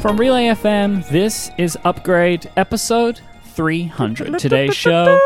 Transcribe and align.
From 0.00 0.16
Relay 0.16 0.44
FM, 0.46 1.06
this 1.10 1.50
is 1.58 1.76
Upgrade 1.84 2.50
episode 2.56 3.20
300. 3.52 4.38
Today's 4.38 4.74
show 4.74 5.18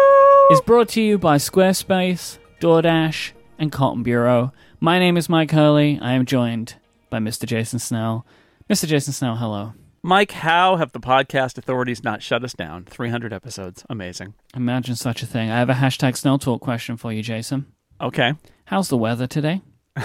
is 0.50 0.60
brought 0.62 0.88
to 0.90 1.00
you 1.00 1.16
by 1.16 1.36
Squarespace, 1.36 2.38
DoorDash, 2.60 3.32
and 3.56 3.70
Cotton 3.70 4.02
Bureau. 4.02 4.52
My 4.80 4.98
name 4.98 5.16
is 5.16 5.28
Mike 5.28 5.52
Hurley. 5.52 6.00
I 6.02 6.14
am 6.14 6.26
joined 6.26 6.74
by 7.08 7.20
Mr. 7.20 7.46
Jason 7.46 7.78
Snell. 7.78 8.26
Mr. 8.68 8.88
Jason 8.88 9.12
Snell, 9.12 9.36
hello. 9.36 9.74
Mike, 10.02 10.32
how 10.32 10.74
have 10.74 10.90
the 10.90 10.98
podcast 10.98 11.56
authorities 11.56 12.02
not 12.02 12.20
shut 12.20 12.42
us 12.42 12.52
down? 12.52 12.84
300 12.84 13.32
episodes. 13.32 13.84
Amazing. 13.88 14.34
Imagine 14.56 14.96
such 14.96 15.22
a 15.22 15.26
thing. 15.26 15.52
I 15.52 15.58
have 15.60 15.70
a 15.70 15.74
hashtag 15.74 16.16
Snell 16.16 16.40
Talk 16.40 16.60
question 16.60 16.96
for 16.96 17.12
you, 17.12 17.22
Jason. 17.22 17.66
Okay. 18.00 18.32
How's 18.64 18.88
the 18.88 18.98
weather 18.98 19.28
today? 19.28 19.62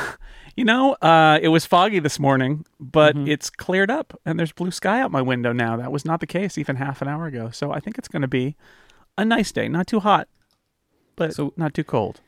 You 0.55 0.65
know, 0.65 0.93
uh, 1.01 1.39
it 1.41 1.47
was 1.49 1.65
foggy 1.65 1.99
this 1.99 2.19
morning, 2.19 2.65
but 2.81 3.15
Mm-hmm. 3.15 3.29
it's 3.29 3.49
cleared 3.49 3.89
up 3.89 4.19
and 4.25 4.37
there's 4.37 4.51
blue 4.51 4.71
sky 4.71 4.99
out 4.99 5.09
my 5.09 5.21
window 5.21 5.53
now. 5.53 5.77
That 5.77 5.89
was 5.89 6.03
not 6.03 6.19
the 6.19 6.27
case 6.27 6.57
even 6.57 6.75
half 6.75 7.01
an 7.01 7.07
hour 7.07 7.27
ago. 7.27 7.49
So 7.49 7.71
I 7.71 7.79
think 7.79 7.97
it's 7.97 8.09
going 8.09 8.23
to 8.23 8.27
be 8.27 8.57
a 9.17 9.23
nice 9.23 9.53
day. 9.53 9.69
Not 9.69 9.87
too 9.87 10.01
hot, 10.01 10.27
but 11.15 11.33
So- 11.33 11.53
not 11.55 11.73
too 11.73 11.85
cold. 11.85 12.19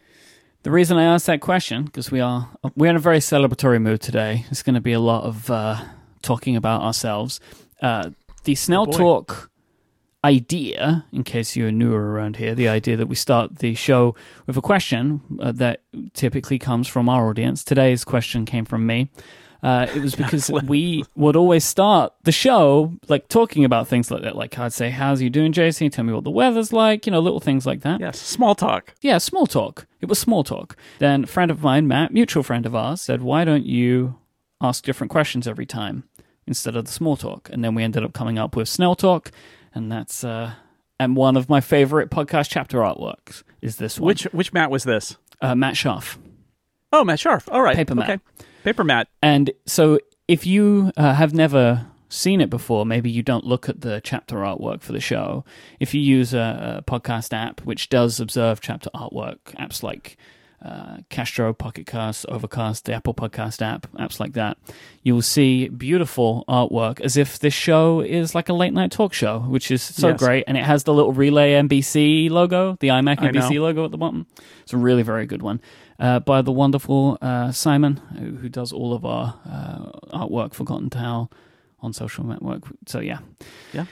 The 0.64 0.72
reason 0.72 0.98
I 0.98 1.04
asked 1.04 1.26
that 1.26 1.42
question 1.42 1.84
because 1.86 2.10
we 2.10 2.22
are 2.22 2.48
we're 2.78 2.90
in 2.92 2.96
a 2.96 3.00
very 3.00 3.20
celebratory 3.20 3.82
mood 3.82 4.00
today. 4.00 4.46
It's 4.50 4.64
going 4.64 4.76
to 4.76 4.82
be 4.82 4.94
a 4.94 5.00
lot 5.02 5.24
of 5.26 5.50
uh, 5.52 5.82
talking 6.22 6.56
about 6.56 6.84
ourselves. 6.84 7.42
Uh, 7.82 8.12
the 8.46 8.56
Snell 8.56 8.86
boy. 8.86 8.92
Talk 8.98 9.51
idea, 10.24 11.06
in 11.12 11.24
case 11.24 11.56
you're 11.56 11.72
newer 11.72 12.12
around 12.12 12.38
here, 12.38 12.54
the 12.54 12.68
idea 12.68 12.96
that 12.98 13.08
we 13.08 13.16
start 13.16 13.60
the 13.60 13.74
show 13.74 14.16
with 14.46 14.56
a 14.58 14.62
question 14.62 15.22
uh, 15.40 15.52
that 15.54 15.82
typically 16.14 16.60
comes 16.60 16.88
from 16.88 17.10
our 17.10 17.28
audience. 17.30 17.64
Today's 17.64 18.04
question 18.04 18.46
came 18.46 18.66
from 18.66 18.86
me. 18.86 19.10
Uh, 19.64 19.88
it 19.96 20.02
was 20.02 20.16
because 20.24 20.50
we 20.50 21.04
would 21.16 21.36
always 21.36 21.64
start 21.64 22.14
the 22.24 22.32
show 22.32 22.94
like 23.08 23.28
talking 23.28 23.64
about 23.64 23.88
things 23.88 24.10
like 24.12 24.24
that. 24.24 24.36
Like 24.36 24.58
I'd 24.58 24.74
say, 24.74 24.90
"How's 24.90 25.22
you 25.22 25.30
doing, 25.30 25.52
Jason? 25.52 25.90
Tell 25.90 26.04
me 26.04 26.14
what 26.14 26.24
the 26.24 26.32
weather's 26.32 26.74
like." 26.74 27.06
You 27.06 27.12
know, 27.12 27.20
little 27.20 27.40
things 27.40 27.66
like 27.66 27.82
that. 27.82 28.00
Yes, 28.00 28.20
small 28.20 28.56
talk. 28.56 28.94
Yeah, 29.02 29.18
small 29.20 29.48
talk. 29.48 29.86
It 30.00 30.10
was 30.10 30.20
small 30.20 30.44
talk. 30.44 30.76
Then 31.00 31.26
a 31.26 31.28
friend 31.28 31.52
of 31.52 31.62
mine, 31.62 31.88
Matt, 31.88 32.12
mutual 32.12 32.44
friend 32.44 32.66
of 32.66 32.76
ours, 32.76 33.02
said, 33.02 33.22
"Why 33.22 33.46
don't 33.46 33.66
you 33.66 34.16
ask 34.62 34.84
different 34.84 35.12
questions 35.12 35.48
every 35.48 35.66
time 35.66 36.06
instead 36.48 36.76
of 36.76 36.86
the 36.86 36.92
small 36.92 37.16
talk?" 37.16 37.50
And 37.52 37.64
then 37.64 37.76
we 37.76 37.84
ended 37.84 38.04
up 38.04 38.14
coming 38.14 38.40
up 38.40 38.56
with 38.56 38.68
Snell 38.68 38.96
Talk, 38.96 39.32
and 39.74 39.92
that's 39.92 40.24
uh, 40.24 40.54
and 41.00 41.16
one 41.16 41.36
of 41.38 41.50
my 41.50 41.62
favorite 41.62 42.10
podcast 42.10 42.50
chapter 42.50 42.80
artworks 42.80 43.44
is 43.62 43.78
this 43.78 44.00
one. 44.00 44.08
Which 44.08 44.24
which 44.26 44.54
Matt 44.54 44.72
was 44.72 44.84
this? 44.84 45.18
uh, 45.42 45.56
Matt 45.56 45.76
Schaff. 45.76 46.20
Oh, 46.94 47.04
Matt 47.04 47.20
Sharf. 47.20 47.48
All 47.52 47.62
right. 47.62 47.76
Paper 47.76 47.96
Matt. 47.96 48.10
Okay. 48.10 48.22
Paper 48.64 48.84
Matt. 48.84 49.08
And 49.24 49.52
so, 49.66 49.98
if 50.28 50.46
you 50.46 50.92
uh, 50.98 51.14
have 51.14 51.34
never 51.34 51.88
seen 52.10 52.42
it 52.42 52.50
before, 52.50 52.86
maybe 52.86 53.10
you 53.10 53.24
don't 53.24 53.46
look 53.46 53.70
at 53.70 53.82
the 53.82 54.02
chapter 54.04 54.36
artwork 54.38 54.82
for 54.82 54.92
the 54.92 55.00
show. 55.00 55.46
If 55.80 55.94
you 55.94 56.02
use 56.02 56.34
a, 56.34 56.84
a 56.86 56.92
podcast 56.92 57.32
app 57.34 57.62
which 57.62 57.88
does 57.90 58.20
observe 58.20 58.60
chapter 58.62 58.90
artwork, 58.94 59.38
apps 59.58 59.82
like 59.82 60.18
uh, 60.62 60.98
Castro, 61.10 61.54
Pocket 61.54 61.88
Cast, 61.88 62.26
Overcast, 62.28 62.86
the 62.86 62.94
Apple 62.94 63.14
Podcast 63.14 63.62
app, 63.62 63.88
apps 63.94 64.20
like 64.20 64.34
that, 64.34 64.58
you 65.04 65.16
will 65.16 65.22
see 65.24 65.68
beautiful 65.70 66.46
artwork 66.48 67.02
as 67.02 67.18
if 67.18 67.40
this 67.40 67.54
show 67.54 68.02
is 68.02 68.36
like 68.36 68.48
a 68.50 68.54
late 68.54 68.74
night 68.74 68.92
talk 68.92 69.12
show, 69.14 69.40
which 69.40 69.72
is 69.72 69.82
so 69.82 70.10
Yes. 70.10 70.20
great. 70.20 70.44
And 70.48 70.58
it 70.58 70.64
has 70.64 70.84
the 70.84 70.94
little 70.94 71.14
Relay 71.14 71.54
NBC 71.54 72.30
logo, 72.30 72.78
the 72.80 72.90
iMac 72.90 73.18
NBC 73.18 73.60
logo 73.60 73.86
at 73.86 73.92
the 73.92 73.98
bottom. 73.98 74.28
It's 74.62 74.74
a 74.74 74.78
really 74.78 75.02
very 75.04 75.26
good 75.26 75.42
one 75.42 75.62
uh, 76.00 76.20
by 76.20 76.42
the 76.44 76.52
wonderful 76.52 77.18
uh, 77.22 77.52
Simon, 77.52 77.98
who, 78.20 78.36
who 78.36 78.48
does 78.50 78.72
all 78.72 78.94
of 78.94 79.04
our 79.04 79.40
uh, 79.50 80.18
artwork 80.18 80.54
for 80.54 80.64
Cotton 80.64 80.90
Towel 80.92 81.32
on 81.80 81.92
social 81.94 82.24
network. 82.24 82.64
So 82.88 83.00
yeah, 83.00 83.20
Yeah. 83.74 83.86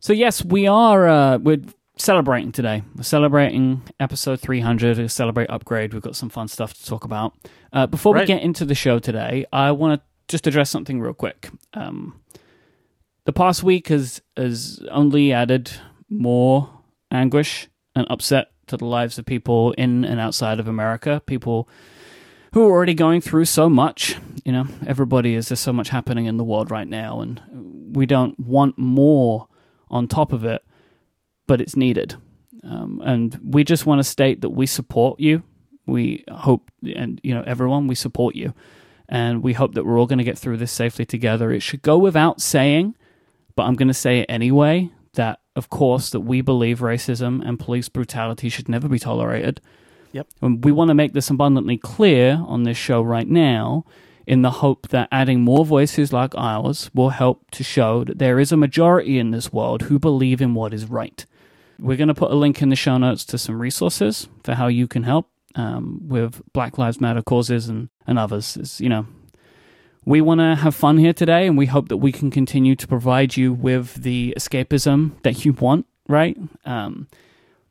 So 0.00 0.12
yes, 0.12 0.44
we 0.44 0.66
are 0.66 1.06
uh, 1.08 1.38
we're 1.38 1.60
celebrating 1.98 2.52
today. 2.52 2.82
We're 2.96 3.02
celebrating 3.02 3.82
episode 4.00 4.40
300. 4.40 4.96
To 4.96 5.08
celebrate 5.08 5.50
upgrade. 5.50 5.92
We've 5.92 6.02
got 6.02 6.16
some 6.16 6.28
fun 6.28 6.48
stuff 6.48 6.74
to 6.74 6.84
talk 6.84 7.04
about. 7.04 7.34
Uh, 7.72 7.86
before 7.86 8.14
we 8.14 8.24
get 8.24 8.42
into 8.42 8.64
the 8.64 8.74
show 8.74 8.98
today, 8.98 9.44
I 9.52 9.72
want 9.72 10.00
to 10.00 10.06
just 10.28 10.46
address 10.46 10.70
something 10.70 11.00
real 11.00 11.14
quick. 11.14 11.50
Um, 11.74 12.20
the 13.24 13.32
past 13.32 13.62
week 13.62 13.88
has 13.88 14.22
has 14.36 14.82
only 14.90 15.32
added 15.32 15.70
more 16.08 16.70
anguish 17.10 17.68
and 17.94 18.06
upset 18.08 18.48
to 18.68 18.76
the 18.76 18.86
lives 18.86 19.18
of 19.18 19.26
people 19.26 19.72
in 19.72 20.04
and 20.04 20.20
outside 20.20 20.60
of 20.60 20.68
America. 20.68 21.22
People 21.26 21.68
who 22.52 22.66
are 22.66 22.70
already 22.70 22.94
going 22.94 23.20
through 23.20 23.44
so 23.44 23.68
much. 23.68 24.16
You 24.44 24.52
know, 24.52 24.66
everybody 24.86 25.34
is 25.34 25.48
there's 25.48 25.60
so 25.60 25.72
much 25.72 25.90
happening 25.90 26.26
in 26.26 26.36
the 26.36 26.44
world 26.44 26.70
right 26.70 26.88
now, 26.88 27.20
and 27.20 27.40
we 27.94 28.06
don't 28.06 28.38
want 28.38 28.78
more 28.78 29.48
on 29.90 30.06
top 30.06 30.32
of 30.32 30.44
it, 30.44 30.62
but 31.48 31.60
it's 31.60 31.74
needed. 31.74 32.14
Um, 32.62 33.02
and 33.04 33.40
we 33.42 33.64
just 33.64 33.86
want 33.86 33.98
to 33.98 34.04
state 34.04 34.42
that 34.42 34.50
we 34.50 34.66
support 34.66 35.18
you. 35.18 35.42
We 35.86 36.24
hope, 36.30 36.70
and 36.94 37.20
you 37.24 37.34
know, 37.34 37.42
everyone, 37.46 37.88
we 37.88 37.96
support 37.96 38.36
you, 38.36 38.54
and 39.08 39.42
we 39.42 39.54
hope 39.54 39.74
that 39.74 39.84
we're 39.84 39.98
all 39.98 40.06
going 40.06 40.18
to 40.18 40.24
get 40.24 40.38
through 40.38 40.58
this 40.58 40.70
safely 40.70 41.06
together. 41.06 41.50
It 41.50 41.62
should 41.62 41.82
go 41.82 41.98
without 41.98 42.40
saying, 42.40 42.94
but 43.56 43.64
I'm 43.64 43.74
going 43.74 43.88
to 43.88 43.94
say 43.94 44.20
it 44.20 44.26
anyway. 44.28 44.90
That 45.14 45.40
of 45.56 45.70
course 45.70 46.10
that 46.10 46.20
we 46.20 46.42
believe 46.42 46.78
racism 46.78 47.44
and 47.44 47.58
police 47.58 47.88
brutality 47.88 48.48
should 48.48 48.68
never 48.68 48.88
be 48.88 48.98
tolerated. 48.98 49.60
Yep. 50.12 50.28
And 50.42 50.64
we 50.64 50.70
want 50.70 50.88
to 50.88 50.94
make 50.94 51.12
this 51.12 51.30
abundantly 51.30 51.76
clear 51.76 52.42
on 52.46 52.62
this 52.62 52.76
show 52.76 53.02
right 53.02 53.26
now 53.26 53.84
in 54.28 54.42
the 54.42 54.50
hope 54.50 54.88
that 54.88 55.08
adding 55.10 55.40
more 55.40 55.64
voices 55.64 56.12
like 56.12 56.34
ours 56.36 56.90
will 56.94 57.08
help 57.10 57.50
to 57.50 57.64
show 57.64 58.04
that 58.04 58.18
there 58.18 58.38
is 58.38 58.52
a 58.52 58.56
majority 58.56 59.18
in 59.18 59.30
this 59.30 59.52
world 59.52 59.82
who 59.82 59.98
believe 59.98 60.42
in 60.42 60.54
what 60.54 60.74
is 60.74 60.84
right. 60.84 61.24
We're 61.80 61.96
going 61.96 62.08
to 62.08 62.14
put 62.14 62.30
a 62.30 62.34
link 62.34 62.60
in 62.62 62.70
the 62.70 62.76
show 62.76 62.98
notes 62.98 63.24
to 63.26 63.38
some 63.38 63.60
resources 63.60 64.28
for 64.42 64.54
how 64.54 64.66
you 64.66 64.88
can 64.88 65.04
help 65.04 65.30
um, 65.54 66.00
with 66.08 66.42
Black 66.52 66.76
Lives 66.78 67.00
Matter 67.00 67.22
causes 67.22 67.68
and, 67.68 67.88
and 68.06 68.18
others. 68.18 68.56
It's, 68.56 68.80
you 68.80 68.88
know, 68.88 69.06
we 70.04 70.20
want 70.20 70.40
to 70.40 70.56
have 70.56 70.74
fun 70.74 70.98
here 70.98 71.12
today, 71.12 71.46
and 71.46 71.56
we 71.56 71.66
hope 71.66 71.88
that 71.88 71.98
we 71.98 72.12
can 72.12 72.30
continue 72.30 72.74
to 72.76 72.86
provide 72.86 73.36
you 73.36 73.52
with 73.52 74.02
the 74.02 74.34
escapism 74.36 75.22
that 75.22 75.44
you 75.44 75.52
want, 75.52 75.86
right? 76.08 76.36
Um, 76.64 77.08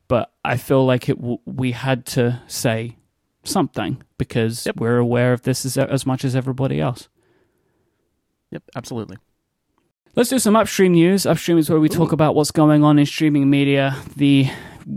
but 0.06 0.32
I 0.44 0.56
feel 0.56 0.86
like 0.86 1.08
it 1.08 1.16
w- 1.18 1.38
we 1.44 1.72
had 1.72 2.06
to 2.06 2.40
say 2.46 2.96
something 3.44 4.02
because 4.16 4.64
Yep. 4.66 4.76
we're 4.76 4.98
aware 4.98 5.32
of 5.32 5.42
this 5.42 5.64
as, 5.66 5.76
as 5.76 6.06
much 6.06 6.24
as 6.24 6.34
everybody 6.36 6.80
else. 6.80 7.08
Yep, 8.52 8.62
absolutely. 8.74 9.18
Let's 10.18 10.30
do 10.30 10.40
some 10.40 10.56
upstream 10.56 10.94
news. 10.94 11.26
Upstream 11.26 11.58
is 11.58 11.70
where 11.70 11.78
we 11.78 11.88
talk 11.88 12.10
about 12.10 12.34
what's 12.34 12.50
going 12.50 12.82
on 12.82 12.98
in 12.98 13.06
streaming 13.06 13.48
media. 13.48 13.96
The 14.16 14.48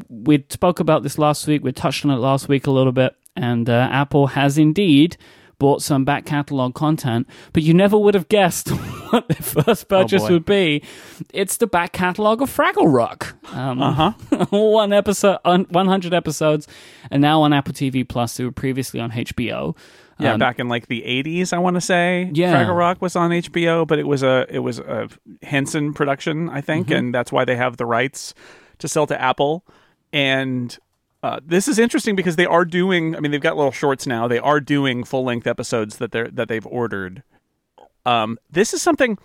we 0.09 0.43
spoke 0.49 0.79
about 0.79 1.03
this 1.03 1.19
last 1.19 1.45
week. 1.45 1.63
We 1.63 1.71
touched 1.71 2.03
on 2.03 2.09
it 2.09 2.15
last 2.15 2.49
week 2.49 2.65
a 2.65 2.71
little 2.71 2.91
bit, 2.91 3.15
and 3.35 3.69
uh, 3.69 3.87
Apple 3.91 4.25
has 4.25 4.57
indeed 4.57 5.17
bought 5.59 5.83
some 5.83 6.05
back 6.05 6.25
catalog 6.25 6.73
content. 6.73 7.27
But 7.53 7.61
you 7.61 7.75
never 7.75 7.99
would 7.99 8.15
have 8.15 8.29
guessed 8.29 8.69
what 9.11 9.27
their 9.27 9.43
first 9.43 9.87
purchase 9.87 10.23
boy. 10.23 10.31
would 10.31 10.45
be. 10.45 10.83
It's 11.31 11.57
the 11.57 11.67
back 11.67 11.91
catalog 11.91 12.41
of 12.41 12.49
Fraggle 12.49 12.91
Rock. 12.91 13.35
Um, 13.53 13.79
Uh 13.79 13.93
huh. 13.93 14.45
one 14.49 14.91
episode, 14.91 15.38
100 15.43 16.15
episodes, 16.15 16.67
and 17.11 17.21
now 17.21 17.43
on 17.43 17.53
Apple 17.53 17.75
TV 17.75 18.09
Plus. 18.09 18.38
They 18.38 18.43
were 18.43 18.51
previously 18.51 18.99
on 18.99 19.11
HBO. 19.11 19.77
Yeah, 20.21 20.33
Um, 20.33 20.39
back 20.39 20.59
in 20.59 20.67
like 20.69 20.87
the 20.87 21.01
'80s, 21.01 21.51
I 21.53 21.57
want 21.57 21.75
to 21.75 21.81
say. 21.81 22.29
Yeah. 22.33 22.53
Fraggle 22.63 22.77
Rock 22.77 23.01
was 23.01 23.15
on 23.15 23.31
HBO, 23.31 23.85
but 23.87 23.99
it 23.99 24.07
was 24.07 24.23
a 24.23 24.45
it 24.49 24.59
was 24.59 24.79
a 24.79 25.09
Henson 25.41 25.93
production, 25.93 26.49
I 26.49 26.61
think, 26.61 26.87
Mm-hmm. 26.87 26.95
and 26.95 27.15
that's 27.15 27.31
why 27.31 27.45
they 27.45 27.55
have 27.55 27.77
the 27.77 27.85
rights 27.85 28.33
to 28.79 28.87
sell 28.87 29.07
to 29.07 29.19
Apple. 29.21 29.65
And 30.13 30.77
uh, 31.23 31.39
this 31.45 31.67
is 31.67 31.77
interesting 31.79 32.15
because 32.15 32.35
they 32.35 32.45
are 32.45 32.65
doing. 32.65 33.15
I 33.15 33.19
mean, 33.19 33.31
they've 33.31 33.39
got 33.41 33.56
little 33.56 33.71
shorts 33.71 34.06
now. 34.07 34.27
They 34.27 34.39
are 34.39 34.59
doing 34.59 35.03
full 35.03 35.23
length 35.23 35.47
episodes 35.47 35.97
that 35.97 36.12
they're 36.12 36.27
that 36.29 36.47
they've 36.47 36.65
ordered. 36.67 37.24
Um, 38.06 38.39
this 38.50 38.74
is 38.74 38.81
something, 38.81 39.19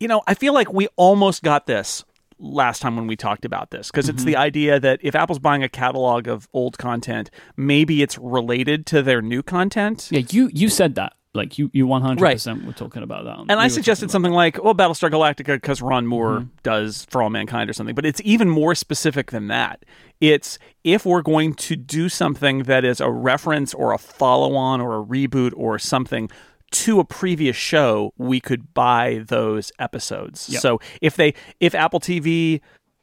you 0.00 0.08
know, 0.08 0.22
I 0.26 0.32
feel 0.34 0.54
like 0.54 0.72
we 0.72 0.88
almost 0.96 1.42
got 1.42 1.66
this 1.66 2.04
last 2.38 2.80
time 2.82 2.96
when 2.96 3.06
we 3.06 3.16
talked 3.16 3.44
about 3.44 3.70
this 3.70 3.90
because 3.90 4.08
it's 4.08 4.24
the 4.24 4.36
idea 4.36 4.80
that 4.80 5.00
if 5.02 5.14
Apple's 5.14 5.38
buying 5.38 5.62
a 5.62 5.68
catalog 5.68 6.26
of 6.28 6.48
old 6.52 6.78
content, 6.78 7.30
maybe 7.56 8.02
it's 8.02 8.18
related 8.18 8.86
to 8.86 9.02
their 9.02 9.22
new 9.22 9.42
content. 9.42 10.08
Yeah, 10.10 10.22
you 10.30 10.50
you 10.52 10.68
said 10.68 10.94
that. 10.96 11.14
Like 11.36 11.58
you 11.58 11.68
you 11.72 11.88
100% 11.88 12.64
were 12.64 12.72
talking 12.72 13.02
about 13.02 13.24
that. 13.24 13.38
And 13.48 13.58
I 13.58 13.66
suggested 13.66 14.08
something 14.12 14.30
like, 14.30 14.62
well, 14.62 14.72
Battlestar 14.74 15.10
Galactica 15.10 15.56
because 15.56 15.82
Ron 15.82 16.06
Moore 16.06 16.40
Mm-hmm. 16.40 16.48
does 16.62 17.06
For 17.10 17.22
All 17.24 17.30
Mankind 17.30 17.68
or 17.68 17.72
something. 17.72 17.94
But 17.96 18.06
it's 18.06 18.20
even 18.24 18.48
more 18.48 18.76
specific 18.76 19.32
than 19.32 19.48
that. 19.48 19.84
It's 20.20 20.60
if 20.84 21.04
we're 21.04 21.22
going 21.22 21.54
to 21.54 21.74
do 21.74 22.08
something 22.08 22.62
that 22.64 22.84
is 22.84 23.00
a 23.00 23.10
reference 23.10 23.74
or 23.74 23.92
a 23.92 23.98
follow 23.98 24.54
on 24.54 24.80
or 24.80 25.00
a 25.00 25.04
reboot 25.04 25.52
or 25.56 25.76
something 25.78 26.30
to 26.74 27.00
a 27.00 27.04
previous 27.04 27.56
show, 27.56 28.12
we 28.18 28.40
could 28.40 28.74
buy 28.74 29.22
those 29.26 29.70
episodes. 29.78 30.48
Yep. 30.50 30.60
So 30.60 30.80
if 31.00 31.16
they 31.16 31.34
if 31.60 31.74
Apple 31.74 32.00
TV 32.00 32.60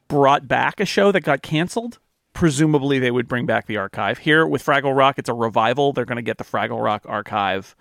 brought 0.08 0.46
back 0.46 0.78
a 0.78 0.84
show 0.84 1.10
that 1.10 1.22
got 1.22 1.42
canceled, 1.42 1.98
presumably 2.34 2.98
they 2.98 3.10
would 3.10 3.26
bring 3.26 3.46
back 3.46 3.66
the 3.66 3.78
archive. 3.78 4.18
Here 4.18 4.46
with 4.46 4.64
Fraggle 4.64 4.96
Rock, 4.96 5.18
it's 5.18 5.28
a 5.28 5.34
revival. 5.34 5.92
They're 5.92 6.04
going 6.04 6.16
to 6.16 6.22
get 6.22 6.38
the 6.38 6.44
Fraggle 6.44 6.82
Rock 6.82 7.04
archive. 7.06 7.74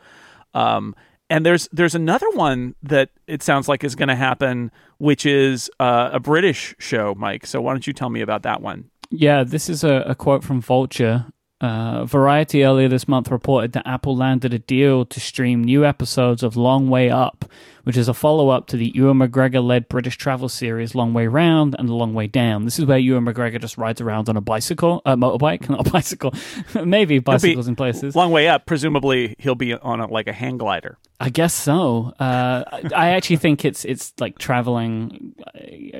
Um, 0.53 0.95
and 1.29 1.45
there's 1.45 1.67
there's 1.71 1.95
another 1.95 2.29
one 2.31 2.75
that 2.83 3.09
it 3.27 3.43
sounds 3.43 3.67
like 3.67 3.83
is 3.83 3.95
going 3.95 4.09
to 4.09 4.15
happen, 4.15 4.71
which 4.97 5.25
is 5.25 5.69
uh, 5.79 6.09
a 6.13 6.19
British 6.19 6.73
show, 6.79 7.15
Mike. 7.17 7.45
So 7.45 7.61
why 7.61 7.73
don't 7.73 7.85
you 7.85 7.93
tell 7.93 8.09
me 8.09 8.21
about 8.21 8.43
that 8.43 8.61
one? 8.61 8.89
Yeah, 9.09 9.43
this 9.43 9.69
is 9.69 9.83
a, 9.83 10.03
a 10.07 10.15
quote 10.15 10.43
from 10.43 10.61
Vulture. 10.61 11.25
Uh, 11.61 12.05
Variety 12.05 12.65
earlier 12.65 12.87
this 12.87 13.07
month 13.07 13.29
reported 13.29 13.73
that 13.73 13.87
Apple 13.87 14.17
landed 14.17 14.51
a 14.51 14.57
deal 14.57 15.05
to 15.05 15.19
stream 15.19 15.63
new 15.63 15.85
episodes 15.85 16.41
of 16.41 16.57
Long 16.57 16.89
Way 16.89 17.11
Up, 17.11 17.45
which 17.83 17.95
is 17.95 18.07
a 18.07 18.15
follow 18.15 18.49
up 18.49 18.65
to 18.67 18.77
the 18.77 18.91
Ewan 18.95 19.19
McGregor 19.19 19.63
led 19.63 19.87
British 19.87 20.17
travel 20.17 20.49
series 20.49 20.95
Long 20.95 21.13
Way 21.13 21.27
Round 21.27 21.75
and 21.77 21.87
Long 21.87 22.15
Way 22.15 22.25
Down. 22.25 22.65
This 22.65 22.79
is 22.79 22.85
where 22.85 22.97
Ewan 22.97 23.25
McGregor 23.25 23.61
just 23.61 23.77
rides 23.77 24.01
around 24.01 24.27
on 24.27 24.37
a 24.37 24.41
bicycle, 24.41 25.03
a 25.05 25.15
motorbike, 25.15 25.69
not 25.69 25.87
a 25.87 25.91
bicycle, 25.91 26.33
maybe 26.83 27.19
bicycles 27.19 27.67
in 27.67 27.75
places. 27.75 28.15
Long 28.15 28.31
Way 28.31 28.47
Up, 28.47 28.65
presumably 28.65 29.35
he'll 29.37 29.53
be 29.53 29.75
on 29.75 29.99
a, 29.99 30.07
like 30.07 30.27
a 30.27 30.33
hang 30.33 30.57
glider. 30.57 30.97
I 31.19 31.29
guess 31.29 31.53
so. 31.53 32.11
Uh, 32.19 32.63
I 32.95 33.09
actually 33.09 33.37
think 33.37 33.63
it's 33.63 33.85
it's 33.85 34.13
like 34.19 34.39
traveling. 34.39 35.35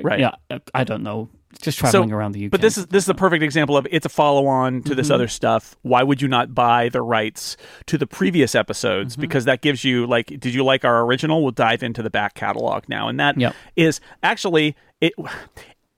Right. 0.02 0.18
Yeah, 0.18 0.58
I 0.74 0.82
don't 0.82 1.04
know 1.04 1.30
just 1.60 1.78
traveling 1.78 2.10
so, 2.10 2.16
around 2.16 2.32
the 2.32 2.46
UK. 2.46 2.50
But 2.50 2.60
this 2.60 2.78
is 2.78 2.86
this 2.86 3.04
is 3.04 3.08
a 3.08 3.14
perfect 3.14 3.42
example 3.42 3.76
of 3.76 3.86
it's 3.90 4.06
a 4.06 4.08
follow 4.08 4.46
on 4.46 4.82
to 4.82 4.90
mm-hmm. 4.90 4.96
this 4.96 5.10
other 5.10 5.28
stuff. 5.28 5.76
Why 5.82 6.02
would 6.02 6.22
you 6.22 6.28
not 6.28 6.54
buy 6.54 6.88
the 6.88 7.02
rights 7.02 7.56
to 7.86 7.98
the 7.98 8.06
previous 8.06 8.54
episodes? 8.54 9.14
Mm-hmm. 9.14 9.20
Because 9.20 9.44
that 9.44 9.60
gives 9.60 9.84
you 9.84 10.06
like, 10.06 10.26
did 10.26 10.54
you 10.54 10.64
like 10.64 10.84
our 10.84 11.02
original? 11.02 11.42
We'll 11.42 11.52
dive 11.52 11.82
into 11.82 12.02
the 12.02 12.10
back 12.10 12.34
catalog 12.34 12.88
now, 12.88 13.08
and 13.08 13.18
that 13.20 13.38
yep. 13.38 13.54
is 13.76 14.00
actually 14.22 14.76
it. 15.00 15.12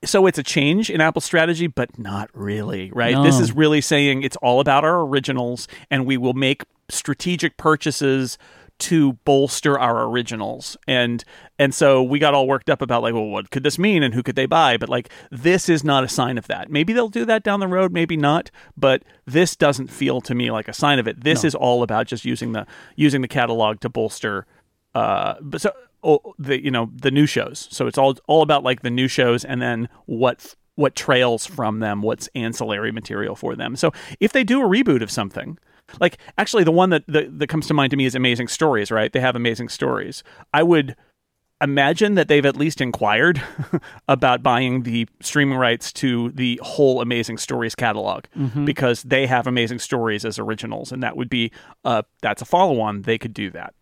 So 0.03 0.27
it's 0.27 0.37
a 0.37 0.43
change 0.43 0.91
in 0.91 1.01
Apple's 1.01 1.25
strategy, 1.25 1.65
but 1.65 1.97
not 1.97 2.29
really, 2.33 2.91
right? 2.93 3.15
No. 3.15 3.23
This 3.23 3.39
is 3.39 3.53
really 3.53 3.81
saying 3.81 4.21
it's 4.21 4.35
all 4.37 4.59
about 4.59 4.85
our 4.85 5.01
originals, 5.01 5.67
and 5.89 6.05
we 6.05 6.17
will 6.17 6.33
make 6.33 6.63
strategic 6.89 7.57
purchases 7.57 8.37
to 8.77 9.13
bolster 9.23 9.79
our 9.79 10.03
originals. 10.05 10.75
And 10.87 11.23
and 11.57 11.73
so 11.73 12.03
we 12.03 12.19
got 12.19 12.33
all 12.33 12.47
worked 12.47 12.69
up 12.69 12.81
about 12.81 13.01
like 13.01 13.13
well 13.13 13.27
what 13.27 13.49
could 13.49 13.63
this 13.63 13.79
mean 13.79 14.03
and 14.03 14.13
who 14.13 14.23
could 14.23 14.35
they 14.35 14.45
buy? 14.45 14.77
But 14.77 14.89
like 14.89 15.09
this 15.31 15.69
is 15.69 15.83
not 15.83 16.03
a 16.03 16.09
sign 16.09 16.37
of 16.37 16.47
that. 16.47 16.69
Maybe 16.69 16.91
they'll 16.91 17.09
do 17.09 17.25
that 17.25 17.43
down 17.43 17.59
the 17.59 17.67
road 17.67 17.93
maybe 17.93 18.17
not 18.17 18.51
but 18.77 19.03
this 19.25 19.55
doesn't 19.55 19.87
feel 19.87 20.21
to 20.21 20.35
me 20.35 20.51
like 20.51 20.67
a 20.67 20.73
sign 20.73 20.99
of 20.99 21.07
it. 21.07 21.23
This 21.23 21.43
no. 21.43 21.47
is 21.47 21.55
all 21.55 21.83
about 21.83 22.07
just 22.07 22.25
using 22.25 22.51
the 22.51 22.67
using 22.95 23.21
the 23.21 23.27
catalog 23.27 23.79
to 23.81 23.89
bolster 23.89 24.45
uh 24.93 25.35
but 25.41 25.61
so 25.61 25.71
oh, 26.03 26.33
the 26.37 26.61
you 26.63 26.71
know 26.71 26.89
the 26.93 27.11
new 27.11 27.25
shows. 27.25 27.67
So 27.71 27.87
it's 27.87 27.97
all 27.97 28.15
all 28.27 28.41
about 28.41 28.63
like 28.63 28.81
the 28.81 28.89
new 28.89 29.07
shows 29.07 29.45
and 29.45 29.61
then 29.61 29.87
what 30.05 30.55
what 30.75 30.95
trails 30.95 31.45
from 31.45 31.79
them 31.79 32.01
what's 32.01 32.27
ancillary 32.35 32.91
material 32.91 33.35
for 33.35 33.55
them. 33.55 33.77
So 33.77 33.93
if 34.19 34.33
they 34.33 34.43
do 34.43 34.61
a 34.61 34.67
reboot 34.67 35.01
of 35.01 35.09
something 35.09 35.57
like 35.99 36.17
actually, 36.37 36.63
the 36.63 36.71
one 36.71 36.89
that, 36.89 37.03
that 37.07 37.39
that 37.39 37.47
comes 37.47 37.67
to 37.67 37.73
mind 37.73 37.91
to 37.91 37.97
me 37.97 38.05
is 38.05 38.15
Amazing 38.15 38.47
Stories. 38.47 38.91
Right? 38.91 39.11
They 39.11 39.19
have 39.19 39.35
amazing 39.35 39.69
stories. 39.69 40.23
I 40.53 40.63
would 40.63 40.95
imagine 41.61 42.15
that 42.15 42.27
they've 42.27 42.45
at 42.45 42.57
least 42.57 42.81
inquired 42.81 43.41
about 44.07 44.43
buying 44.43 44.83
the 44.83 45.07
streaming 45.21 45.57
rights 45.57 45.93
to 45.93 46.31
the 46.31 46.59
whole 46.61 47.01
Amazing 47.01 47.37
Stories 47.37 47.75
catalog 47.75 48.25
mm-hmm. 48.37 48.65
because 48.65 49.03
they 49.03 49.25
have 49.25 49.47
Amazing 49.47 49.79
Stories 49.79 50.25
as 50.25 50.37
originals, 50.37 50.91
and 50.91 51.01
that 51.03 51.17
would 51.17 51.29
be 51.29 51.51
uh 51.83 52.01
that's 52.21 52.41
a 52.41 52.45
follow 52.45 52.79
on. 52.81 53.03
They 53.03 53.17
could 53.17 53.33
do 53.33 53.49
that. 53.51 53.73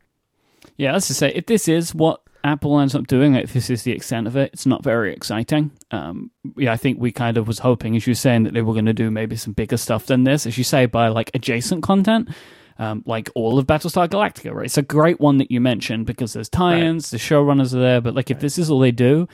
Yeah, 0.77 0.93
let's 0.93 1.07
just 1.07 1.19
say 1.19 1.31
if 1.33 1.45
this 1.45 1.67
is 1.67 1.93
what 1.93 2.21
Apple 2.43 2.79
ends 2.79 2.93
up 2.93 3.07
doing, 3.07 3.35
it, 3.35 3.49
this 3.49 3.69
is 3.69 3.83
the 3.83 3.91
extent 3.91 4.27
of 4.27 4.35
it, 4.35 4.51
it's 4.53 4.65
not 4.65 4.83
very 4.83 5.13
exciting. 5.13 5.71
Um, 5.91 6.31
yeah, 6.57 6.73
I 6.73 6.77
think 6.77 6.99
we 6.99 7.11
kind 7.11 7.37
of 7.37 7.47
was 7.47 7.59
hoping, 7.59 7.95
as 7.95 8.05
you 8.05 8.11
were 8.11 8.15
saying, 8.15 8.43
that 8.43 8.53
they 8.53 8.61
were 8.61 8.73
going 8.73 8.85
to 8.85 8.93
do 8.93 9.09
maybe 9.09 9.35
some 9.35 9.53
bigger 9.53 9.77
stuff 9.77 10.07
than 10.07 10.25
this, 10.25 10.45
as 10.45 10.57
you 10.57 10.63
say, 10.63 10.85
by 10.85 11.07
like 11.07 11.31
adjacent 11.33 11.83
content. 11.83 12.29
Um, 12.79 13.03
like 13.05 13.29
all 13.35 13.59
of 13.59 13.67
Battlestar 13.67 14.09
Galactica, 14.09 14.51
right? 14.51 14.65
It's 14.65 14.79
a 14.79 14.81
great 14.81 15.19
one 15.19 15.37
that 15.37 15.51
you 15.51 15.61
mentioned 15.61 16.07
because 16.07 16.33
there's 16.33 16.49
tie-ins, 16.49 17.05
right. 17.05 17.11
the 17.11 17.23
showrunners 17.23 17.71
are 17.75 17.79
there, 17.79 18.01
but 18.01 18.15
like 18.15 18.31
if 18.31 18.39
this 18.39 18.57
is 18.57 18.71
all 18.71 18.79
they 18.79 18.91
do, 18.91 19.27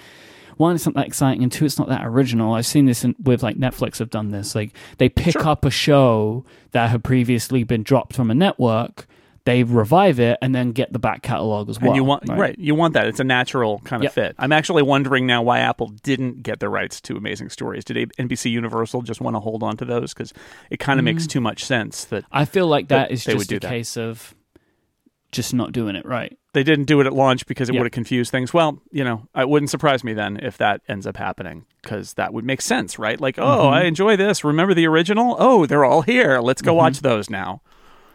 one, 0.58 0.76
it's 0.76 0.86
not 0.86 0.96
that 0.96 1.08
exciting, 1.08 1.42
and 1.42 1.50
two, 1.50 1.64
it's 1.64 1.80
not 1.80 1.88
that 1.88 2.06
original. 2.06 2.54
I've 2.54 2.66
seen 2.66 2.86
this 2.86 3.06
in, 3.06 3.16
with 3.18 3.42
like 3.42 3.56
Netflix 3.56 4.00
have 4.00 4.10
done 4.10 4.32
this. 4.32 4.56
Like 4.56 4.76
they 4.98 5.08
pick 5.08 5.34
sure. 5.34 5.48
up 5.48 5.64
a 5.64 5.72
show 5.72 6.44
that 6.72 6.90
had 6.90 7.02
previously 7.02 7.64
been 7.64 7.82
dropped 7.82 8.14
from 8.14 8.30
a 8.30 8.36
network 8.36 9.08
they 9.50 9.64
revive 9.64 10.20
it 10.20 10.38
and 10.44 10.54
then 10.54 10.74
get 10.74 10.94
the 10.94 11.00
back 11.00 11.24
catalog 11.24 11.70
as 11.70 11.82
well. 11.82 11.90
And 11.90 11.96
you 11.96 12.04
want 12.04 12.30
right? 12.30 12.40
right? 12.40 12.60
You 12.60 12.76
want 12.76 12.94
that. 12.94 13.08
It's 13.08 13.20
a 13.20 13.24
natural 13.24 13.80
kind 13.80 14.02
of 14.02 14.06
yep. 14.06 14.14
fit. 14.14 14.36
I'm 14.38 14.52
actually 14.52 14.84
wondering 14.84 15.26
now 15.26 15.42
why 15.42 15.60
Apple 15.60 15.88
didn't 15.88 16.44
get 16.44 16.60
the 16.60 16.70
rights 16.70 17.02
to 17.02 17.18
Amazing 17.18 17.50
Stories. 17.50 17.84
Did 17.84 18.12
NBC 18.20 18.52
Universal 18.52 19.02
just 19.02 19.22
want 19.22 19.36
to 19.36 19.40
hold 19.40 19.64
on 19.64 19.76
to 19.78 19.86
those 19.86 20.14
because 20.14 20.34
it 20.70 20.78
kind 20.80 21.00
of 21.00 21.04
mm. 21.04 21.16
makes 21.16 21.26
too 21.26 21.42
much 21.42 21.66
sense 21.66 22.06
that 22.06 22.26
I 22.32 22.46
feel 22.46 22.68
like 22.68 22.90
that, 22.90 23.10
that 23.10 23.12
is 23.12 23.26
just 23.26 23.52
a 23.52 23.60
that. 23.60 23.68
case 23.68 23.98
of 23.98 24.36
just 25.32 25.52
not 25.52 25.72
doing 25.72 25.96
it 25.96 26.06
right. 26.06 26.38
They 26.54 26.64
didn't 26.64 26.86
do 26.86 27.02
it 27.02 27.08
at 27.08 27.14
launch 27.14 27.48
because 27.48 27.70
it 27.70 27.74
yep. 27.74 27.80
would 27.80 27.86
have 27.88 27.92
confused 27.92 28.30
things. 28.30 28.54
Well, 28.54 28.80
you 28.92 29.04
know, 29.04 29.28
it 29.36 29.50
wouldn't 29.50 29.72
surprise 29.72 30.04
me 30.04 30.14
then 30.14 30.38
if 30.44 30.60
that 30.60 30.82
ends 30.88 31.08
up 31.08 31.18
happening 31.18 31.66
because 31.82 32.14
that 32.14 32.34
would 32.34 32.46
make 32.46 32.62
sense, 32.62 33.00
right? 33.00 33.20
Like, 33.20 33.40
oh, 33.40 33.42
mm-hmm. 33.42 33.74
I 33.74 33.84
enjoy 33.86 34.16
this. 34.16 34.44
Remember 34.44 34.76
the 34.76 34.88
original? 34.88 35.36
Oh, 35.40 35.66
they're 35.66 35.86
all 35.86 36.04
here. 36.04 36.40
Let's 36.40 36.62
go 36.62 36.72
mm-hmm. 36.72 36.78
watch 36.78 37.00
those 37.00 37.32
now. 37.32 37.62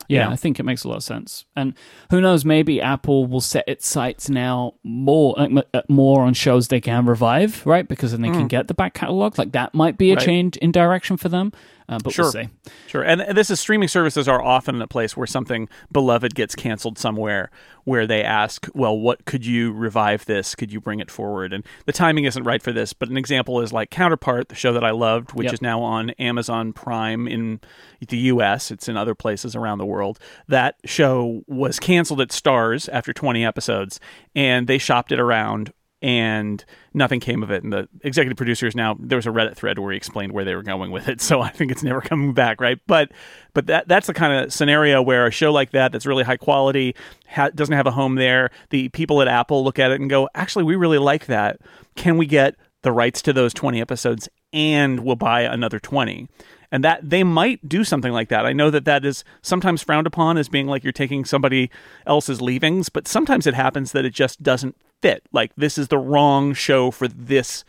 Yeah, 0.08 0.28
I 0.28 0.36
think 0.36 0.60
it 0.60 0.64
makes 0.64 0.84
a 0.84 0.88
lot 0.88 0.98
of 0.98 1.02
sense. 1.02 1.44
And 1.56 1.74
who 2.10 2.20
knows, 2.20 2.44
maybe 2.44 2.80
Apple 2.80 3.26
will 3.26 3.40
set 3.40 3.64
its 3.66 3.86
sights 3.86 4.28
now 4.28 4.74
more 4.82 5.34
like, 5.36 5.66
uh, 5.72 5.82
more 5.88 6.22
on 6.22 6.34
shows 6.34 6.68
they 6.68 6.80
can 6.80 7.06
revive, 7.06 7.64
right? 7.66 7.86
Because 7.86 8.12
then 8.12 8.22
they 8.22 8.28
mm. 8.28 8.34
can 8.34 8.48
get 8.48 8.68
the 8.68 8.74
back 8.74 8.94
catalog. 8.94 9.38
Like 9.38 9.52
that 9.52 9.74
might 9.74 9.98
be 9.98 10.12
a 10.12 10.16
right. 10.16 10.24
change 10.24 10.56
in 10.58 10.72
direction 10.72 11.16
for 11.16 11.28
them. 11.28 11.52
Uh, 11.88 11.98
but 12.02 12.12
sure. 12.12 12.25
we'll. 12.25 12.50
Sure. 12.86 13.02
And 13.02 13.36
this 13.36 13.50
is 13.50 13.60
streaming 13.60 13.88
services 13.88 14.26
are 14.26 14.42
often 14.42 14.81
a 14.81 14.88
place 14.88 15.16
where 15.16 15.26
something 15.26 15.69
beloved 15.92 16.34
gets 16.34 16.54
canceled 16.54 16.98
somewhere 16.98 17.50
where 17.84 18.06
they 18.06 18.22
ask, 18.22 18.66
well, 18.75 18.98
what 18.98 19.26
could 19.26 19.44
you 19.44 19.70
revive 19.72 20.25
this? 20.25 20.54
Could 20.54 20.72
you 20.72 20.81
bring 20.81 21.00
it 21.00 21.10
forward? 21.10 21.52
And 21.52 21.64
the 21.84 21.92
timing 21.92 22.25
isn't 22.25 22.42
right 22.42 22.62
for 22.62 22.72
this, 22.72 22.94
but 22.94 23.10
an 23.10 23.19
example 23.19 23.60
is 23.60 23.72
like 23.72 23.90
Counterpart, 23.90 24.48
the 24.48 24.54
show 24.54 24.72
that 24.72 24.84
I 24.84 24.90
loved, 24.90 25.32
which 25.32 25.46
yep. 25.46 25.54
is 25.54 25.62
now 25.62 25.82
on 25.82 26.10
Amazon 26.10 26.72
Prime 26.72 27.28
in 27.28 27.60
the 28.08 28.16
US. 28.16 28.70
It's 28.70 28.88
in 28.88 28.96
other 28.96 29.14
places 29.14 29.54
around 29.54 29.78
the 29.78 29.87
world. 29.87 30.19
That 30.48 30.76
show 30.84 31.42
was 31.46 31.78
canceled 31.78 32.22
at 32.22 32.28
Starz 32.30 32.88
after 32.90 33.12
20 33.12 33.44
episodes, 33.44 34.00
and 34.34 34.66
they 34.66 34.78
shopped 34.78 35.12
it 35.12 35.20
around 35.20 35.72
and 36.04 36.62
nothing 36.92 37.18
came 37.18 37.42
of 37.42 37.50
it. 37.50 37.64
And 37.64 37.72
the 37.72 37.88
executive 38.02 38.36
producers 38.36 38.76
now 38.76 38.94
there 39.00 39.16
was 39.16 39.26
a 39.26 39.30
Reddit 39.30 39.56
thread 39.56 39.78
where 39.78 39.90
he 39.90 39.96
explained 39.96 40.32
where 40.32 40.44
they 40.44 40.54
were 40.54 40.62
going 40.62 40.90
with 40.90 41.08
it. 41.08 41.14
So 41.24 41.40
I 41.40 41.48
think 41.48 41.70
it's 41.72 41.82
never 41.82 42.02
coming 42.02 42.34
back, 42.34 42.60
right? 42.60 42.78
But 42.86 43.10
but 43.54 43.66
that 43.68 43.88
that's 43.88 44.06
the 44.06 44.12
kind 44.12 44.44
of 44.44 44.52
scenario 44.52 45.00
where 45.00 45.26
a 45.26 45.30
show 45.30 45.50
like 45.50 45.70
that 45.70 45.90
that's 45.90 46.04
really 46.04 46.23
high 46.23 46.37
quality 46.37 46.94
ha- 47.26 47.49
doesn't 47.49 47.75
have 47.75 47.87
a 47.87 47.92
home 47.92 48.16
there. 48.16 48.50
The 48.68 48.90
people 48.90 49.23
at 49.23 49.28
Apple 49.28 49.64
look 49.64 49.78
at 49.78 49.90
it 49.90 50.02
and 50.02 50.11
go, 50.11 50.28
actually, 50.34 50.64
we 50.64 50.76
really 50.76 50.99
like 50.99 51.26
that. 51.26 51.61
Can 51.96 52.18
we 52.18 52.26
get 52.26 52.56
the 52.82 52.92
rights 52.92 53.23
to 53.23 53.32
those 53.32 53.54
twenty 53.54 53.80
episodes 53.80 54.28
and 54.52 55.00
we'll 55.00 55.16
buy 55.16 55.42
another 55.42 55.80
twenty? 55.80 56.28
And 56.75 56.83
that 56.83 57.09
they 57.09 57.23
might 57.23 57.69
do 57.69 57.85
something 57.85 58.11
like 58.11 58.31
that. 58.31 58.45
I 58.45 58.52
know 58.52 58.69
that 58.69 58.85
that 58.85 59.04
is 59.04 59.23
sometimes 59.43 59.81
frowned 59.81 60.09
upon 60.09 60.37
as 60.37 60.49
being 60.49 60.66
like 60.66 60.83
you're 60.83 60.93
taking 60.93 61.25
somebody 61.25 61.71
else's 62.04 62.43
leavings, 62.43 62.88
but 62.88 63.07
sometimes 63.07 63.47
it 63.47 63.54
happens 63.54 63.93
that 63.93 64.04
it 64.04 64.12
just 64.12 64.43
doesn't 64.43 64.75
fit. 65.00 65.23
Like 65.31 65.52
this 65.54 65.78
is 65.78 65.87
the 65.87 65.99
wrong 65.99 66.52
show 66.52 66.90
for 66.90 67.07
this 67.07 67.64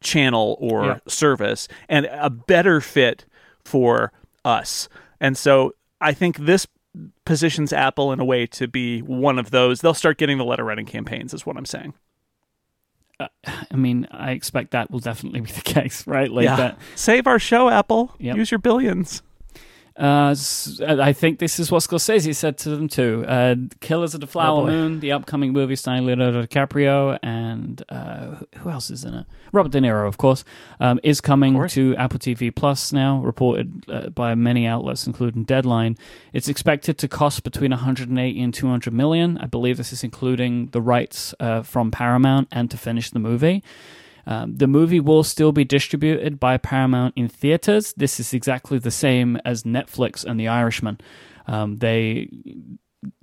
channel 0.00 0.56
or 0.60 0.84
yeah. 0.84 0.98
service 1.08 1.66
and 1.88 2.06
a 2.06 2.30
better 2.30 2.80
fit 2.80 3.24
for 3.64 4.12
us. 4.44 4.88
And 5.20 5.36
so 5.36 5.74
I 6.00 6.12
think 6.12 6.36
this 6.36 6.68
positions 7.24 7.72
Apple 7.72 8.12
in 8.12 8.20
a 8.20 8.24
way 8.24 8.46
to 8.46 8.68
be 8.68 9.00
one 9.00 9.40
of 9.40 9.50
those. 9.50 9.80
They'll 9.80 9.92
start 9.92 10.18
getting 10.18 10.38
the 10.38 10.44
letter 10.44 10.62
writing 10.62 10.86
campaigns, 10.86 11.34
is 11.34 11.44
what 11.44 11.56
I'm 11.56 11.66
saying. 11.66 11.94
I 13.46 13.76
mean, 13.76 14.06
I 14.10 14.32
expect 14.32 14.72
that 14.72 14.90
will 14.90 15.00
definitely 15.00 15.40
be 15.40 15.52
the 15.52 15.60
case, 15.74 16.06
right? 16.06 16.30
Like 16.30 16.44
yeah. 16.44 16.56
that. 16.56 16.78
Save 16.94 17.26
our 17.26 17.38
show, 17.38 17.68
Apple. 17.68 18.14
Yep. 18.18 18.36
Use 18.36 18.50
your 18.50 18.58
billions. 18.58 19.22
Uh, 19.96 20.36
I 20.86 21.14
think 21.14 21.38
this 21.38 21.58
is 21.58 21.70
what 21.70 21.82
Scorsese 21.82 22.34
said 22.34 22.58
to 22.58 22.70
them 22.70 22.86
too. 22.86 23.24
Uh, 23.26 23.54
Killers 23.80 24.12
of 24.12 24.20
the 24.20 24.26
Flower 24.26 24.62
oh 24.62 24.66
Moon, 24.66 25.00
the 25.00 25.12
upcoming 25.12 25.52
movie 25.52 25.74
starring 25.74 26.04
Leonardo 26.04 26.44
DiCaprio, 26.44 27.18
and 27.22 27.82
uh, 27.88 28.36
who 28.58 28.68
else 28.68 28.90
is 28.90 29.04
in 29.04 29.14
it? 29.14 29.26
Robert 29.52 29.72
De 29.72 29.80
Niro, 29.80 30.06
of 30.06 30.18
course, 30.18 30.44
um, 30.80 31.00
is 31.02 31.22
coming 31.22 31.66
to 31.68 31.96
Apple 31.96 32.18
TV 32.18 32.54
Plus 32.54 32.92
now, 32.92 33.20
reported 33.22 33.84
uh, 33.88 34.10
by 34.10 34.34
many 34.34 34.66
outlets, 34.66 35.06
including 35.06 35.44
Deadline. 35.44 35.96
It's 36.34 36.48
expected 36.48 36.98
to 36.98 37.08
cost 37.08 37.42
between 37.42 37.70
180 37.70 38.42
and 38.42 38.52
200 38.52 38.92
million. 38.92 39.38
I 39.38 39.46
believe 39.46 39.78
this 39.78 39.94
is 39.94 40.04
including 40.04 40.66
the 40.68 40.82
rights 40.82 41.34
uh, 41.40 41.62
from 41.62 41.90
Paramount 41.90 42.48
and 42.52 42.70
to 42.70 42.76
finish 42.76 43.08
the 43.08 43.18
movie. 43.18 43.62
Um, 44.26 44.56
the 44.56 44.66
movie 44.66 45.00
will 45.00 45.22
still 45.22 45.52
be 45.52 45.64
distributed 45.64 46.40
by 46.40 46.56
Paramount 46.56 47.14
in 47.16 47.28
theaters. 47.28 47.92
This 47.96 48.18
is 48.18 48.34
exactly 48.34 48.78
the 48.78 48.90
same 48.90 49.36
as 49.44 49.62
Netflix 49.62 50.24
and 50.24 50.38
The 50.38 50.48
Irishman. 50.48 50.98
Um, 51.46 51.76
they 51.76 52.28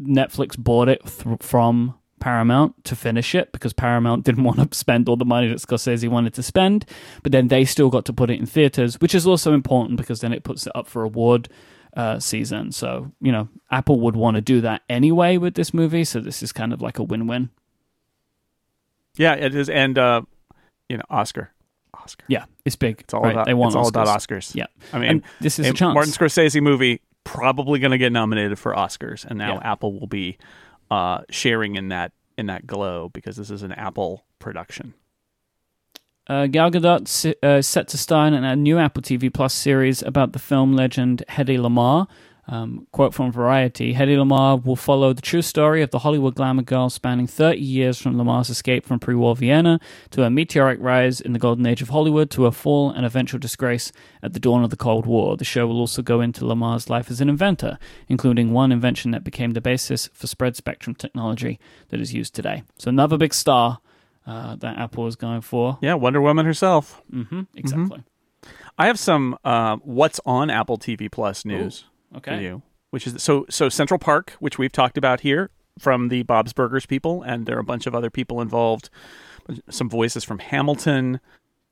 Netflix 0.01 0.57
bought 0.57 0.87
it 0.87 1.01
th- 1.05 1.39
from 1.41 1.95
Paramount 2.19 2.85
to 2.85 2.95
finish 2.95 3.35
it 3.35 3.51
because 3.51 3.73
Paramount 3.73 4.23
didn't 4.25 4.45
want 4.45 4.71
to 4.71 4.77
spend 4.77 5.09
all 5.09 5.17
the 5.17 5.25
money 5.25 5.49
that 5.49 5.57
Scorsese 5.57 6.07
wanted 6.07 6.33
to 6.35 6.43
spend, 6.43 6.85
but 7.21 7.33
then 7.33 7.49
they 7.49 7.65
still 7.65 7.89
got 7.89 8.05
to 8.05 8.13
put 8.13 8.29
it 8.29 8.39
in 8.39 8.45
theaters, 8.45 8.99
which 9.01 9.13
is 9.13 9.27
also 9.27 9.53
important 9.53 9.97
because 9.97 10.21
then 10.21 10.31
it 10.31 10.43
puts 10.43 10.65
it 10.65 10.75
up 10.75 10.87
for 10.87 11.03
award 11.03 11.49
uh, 11.97 12.19
season. 12.19 12.71
So 12.71 13.11
you 13.19 13.31
know, 13.31 13.49
Apple 13.69 13.99
would 13.99 14.15
want 14.15 14.35
to 14.35 14.41
do 14.41 14.61
that 14.61 14.83
anyway 14.89 15.35
with 15.37 15.55
this 15.55 15.73
movie. 15.73 16.05
So 16.05 16.21
this 16.21 16.41
is 16.41 16.53
kind 16.53 16.71
of 16.71 16.81
like 16.81 16.97
a 16.97 17.03
win-win. 17.03 17.49
Yeah, 19.15 19.33
it 19.33 19.53
is, 19.53 19.69
and 19.69 19.97
uh, 19.97 20.21
you 20.93 20.97
know, 20.99 21.03
Oscar, 21.09 21.51
Oscar. 21.95 22.23
Yeah, 22.27 22.45
it's 22.65 22.75
big. 22.75 22.99
It's 23.01 23.13
all 23.15 23.21
right? 23.23 23.31
about. 23.33 23.47
they 23.47 23.55
want 23.55 23.69
it's 23.71 23.75
all 23.75 23.87
about 23.87 24.07
Oscars. 24.07 24.53
Yeah, 24.53 24.67
I 24.93 24.99
mean, 24.99 25.09
and 25.09 25.23
this 25.41 25.57
is 25.57 25.65
a 25.65 25.71
a 25.71 25.73
chance. 25.73 25.95
Martin 25.95 26.13
Scorsese 26.13 26.61
movie 26.61 27.01
probably 27.23 27.79
going 27.79 27.91
to 27.91 27.97
get 27.97 28.11
nominated 28.11 28.59
for 28.59 28.75
Oscars, 28.75 29.25
and 29.25 29.39
now 29.39 29.55
Yeah. 29.55 29.71
Apple 29.71 29.99
will 29.99 30.07
be 30.07 30.37
uh, 30.91 31.21
sharing 31.31 31.75
in 31.75 31.87
that 31.89 32.11
in 32.37 32.45
that 32.45 32.67
glow 32.67 33.09
because 33.09 33.35
this 33.37 33.49
is 33.49 33.63
an 33.63 33.71
Apple 33.71 34.23
production. 34.37 34.93
Uh, 36.27 36.45
Gal 36.47 36.69
Gadot 36.71 37.33
uh, 37.43 37.61
set 37.61 37.87
to 37.89 37.97
star 37.97 38.27
in 38.27 38.33
a 38.35 38.55
new 38.55 38.77
Apple 38.77 39.01
TV 39.01 39.33
Plus 39.33 39.53
series 39.53 40.03
about 40.03 40.33
the 40.33 40.39
film 40.39 40.73
legend 40.73 41.23
Hedy 41.27 41.57
Lamarr. 41.57 42.07
Um, 42.45 42.87
quote 42.91 43.13
from 43.13 43.31
Variety 43.31 43.93
Hedy 43.93 44.17
Lamarr 44.17 44.63
will 44.65 44.75
follow 44.75 45.13
the 45.13 45.21
true 45.21 45.41
story 45.41 45.81
of 45.81 45.91
the 45.91 45.99
Hollywood 45.99 46.35
glamour 46.35 46.63
girl 46.63 46.89
spanning 46.89 47.25
30 47.25 47.59
years 47.59 47.97
from 47.97 48.15
Lamarr's 48.15 48.49
escape 48.49 48.85
from 48.85 48.99
pre 48.99 49.15
war 49.15 49.33
Vienna 49.33 49.79
to 50.11 50.23
her 50.23 50.29
meteoric 50.29 50.77
rise 50.81 51.21
in 51.21 51.31
the 51.31 51.39
golden 51.39 51.65
age 51.65 51.81
of 51.81 51.89
Hollywood 51.89 52.29
to 52.31 52.43
her 52.43 52.51
fall 52.51 52.91
and 52.91 53.05
eventual 53.05 53.39
disgrace 53.39 53.93
at 54.21 54.33
the 54.33 54.41
dawn 54.41 54.61
of 54.61 54.71
the 54.71 54.75
Cold 54.75 55.05
War. 55.05 55.37
The 55.37 55.45
show 55.45 55.65
will 55.65 55.79
also 55.79 56.01
go 56.01 56.19
into 56.19 56.43
Lamarr's 56.43 56.89
life 56.89 57.09
as 57.09 57.21
an 57.21 57.29
inventor, 57.29 57.79
including 58.09 58.51
one 58.51 58.73
invention 58.73 59.11
that 59.11 59.23
became 59.23 59.51
the 59.51 59.61
basis 59.61 60.09
for 60.13 60.27
spread 60.27 60.57
spectrum 60.57 60.95
technology 60.95 61.61
that 61.89 62.01
is 62.01 62.13
used 62.13 62.35
today. 62.35 62.63
So, 62.77 62.89
another 62.89 63.17
big 63.17 63.33
star 63.33 63.79
uh, 64.27 64.57
that 64.57 64.77
Apple 64.77 65.07
is 65.07 65.15
going 65.15 65.41
for. 65.41 65.77
Yeah, 65.81 65.93
Wonder 65.93 66.21
Woman 66.21 66.45
herself. 66.45 67.01
Mm-hmm, 67.09 67.41
exactly. 67.55 68.03
I 68.77 68.87
have 68.87 68.99
some 68.99 69.37
uh, 69.45 69.77
what's 69.77 70.19
on 70.25 70.49
Apple 70.49 70.77
TV 70.77 71.09
Plus 71.09 71.45
news 71.45 71.85
for 71.85 71.92
Okay. 72.17 72.43
you, 72.43 72.61
which 72.91 73.07
is 73.07 73.21
so 73.21 73.45
so 73.49 73.69
Central 73.69 73.97
Park, 73.99 74.33
which 74.39 74.57
we've 74.57 74.71
talked 74.71 74.97
about 74.97 75.21
here 75.21 75.49
from 75.79 76.09
the 76.09 76.23
Bob's 76.23 76.53
Burgers 76.53 76.85
people, 76.85 77.23
and 77.23 77.45
there 77.45 77.57
are 77.57 77.61
a 77.61 77.63
bunch 77.63 77.87
of 77.87 77.95
other 77.95 78.09
people 78.09 78.41
involved. 78.41 78.89
Some 79.69 79.89
voices 79.89 80.23
from 80.23 80.39
Hamilton. 80.39 81.19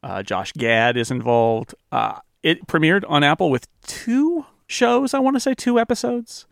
Uh, 0.04 0.24
Josh 0.24 0.52
Gad 0.54 0.98
is 0.98 1.12
involved. 1.12 1.76
Uh, 1.92 2.20
it 2.44 2.66
premiered 2.68 3.04
on 3.08 3.24
Apple 3.24 3.50
with 3.50 3.68
two 3.84 4.46
shows. 4.68 5.14
I 5.14 5.20
want 5.20 5.36
to 5.36 5.40
say 5.40 5.54
two 5.54 5.80
episodes. 5.80 6.48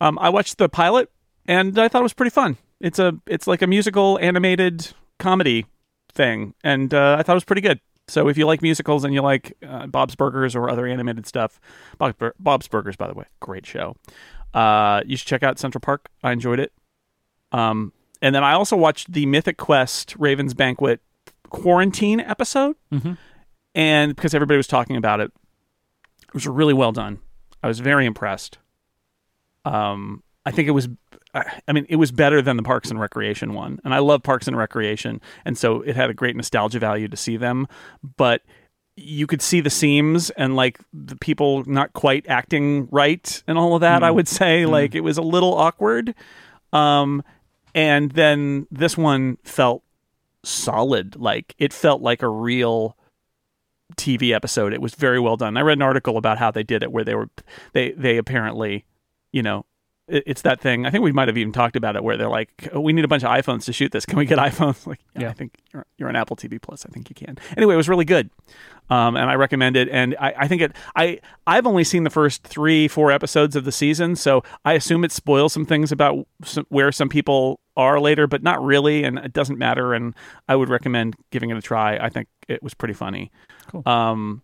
Um, 0.00 0.18
I 0.20 0.28
watched 0.28 0.58
the 0.58 0.68
pilot, 0.68 1.10
and 1.46 1.78
I 1.78 1.88
thought 1.88 2.00
it 2.00 2.04
was 2.04 2.14
pretty 2.14 2.30
fun. 2.30 2.56
It's 2.80 2.98
a 2.98 3.14
it's 3.26 3.46
like 3.46 3.62
a 3.62 3.66
musical 3.66 4.18
animated 4.20 4.88
comedy 5.18 5.66
thing, 6.12 6.54
and 6.62 6.92
uh, 6.94 7.16
I 7.18 7.22
thought 7.22 7.32
it 7.32 7.36
was 7.36 7.44
pretty 7.44 7.62
good. 7.62 7.80
So 8.08 8.28
if 8.28 8.38
you 8.38 8.46
like 8.46 8.62
musicals 8.62 9.04
and 9.04 9.12
you 9.12 9.20
like 9.22 9.56
uh, 9.66 9.86
Bob's 9.88 10.14
Burgers 10.14 10.54
or 10.54 10.70
other 10.70 10.86
animated 10.86 11.26
stuff, 11.26 11.60
Bob, 11.98 12.16
Bur- 12.18 12.34
Bob's 12.38 12.68
Burgers, 12.68 12.96
by 12.96 13.08
the 13.08 13.14
way, 13.14 13.24
great 13.40 13.66
show. 13.66 13.96
Uh, 14.54 15.02
you 15.06 15.16
should 15.16 15.26
check 15.26 15.42
out 15.42 15.58
Central 15.58 15.80
Park. 15.80 16.08
I 16.22 16.32
enjoyed 16.32 16.60
it. 16.60 16.72
Um, 17.52 17.92
and 18.22 18.34
then 18.34 18.44
I 18.44 18.52
also 18.52 18.76
watched 18.76 19.12
the 19.12 19.26
Mythic 19.26 19.56
Quest 19.56 20.14
Ravens 20.18 20.54
Banquet 20.54 21.00
quarantine 21.50 22.20
episode, 22.20 22.76
Mhm. 22.92 23.18
and 23.74 24.14
because 24.16 24.34
everybody 24.34 24.56
was 24.56 24.66
talking 24.66 24.96
about 24.96 25.20
it, 25.20 25.32
it 26.28 26.34
was 26.34 26.46
really 26.46 26.74
well 26.74 26.92
done. 26.92 27.18
I 27.62 27.68
was 27.68 27.80
very 27.80 28.06
impressed. 28.06 28.58
Um, 29.64 30.22
I 30.44 30.50
think 30.52 30.68
it 30.68 30.72
was. 30.72 30.88
I 31.36 31.60
I 31.68 31.72
mean, 31.72 31.86
it 31.88 31.96
was 31.96 32.10
better 32.10 32.42
than 32.42 32.56
the 32.56 32.62
Parks 32.62 32.90
and 32.90 33.00
Recreation 33.00 33.54
one, 33.54 33.78
and 33.84 33.94
I 33.94 33.98
love 33.98 34.22
Parks 34.22 34.48
and 34.48 34.56
Recreation, 34.56 35.20
and 35.44 35.56
so 35.56 35.82
it 35.82 35.94
had 35.94 36.10
a 36.10 36.14
great 36.14 36.34
nostalgia 36.36 36.78
value 36.78 37.08
to 37.08 37.16
see 37.16 37.36
them. 37.36 37.68
But 38.16 38.42
you 38.96 39.26
could 39.26 39.42
see 39.42 39.60
the 39.60 39.70
seams 39.70 40.30
and 40.30 40.56
like 40.56 40.80
the 40.92 41.16
people 41.16 41.64
not 41.66 41.92
quite 41.92 42.26
acting 42.28 42.88
right 42.90 43.42
and 43.46 43.58
all 43.58 43.74
of 43.74 43.82
that. 43.82 44.02
I 44.02 44.10
would 44.10 44.26
say 44.26 44.64
like 44.64 44.94
it 44.94 45.02
was 45.02 45.18
a 45.18 45.22
little 45.22 45.54
awkward. 45.54 46.14
Um, 46.72 47.22
and 47.74 48.10
then 48.12 48.66
this 48.70 48.96
one 48.96 49.36
felt 49.44 49.82
solid. 50.42 51.16
Like 51.16 51.54
it 51.58 51.74
felt 51.74 52.00
like 52.00 52.22
a 52.22 52.28
real 52.28 52.96
TV 53.96 54.34
episode. 54.34 54.72
It 54.72 54.80
was 54.80 54.94
very 54.94 55.20
well 55.20 55.36
done. 55.36 55.58
I 55.58 55.60
read 55.60 55.78
an 55.78 55.82
article 55.82 56.16
about 56.16 56.38
how 56.38 56.50
they 56.50 56.62
did 56.62 56.82
it, 56.82 56.90
where 56.90 57.04
they 57.04 57.14
were 57.14 57.28
they 57.74 57.92
they 57.92 58.16
apparently, 58.16 58.86
you 59.30 59.42
know, 59.42 59.66
it's 60.08 60.42
that 60.42 60.60
thing. 60.60 60.86
I 60.86 60.90
think 60.90 61.02
we 61.02 61.12
might 61.12 61.28
have 61.28 61.36
even 61.36 61.52
talked 61.52 61.76
about 61.76 61.96
it, 61.96 62.04
where 62.04 62.16
they're 62.16 62.28
like, 62.28 62.68
oh, 62.72 62.80
"We 62.80 62.92
need 62.92 63.04
a 63.04 63.08
bunch 63.08 63.24
of 63.24 63.30
iPhones 63.30 63.64
to 63.64 63.72
shoot 63.72 63.92
this. 63.92 64.06
Can 64.06 64.18
we 64.18 64.26
get 64.26 64.38
iPhones?" 64.50 64.86
Like, 64.86 65.00
yeah, 65.14 65.22
Yeah. 65.22 65.30
I 65.30 65.32
think 65.32 65.56
you're, 65.72 65.86
you're 65.98 66.08
on 66.08 66.16
Apple 66.16 66.36
TV 66.36 66.60
Plus. 66.60 66.86
I 66.86 66.90
think 66.90 67.08
you 67.08 67.14
can. 67.14 67.38
Anyway, 67.56 67.74
it 67.74 67.76
was 67.76 67.88
really 67.88 68.04
good, 68.04 68.30
um, 68.88 69.16
and 69.16 69.28
I 69.28 69.34
recommend 69.34 69.76
it. 69.76 69.88
And 69.88 70.16
I, 70.20 70.34
I 70.38 70.48
think 70.48 70.62
it. 70.62 70.72
I 70.94 71.20
I've 71.46 71.66
only 71.66 71.84
seen 71.84 72.04
the 72.04 72.10
first 72.10 72.44
three, 72.44 72.88
four 72.88 73.10
episodes 73.10 73.56
of 73.56 73.64
the 73.64 73.72
season, 73.72 74.16
so 74.16 74.42
I 74.64 74.74
assume 74.74 75.04
it 75.04 75.12
spoils 75.12 75.52
some 75.52 75.66
things 75.66 75.90
about 75.92 76.26
some, 76.44 76.66
where 76.68 76.92
some 76.92 77.08
people 77.08 77.60
are 77.76 78.00
later, 78.00 78.26
but 78.26 78.42
not 78.42 78.62
really, 78.62 79.04
and 79.04 79.18
it 79.18 79.32
doesn't 79.32 79.58
matter. 79.58 79.92
And 79.92 80.14
I 80.48 80.56
would 80.56 80.68
recommend 80.68 81.16
giving 81.30 81.50
it 81.50 81.56
a 81.56 81.62
try. 81.62 81.98
I 81.98 82.08
think 82.08 82.28
it 82.48 82.62
was 82.62 82.74
pretty 82.74 82.94
funny. 82.94 83.30
Cool. 83.66 83.82
Um, 83.86 84.42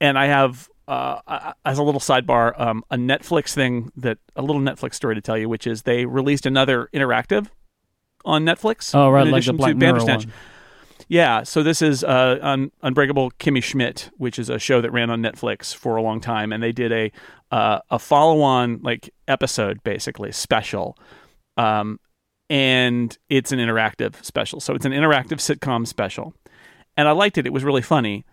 and 0.00 0.18
I 0.18 0.26
have, 0.26 0.68
uh, 0.88 1.52
as 1.64 1.78
a 1.78 1.82
little 1.82 2.00
sidebar, 2.00 2.58
um, 2.58 2.82
a 2.90 2.96
Netflix 2.96 3.52
thing 3.52 3.92
that 3.96 4.18
a 4.34 4.42
little 4.42 4.62
Netflix 4.62 4.94
story 4.94 5.14
to 5.14 5.20
tell 5.20 5.36
you, 5.36 5.48
which 5.48 5.66
is 5.66 5.82
they 5.82 6.06
released 6.06 6.46
another 6.46 6.88
interactive 6.94 7.48
on 8.24 8.44
Netflix. 8.44 8.94
Oh, 8.94 9.10
right, 9.10 9.26
in 9.26 9.32
like 9.32 9.44
the 9.44 9.52
Black 9.52 9.72
to 9.72 9.76
Mirror 9.76 10.04
one. 10.04 10.32
Yeah, 11.08 11.42
so 11.42 11.62
this 11.62 11.80
is 11.80 12.04
uh, 12.04 12.38
Un- 12.42 12.70
Unbreakable 12.82 13.30
Kimmy 13.32 13.62
Schmidt, 13.62 14.10
which 14.16 14.38
is 14.38 14.50
a 14.50 14.58
show 14.58 14.80
that 14.80 14.90
ran 14.90 15.10
on 15.10 15.22
Netflix 15.22 15.74
for 15.74 15.96
a 15.96 16.02
long 16.02 16.20
time, 16.20 16.52
and 16.52 16.62
they 16.62 16.72
did 16.72 16.92
a 16.92 17.12
uh, 17.50 17.80
a 17.90 17.98
follow 17.98 18.40
on 18.40 18.80
like 18.82 19.10
episode, 19.26 19.82
basically 19.82 20.32
special, 20.32 20.98
um, 21.56 22.00
and 22.50 23.16
it's 23.28 23.52
an 23.52 23.58
interactive 23.58 24.22
special. 24.24 24.60
So 24.60 24.74
it's 24.74 24.84
an 24.84 24.92
interactive 24.92 25.38
sitcom 25.38 25.86
special, 25.86 26.34
and 26.96 27.08
I 27.08 27.12
liked 27.12 27.38
it. 27.38 27.46
It 27.46 27.52
was 27.52 27.64
really 27.64 27.82
funny, 27.82 28.24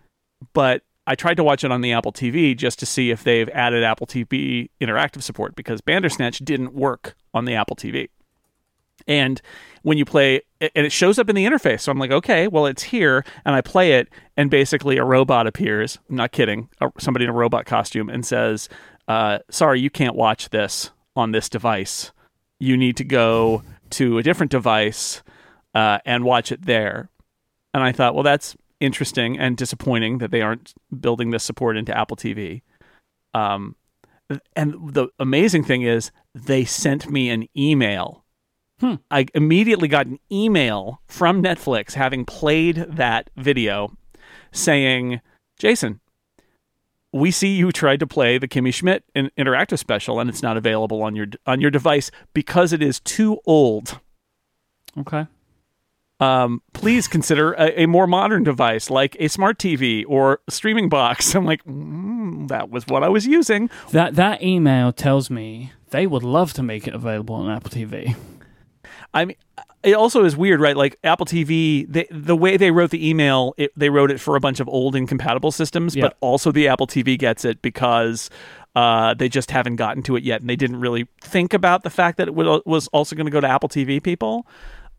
but 0.52 0.82
I 1.06 1.14
tried 1.14 1.36
to 1.36 1.44
watch 1.44 1.62
it 1.62 1.70
on 1.70 1.80
the 1.80 1.92
Apple 1.92 2.12
TV 2.12 2.56
just 2.56 2.78
to 2.80 2.86
see 2.86 3.10
if 3.10 3.22
they've 3.22 3.48
added 3.50 3.84
Apple 3.84 4.06
TV 4.06 4.70
interactive 4.80 5.22
support 5.22 5.54
because 5.54 5.80
Bandersnatch 5.80 6.38
didn't 6.38 6.74
work 6.74 7.16
on 7.32 7.44
the 7.44 7.54
Apple 7.54 7.76
TV. 7.76 8.08
And 9.06 9.40
when 9.82 9.98
you 9.98 10.04
play, 10.04 10.42
and 10.60 10.86
it 10.86 10.90
shows 10.90 11.18
up 11.18 11.28
in 11.28 11.36
the 11.36 11.44
interface. 11.44 11.82
So 11.82 11.92
I'm 11.92 11.98
like, 11.98 12.10
okay, 12.10 12.48
well, 12.48 12.66
it's 12.66 12.82
here. 12.82 13.24
And 13.44 13.54
I 13.54 13.60
play 13.60 13.92
it, 13.92 14.08
and 14.36 14.50
basically 14.50 14.96
a 14.96 15.04
robot 15.04 15.46
appears. 15.46 15.98
I'm 16.10 16.16
not 16.16 16.32
kidding. 16.32 16.68
Somebody 16.98 17.24
in 17.24 17.30
a 17.30 17.34
robot 17.34 17.66
costume 17.66 18.08
and 18.08 18.26
says, 18.26 18.68
uh, 19.06 19.38
sorry, 19.50 19.80
you 19.80 19.90
can't 19.90 20.16
watch 20.16 20.50
this 20.50 20.90
on 21.14 21.30
this 21.30 21.48
device. 21.48 22.10
You 22.58 22.76
need 22.76 22.96
to 22.96 23.04
go 23.04 23.62
to 23.90 24.18
a 24.18 24.22
different 24.22 24.50
device 24.50 25.22
uh, 25.74 25.98
and 26.04 26.24
watch 26.24 26.50
it 26.50 26.66
there. 26.66 27.10
And 27.72 27.84
I 27.84 27.92
thought, 27.92 28.14
well, 28.14 28.24
that's 28.24 28.56
interesting 28.80 29.38
and 29.38 29.56
disappointing 29.56 30.18
that 30.18 30.30
they 30.30 30.42
aren't 30.42 30.74
building 31.00 31.30
this 31.30 31.44
support 31.44 31.76
into 31.76 31.96
Apple 31.96 32.16
TV. 32.16 32.62
Um, 33.34 33.76
and 34.54 34.74
the 34.94 35.08
amazing 35.18 35.64
thing 35.64 35.82
is, 35.82 36.10
they 36.34 36.64
sent 36.64 37.10
me 37.10 37.30
an 37.30 37.48
email. 37.56 38.24
Hmm. 38.80 38.94
I 39.10 39.26
immediately 39.34 39.88
got 39.88 40.06
an 40.06 40.18
email 40.30 41.00
from 41.06 41.42
Netflix 41.42 41.94
having 41.94 42.24
played 42.24 42.76
that 42.76 43.30
video 43.36 43.96
saying, 44.52 45.20
Jason, 45.58 46.00
we 47.12 47.30
see 47.30 47.56
you 47.56 47.72
tried 47.72 48.00
to 48.00 48.06
play 48.06 48.36
the 48.36 48.48
Kimmy 48.48 48.74
Schmidt 48.74 49.04
in- 49.14 49.30
interactive 49.38 49.78
special 49.78 50.20
and 50.20 50.28
it's 50.28 50.42
not 50.42 50.58
available 50.58 51.02
on 51.02 51.16
your 51.16 51.28
on 51.46 51.60
your 51.60 51.70
device 51.70 52.10
because 52.34 52.74
it 52.74 52.82
is 52.82 53.00
too 53.00 53.38
old 53.46 54.00
Okay. 54.98 55.26
Um, 56.20 56.62
please 56.72 57.08
consider 57.08 57.52
a, 57.54 57.82
a 57.82 57.86
more 57.86 58.06
modern 58.06 58.42
device 58.42 58.88
like 58.90 59.16
a 59.20 59.28
smart 59.28 59.58
TV 59.58 60.04
or 60.08 60.40
streaming 60.48 60.88
box. 60.88 61.34
I'm 61.34 61.44
like, 61.44 61.64
mm, 61.64 62.48
that 62.48 62.70
was 62.70 62.86
what 62.86 63.02
I 63.02 63.08
was 63.08 63.26
using. 63.26 63.68
That 63.90 64.14
that 64.16 64.42
email 64.42 64.92
tells 64.92 65.30
me 65.30 65.72
they 65.90 66.06
would 66.06 66.22
love 66.22 66.52
to 66.54 66.62
make 66.62 66.86
it 66.88 66.94
available 66.94 67.34
on 67.34 67.50
Apple 67.50 67.70
TV. 67.70 68.16
I 69.12 69.24
mean, 69.24 69.36
it 69.82 69.94
also 69.94 70.24
is 70.24 70.36
weird, 70.36 70.60
right? 70.60 70.76
Like 70.76 70.98
Apple 71.04 71.26
TV, 71.26 71.86
they, 71.88 72.06
the 72.10 72.36
way 72.36 72.56
they 72.56 72.70
wrote 72.70 72.90
the 72.90 73.08
email, 73.08 73.54
it, 73.56 73.72
they 73.76 73.88
wrote 73.88 74.10
it 74.10 74.20
for 74.20 74.36
a 74.36 74.40
bunch 74.40 74.58
of 74.60 74.68
old 74.68 74.96
incompatible 74.96 75.52
systems, 75.52 75.94
Yeah. 75.94 76.02
but 76.02 76.16
also 76.20 76.50
the 76.50 76.68
Apple 76.68 76.86
TV 76.86 77.18
gets 77.18 77.44
it 77.44 77.62
because 77.62 78.28
uh, 78.74 79.14
they 79.14 79.28
just 79.28 79.50
haven't 79.50 79.76
gotten 79.76 80.02
to 80.02 80.16
it 80.16 80.22
yet, 80.24 80.40
and 80.40 80.50
they 80.50 80.56
didn't 80.56 80.80
really 80.80 81.06
think 81.20 81.54
about 81.54 81.82
the 81.82 81.90
fact 81.90 82.18
that 82.18 82.28
it 82.28 82.34
was 82.34 82.88
also 82.88 83.16
going 83.16 83.26
to 83.26 83.30
go 83.32 83.40
to 83.40 83.48
Apple 83.48 83.68
TV 83.68 84.02
people. 84.02 84.46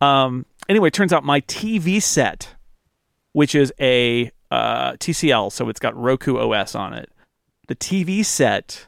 Um, 0.00 0.46
anyway, 0.68 0.88
it 0.88 0.94
turns 0.94 1.12
out 1.12 1.24
my 1.24 1.40
TV 1.42 2.02
set, 2.02 2.54
which 3.32 3.54
is 3.54 3.72
a 3.80 4.30
uh, 4.50 4.92
TCL, 4.92 5.52
so 5.52 5.68
it's 5.68 5.80
got 5.80 5.96
Roku 5.96 6.38
OS 6.38 6.74
on 6.74 6.92
it. 6.94 7.10
The 7.68 7.76
TV 7.76 8.24
set 8.24 8.86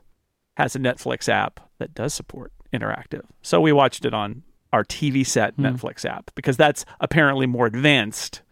has 0.56 0.74
a 0.74 0.78
Netflix 0.78 1.28
app 1.28 1.60
that 1.78 1.94
does 1.94 2.14
support 2.14 2.52
interactive. 2.72 3.24
So 3.42 3.60
we 3.60 3.72
watched 3.72 4.04
it 4.04 4.14
on 4.14 4.42
our 4.72 4.84
TV 4.84 5.26
set 5.26 5.54
Hmm. 5.54 5.66
Netflix 5.66 6.04
app 6.04 6.30
because 6.34 6.56
that's 6.56 6.84
apparently 7.00 7.46
more 7.46 7.66
advanced 7.66 8.42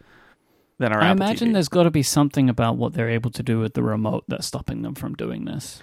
than 0.78 0.92
our 0.92 1.00
I 1.02 1.08
Apple 1.08 1.23
imagine 1.25 1.49
TV. 1.50 1.52
there's 1.54 1.68
got 1.68 1.85
to 1.85 1.90
be 1.90 2.02
something 2.02 2.49
about 2.49 2.76
what 2.76 2.92
they're 2.94 3.08
able 3.08 3.30
to 3.32 3.42
do 3.42 3.58
with 3.61 3.75
the 3.75 3.82
remote 3.82 4.25
that's 4.28 4.47
stopping 4.47 4.82
them 4.82 4.94
from 4.94 5.14
doing 5.14 5.44
this. 5.44 5.80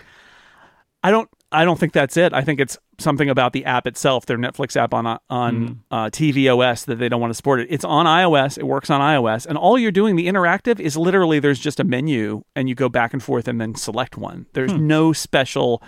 I 1.03 1.11
don't 1.11 1.29
I 1.55 1.65
don't 1.65 1.79
think 1.79 1.93
that's 1.93 2.17
it. 2.17 2.33
I 2.33 2.41
think 2.41 2.59
it's 2.59 2.77
something 2.99 3.29
about 3.29 3.53
the 3.53 3.65
app 3.65 3.87
itself, 3.87 4.25
their 4.25 4.37
Netflix 4.37 4.75
app 4.75 4.93
on 4.93 5.05
on 5.29 5.83
uh, 5.91 6.09
tvOS 6.09 6.85
that 6.85 6.95
they 6.95 7.09
don't 7.09 7.21
want 7.21 7.31
to 7.31 7.35
support 7.35 7.61
it. 7.61 7.67
It's 7.69 7.85
on 7.85 8.05
iOS. 8.05 8.57
It 8.57 8.65
works 8.65 8.89
on 8.89 9.01
iOS, 9.01 9.45
and 9.45 9.57
all 9.57 9.77
you're 9.77 9.91
doing, 9.91 10.15
the 10.15 10.27
interactive, 10.27 10.79
is 10.79 10.97
literally 10.97 11.39
there's 11.39 11.59
just 11.59 11.79
a 11.79 11.83
menu, 11.83 12.43
and 12.55 12.69
you 12.69 12.75
go 12.75 12.89
back 12.89 13.13
and 13.13 13.23
forth 13.23 13.47
and 13.47 13.59
then 13.59 13.75
select 13.75 14.17
one. 14.17 14.45
There's 14.53 14.73
no 14.73 15.13
special 15.13 15.81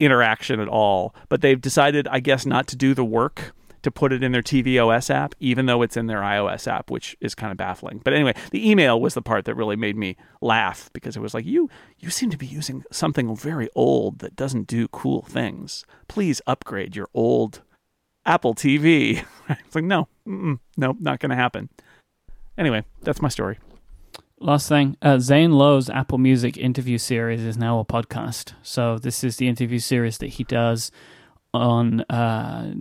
interaction 0.00 0.60
at 0.60 0.68
all. 0.68 1.14
But 1.28 1.40
they've 1.40 1.60
decided, 1.60 2.06
I 2.08 2.20
guess, 2.20 2.46
not 2.46 2.66
to 2.68 2.76
do 2.76 2.94
the 2.94 3.04
work 3.04 3.52
to 3.82 3.90
put 3.90 4.12
it 4.12 4.22
in 4.22 4.32
their 4.32 4.42
tvOS 4.42 5.10
app, 5.10 5.34
even 5.40 5.66
though 5.66 5.82
it's 5.82 5.96
in 5.96 6.06
their 6.06 6.20
iOS 6.20 6.66
app, 6.66 6.90
which 6.90 7.16
is 7.20 7.34
kind 7.34 7.50
of 7.50 7.56
baffling. 7.56 8.00
But 8.04 8.14
anyway, 8.14 8.34
the 8.50 8.68
email 8.68 9.00
was 9.00 9.14
the 9.14 9.22
part 9.22 9.44
that 9.44 9.54
really 9.54 9.76
made 9.76 9.96
me 9.96 10.16
laugh 10.40 10.90
because 10.92 11.16
it 11.16 11.20
was 11.20 11.34
like, 11.34 11.44
you 11.44 11.68
you 11.98 12.10
seem 12.10 12.30
to 12.30 12.36
be 12.36 12.46
using 12.46 12.84
something 12.90 13.34
very 13.36 13.68
old 13.74 14.20
that 14.20 14.36
doesn't 14.36 14.66
do 14.66 14.88
cool 14.88 15.22
things. 15.22 15.84
Please 16.08 16.40
upgrade 16.46 16.96
your 16.96 17.08
old 17.14 17.62
Apple 18.26 18.54
TV. 18.54 19.24
it's 19.48 19.74
like, 19.74 19.84
no, 19.84 20.08
no, 20.26 20.58
not 20.76 21.20
going 21.20 21.30
to 21.30 21.36
happen. 21.36 21.68
Anyway, 22.56 22.84
that's 23.02 23.22
my 23.22 23.28
story. 23.28 23.58
Last 24.40 24.68
thing, 24.68 24.96
uh, 25.02 25.18
Zane 25.18 25.52
Lowe's 25.52 25.90
Apple 25.90 26.18
Music 26.18 26.56
interview 26.56 26.96
series 26.98 27.42
is 27.42 27.56
now 27.56 27.80
a 27.80 27.84
podcast. 27.84 28.52
So 28.62 28.96
this 28.98 29.24
is 29.24 29.36
the 29.36 29.48
interview 29.48 29.80
series 29.80 30.18
that 30.18 30.28
he 30.28 30.44
does 30.44 30.92
on 31.52 32.02
uh, 32.02 32.72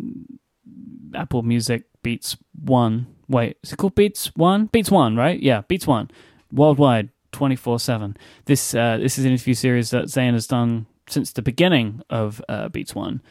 Apple 1.13 1.43
Music 1.43 1.83
Beats 2.03 2.37
One. 2.63 3.07
Wait, 3.27 3.57
is 3.63 3.73
it 3.73 3.77
called 3.77 3.95
Beats 3.95 4.31
One? 4.35 4.67
Beats 4.67 4.91
One, 4.91 5.15
right? 5.15 5.39
Yeah, 5.39 5.61
Beats 5.67 5.87
One, 5.87 6.09
worldwide, 6.51 7.09
twenty 7.31 7.55
four 7.55 7.79
seven. 7.79 8.15
This 8.45 8.73
uh, 8.73 8.97
this 8.97 9.17
is 9.17 9.25
an 9.25 9.31
interview 9.31 9.53
series 9.53 9.89
that 9.91 10.09
Zane 10.09 10.33
has 10.33 10.47
done 10.47 10.85
since 11.07 11.31
the 11.31 11.41
beginning 11.41 12.01
of 12.09 12.41
uh, 12.49 12.69
Beats 12.69 12.93
One, 12.93 13.21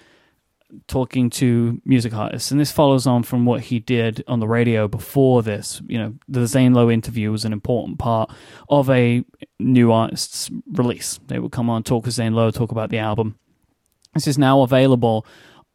talking 0.86 1.30
to 1.30 1.80
music 1.84 2.14
artists, 2.14 2.50
and 2.50 2.60
this 2.60 2.72
follows 2.72 3.06
on 3.06 3.22
from 3.22 3.44
what 3.46 3.62
he 3.62 3.78
did 3.78 4.24
on 4.26 4.40
the 4.40 4.48
radio 4.48 4.88
before 4.88 5.42
this. 5.42 5.80
You 5.86 5.98
know, 5.98 6.14
the 6.28 6.46
Zane 6.46 6.74
Lowe 6.74 6.90
interview 6.90 7.30
was 7.30 7.44
an 7.44 7.52
important 7.52 7.98
part 7.98 8.30
of 8.68 8.90
a 8.90 9.24
new 9.58 9.92
artist's 9.92 10.50
release. 10.72 11.20
They 11.26 11.38
would 11.38 11.52
come 11.52 11.70
on, 11.70 11.82
talk 11.82 12.04
with 12.04 12.14
Zane 12.14 12.34
Lowe, 12.34 12.50
talk 12.50 12.72
about 12.72 12.90
the 12.90 12.98
album. 12.98 13.38
This 14.14 14.26
is 14.26 14.38
now 14.38 14.62
available 14.62 15.26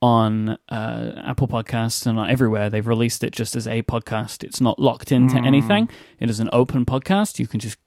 on 0.02 0.58
uh, 0.70 1.22
Apple 1.26 1.48
Podcasts 1.48 2.06
and 2.06 2.20
uh, 2.20 2.24
everywhere. 2.24 2.70
They've 2.70 2.86
released 2.86 3.24
it 3.24 3.32
just 3.32 3.56
as 3.56 3.68
a 3.68 3.84
podcast. 3.84 4.44
It's 4.44 4.60
not 4.60 4.80
locked 4.80 5.12
into 5.12 5.38
hmm. 5.38 5.46
anything. 5.46 5.90
It 6.20 6.30
is 6.30 6.40
an 6.40 6.50
open 6.52 6.86
podcast. 6.86 7.40
You 7.40 7.48
can 7.48 7.60
just 7.60 7.78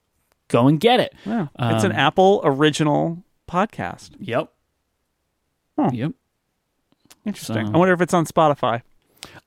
go 0.47 0.67
and 0.67 0.79
get 0.79 0.99
it. 0.99 1.13
Yeah, 1.25 1.47
it's 1.59 1.83
an 1.83 1.91
um, 1.91 1.97
Apple 1.97 2.41
original 2.43 3.23
podcast. 3.49 4.11
Yep. 4.19 4.51
Huh. 5.77 5.89
Yep. 5.93 6.11
Interesting. 7.25 7.67
So- 7.67 7.73
I 7.73 7.77
wonder 7.77 7.93
if 7.93 8.01
it's 8.01 8.13
on 8.13 8.25
Spotify. 8.25 8.81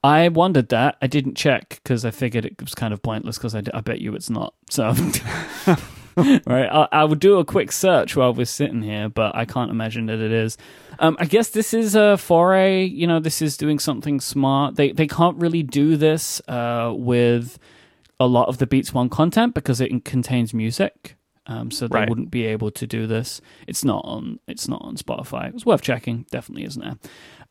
I 0.03 0.29
wondered 0.29 0.69
that. 0.71 0.97
I 1.01 1.07
didn't 1.07 1.37
check 1.37 1.81
because 1.83 2.05
I 2.05 2.11
figured 2.11 2.45
it 2.45 2.61
was 2.61 2.75
kind 2.75 2.93
of 2.93 3.03
pointless 3.03 3.39
because 3.39 3.55
I, 3.55 3.61
d- 3.61 3.71
I 3.73 3.81
bet 3.81 4.01
you 4.01 4.15
it's 4.15 4.31
not. 4.31 4.55
So, 4.71 4.89
right, 6.17 6.69
I, 6.69 6.89
I 6.91 7.05
would 7.05 7.21
do 7.21 7.39
a 7.39 7.45
quick 7.45 7.73
search 7.73 8.17
while 8.17 8.35
we're 8.35 8.47
sitting 8.47 8.83
here, 8.83 9.09
but 9.09 9.35
I 9.35 9.45
can't 9.45 9.71
imagine 9.71 10.07
that 10.07 10.19
it 10.19 10.33
is. 10.33 10.57
Um, 11.01 11.17
I 11.21 11.25
guess 11.27 11.51
this 11.51 11.73
is 11.75 11.95
a 11.95 12.17
foray. 12.17 12.85
You 12.85 13.07
know, 13.07 13.21
this 13.21 13.41
is 13.43 13.57
doing 13.57 13.79
something 13.79 14.21
smart. 14.21 14.77
They 14.77 14.93
they 14.93 15.07
can't 15.07 15.37
really 15.39 15.63
do 15.63 15.97
this 15.97 16.41
uh, 16.49 16.93
with 16.97 17.59
a 18.21 18.27
lot 18.27 18.49
of 18.49 18.59
the 18.59 18.67
Beats 18.67 18.93
One 18.93 19.09
content 19.09 19.55
because 19.55 19.81
it 19.81 20.05
contains 20.05 20.53
music. 20.53 21.15
Um, 21.47 21.71
so 21.71 21.89
they 21.89 22.01
Right. 22.01 22.09
wouldn't 22.11 22.31
be 22.31 22.45
able 22.45 22.71
to 22.73 22.87
do 22.87 23.07
this. 23.07 23.41
It's 23.67 23.83
not 23.85 24.03
on. 24.05 24.39
It's 24.47 24.69
not 24.69 24.83
on 24.83 24.97
Spotify. 24.97 25.55
It's 25.55 25.65
worth 25.65 25.81
checking. 25.83 26.27
Definitely 26.31 26.65
isn't 26.65 26.83
there. 26.83 26.97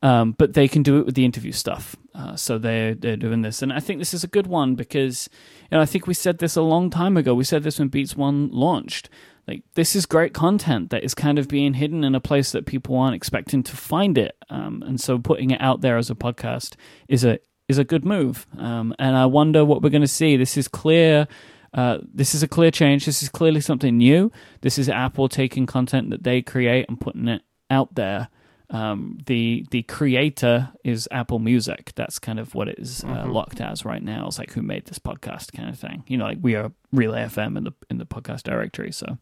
Um, 0.04 0.34
but 0.38 0.54
they 0.54 0.68
can 0.68 0.84
do 0.84 1.00
it 1.00 1.06
with 1.08 1.16
the 1.16 1.26
interview 1.26 1.52
stuff. 1.52 1.96
Uh, 2.14 2.36
so 2.36 2.60
they're 2.60 2.94
they're 2.94 3.18
doing 3.18 3.42
this, 3.42 3.64
and 3.64 3.74
I 3.74 3.80
think 3.80 3.98
this 4.00 4.14
is 4.14 4.24
a 4.24 4.28
good 4.28 4.46
one 4.46 4.76
because 4.76 5.30
you 5.72 5.78
know 5.78 5.82
I 5.82 5.88
think 5.88 6.06
we 6.06 6.14
said 6.14 6.38
this 6.38 6.56
a 6.56 6.62
long 6.62 6.92
time 6.92 7.18
ago. 7.18 7.34
We 7.34 7.44
said 7.44 7.64
this 7.64 7.80
when 7.80 7.88
Beats 7.88 8.16
One 8.16 8.50
launched. 8.52 9.10
Like 9.48 9.64
this 9.76 9.96
is 9.96 10.06
great 10.06 10.34
content 10.34 10.90
that 10.90 11.04
is 11.04 11.14
kind 11.14 11.40
of 11.40 11.48
being 11.48 11.74
hidden 11.74 12.04
in 12.04 12.16
a 12.16 12.20
place 12.20 12.52
that 12.52 12.66
people 12.66 12.98
aren't 12.98 13.16
expecting 13.16 13.64
to 13.64 13.76
find 13.76 14.18
it, 14.18 14.36
um, 14.50 14.84
and 14.86 15.00
so 15.00 15.18
putting 15.18 15.52
it 15.52 15.62
out 15.62 15.82
there 15.82 15.98
as 15.98 16.10
a 16.10 16.16
podcast 16.16 16.76
is 17.08 17.24
a 17.24 17.40
is 17.68 17.78
a 17.78 17.84
good 17.84 18.06
move. 18.06 18.46
Um, 18.58 18.94
and 19.00 19.16
I 19.16 19.26
wonder 19.26 19.64
what 19.66 19.82
we're 19.82 19.90
going 19.90 20.02
to 20.02 20.08
see. 20.08 20.38
This 20.38 20.58
is 20.58 20.68
clear. 20.68 21.28
Uh, 21.74 22.00
this 22.14 22.34
is 22.34 22.42
a 22.42 22.48
clear 22.48 22.72
change. 22.72 23.06
This 23.06 23.22
is 23.22 23.30
clearly 23.30 23.62
something 23.62 23.98
new. 23.98 24.32
This 24.62 24.78
is 24.78 24.90
Apple 24.90 25.30
taking 25.30 25.66
content 25.66 26.10
that 26.10 26.24
they 26.24 26.42
create 26.42 26.86
and 26.88 27.00
putting 27.00 27.28
it 27.28 27.42
out 27.70 27.96
there. 27.96 28.30
Um, 28.70 29.18
the 29.26 29.66
the 29.72 29.84
creator 29.84 30.70
is 30.84 31.08
Apple 31.12 31.40
Music. 31.40 31.94
That's 31.96 32.20
kind 32.20 32.40
of 32.40 32.54
what 32.54 32.68
it 32.68 32.80
is 32.80 33.04
uh, 33.06 33.26
locked 33.26 33.62
as 33.62 33.86
right 33.86 34.04
now. 34.04 34.28
It's 34.28 34.40
like 34.40 34.52
who 34.52 34.62
made 34.62 34.86
this 34.86 35.00
podcast 35.00 35.54
kind 35.54 35.70
of 35.70 35.80
thing. 35.80 36.04
You 36.08 36.18
know, 36.18 36.26
like 36.26 36.40
we 36.42 36.56
are 36.56 36.72
Relay 36.92 37.24
FM 37.24 37.58
in 37.58 37.64
the 37.64 37.74
in 37.90 37.98
the 37.98 38.06
podcast 38.06 38.44
directory. 38.44 38.92
So, 38.92 39.18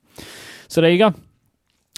so 0.67 0.81
there 0.81 0.89
you 0.89 0.97
go. 0.97 1.13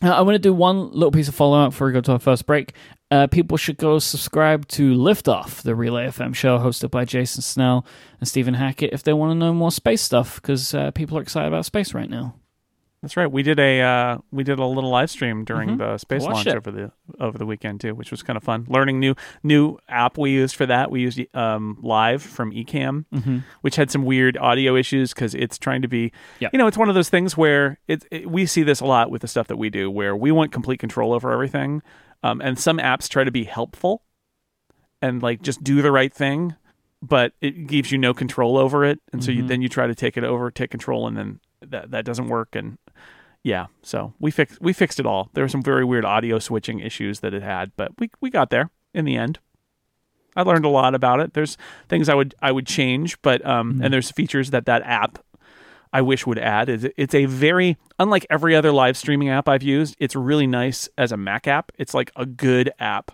Uh, 0.03 0.11
I 0.13 0.21
want 0.21 0.35
to 0.35 0.39
do 0.39 0.53
one 0.53 0.91
little 0.91 1.11
piece 1.11 1.27
of 1.27 1.35
follow 1.35 1.59
up 1.59 1.71
before 1.71 1.87
we 1.87 1.93
go 1.93 2.01
to 2.01 2.11
our 2.13 2.19
first 2.19 2.45
break. 2.45 2.73
Uh, 3.09 3.25
people 3.25 3.57
should 3.57 3.77
go 3.77 3.97
subscribe 3.99 4.67
to 4.67 4.93
Liftoff, 4.95 5.61
the 5.63 5.73
Relay 5.73 6.07
FM 6.07 6.35
show 6.35 6.59
hosted 6.59 6.91
by 6.91 7.05
Jason 7.05 7.41
Snell 7.41 7.85
and 8.19 8.27
Stephen 8.27 8.53
Hackett, 8.53 8.93
if 8.93 9.01
they 9.01 9.13
want 9.13 9.31
to 9.31 9.35
know 9.35 9.53
more 9.53 9.71
space 9.71 10.01
stuff, 10.01 10.35
because 10.41 10.73
uh, 10.73 10.91
people 10.91 11.17
are 11.17 11.21
excited 11.21 11.47
about 11.47 11.65
space 11.65 11.93
right 11.93 12.09
now. 12.09 12.35
That's 13.01 13.15
right. 13.15 13.31
We 13.31 13.43
did 13.43 13.59
a 13.59 13.81
uh, 13.81 14.17
we 14.31 14.43
did 14.43 14.57
a 14.57 14.65
little 14.65 14.89
live 14.89 15.11
stream 15.11 15.45
during 15.45 15.77
the 15.77 15.99
space 15.99 16.23
Watched 16.23 16.33
launch 16.33 16.47
it. 16.47 16.55
over 16.55 16.71
the 16.71 16.91
over 17.19 17.37
the 17.37 17.45
weekend 17.45 17.79
too, 17.79 17.93
which 17.93 18.09
was 18.09 18.23
kind 18.23 18.35
of 18.35 18.43
fun. 18.43 18.65
Learning 18.67 18.99
new 18.99 19.13
new 19.43 19.77
app 19.87 20.17
we 20.17 20.31
used 20.31 20.55
for 20.55 20.65
that. 20.65 20.89
We 20.89 21.01
used 21.01 21.21
um, 21.35 21.77
Live 21.83 22.23
from 22.23 22.51
Ecamm, 22.51 23.05
which 23.61 23.75
had 23.75 23.91
some 23.91 24.03
weird 24.03 24.35
audio 24.37 24.75
issues 24.75 25.13
because 25.13 25.35
it's 25.35 25.59
trying 25.59 25.83
to 25.83 25.87
be. 25.87 26.11
Yep. 26.39 26.53
You 26.53 26.59
know, 26.59 26.65
it's 26.65 26.77
one 26.77 26.89
of 26.89 26.95
those 26.95 27.09
things 27.09 27.37
where 27.37 27.79
it, 27.87 28.03
it 28.09 28.31
we 28.31 28.47
see 28.47 28.63
this 28.63 28.79
a 28.79 28.85
lot 28.85 29.11
with 29.11 29.21
the 29.21 29.27
stuff 29.27 29.47
that 29.47 29.57
we 29.57 29.69
do, 29.69 29.91
where 29.91 30.15
we 30.15 30.31
want 30.31 30.51
complete 30.51 30.79
control 30.79 31.13
over 31.13 31.31
everything, 31.31 31.83
um, 32.23 32.41
and 32.41 32.57
some 32.57 32.79
apps 32.79 33.07
try 33.07 33.23
to 33.23 33.31
be 33.31 33.43
helpful 33.43 34.01
and 35.03 35.21
like 35.21 35.43
just 35.43 35.63
do 35.63 35.83
the 35.83 35.91
right 35.91 36.11
thing, 36.11 36.55
but 37.03 37.33
it 37.41 37.67
gives 37.67 37.91
you 37.91 37.99
no 37.99 38.15
control 38.15 38.57
over 38.57 38.83
it, 38.83 38.99
and 39.13 39.23
so 39.23 39.31
you, 39.31 39.45
then 39.45 39.61
you 39.61 39.69
try 39.69 39.85
to 39.85 39.93
take 39.93 40.17
it 40.17 40.23
over, 40.23 40.49
take 40.49 40.71
control, 40.71 41.05
and 41.07 41.15
then 41.15 41.39
that 41.61 41.91
that 41.91 42.05
doesn't 42.05 42.27
work 42.27 42.55
and 42.55 42.79
yeah 43.47 43.67
so 43.81 44.13
we 44.19 44.29
fixed 44.29 44.59
we 44.61 44.73
fixed 44.73 44.99
it 44.99 45.05
all. 45.05 45.29
There 45.33 45.43
were 45.43 45.47
some 45.49 45.63
very 45.63 45.85
weird 45.85 46.03
audio 46.05 46.37
switching 46.39 46.79
issues 46.79 47.21
that 47.21 47.33
it 47.33 47.41
had 47.43 47.71
but 47.77 47.91
we 47.97 48.09
we 48.19 48.29
got 48.29 48.49
there 48.49 48.69
in 48.93 49.05
the 49.05 49.15
end. 49.15 49.39
I 50.35 50.41
learned 50.43 50.65
a 50.65 50.69
lot 50.69 50.93
about 50.93 51.19
it. 51.21 51.33
There's 51.33 51.57
things 51.89 52.09
i 52.09 52.13
would 52.13 52.35
i 52.41 52.51
would 52.51 52.67
change 52.67 53.19
but 53.21 53.45
um 53.45 53.79
and 53.81 53.93
there's 53.93 54.11
features 54.11 54.51
that 54.51 54.65
that 54.65 54.81
app 54.83 55.19
i 55.93 56.01
wish 56.01 56.27
would 56.27 56.37
add. 56.39 56.67
It's- 56.69 56.91
it's 56.97 57.15
a 57.15 57.25
very 57.25 57.77
unlike 57.97 58.25
every 58.29 58.53
other 58.55 58.71
live 58.71 58.97
streaming 58.97 59.29
app 59.29 59.47
i've 59.47 59.63
used 59.63 59.95
it's 59.97 60.15
really 60.15 60.47
nice 60.47 60.89
as 60.97 61.11
a 61.13 61.17
mac 61.17 61.47
app. 61.47 61.71
It's 61.77 61.93
like 61.93 62.11
a 62.17 62.25
good 62.25 62.69
app 62.79 63.11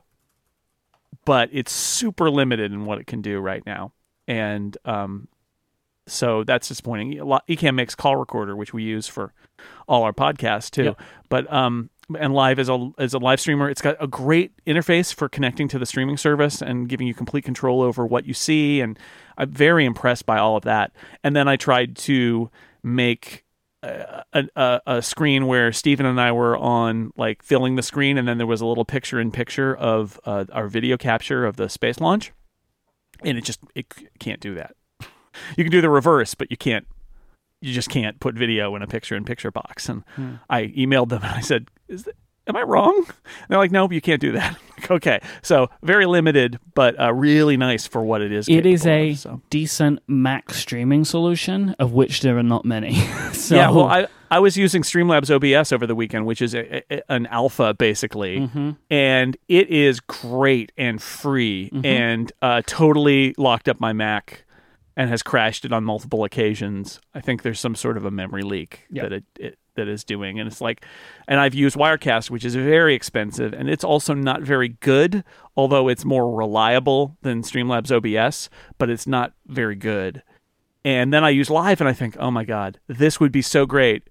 but 1.26 1.50
it's 1.54 1.72
super 1.72 2.30
limited 2.30 2.72
in 2.74 2.86
what 2.86 2.98
it 2.98 3.08
can 3.08 3.22
do 3.22 3.40
right 3.40 3.64
now. 3.66 3.94
And 4.28 4.76
um 4.86 5.28
so 6.06 6.44
that's 6.44 6.68
disappointing. 6.68 7.14
Ecamm 7.48 7.76
makes 7.76 7.96
call 7.96 8.18
recorder, 8.18 8.58
which 8.58 8.74
we 8.74 8.84
use 8.84 9.08
for 9.08 9.32
all 9.88 10.04
our 10.04 10.14
podcasts 10.14 10.70
too. 10.70 10.84
Yep. 10.84 11.02
But 11.30 11.54
um, 11.54 11.90
and 12.20 12.34
live 12.34 12.60
as 12.60 12.70
a 12.70 12.92
as 12.98 13.14
a 13.14 13.20
live 13.20 13.40
streamer, 13.40 13.70
it's 13.70 13.82
got 13.82 13.96
a 14.00 14.08
great 14.08 14.52
interface 14.66 15.14
for 15.14 15.30
connecting 15.30 15.68
to 15.70 15.80
the 15.80 15.86
streaming 15.86 16.18
service 16.18 16.62
and 16.62 16.88
giving 16.90 17.08
you 17.08 17.14
complete 17.14 17.44
control 17.44 17.82
over 17.82 18.06
what 18.06 18.26
you 18.26 18.34
see. 18.34 18.82
And 18.82 18.98
I'm 19.38 19.52
very 19.52 19.86
impressed 19.86 20.26
by 20.26 20.38
all 20.38 20.56
of 20.56 20.64
that. 20.64 20.92
And 21.24 21.36
then 21.36 21.48
I 21.48 21.56
tried 21.56 21.96
to 21.98 22.50
make 22.84 23.44
a, 23.84 24.44
a, 24.56 24.82
a 24.86 25.02
screen 25.02 25.48
where 25.48 25.72
Stephen 25.72 26.06
and 26.06 26.20
I 26.20 26.32
were 26.32 26.58
on 26.58 27.12
like 27.18 27.44
filling 27.44 27.76
the 27.76 27.84
screen, 27.84 28.18
and 28.18 28.28
then 28.28 28.38
there 28.38 28.48
was 28.48 28.62
a 28.62 28.66
little 28.66 28.86
picture 28.86 29.20
in 29.20 29.32
picture 29.32 29.76
of 29.76 30.20
uh, 30.26 30.46
our 30.52 30.68
video 30.68 30.98
capture 30.98 31.46
of 31.46 31.58
the 31.58 31.70
space 31.70 32.00
launch, 32.00 32.32
and 33.24 33.38
it 33.38 33.44
just 33.44 33.60
it 33.76 33.86
can't 34.20 34.40
do 34.40 34.56
that. 34.56 34.76
You 35.58 35.64
can 35.64 35.72
do 35.72 35.82
the 35.82 35.90
reverse, 35.90 36.36
but 36.36 36.52
you 36.52 36.58
can't. 36.58 36.88
You 37.64 37.74
just 37.74 37.90
can't 37.90 38.20
put 38.20 38.36
video 38.36 38.76
in 38.76 38.82
a 38.82 38.88
picture 38.88 39.16
in 39.16 39.24
picture 39.26 39.52
box. 39.52 39.90
And 39.90 40.04
I 40.50 40.68
emailed 40.78 41.10
them 41.10 41.22
and 41.24 41.32
I 41.32 41.40
said, 41.42 41.68
"Is 41.88 42.04
that, 42.04 42.16
am 42.48 42.56
I 42.56 42.62
wrong?" 42.64 42.96
And 43.08 43.16
they're 43.50 43.58
like, 43.58 43.72
"Nope, 43.72 43.94
you 43.94 44.02
can't 44.02 44.22
do 44.22 44.34
that." 44.34 44.58
Like, 44.84 44.92
okay, 44.92 45.20
so 45.42 45.70
very 45.82 46.06
limited, 46.06 46.60
but 46.76 47.00
uh, 47.00 47.14
really 47.14 47.56
nice 47.56 47.88
for 47.88 48.04
what 48.04 48.22
it 48.22 48.34
is. 48.34 48.50
It 48.50 48.66
is 48.66 48.86
a 48.86 49.12
of, 49.12 49.18
so. 49.20 49.42
decent 49.50 50.00
Mac 50.08 50.52
streaming 50.54 51.06
solution, 51.06 51.74
of 51.80 51.94
which 51.94 52.20
there 52.20 52.38
are 52.38 52.44
not 52.44 52.66
many. 52.66 52.96
so, 53.32 53.56
yeah. 53.56 53.70
Well, 53.70 53.86
I 53.86 54.08
I 54.30 54.40
was 54.40 54.58
using 54.58 54.82
Streamlabs 54.82 55.30
OBS 55.34 55.72
over 55.72 55.88
the 55.88 55.96
weekend, 55.96 56.26
which 56.26 56.42
is 56.42 56.54
a, 56.54 56.84
a, 56.94 57.02
an 57.10 57.28
alpha 57.28 57.74
basically, 57.76 58.40
Mm-hmm. 58.40 58.72
and 58.90 59.38
it 59.48 59.70
is 59.70 60.02
great 60.02 60.74
and 60.78 61.02
free, 61.02 61.70
Mm-hmm. 61.72 61.86
and 61.86 62.32
uh, 62.42 62.62
totally 62.66 63.34
locked 63.38 63.70
up 63.70 63.80
my 63.80 63.94
Mac. 63.94 64.44
And 64.96 65.10
has 65.10 65.24
crashed 65.24 65.66
it 65.66 65.74
on 65.74 65.84
multiple 65.84 66.24
occasions. 66.24 67.02
I 67.16 67.20
think 67.20 67.42
there's 67.42 67.60
some 67.60 67.74
sort 67.76 67.98
of 67.98 68.06
a 68.06 68.12
memory 68.12 68.44
leak 68.44 68.86
Yep. 68.92 69.04
that 69.04 69.14
it, 69.14 69.24
it 69.40 69.60
that 69.76 69.88
is 69.88 70.04
doing, 70.04 70.40
and 70.40 70.48
it's 70.48 70.62
like, 70.62 70.86
and 71.28 71.40
I've 71.40 71.56
used 71.56 71.76
Wirecast, 71.76 72.30
which 72.30 72.46
is 72.46 72.54
very 72.54 72.94
expensive, 72.94 73.54
and 73.54 73.70
it's 73.70 73.84
also 73.84 74.14
not 74.14 74.44
very 74.44 74.70
good, 74.70 75.24
although 75.58 75.88
it's 75.88 76.06
more 76.06 76.32
reliable 76.32 77.18
than 77.24 77.42
Streamlabs 77.42 77.90
OBS, 77.92 78.52
but 78.78 78.92
it's 78.92 79.08
not 79.08 79.34
very 79.48 79.76
good. 79.76 80.22
And 80.86 81.12
then 81.12 81.24
I 81.24 81.30
use 81.30 81.50
Live, 81.50 81.82
and 81.82 81.90
I 81.90 81.94
think, 81.94 82.16
oh 82.20 82.30
my 82.30 82.44
god, 82.44 82.80
this 82.88 83.20
would 83.20 83.32
be 83.32 83.42
so 83.42 83.66
great, 83.66 84.04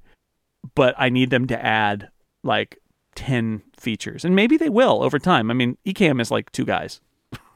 but 0.74 0.96
I 0.98 1.10
need 1.10 1.30
them 1.30 1.46
to 1.46 1.64
add 1.64 2.08
like 2.42 2.78
ten 3.14 3.62
features, 3.78 4.24
and 4.24 4.34
maybe 4.34 4.56
they 4.56 4.68
will 4.68 5.00
over 5.04 5.20
time. 5.20 5.48
I 5.48 5.54
mean, 5.54 5.78
Ecamm 5.86 6.20
is 6.20 6.32
like 6.32 6.50
two 6.50 6.64
guys 6.64 7.00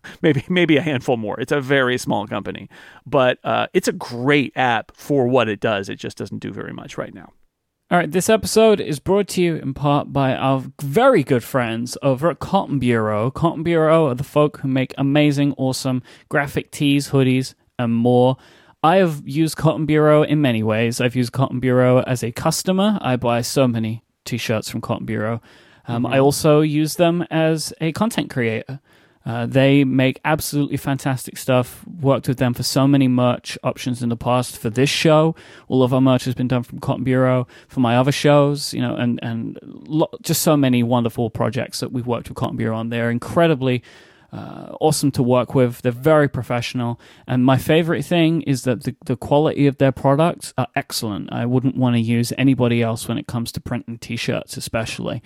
maybe 0.23 0.45
maybe 0.49 0.77
a 0.77 0.83
handful 0.83 1.17
more. 1.17 1.39
It's 1.41 1.53
a 1.53 1.61
very 1.61 1.99
small 1.99 2.27
company, 2.27 2.69
but 3.05 3.39
uh, 3.45 3.67
it's 3.73 3.89
a 3.89 3.93
great 3.93 4.53
app 4.57 4.93
for 4.97 5.27
what 5.27 5.49
it 5.49 5.61
does. 5.61 5.89
It 5.89 5.97
just 5.97 6.17
doesn't 6.17 6.39
do 6.39 6.53
very 6.53 6.73
much 6.73 6.99
right 6.99 7.15
now. 7.15 7.33
All 7.89 7.99
right, 7.99 8.11
this 8.11 8.29
episode 8.29 8.81
is 8.81 8.99
brought 8.99 9.29
to 9.29 9.43
you 9.43 9.57
in 9.57 9.73
part 9.73 10.13
by 10.13 10.35
our 10.35 10.65
very 10.83 11.23
good 11.23 11.45
friends 11.45 11.97
over 12.03 12.29
at 12.31 12.41
Cotton 12.41 12.81
Bureau. 12.81 13.31
Cotton 13.31 13.63
Bureau 13.63 14.09
are 14.09 14.15
the 14.17 14.25
folk 14.25 14.59
who 14.59 14.67
make 14.67 14.93
amazing, 14.99 15.55
awesome 15.57 16.03
graphic 16.29 16.73
tees, 16.73 17.11
hoodies, 17.11 17.55
and 17.79 17.95
more. 17.95 18.39
I 18.83 18.97
have 18.97 19.23
used 19.25 19.57
Cotton 19.57 19.87
Bureau 19.87 20.25
in 20.25 20.41
many 20.41 20.65
ways. 20.65 21.01
I've 21.01 21.15
used 21.15 21.31
Cotton 21.33 21.61
Bureau 21.61 22.01
as 22.01 22.25
a 22.25 22.33
customer. 22.33 22.99
I 23.01 23.15
buy 23.15 23.41
so 23.43 23.69
many 23.69 24.03
t 24.25 24.37
shirts 24.37 24.69
from 24.69 24.81
Cotton 24.81 25.07
Bureau. 25.07 25.41
Um, 25.87 26.03
mm-hmm. 26.03 26.13
I 26.13 26.19
also 26.19 26.63
use 26.63 26.97
them 26.97 27.23
as 27.31 27.73
a 27.81 27.93
content 27.93 28.31
creator. 28.31 28.81
Uh, 29.27 29.45
they 29.45 29.83
make 29.83 30.21
absolutely 30.25 30.77
fantastic 30.77 31.37
stuff. 31.37 31.85
Worked 32.01 32.29
with 32.29 32.39
them 32.39 32.55
for 32.55 32.63
so 32.63 32.87
many 32.87 33.09
merch 33.09 33.59
options 33.65 34.01
in 34.01 34.09
the 34.09 34.17
past. 34.17 34.57
For 34.57 34.71
this 34.71 34.89
show, 34.89 35.35
all 35.67 35.83
of 35.83 35.93
our 35.93 36.01
merch 36.01 36.25
has 36.27 36.35
been 36.35 36.47
done 36.47 36.63
from 36.63 36.79
Cotton 36.79 37.03
Bureau. 37.03 37.49
For 37.67 37.81
my 37.81 37.97
other 37.97 38.13
shows, 38.13 38.73
you 38.73 38.81
know, 38.81 38.95
and 38.95 39.19
and 39.23 39.59
lo- 39.63 40.11
just 40.23 40.43
so 40.43 40.57
many 40.57 40.85
wonderful 40.85 41.29
projects 41.29 41.81
that 41.81 41.91
we've 41.91 42.07
worked 42.07 42.29
with 42.29 42.37
Cotton 42.37 42.57
Bureau 42.57 42.77
on. 42.77 42.91
They're 42.91 43.11
incredibly 43.11 43.83
uh, 44.33 44.75
awesome 44.81 45.11
to 45.13 45.23
work 45.23 45.55
with. 45.55 45.83
They're 45.83 45.93
very 45.93 46.29
professional. 46.29 47.01
And 47.27 47.45
my 47.45 47.57
favorite 47.57 48.05
thing 48.05 48.43
is 48.43 48.63
that 48.63 48.85
the, 48.85 48.97
the 49.05 49.17
quality 49.17 49.67
of 49.67 49.79
their 49.79 49.93
products 49.93 50.53
are 50.59 50.69
excellent. 50.75 51.33
I 51.33 51.47
wouldn't 51.47 51.77
want 51.77 51.97
to 51.97 52.01
use 52.01 52.33
anybody 52.37 52.83
else 52.83 53.09
when 53.09 53.19
it 53.19 53.27
comes 53.27 53.53
to 53.53 53.61
printing 53.61 53.99
t 53.99 54.17
shirts, 54.17 54.57
especially. 54.57 55.23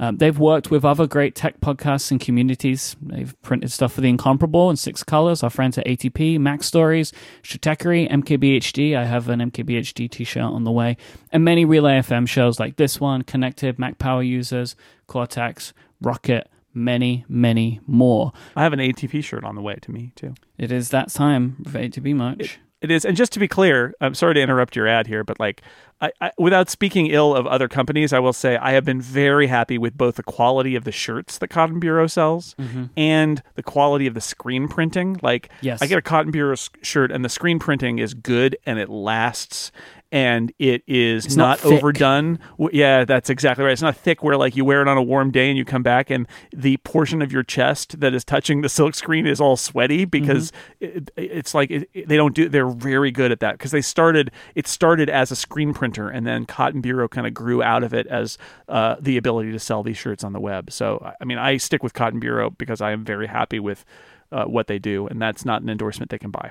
Um, 0.00 0.18
they've 0.18 0.38
worked 0.38 0.70
with 0.70 0.84
other 0.84 1.06
great 1.06 1.34
tech 1.34 1.60
podcasts 1.60 2.10
and 2.10 2.20
communities. 2.20 2.96
They've 3.02 3.34
printed 3.42 3.72
stuff 3.72 3.94
for 3.94 4.00
The 4.00 4.08
Incomparable 4.08 4.70
in 4.70 4.76
six 4.76 5.02
colors, 5.02 5.42
our 5.42 5.50
friends 5.50 5.76
at 5.76 5.86
ATP, 5.86 6.38
Mac 6.38 6.62
Stories, 6.62 7.12
Stratechery, 7.42 8.08
MKBHD. 8.10 8.96
I 8.96 9.04
have 9.04 9.28
an 9.28 9.40
MKBHD 9.40 10.10
t 10.10 10.24
shirt 10.24 10.42
on 10.42 10.64
the 10.64 10.72
way. 10.72 10.96
And 11.32 11.44
many 11.44 11.64
Relay 11.64 11.98
FM 11.98 12.28
shows 12.28 12.60
like 12.60 12.76
this 12.76 13.00
one, 13.00 13.22
Connected, 13.22 13.78
Mac 13.78 13.98
Power 13.98 14.22
Users, 14.22 14.76
Cortex, 15.06 15.72
Rocket 16.00 16.48
many, 16.74 17.24
many 17.28 17.80
more. 17.86 18.32
I 18.56 18.62
have 18.62 18.72
an 18.72 18.80
ATP 18.80 19.24
shirt 19.24 19.44
on 19.44 19.54
the 19.54 19.62
way 19.62 19.76
to 19.76 19.90
me 19.90 20.12
too. 20.14 20.34
It 20.56 20.72
is 20.72 20.90
that 20.90 21.10
time 21.10 21.64
for 21.64 21.78
ATP 21.78 22.14
much. 22.14 22.40
It, 22.40 22.58
it 22.80 22.90
is, 22.92 23.04
and 23.04 23.16
just 23.16 23.32
to 23.32 23.40
be 23.40 23.48
clear, 23.48 23.92
I'm 24.00 24.14
sorry 24.14 24.34
to 24.34 24.40
interrupt 24.40 24.76
your 24.76 24.86
ad 24.86 25.08
here, 25.08 25.24
but 25.24 25.40
like, 25.40 25.62
I, 26.00 26.12
I, 26.20 26.30
without 26.38 26.70
speaking 26.70 27.08
ill 27.08 27.34
of 27.34 27.44
other 27.44 27.66
companies, 27.66 28.12
I 28.12 28.20
will 28.20 28.32
say 28.32 28.56
I 28.56 28.70
have 28.70 28.84
been 28.84 29.00
very 29.00 29.48
happy 29.48 29.78
with 29.78 29.96
both 29.96 30.14
the 30.14 30.22
quality 30.22 30.76
of 30.76 30.84
the 30.84 30.92
shirts 30.92 31.38
that 31.38 31.48
Cotton 31.48 31.80
Bureau 31.80 32.06
sells 32.06 32.54
mm-hmm. 32.54 32.84
and 32.96 33.42
the 33.56 33.64
quality 33.64 34.06
of 34.06 34.14
the 34.14 34.20
screen 34.20 34.68
printing. 34.68 35.18
Like, 35.22 35.50
yes. 35.60 35.82
I 35.82 35.86
get 35.86 35.98
a 35.98 36.02
Cotton 36.02 36.30
Bureau 36.30 36.54
shirt, 36.82 37.10
and 37.10 37.24
the 37.24 37.28
screen 37.28 37.58
printing 37.58 37.98
is 37.98 38.14
good 38.14 38.56
and 38.64 38.78
it 38.78 38.88
lasts, 38.88 39.72
and 40.10 40.52
it 40.58 40.82
is 40.86 41.26
it's 41.26 41.36
not, 41.36 41.62
not 41.62 41.72
overdone. 41.72 42.38
Yeah, 42.72 43.04
that's 43.04 43.28
exactly 43.28 43.64
right. 43.64 43.72
It's 43.72 43.82
not 43.82 43.96
thick 43.96 44.22
where 44.22 44.36
like 44.36 44.56
you 44.56 44.64
wear 44.64 44.80
it 44.80 44.88
on 44.88 44.96
a 44.96 45.02
warm 45.02 45.30
day 45.30 45.48
and 45.48 45.58
you 45.58 45.64
come 45.64 45.82
back 45.82 46.10
and 46.10 46.26
the 46.50 46.78
portion 46.78 47.20
of 47.20 47.30
your 47.30 47.42
chest 47.42 48.00
that 48.00 48.14
is 48.14 48.24
touching 48.24 48.62
the 48.62 48.68
silk 48.68 48.94
screen 48.94 49.26
is 49.26 49.40
all 49.40 49.56
sweaty 49.56 50.04
because 50.04 50.52
mm-hmm. 50.80 50.98
it, 50.98 51.10
it's 51.16 51.54
like 51.54 51.70
it, 51.70 51.88
they 52.08 52.16
don't 52.16 52.34
do. 52.34 52.48
They're 52.48 52.68
very 52.68 53.10
good 53.10 53.32
at 53.32 53.40
that 53.40 53.52
because 53.52 53.70
they 53.70 53.82
started. 53.82 54.30
It 54.54 54.66
started 54.66 55.10
as 55.10 55.30
a 55.30 55.36
screen 55.36 55.74
printer 55.74 56.08
and 56.08 56.26
then 56.26 56.46
Cotton 56.46 56.80
Bureau 56.80 57.08
kind 57.08 57.26
of 57.26 57.34
grew 57.34 57.62
out 57.62 57.84
of 57.84 57.92
it 57.92 58.06
as 58.06 58.38
uh, 58.68 58.96
the 59.00 59.16
ability 59.16 59.52
to 59.52 59.58
sell 59.58 59.82
these 59.82 59.98
shirts 59.98 60.24
on 60.24 60.32
the 60.32 60.40
web. 60.40 60.70
So 60.70 61.12
I 61.20 61.24
mean, 61.24 61.38
I 61.38 61.58
stick 61.58 61.82
with 61.82 61.92
Cotton 61.92 62.20
Bureau 62.20 62.50
because 62.50 62.80
I 62.80 62.92
am 62.92 63.04
very 63.04 63.26
happy 63.26 63.60
with 63.60 63.84
uh, 64.32 64.44
what 64.44 64.66
they 64.66 64.78
do, 64.78 65.06
and 65.06 65.20
that's 65.20 65.44
not 65.44 65.62
an 65.62 65.68
endorsement 65.68 66.10
they 66.10 66.18
can 66.18 66.30
buy. 66.30 66.50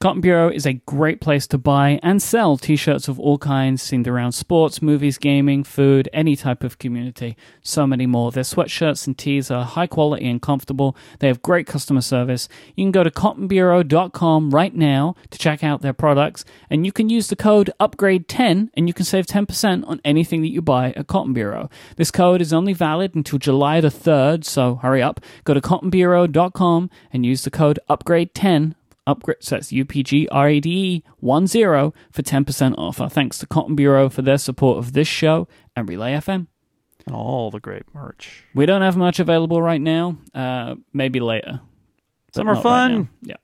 Cotton 0.00 0.20
Bureau 0.20 0.48
is 0.48 0.64
a 0.64 0.74
great 0.74 1.20
place 1.20 1.48
to 1.48 1.58
buy 1.58 1.98
and 2.04 2.22
sell 2.22 2.56
t 2.56 2.76
shirts 2.76 3.08
of 3.08 3.18
all 3.18 3.36
kinds, 3.36 3.82
themed 3.82 4.06
around 4.06 4.30
sports, 4.30 4.80
movies, 4.80 5.18
gaming, 5.18 5.64
food, 5.64 6.08
any 6.12 6.36
type 6.36 6.62
of 6.62 6.78
community. 6.78 7.36
So 7.62 7.84
many 7.84 8.06
more. 8.06 8.30
Their 8.30 8.44
sweatshirts 8.44 9.08
and 9.08 9.18
tees 9.18 9.50
are 9.50 9.64
high 9.64 9.88
quality 9.88 10.30
and 10.30 10.40
comfortable. 10.40 10.96
They 11.18 11.26
have 11.26 11.42
great 11.42 11.66
customer 11.66 12.00
service. 12.00 12.48
You 12.76 12.84
can 12.84 12.92
go 12.92 13.02
to 13.02 13.10
cottonbureau.com 13.10 14.50
right 14.50 14.72
now 14.72 15.16
to 15.30 15.38
check 15.38 15.64
out 15.64 15.82
their 15.82 15.92
products, 15.92 16.44
and 16.70 16.86
you 16.86 16.92
can 16.92 17.08
use 17.08 17.26
the 17.26 17.34
code 17.34 17.70
UPGRADE10 17.80 18.70
and 18.74 18.86
you 18.86 18.94
can 18.94 19.04
save 19.04 19.26
10% 19.26 19.84
on 19.84 20.00
anything 20.04 20.42
that 20.42 20.52
you 20.52 20.62
buy 20.62 20.92
at 20.92 21.08
Cotton 21.08 21.32
Bureau. 21.32 21.68
This 21.96 22.12
code 22.12 22.40
is 22.40 22.52
only 22.52 22.72
valid 22.72 23.16
until 23.16 23.40
July 23.40 23.80
the 23.80 23.88
3rd, 23.88 24.44
so 24.44 24.76
hurry 24.76 25.02
up. 25.02 25.18
Go 25.42 25.54
to 25.54 25.60
cottonbureau.com 25.60 26.88
and 27.12 27.26
use 27.26 27.42
the 27.42 27.50
code 27.50 27.80
UPGRADE10 27.90 28.76
upgrade. 29.08 29.38
So 29.40 29.56
that's 29.56 29.72
UPGRADE 29.72 31.02
10 31.20 31.92
for 32.10 32.22
10% 32.22 32.74
off. 32.78 33.00
Our 33.00 33.10
thanks 33.10 33.38
to 33.38 33.46
Cotton 33.46 33.74
Bureau 33.74 34.08
for 34.08 34.22
their 34.22 34.38
support 34.38 34.78
of 34.78 34.92
this 34.92 35.08
show 35.08 35.48
and 35.74 35.88
Relay 35.88 36.12
FM. 36.12 36.46
And 37.06 37.16
all 37.16 37.50
the 37.50 37.60
great 37.60 37.84
merch. 37.94 38.44
We 38.54 38.66
don't 38.66 38.82
have 38.82 38.96
much 38.96 39.18
available 39.18 39.62
right 39.62 39.80
now. 39.80 40.18
Uh, 40.34 40.76
maybe 40.92 41.20
later. 41.20 41.60
Summer 42.34 42.54
fun. 42.54 42.96
Right 42.96 43.08
yeah 43.22 43.36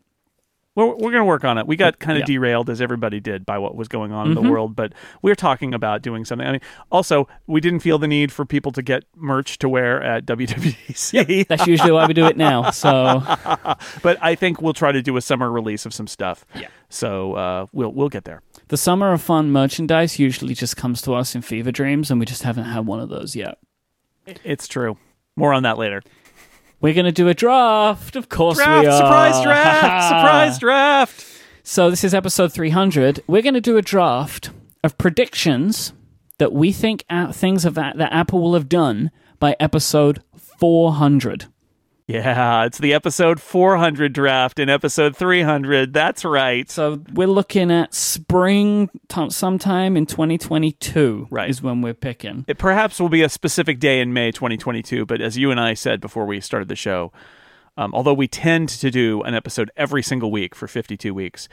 we're, 0.74 0.86
we're 0.86 1.10
going 1.10 1.14
to 1.14 1.24
work 1.24 1.44
on 1.44 1.58
it. 1.58 1.66
We 1.66 1.76
got 1.76 1.98
kind 1.98 2.18
of 2.18 2.28
yeah. 2.28 2.34
derailed 2.34 2.68
as 2.68 2.80
everybody 2.80 3.20
did 3.20 3.46
by 3.46 3.58
what 3.58 3.76
was 3.76 3.88
going 3.88 4.12
on 4.12 4.24
mm-hmm. 4.24 4.30
in 4.30 4.34
the 4.34 4.40
mm-hmm. 4.42 4.50
world, 4.50 4.76
but 4.76 4.92
we're 5.22 5.34
talking 5.34 5.74
about 5.74 6.02
doing 6.02 6.24
something. 6.24 6.46
I 6.46 6.52
mean, 6.52 6.60
also, 6.90 7.28
we 7.46 7.60
didn't 7.60 7.80
feel 7.80 7.98
the 7.98 8.08
need 8.08 8.32
for 8.32 8.44
people 8.44 8.72
to 8.72 8.82
get 8.82 9.04
merch 9.16 9.58
to 9.58 9.68
wear 9.68 10.02
at 10.02 10.26
WWDC. 10.26 11.28
Yep, 11.28 11.48
that's 11.48 11.66
usually 11.66 11.92
why 11.92 12.06
we 12.06 12.14
do 12.14 12.26
it 12.26 12.36
now. 12.36 12.70
So, 12.70 13.22
but 14.02 14.18
I 14.20 14.34
think 14.34 14.60
we'll 14.60 14.72
try 14.72 14.92
to 14.92 15.02
do 15.02 15.16
a 15.16 15.20
summer 15.20 15.50
release 15.50 15.86
of 15.86 15.94
some 15.94 16.06
stuff. 16.06 16.44
Yeah. 16.54 16.68
So 16.88 17.34
uh, 17.34 17.66
we'll 17.72 17.92
we'll 17.92 18.08
get 18.08 18.24
there. 18.24 18.42
The 18.68 18.76
summer 18.76 19.12
of 19.12 19.22
fun 19.22 19.50
merchandise 19.50 20.18
usually 20.18 20.54
just 20.54 20.76
comes 20.76 21.02
to 21.02 21.14
us 21.14 21.34
in 21.34 21.42
fever 21.42 21.72
dreams, 21.72 22.10
and 22.10 22.20
we 22.20 22.26
just 22.26 22.42
haven't 22.42 22.64
had 22.64 22.86
one 22.86 23.00
of 23.00 23.08
those 23.08 23.34
yet. 23.36 23.58
It's 24.26 24.68
true. 24.68 24.96
More 25.36 25.52
on 25.52 25.64
that 25.64 25.76
later. 25.76 26.02
We're 26.84 26.92
going 26.92 27.06
to 27.06 27.12
do 27.12 27.28
a 27.28 27.34
draft. 27.34 28.14
Of 28.14 28.28
course 28.28 28.58
draft, 28.58 28.82
we 28.82 28.88
are. 28.88 28.98
Surprise 28.98 29.42
draft. 29.42 30.08
surprise 30.08 30.58
draft. 30.58 31.26
So 31.62 31.88
this 31.88 32.04
is 32.04 32.12
episode 32.12 32.52
300. 32.52 33.22
We're 33.26 33.40
going 33.40 33.54
to 33.54 33.60
do 33.62 33.78
a 33.78 33.82
draft 33.82 34.50
of 34.82 34.98
predictions 34.98 35.94
that 36.36 36.52
we 36.52 36.72
think 36.72 37.06
things 37.32 37.62
that, 37.62 37.74
that 37.74 38.12
Apple 38.12 38.42
will 38.42 38.52
have 38.52 38.68
done 38.68 39.10
by 39.38 39.56
episode 39.58 40.22
400. 40.36 41.46
Yeah, 42.06 42.66
it's 42.66 42.76
the 42.76 42.92
episode 42.92 43.40
400 43.40 44.12
draft 44.12 44.58
in 44.58 44.68
episode 44.68 45.16
300. 45.16 45.94
That's 45.94 46.22
right. 46.22 46.70
So 46.70 47.02
we're 47.14 47.28
looking 47.28 47.70
at 47.70 47.94
spring 47.94 48.90
t- 49.08 49.30
sometime 49.30 49.96
in 49.96 50.04
2022 50.04 51.28
right. 51.30 51.48
is 51.48 51.62
when 51.62 51.80
we're 51.80 51.94
picking. 51.94 52.44
It 52.46 52.58
perhaps 52.58 53.00
will 53.00 53.08
be 53.08 53.22
a 53.22 53.30
specific 53.30 53.80
day 53.80 54.00
in 54.00 54.12
May 54.12 54.32
2022, 54.32 55.06
but 55.06 55.22
as 55.22 55.38
you 55.38 55.50
and 55.50 55.58
I 55.58 55.72
said 55.72 56.02
before 56.02 56.26
we 56.26 56.40
started 56.42 56.68
the 56.68 56.76
show, 56.76 57.10
um, 57.78 57.94
although 57.94 58.14
we 58.14 58.28
tend 58.28 58.68
to 58.68 58.90
do 58.90 59.22
an 59.22 59.34
episode 59.34 59.70
every 59.74 60.02
single 60.02 60.30
week 60.30 60.54
for 60.54 60.68
52 60.68 61.14
weeks, 61.14 61.48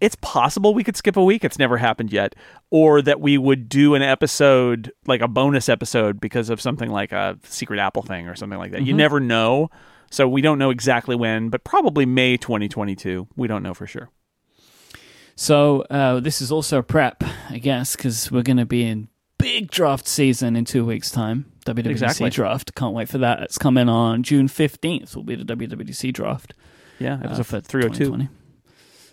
it's 0.00 0.16
possible 0.16 0.74
we 0.74 0.84
could 0.84 0.96
skip 0.96 1.16
a 1.16 1.24
week. 1.24 1.44
It's 1.44 1.58
never 1.58 1.76
happened 1.76 2.12
yet. 2.12 2.34
Or 2.70 3.02
that 3.02 3.20
we 3.20 3.38
would 3.38 3.68
do 3.68 3.94
an 3.94 4.02
episode, 4.02 4.92
like 5.06 5.20
a 5.20 5.28
bonus 5.28 5.68
episode, 5.68 6.20
because 6.20 6.50
of 6.50 6.60
something 6.60 6.90
like 6.90 7.12
a 7.12 7.38
secret 7.44 7.78
Apple 7.78 8.02
thing 8.02 8.26
or 8.26 8.34
something 8.34 8.58
like 8.58 8.72
that. 8.72 8.78
Mm-hmm. 8.78 8.86
You 8.86 8.94
never 8.94 9.20
know. 9.20 9.70
So 10.10 10.28
we 10.28 10.40
don't 10.40 10.58
know 10.58 10.70
exactly 10.70 11.14
when, 11.14 11.50
but 11.50 11.62
probably 11.62 12.06
May 12.06 12.36
2022. 12.36 13.28
We 13.36 13.46
don't 13.46 13.62
know 13.62 13.74
for 13.74 13.86
sure. 13.86 14.10
So 15.36 15.82
uh, 15.82 16.20
this 16.20 16.40
is 16.40 16.50
also 16.50 16.78
a 16.78 16.82
prep, 16.82 17.22
I 17.48 17.58
guess, 17.58 17.96
because 17.96 18.30
we're 18.30 18.42
going 18.42 18.56
to 18.56 18.66
be 18.66 18.84
in 18.84 19.08
big 19.38 19.70
draft 19.70 20.06
season 20.06 20.56
in 20.56 20.64
two 20.64 20.84
weeks' 20.84 21.10
time. 21.10 21.50
WWDC 21.64 21.90
exactly. 21.90 22.30
draft. 22.30 22.74
Can't 22.74 22.94
wait 22.94 23.08
for 23.08 23.18
that. 23.18 23.42
It's 23.42 23.58
coming 23.58 23.88
on 23.88 24.22
June 24.22 24.48
15th. 24.48 25.14
Will 25.14 25.22
be 25.22 25.36
the 25.36 25.44
WWDC 25.44 26.12
draft. 26.12 26.54
Yeah, 26.98 27.20
episode 27.22 27.54
uh, 27.54 27.60
302 27.60 28.28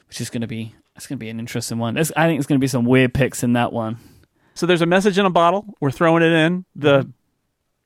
which 0.07 0.21
is 0.21 0.29
going 0.29 0.41
to 0.41 0.47
be 0.47 0.75
it's 0.95 1.05
going 1.05 1.17
to 1.17 1.23
be 1.23 1.29
an 1.29 1.39
interesting 1.39 1.77
one. 1.77 1.95
It's, 1.95 2.11
I 2.17 2.27
think 2.27 2.39
it's 2.39 2.47
going 2.47 2.59
to 2.59 2.63
be 2.63 2.67
some 2.67 2.85
weird 2.85 3.13
picks 3.13 3.43
in 3.43 3.53
that 3.53 3.71
one. 3.71 3.97
So 4.55 4.65
there's 4.65 4.81
a 4.81 4.87
message 4.87 5.19
in 5.19 5.25
a 5.27 5.29
bottle. 5.29 5.75
We're 5.79 5.91
throwing 5.91 6.23
it 6.23 6.31
in 6.31 6.65
the 6.75 7.01
mm-hmm. 7.01 7.09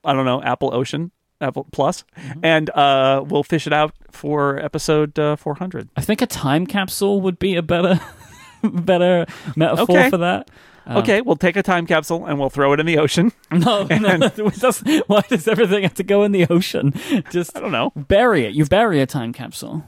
I 0.07 0.13
don't 0.13 0.25
know 0.25 0.41
Apple 0.41 0.73
Ocean. 0.73 1.11
Apple 1.41 1.67
Plus, 1.71 2.03
mm-hmm. 2.15 2.39
and 2.43 2.69
uh, 2.69 3.23
we'll 3.27 3.43
fish 3.43 3.67
it 3.67 3.73
out 3.73 3.93
for 4.11 4.63
episode 4.63 5.17
uh, 5.17 5.35
400. 5.35 5.89
I 5.97 6.01
think 6.01 6.21
a 6.21 6.27
time 6.27 6.67
capsule 6.67 7.19
would 7.21 7.39
be 7.39 7.55
a 7.55 7.61
better, 7.61 7.99
better 8.63 9.25
metaphor 9.55 9.97
okay. 9.97 10.09
for 10.09 10.17
that. 10.17 10.51
okay, 10.87 11.21
we'll 11.21 11.35
take 11.35 11.55
a 11.55 11.63
time 11.63 11.87
capsule 11.87 12.25
and 12.25 12.39
we'll 12.39 12.49
throw 12.49 12.73
it 12.73 12.79
in 12.79 12.85
the 12.85 12.99
ocean. 12.99 13.31
No, 13.51 13.83
no. 13.89 14.17
That's, 14.19 14.81
why 15.07 15.21
does 15.27 15.47
everything 15.47 15.83
have 15.83 15.95
to 15.95 16.03
go 16.03 16.23
in 16.23 16.31
the 16.31 16.47
ocean? 16.47 16.93
Just 17.31 17.57
I 17.57 17.59
don't 17.59 17.71
know. 17.71 17.91
bury 17.95 18.45
it. 18.45 18.53
You 18.53 18.65
bury 18.65 19.01
a 19.01 19.05
time 19.05 19.33
capsule. 19.33 19.83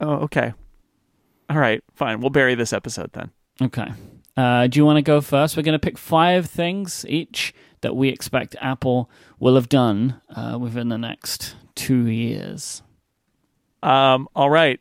Oh, 0.00 0.16
okay. 0.24 0.52
All 1.48 1.58
right, 1.58 1.82
fine. 1.94 2.20
We'll 2.20 2.30
bury 2.30 2.54
this 2.54 2.72
episode 2.72 3.10
then. 3.12 3.30
Okay. 3.62 3.86
Uh, 4.36 4.66
do 4.66 4.78
you 4.78 4.84
want 4.84 4.96
to 4.98 5.02
go 5.02 5.20
first? 5.20 5.56
We're 5.56 5.62
going 5.62 5.78
to 5.78 5.84
pick 5.84 5.96
five 5.96 6.46
things 6.46 7.06
each 7.08 7.54
that 7.80 7.96
we 7.96 8.08
expect 8.08 8.54
Apple 8.60 9.08
will 9.38 9.54
have 9.54 9.68
done 9.68 10.20
uh, 10.34 10.58
within 10.60 10.88
the 10.88 10.98
next 10.98 11.54
two 11.74 12.06
years. 12.06 12.82
Um, 13.82 14.28
all 14.34 14.50
right. 14.50 14.80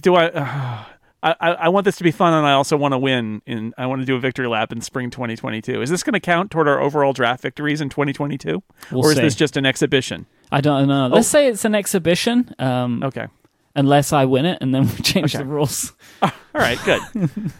Do 0.00 0.14
I, 0.14 0.28
uh, 0.30 0.84
I? 1.22 1.34
I 1.52 1.68
want 1.68 1.84
this 1.84 1.96
to 1.96 2.04
be 2.04 2.10
fun, 2.10 2.32
and 2.32 2.46
I 2.46 2.52
also 2.52 2.76
want 2.76 2.92
to 2.92 2.98
win. 2.98 3.42
In 3.46 3.74
I 3.76 3.86
want 3.86 4.00
to 4.00 4.06
do 4.06 4.14
a 4.16 4.20
victory 4.20 4.46
lap 4.46 4.72
in 4.72 4.80
spring 4.80 5.10
2022. 5.10 5.82
Is 5.82 5.90
this 5.90 6.02
going 6.02 6.14
to 6.14 6.20
count 6.20 6.50
toward 6.50 6.68
our 6.68 6.80
overall 6.80 7.12
draft 7.12 7.42
victories 7.42 7.80
in 7.80 7.88
2022, 7.90 8.62
We'll 8.92 9.04
or 9.04 9.10
is 9.10 9.16
see. 9.16 9.22
this 9.22 9.34
just 9.34 9.56
an 9.56 9.66
exhibition? 9.66 10.26
I 10.52 10.60
don't 10.60 10.86
know. 10.88 11.08
Let's 11.08 11.28
say 11.28 11.48
it's 11.48 11.64
an 11.64 11.74
exhibition, 11.74 12.54
um, 12.58 13.02
Okay. 13.02 13.26
Unless 13.74 14.12
I 14.12 14.24
win 14.24 14.46
it, 14.46 14.58
and 14.60 14.74
then 14.74 14.82
we 14.88 14.94
change 15.02 15.34
Okay. 15.34 15.42
the 15.44 15.48
rules. 15.48 15.92
All 16.22 16.30
right. 16.54 16.78
Good. 16.84 17.00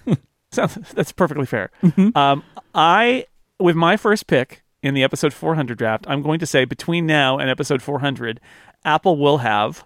Sounds 0.53 0.75
that's 0.93 1.13
perfectly 1.13 1.47
fair. 1.47 1.71
Mm-hmm. 1.83 2.17
Um, 2.17 2.45
I 2.75 3.27
with 3.59 3.77
my 3.77 3.97
first 3.97 4.27
pick 4.27 4.63
in 4.83 4.95
the 4.95 5.03
episode 5.03 5.33
400 5.33 5.77
draft, 5.79 6.05
I'm 6.09 6.23
going 6.23 6.39
to 6.41 6.47
say 6.47 6.65
between 6.65 7.07
now 7.07 7.39
and 7.39 7.49
episode 7.51 7.83
400, 7.83 8.39
Apple 8.85 9.17
will 9.17 9.39
have 9.39 9.85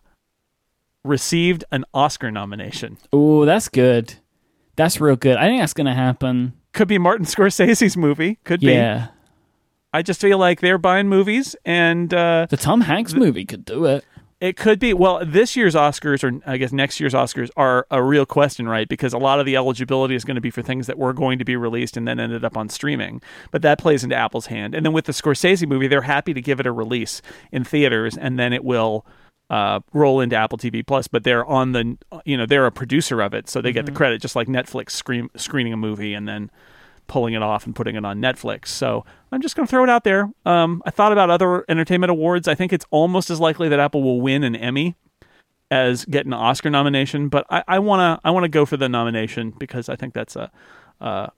received 1.04 1.64
an 1.70 1.84
Oscar 1.94 2.30
nomination. 2.30 2.98
Oh, 3.12 3.44
that's 3.44 3.68
good. 3.68 4.14
That's 4.76 5.00
real 5.00 5.16
good. 5.16 5.36
I 5.36 5.46
think 5.46 5.60
that's 5.62 5.72
going 5.72 5.86
to 5.86 5.94
happen. 5.94 6.52
Could 6.72 6.88
be 6.88 6.98
Martin 6.98 7.26
Scorsese's 7.26 7.96
movie. 7.96 8.38
Could 8.44 8.60
be. 8.60 8.72
Yeah. 8.72 9.08
I 9.92 10.02
just 10.02 10.20
feel 10.20 10.36
like 10.38 10.60
they're 10.60 10.76
buying 10.78 11.08
movies, 11.08 11.56
and 11.64 12.12
uh, 12.12 12.46
The 12.50 12.56
Tom 12.58 12.82
Hanks 12.82 13.14
movie 13.14 13.44
could 13.46 13.64
do 13.64 13.86
it. 13.86 14.04
It 14.40 14.56
could 14.56 14.78
be. 14.78 14.94
Well, 14.94 15.24
this 15.24 15.56
year's 15.56 15.74
Oscars, 15.74 16.22
or 16.22 16.40
I 16.48 16.56
guess 16.56 16.72
next 16.72 17.00
year's 17.00 17.14
Oscars, 17.14 17.50
are 17.56 17.86
a 17.90 18.02
real 18.02 18.24
question, 18.24 18.68
right? 18.68 18.88
Because 18.88 19.12
a 19.12 19.18
lot 19.18 19.40
of 19.40 19.46
the 19.46 19.56
eligibility 19.56 20.14
is 20.14 20.24
going 20.24 20.36
to 20.36 20.40
be 20.40 20.50
for 20.50 20.62
things 20.62 20.86
that 20.86 20.98
were 20.98 21.12
going 21.12 21.38
to 21.38 21.44
be 21.44 21.56
released 21.56 21.96
and 21.96 22.06
then 22.06 22.20
ended 22.20 22.44
up 22.44 22.56
on 22.56 22.68
streaming. 22.68 23.20
But 23.50 23.62
that 23.62 23.78
plays 23.78 24.04
into 24.04 24.14
Apple's 24.14 24.46
hand. 24.46 24.74
And 24.74 24.86
then 24.86 24.92
with 24.92 25.06
the 25.06 25.12
Scorsese 25.12 25.66
movie, 25.66 25.88
they're 25.88 26.02
happy 26.02 26.34
to 26.34 26.40
give 26.40 26.60
it 26.60 26.66
a 26.66 26.72
release 26.72 27.20
in 27.50 27.64
theaters, 27.64 28.16
and 28.16 28.38
then 28.38 28.52
it 28.52 28.64
will. 28.64 29.04
Uh, 29.50 29.80
roll 29.94 30.20
into 30.20 30.36
Apple 30.36 30.58
TV 30.58 30.86
Plus, 30.86 31.08
but 31.08 31.24
they're 31.24 31.46
on 31.46 31.72
the, 31.72 31.96
you 32.26 32.36
know, 32.36 32.44
they're 32.44 32.66
a 32.66 32.70
producer 32.70 33.22
of 33.22 33.32
it, 33.32 33.48
so 33.48 33.62
they 33.62 33.72
get 33.72 33.86
the 33.86 33.92
credit, 33.92 34.20
just 34.20 34.36
like 34.36 34.46
Netflix 34.46 34.90
screen, 34.90 35.30
screening 35.36 35.72
a 35.72 35.76
movie 35.78 36.12
and 36.12 36.28
then 36.28 36.50
pulling 37.08 37.34
it 37.34 37.42
off 37.42 37.66
and 37.66 37.74
putting 37.74 37.96
it 37.96 38.04
on 38.04 38.20
Netflix. 38.20 38.68
So 38.68 39.04
I'm 39.32 39.42
just 39.42 39.56
going 39.56 39.66
to 39.66 39.70
throw 39.70 39.82
it 39.82 39.90
out 39.90 40.04
there. 40.04 40.30
Um, 40.46 40.82
I 40.86 40.90
thought 40.90 41.12
about 41.12 41.30
other 41.30 41.64
entertainment 41.68 42.10
awards. 42.10 42.46
I 42.46 42.54
think 42.54 42.72
it's 42.72 42.86
almost 42.90 43.30
as 43.30 43.40
likely 43.40 43.68
that 43.68 43.80
Apple 43.80 44.02
will 44.02 44.20
win 44.20 44.44
an 44.44 44.54
Emmy 44.54 44.94
as 45.70 46.04
get 46.04 46.26
an 46.26 46.32
Oscar 46.32 46.70
nomination, 46.70 47.28
but 47.28 47.46
I, 47.50 47.62
I 47.68 47.78
wanna 47.78 48.20
I 48.24 48.30
wanna 48.30 48.48
go 48.48 48.64
for 48.64 48.76
the 48.76 48.88
nomination 48.88 49.50
because 49.50 49.88
I 49.88 49.96
think 49.96 50.14
that's 50.14 50.34
a 50.34 50.50
uh, 51.00 51.28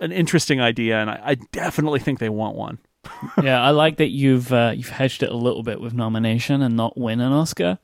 an 0.00 0.12
interesting 0.12 0.60
idea, 0.60 0.98
and 0.98 1.08
I, 1.10 1.20
I 1.24 1.34
definitely 1.52 2.00
think 2.00 2.18
they 2.18 2.28
want 2.28 2.56
one. 2.56 2.78
yeah, 3.42 3.62
I 3.62 3.70
like 3.70 3.96
that 3.98 4.08
you've 4.08 4.52
uh, 4.52 4.72
you've 4.74 4.88
hedged 4.88 5.22
it 5.22 5.30
a 5.30 5.36
little 5.36 5.62
bit 5.62 5.80
with 5.80 5.94
nomination 5.94 6.62
and 6.62 6.76
not 6.76 6.98
win 6.98 7.20
an 7.20 7.32
Oscar. 7.32 7.78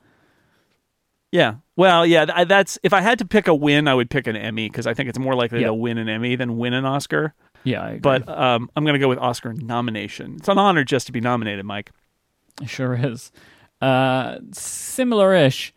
Yeah. 1.35 1.55
Well, 1.75 2.05
yeah, 2.05 2.23
th- 2.25 2.47
that's 2.47 2.79
if 2.83 2.93
I 2.93 3.01
had 3.01 3.19
to 3.19 3.25
pick 3.25 3.47
a 3.49 3.53
win, 3.53 3.89
I 3.89 3.93
would 3.93 4.09
pick 4.09 4.25
an 4.27 4.37
Emmy 4.37 4.69
because 4.69 4.87
I 4.87 4.93
think 4.93 5.09
it's 5.09 5.19
more 5.19 5.35
likely 5.35 5.59
Yeah. 5.59 5.67
to 5.67 5.73
win 5.73 5.97
an 5.97 6.07
Emmy 6.07 6.37
than 6.37 6.57
win 6.57 6.71
an 6.73 6.85
Oscar. 6.85 7.33
Yeah, 7.65 7.81
I 7.83 7.87
agree. 7.89 7.99
But 7.99 8.29
um, 8.29 8.69
I'm 8.75 8.85
going 8.85 8.93
to 8.93 8.99
go 8.99 9.09
with 9.09 9.19
Oscar 9.19 9.51
nomination. 9.51 10.35
It's 10.37 10.47
an 10.47 10.57
honor 10.57 10.85
just 10.85 11.07
to 11.07 11.11
be 11.11 11.19
nominated, 11.19 11.65
Mike. 11.65 11.91
It 12.61 12.69
sure 12.69 12.93
is. 12.95 13.31
Uh, 13.81 14.37
similar-ish. 14.53 15.73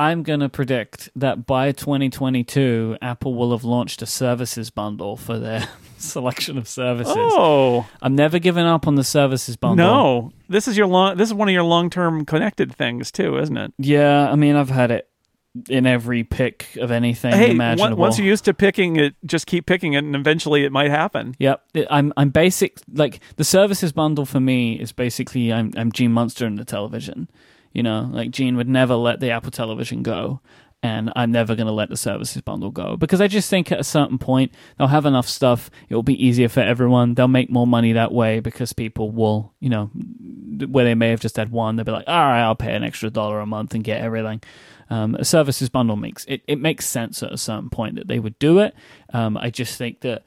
I'm 0.00 0.22
going 0.24 0.40
to 0.40 0.48
predict 0.48 1.10
that 1.16 1.46
by 1.46 1.70
2022, 1.72 2.98
Apple 3.02 3.34
will 3.34 3.52
have 3.52 3.62
launched 3.64 4.02
a 4.02 4.06
services 4.06 4.70
bundle 4.70 5.16
for 5.16 5.38
their 5.38 5.68
selection 6.02 6.58
of 6.58 6.68
services. 6.68 7.14
Oh 7.16 7.86
I'm 8.02 8.14
never 8.14 8.38
giving 8.38 8.64
up 8.64 8.86
on 8.86 8.94
the 8.94 9.04
services 9.04 9.56
bundle. 9.56 9.86
no, 9.86 10.32
this 10.48 10.68
is 10.68 10.76
your 10.76 10.86
long. 10.86 11.16
This 11.16 11.28
is 11.28 11.34
one 11.34 11.48
of 11.48 11.52
your 11.52 11.62
long 11.64 11.90
term 11.90 12.24
connected 12.24 12.74
things 12.74 13.10
too, 13.10 13.38
isn't 13.38 13.56
it? 13.56 13.72
Yeah, 13.78 14.30
I 14.30 14.34
mean, 14.36 14.56
I've 14.56 14.70
had 14.70 14.90
it 14.90 15.08
in 15.68 15.86
every 15.86 16.22
pick 16.22 16.68
of 16.78 16.90
anything 16.92 17.32
Hey, 17.32 17.50
imaginable. 17.50 17.94
on- 17.94 17.98
once 17.98 18.18
you're 18.18 18.26
used 18.28 18.44
to 18.44 18.54
picking 18.54 18.96
it, 18.96 19.14
just 19.24 19.46
keep 19.46 19.66
picking 19.66 19.94
it, 19.94 20.04
and 20.04 20.14
eventually 20.14 20.64
it 20.64 20.70
might 20.70 20.90
happen. 20.90 21.34
Yep, 21.38 21.64
I'm 21.90 22.12
I'm 22.16 22.30
basic 22.30 22.78
like 22.92 23.20
the 23.36 23.44
services 23.44 23.92
bundle 23.92 24.24
for 24.26 24.40
me 24.40 24.74
is 24.74 24.92
basically 24.92 25.52
I'm 25.52 25.72
I'm 25.76 25.90
Gene 25.90 26.12
Munster 26.12 26.46
in 26.46 26.56
the 26.56 26.64
television. 26.64 27.28
You 27.72 27.82
know, 27.82 28.08
like 28.12 28.30
Gene 28.30 28.56
would 28.56 28.68
never 28.68 28.94
let 28.94 29.20
the 29.20 29.30
Apple 29.30 29.50
Television 29.50 30.02
go, 30.02 30.40
and 30.82 31.12
I'm 31.16 31.32
never 31.32 31.56
going 31.56 31.66
to 31.66 31.72
let 31.72 31.88
the 31.88 31.96
services 31.96 32.40
bundle 32.42 32.70
go 32.70 32.96
because 32.96 33.20
I 33.20 33.26
just 33.26 33.50
think 33.50 33.72
at 33.72 33.80
a 33.80 33.84
certain 33.84 34.18
point 34.18 34.52
they'll 34.76 34.86
have 34.86 35.06
enough 35.06 35.28
stuff. 35.28 35.70
It'll 35.88 36.04
be 36.04 36.24
easier 36.24 36.48
for 36.48 36.60
everyone. 36.60 37.14
They'll 37.14 37.26
make 37.26 37.50
more 37.50 37.66
money 37.66 37.92
that 37.92 38.12
way 38.12 38.40
because 38.40 38.72
people 38.72 39.10
will, 39.10 39.54
you 39.58 39.70
know, 39.70 39.86
where 40.66 40.84
they 40.84 40.94
may 40.94 41.10
have 41.10 41.20
just 41.20 41.36
had 41.36 41.50
one, 41.50 41.76
they'll 41.76 41.84
be 41.84 41.92
like, 41.92 42.06
all 42.06 42.14
right, 42.14 42.42
I'll 42.42 42.54
pay 42.54 42.74
an 42.74 42.84
extra 42.84 43.10
dollar 43.10 43.40
a 43.40 43.46
month 43.46 43.74
and 43.74 43.82
get 43.82 44.00
everything. 44.00 44.40
Um, 44.90 45.16
a 45.16 45.24
services 45.24 45.68
bundle 45.68 45.96
makes 45.96 46.24
it, 46.26 46.42
it 46.46 46.58
makes 46.58 46.86
sense 46.86 47.22
at 47.22 47.32
a 47.32 47.36
certain 47.36 47.68
point 47.68 47.96
that 47.96 48.08
they 48.08 48.18
would 48.18 48.38
do 48.38 48.60
it. 48.60 48.74
Um, 49.12 49.36
I 49.36 49.50
just 49.50 49.76
think 49.76 50.00
that 50.00 50.24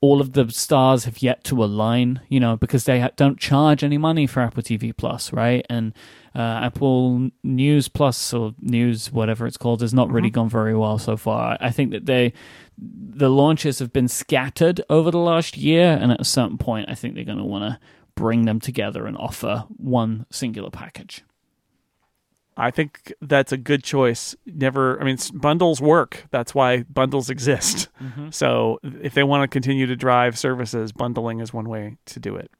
all 0.00 0.20
of 0.20 0.32
the 0.32 0.48
stars 0.50 1.04
have 1.04 1.22
yet 1.22 1.42
to 1.44 1.62
align, 1.62 2.20
you 2.28 2.38
know, 2.38 2.56
because 2.56 2.84
they 2.84 3.00
ha- 3.00 3.10
don't 3.16 3.38
charge 3.38 3.82
any 3.82 3.98
money 3.98 4.26
for 4.26 4.40
Apple 4.40 4.62
TV 4.62 4.96
Plus, 4.96 5.32
right? 5.32 5.66
And 5.68 5.92
uh, 6.36 6.60
Apple 6.62 7.30
News 7.42 7.88
Plus 7.88 8.32
or 8.32 8.54
News, 8.60 9.10
whatever 9.10 9.46
it's 9.46 9.56
called, 9.56 9.80
has 9.80 9.92
not 9.92 10.10
really 10.10 10.30
gone 10.30 10.48
very 10.48 10.76
well 10.76 10.98
so 10.98 11.16
far. 11.16 11.58
I 11.60 11.70
think 11.70 11.90
that 11.90 12.06
they, 12.06 12.32
the 12.78 13.28
launches 13.28 13.80
have 13.80 13.92
been 13.92 14.08
scattered 14.08 14.80
over 14.88 15.10
the 15.10 15.18
last 15.18 15.56
year, 15.56 15.98
and 16.00 16.12
at 16.12 16.20
a 16.20 16.24
certain 16.24 16.58
point, 16.58 16.88
I 16.88 16.94
think 16.94 17.14
they're 17.14 17.24
going 17.24 17.38
to 17.38 17.44
want 17.44 17.64
to 17.64 17.80
bring 18.14 18.44
them 18.44 18.60
together 18.60 19.06
and 19.06 19.16
offer 19.16 19.64
one 19.76 20.26
singular 20.30 20.70
package. 20.70 21.24
I 22.58 22.70
think 22.72 23.12
that's 23.22 23.52
a 23.52 23.56
good 23.56 23.84
choice. 23.84 24.34
Never, 24.44 25.00
I 25.00 25.04
mean, 25.04 25.16
bundles 25.34 25.80
work. 25.80 26.26
That's 26.30 26.54
why 26.54 26.82
bundles 26.82 27.30
exist. 27.30 27.88
So 28.30 28.78
if 28.82 29.14
they 29.14 29.22
want 29.22 29.44
to 29.44 29.48
continue 29.48 29.86
to 29.86 29.96
drive 29.96 30.36
services, 30.38 30.92
bundling 30.92 31.40
is 31.40 31.52
one 31.52 31.68
way 31.68 31.96
to 32.06 32.20
do 32.20 32.34
it. 32.36 32.50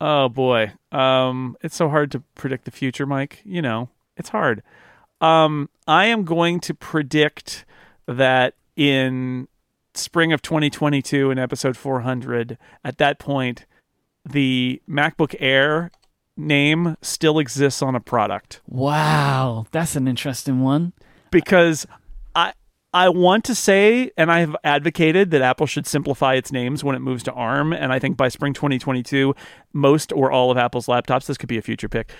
Oh 0.00 0.28
boy, 0.28 0.72
um, 0.92 1.56
it's 1.62 1.76
so 1.76 1.88
hard 1.88 2.10
to 2.12 2.20
predict 2.34 2.64
the 2.64 2.70
future, 2.70 3.06
Mike. 3.06 3.42
You 3.44 3.60
know, 3.62 3.88
it's 4.16 4.30
hard. 4.30 4.62
Um, 5.20 5.68
I 5.86 6.06
am 6.06 6.24
going 6.24 6.60
to 6.60 6.74
predict 6.74 7.64
that 8.06 8.54
in 8.76 9.48
spring 9.94 10.32
of 10.32 10.40
2022, 10.42 11.30
in 11.30 11.38
episode 11.38 11.76
400, 11.76 12.56
at 12.84 12.98
that 12.98 13.18
point, 13.18 13.66
the 14.24 14.80
MacBook 14.88 15.34
Air 15.38 15.90
name 16.40 16.96
still 17.02 17.38
exists 17.38 17.82
on 17.82 17.94
a 17.94 18.00
product. 18.00 18.60
Wow, 18.66 19.66
that's 19.70 19.96
an 19.96 20.08
interesting 20.08 20.60
one. 20.60 20.92
because 21.30 21.86
I 22.34 22.52
I 22.92 23.08
want 23.08 23.44
to 23.44 23.54
say 23.54 24.10
and 24.16 24.32
I 24.32 24.40
have 24.40 24.56
advocated 24.64 25.30
that 25.30 25.42
Apple 25.42 25.66
should 25.66 25.86
simplify 25.86 26.34
its 26.34 26.50
names 26.50 26.82
when 26.82 26.96
it 26.96 27.00
moves 27.00 27.22
to 27.24 27.32
ARM 27.32 27.72
and 27.72 27.92
I 27.92 27.98
think 28.00 28.16
by 28.16 28.28
spring 28.28 28.52
2022 28.52 29.34
most 29.72 30.12
or 30.12 30.32
all 30.32 30.50
of 30.50 30.58
Apple's 30.58 30.86
laptops 30.86 31.26
this 31.26 31.38
could 31.38 31.48
be 31.48 31.58
a 31.58 31.62
future 31.62 31.88
pick 31.88 32.10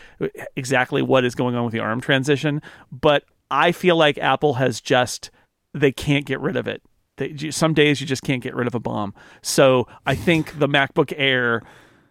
exactly 0.54 1.02
what 1.02 1.24
is 1.24 1.34
going 1.34 1.56
on 1.56 1.64
with 1.64 1.72
the 1.72 1.80
ARM 1.80 2.00
transition. 2.00 2.62
But 2.92 3.24
I 3.50 3.72
feel 3.72 3.96
like 3.96 4.16
Apple 4.18 4.54
has 4.54 4.80
just 4.80 5.30
they 5.74 5.90
can't 5.92 6.24
get 6.24 6.38
rid 6.40 6.56
of 6.56 6.68
it. 6.68 6.82
They, 7.16 7.50
some 7.50 7.74
days 7.74 8.00
you 8.00 8.06
just 8.06 8.22
can't 8.22 8.42
get 8.42 8.54
rid 8.54 8.66
of 8.66 8.74
a 8.74 8.80
bomb. 8.80 9.12
So 9.42 9.86
I 10.06 10.14
think 10.14 10.58
the 10.58 10.68
MacBook 10.68 11.12
Air 11.16 11.62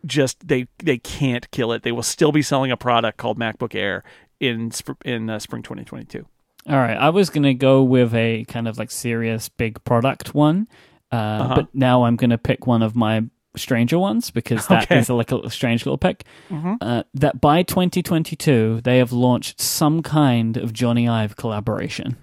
just 0.05 0.47
they 0.47 0.67
they 0.77 0.97
can't 0.97 1.49
kill 1.51 1.71
it 1.71 1.83
they 1.83 1.91
will 1.91 2.03
still 2.03 2.31
be 2.31 2.41
selling 2.41 2.71
a 2.71 2.77
product 2.77 3.17
called 3.17 3.37
MacBook 3.39 3.75
Air 3.75 4.03
in 4.39 4.71
sp- 4.71 5.01
in 5.05 5.29
uh, 5.29 5.39
spring 5.39 5.61
2022 5.63 6.25
All 6.67 6.75
right, 6.77 6.97
I 6.97 7.09
was 7.09 7.29
gonna 7.29 7.53
go 7.53 7.83
with 7.83 8.13
a 8.13 8.45
kind 8.45 8.67
of 8.67 8.77
like 8.77 8.91
serious 8.91 9.49
big 9.49 9.83
product 9.83 10.33
one, 10.33 10.67
uh, 11.11 11.15
Uh-huh. 11.15 11.55
but 11.55 11.67
now 11.75 12.03
I'm 12.03 12.15
gonna 12.15 12.37
pick 12.37 12.65
one 12.67 12.81
of 12.81 12.95
my 12.95 13.23
stranger 13.55 13.97
ones 13.97 14.29
because 14.31 14.67
that 14.67 14.91
is 14.91 15.09
Okay. 15.09 15.13
a, 15.13 15.15
like 15.17 15.31
a 15.31 15.49
strange 15.49 15.85
little 15.85 15.97
pick. 15.97 16.23
Mhm. 16.49 16.77
Uh, 16.79 17.03
that 17.15 17.41
by 17.41 17.63
2022 17.63 18.81
they 18.83 18.99
have 18.99 19.11
launched 19.11 19.59
some 19.59 20.01
kind 20.03 20.55
of 20.55 20.71
Jony 20.71 21.09
Ive 21.09 21.35
collaboration. 21.35 22.15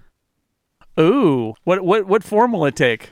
Ooh, 0.99 1.53
what 1.63 1.83
what 1.83 2.07
what 2.07 2.23
form 2.23 2.53
will 2.53 2.65
it 2.65 2.75
take? 2.75 3.09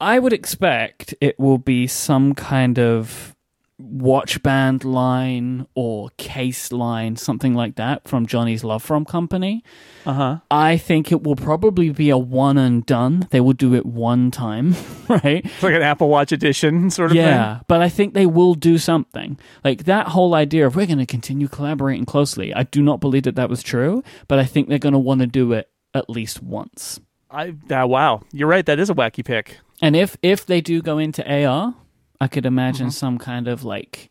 I 0.00 0.18
would 0.18 0.32
expect 0.32 1.14
it 1.20 1.38
will 1.38 1.58
be 1.58 1.86
some 1.86 2.34
kind 2.34 2.78
of 2.78 3.34
watch 3.78 4.42
band 4.42 4.84
line 4.84 5.66
or 5.74 6.10
case 6.16 6.72
line, 6.72 7.16
something 7.16 7.54
like 7.54 7.76
that 7.76 8.08
from 8.08 8.26
Jony's 8.26 8.64
Love 8.64 8.82
From 8.82 9.04
Company. 9.04 9.62
Uh 10.04 10.12
huh. 10.12 10.38
I 10.50 10.76
think 10.76 11.12
it 11.12 11.22
will 11.22 11.36
probably 11.36 11.90
be 11.90 12.10
a 12.10 12.18
one 12.18 12.58
and 12.58 12.84
done. 12.84 13.28
They 13.30 13.40
will 13.40 13.52
do 13.52 13.74
it 13.74 13.86
one 13.86 14.30
time, 14.30 14.74
right? 15.08 15.44
It's 15.44 15.62
like 15.62 15.74
an 15.74 15.82
Apple 15.82 16.08
Watch 16.08 16.32
edition 16.32 16.90
sort 16.90 17.12
of 17.12 17.16
thing. 17.16 17.24
yeah, 17.24 17.60
but 17.68 17.80
I 17.80 17.88
think 17.88 18.14
they 18.14 18.26
will 18.26 18.54
do 18.54 18.78
something. 18.78 19.38
Like 19.64 19.84
that 19.84 20.08
whole 20.08 20.34
idea 20.34 20.66
of 20.66 20.74
we're 20.74 20.86
going 20.86 20.98
to 20.98 21.06
continue 21.06 21.48
collaborating 21.48 22.04
closely. 22.04 22.52
I 22.52 22.64
do 22.64 22.82
not 22.82 23.00
believe 23.00 23.22
that 23.24 23.36
that 23.36 23.48
was 23.48 23.62
true, 23.62 24.02
but 24.26 24.38
I 24.38 24.44
think 24.44 24.68
they're 24.68 24.78
going 24.78 24.92
to 24.92 24.98
want 24.98 25.20
to 25.20 25.26
do 25.26 25.52
it 25.52 25.70
at 25.94 26.10
least 26.10 26.42
once. 26.42 27.00
I 27.30 27.54
uh, 27.70 27.86
wow, 27.86 28.22
you're 28.32 28.48
right. 28.48 28.64
That 28.66 28.78
is 28.78 28.90
a 28.90 28.94
wacky 28.94 29.24
pick. 29.24 29.58
And 29.80 29.94
if 29.94 30.16
if 30.22 30.46
they 30.46 30.60
do 30.60 30.82
go 30.82 30.98
into 30.98 31.22
AR, 31.30 31.74
I 32.20 32.28
could 32.28 32.46
imagine 32.46 32.86
Mm-hmm. 32.88 32.92
some 32.92 33.18
kind 33.18 33.48
of 33.48 33.64
like 33.64 34.10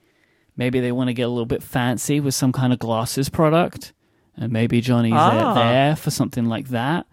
maybe 0.56 0.80
they 0.80 0.92
want 0.92 1.10
to 1.10 1.14
get 1.14 1.24
a 1.24 1.30
little 1.30 1.46
bit 1.46 1.62
fancy 1.64 2.20
with 2.20 2.34
some 2.36 2.52
kind 2.52 2.72
of 2.74 2.80
glasses 2.80 3.30
product, 3.30 3.94
and 4.36 4.52
maybe 4.52 4.82
Jony's 4.82 5.14
Ah. 5.14 5.54
there, 5.54 5.64
there 5.64 5.96
for 5.96 6.10
something 6.12 6.46
like 6.46 6.70
that. 6.70 7.06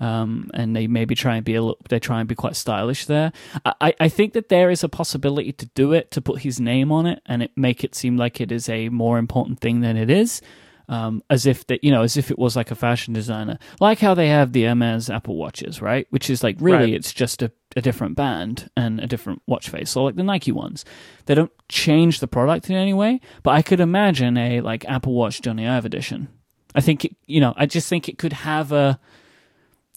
Um, 0.00 0.48
and 0.54 0.76
they 0.76 0.86
maybe 0.86 1.16
try 1.16 1.34
and 1.34 1.44
be 1.44 1.56
a 1.56 1.60
little, 1.60 1.78
they 1.88 1.98
try 1.98 2.20
and 2.20 2.28
be 2.28 2.36
quite 2.36 2.54
stylish 2.54 3.06
there. 3.06 3.32
I, 3.64 3.74
I- 3.80 3.94
I 4.00 4.08
think 4.08 4.32
that 4.34 4.48
there 4.48 4.70
is 4.70 4.84
a 4.84 4.88
possibility 4.88 5.52
to 5.52 5.66
do 5.74 5.92
it 5.92 6.12
to 6.12 6.20
put 6.20 6.42
his 6.42 6.60
name 6.60 6.92
on 6.92 7.04
it 7.06 7.20
and 7.26 7.42
it 7.42 7.50
make 7.56 7.82
it 7.82 7.96
seem 7.96 8.16
like 8.16 8.40
it 8.40 8.52
is 8.52 8.68
a 8.68 8.90
more 8.90 9.18
important 9.18 9.58
thing 9.58 9.80
than 9.80 9.96
it 9.96 10.08
is. 10.08 10.40
Um, 10.90 11.22
as 11.28 11.44
if 11.44 11.66
that 11.66 11.84
you 11.84 11.90
know, 11.90 12.00
as 12.00 12.16
if 12.16 12.30
it 12.30 12.38
was 12.38 12.56
like 12.56 12.70
a 12.70 12.74
fashion 12.74 13.12
designer, 13.12 13.58
like 13.78 13.98
how 13.98 14.14
they 14.14 14.28
have 14.28 14.52
the 14.52 14.62
Hermes 14.64 15.10
Apple 15.10 15.36
watches, 15.36 15.82
right? 15.82 16.06
Which 16.08 16.30
is 16.30 16.42
like 16.42 16.56
really, 16.60 16.78
Right. 16.78 16.94
it's 16.94 17.12
just 17.12 17.42
a, 17.42 17.52
a 17.76 17.82
different 17.82 18.16
band 18.16 18.70
and 18.74 18.98
a 18.98 19.06
different 19.06 19.42
watch 19.46 19.68
face. 19.68 19.90
So 19.90 20.04
like 20.04 20.16
the 20.16 20.22
Nike 20.22 20.50
ones, 20.50 20.86
they 21.26 21.34
don't 21.34 21.52
change 21.68 22.20
the 22.20 22.26
product 22.26 22.70
in 22.70 22.76
any 22.76 22.94
way. 22.94 23.20
But 23.42 23.50
I 23.50 23.60
could 23.60 23.80
imagine 23.80 24.38
a 24.38 24.62
like 24.62 24.86
Apple 24.86 25.12
Watch 25.12 25.42
Jony 25.42 25.68
Ive 25.68 25.84
edition. 25.84 26.28
I 26.74 26.80
think 26.80 27.04
it, 27.04 27.16
you 27.26 27.40
know, 27.40 27.52
I 27.56 27.66
just 27.66 27.86
think 27.90 28.08
it 28.08 28.16
could 28.16 28.32
have 28.32 28.72
a 28.72 28.98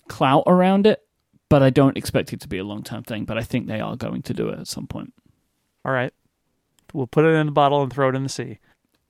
clout 0.10 0.44
around 0.46 0.88
it, 0.88 1.02
but 1.50 1.64
I 1.64 1.70
don't 1.70 1.96
expect 1.98 2.34
it 2.34 2.42
to 2.42 2.48
be 2.50 2.58
a 2.58 2.64
long 2.66 2.84
term 2.84 3.04
thing. 3.04 3.24
But 3.26 3.38
I 3.38 3.44
think 3.44 3.68
they 3.68 3.80
are 3.80 3.96
going 3.96 4.24
to 4.24 4.34
do 4.34 4.50
it 4.50 4.60
at 4.60 4.68
some 4.68 4.88
point. 4.88 5.14
All 5.86 5.92
right, 5.94 6.14
we'll 6.94 7.08
put 7.08 7.24
it 7.26 7.30
in 7.36 7.46
the 7.46 7.52
bottle 7.54 7.82
and 7.82 7.92
throw 7.94 8.10
it 8.10 8.16
in 8.16 8.24
the 8.24 8.30
sea, 8.30 8.60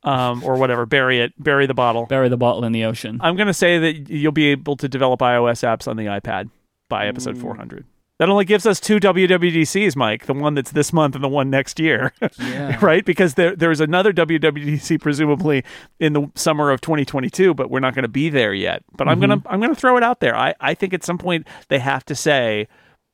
um, 0.03 0.43
or 0.43 0.55
whatever. 0.55 0.85
Bury 0.85 1.21
it. 1.21 1.33
Bury 1.41 1.65
the 1.67 1.73
bottle. 1.73 2.05
Bury 2.05 2.29
the 2.29 2.37
bottle 2.37 2.63
in 2.65 2.71
the 2.71 2.85
ocean. 2.85 3.17
I'm 3.21 3.35
going 3.35 3.47
to 3.47 3.53
say 3.53 3.77
that 3.79 4.09
you'll 4.09 4.31
be 4.31 4.47
able 4.47 4.75
to 4.77 4.87
develop 4.87 5.19
iOS 5.21 5.63
apps 5.63 5.87
on 5.87 5.97
the 5.97 6.05
iPad 6.05 6.49
by 6.89 7.07
episode 7.07 7.37
400. 7.37 7.85
That 8.19 8.29
only 8.29 8.45
gives 8.45 8.67
us 8.67 8.79
two 8.79 8.99
WWDCs, 8.99 9.95
Mike. 9.95 10.27
The 10.27 10.33
one 10.35 10.53
that's 10.53 10.69
this 10.71 10.93
month 10.93 11.15
and 11.15 11.23
the 11.23 11.27
one 11.27 11.49
next 11.49 11.79
year, 11.79 12.13
Yeah. 12.39 12.77
right? 12.79 13.03
Because 13.03 13.33
there 13.33 13.55
there's 13.55 13.79
another 13.79 14.13
WWDC 14.13 15.01
presumably 15.01 15.63
in 15.99 16.13
the 16.13 16.27
summer 16.35 16.69
of 16.69 16.81
2022, 16.81 17.55
but 17.55 17.71
we're 17.71 17.79
not 17.79 17.95
going 17.95 18.03
to 18.03 18.07
be 18.09 18.29
there 18.29 18.53
yet. 18.53 18.83
But 18.95 19.07
I'm 19.07 19.19
gonna 19.19 19.41
I'm 19.47 19.59
gonna 19.59 19.73
throw 19.73 19.97
it 19.97 20.03
out 20.03 20.19
there. 20.19 20.35
I 20.37 20.53
I 20.59 20.75
think 20.75 20.93
at 20.93 21.03
some 21.03 21.17
point 21.17 21.47
they 21.69 21.79
have 21.79 22.05
to 22.05 22.13
say, 22.13 22.67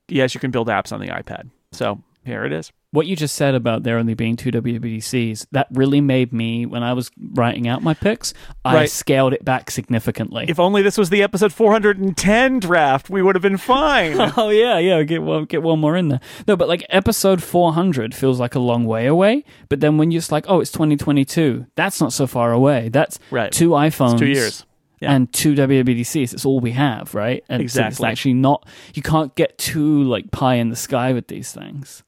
yes, 0.10 0.34
you 0.34 0.42
can 0.42 0.52
build 0.52 0.68
apps 0.68 0.92
on 0.92 1.00
the 1.00 1.08
iPad. 1.08 1.50
So 1.72 2.04
here 2.26 2.44
it 2.44 2.52
is. 2.52 2.74
What 2.92 3.06
you 3.06 3.16
just 3.16 3.36
said 3.36 3.54
about 3.54 3.84
there 3.84 3.98
only 3.98 4.14
being 4.14 4.36
two 4.36 4.50
WWDCs, 4.52 5.48
that 5.52 5.68
really 5.72 6.00
made 6.02 6.32
me, 6.32 6.66
when 6.66 6.84
I 6.84 6.94
was 6.94 7.12
writing 7.34 7.68
out 7.68 7.84
my 7.84 7.94
picks, 7.94 8.34
I 8.64 8.74
Right. 8.74 8.90
scaled 8.90 9.34
it 9.34 9.44
back 9.44 9.70
significantly. 9.72 10.46
If 10.48 10.60
only 10.60 10.82
this 10.82 10.98
was 10.98 11.10
the 11.10 11.22
episode 11.22 11.52
410 11.52 12.60
draft, 12.60 13.10
we 13.10 13.22
would 13.22 13.36
have 13.36 13.42
been 13.42 13.58
fine. 13.58 14.16
oh 14.38 14.50
yeah, 14.50 14.78
yeah, 14.78 15.04
get 15.04 15.22
one, 15.22 15.46
get 15.46 15.62
one 15.64 15.80
more 15.80 15.98
in 15.98 16.08
there. 16.10 16.20
No, 16.48 16.56
but 16.56 16.68
like 16.68 16.86
episode 16.90 17.44
400 17.44 18.16
feels 18.16 18.40
like 18.40 18.56
a 18.56 18.60
long 18.60 18.86
way 18.86 19.06
away. 19.06 19.44
But 19.70 19.80
then 19.82 19.98
when 19.98 20.12
you're 20.12 20.20
just 20.22 20.32
like, 20.32 20.46
oh, 20.48 20.62
it's 20.62 20.72
2022, 20.72 21.66
that's 21.76 22.00
not 22.00 22.14
so 22.14 22.26
far 22.28 22.52
away. 22.52 22.90
That's 22.90 23.20
Right. 23.32 23.52
two 23.52 23.70
iPhones, 23.72 24.20
two 24.20 24.28
years. 24.28 24.66
Yeah. 25.00 25.12
and 25.14 25.32
two 25.32 25.54
WWDCs. 25.54 26.34
It's 26.34 26.44
all 26.44 26.60
we 26.60 26.72
have, 26.72 27.14
right? 27.14 27.44
And 27.50 27.70
so 27.70 27.84
it's 27.84 28.02
actually 28.02 28.34
not. 28.34 28.68
You 28.96 29.04
can't 29.04 29.36
get 29.36 29.56
too 29.60 30.02
like 30.06 30.32
pie 30.32 30.56
in 30.56 30.70
the 30.70 30.76
sky 30.76 31.14
with 31.14 31.28
these 31.28 31.52
things. 31.52 32.02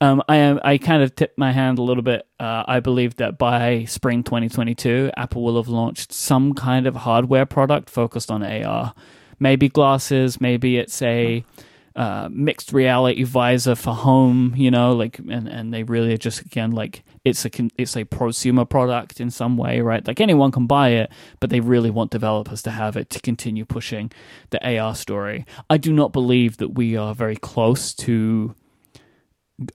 Um, 0.00 0.22
I 0.28 0.36
am. 0.36 0.60
I 0.62 0.76
kind 0.76 1.02
of 1.02 1.14
tipped 1.14 1.38
my 1.38 1.52
hand 1.52 1.78
a 1.78 1.82
little 1.82 2.02
bit. 2.02 2.26
Uh, 2.38 2.64
I 2.68 2.80
believe 2.80 3.16
that 3.16 3.38
by 3.38 3.84
spring 3.84 4.22
2022, 4.22 5.10
Apple 5.16 5.42
will 5.42 5.56
have 5.56 5.68
launched 5.68 6.12
some 6.12 6.52
kind 6.52 6.86
of 6.86 6.96
hardware 6.96 7.46
product 7.46 7.88
focused 7.88 8.30
on 8.30 8.42
AR. 8.42 8.94
Maybe 9.38 9.68
glasses. 9.70 10.38
Maybe 10.38 10.76
it's 10.76 11.00
a 11.00 11.44
uh, 11.94 12.28
mixed 12.30 12.74
reality 12.74 13.22
visor 13.22 13.74
for 13.74 13.94
home. 13.94 14.52
You 14.54 14.70
know, 14.70 14.92
like 14.92 15.18
and 15.18 15.48
and 15.48 15.72
they 15.72 15.82
really 15.82 16.18
just 16.18 16.42
again 16.42 16.72
like 16.72 17.02
it's 17.24 17.46
a 17.46 17.50
it's 17.78 17.96
a 17.96 18.04
prosumer 18.04 18.68
product 18.68 19.18
in 19.18 19.30
some 19.30 19.56
way, 19.56 19.80
right? 19.80 20.06
Like 20.06 20.20
anyone 20.20 20.52
can 20.52 20.66
buy 20.66 20.90
it, 20.90 21.10
but 21.40 21.48
they 21.48 21.60
really 21.60 21.90
want 21.90 22.10
developers 22.10 22.60
to 22.62 22.70
have 22.70 22.98
it 22.98 23.08
to 23.10 23.20
continue 23.20 23.64
pushing 23.64 24.12
the 24.50 24.78
AR 24.78 24.94
story. 24.94 25.46
I 25.70 25.78
do 25.78 25.90
not 25.90 26.12
believe 26.12 26.58
that 26.58 26.74
we 26.74 26.98
are 26.98 27.14
very 27.14 27.36
close 27.36 27.94
to 27.94 28.54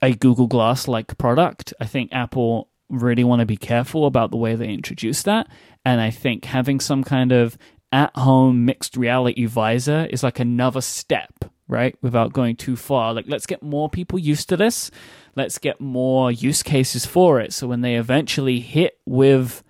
a 0.02 0.14
Google 0.14 0.48
Glass 0.48 0.88
like 0.88 1.18
product. 1.18 1.74
I 1.80 1.86
think 1.86 2.12
Apple 2.12 2.70
really 2.90 3.24
want 3.24 3.40
to 3.40 3.46
be 3.46 3.58
careful 3.58 4.06
about 4.06 4.32
the 4.32 4.38
way 4.38 4.56
they 4.56 4.70
introduce 4.70 5.24
that. 5.24 5.48
And 5.86 6.02
I 6.02 6.12
think 6.12 6.46
having 6.46 6.80
some 6.80 7.04
kind 7.04 7.32
of 7.32 7.58
at 7.92 8.16
home 8.16 8.66
mixed 8.66 8.96
reality 8.96 9.46
visor 9.46 10.08
is 10.10 10.24
like 10.24 10.40
another 10.40 10.82
step, 10.82 11.46
right? 11.68 11.96
Without 12.02 12.34
going 12.34 12.56
too 12.56 12.76
far. 12.76 13.14
Like, 13.14 13.26
let's 13.28 13.46
get 13.46 13.64
more 13.64 13.90
people 13.90 14.20
used 14.20 14.50
to 14.50 14.58
this. 14.58 14.92
Let's 15.36 15.58
get 15.58 15.82
more 15.82 16.32
use 16.32 16.64
cases 16.64 17.06
for 17.06 17.40
it. 17.40 17.54
So 17.54 17.68
when 17.68 17.82
they 17.82 17.96
eventually 17.96 18.60
hit 18.60 19.00
with 19.06 19.64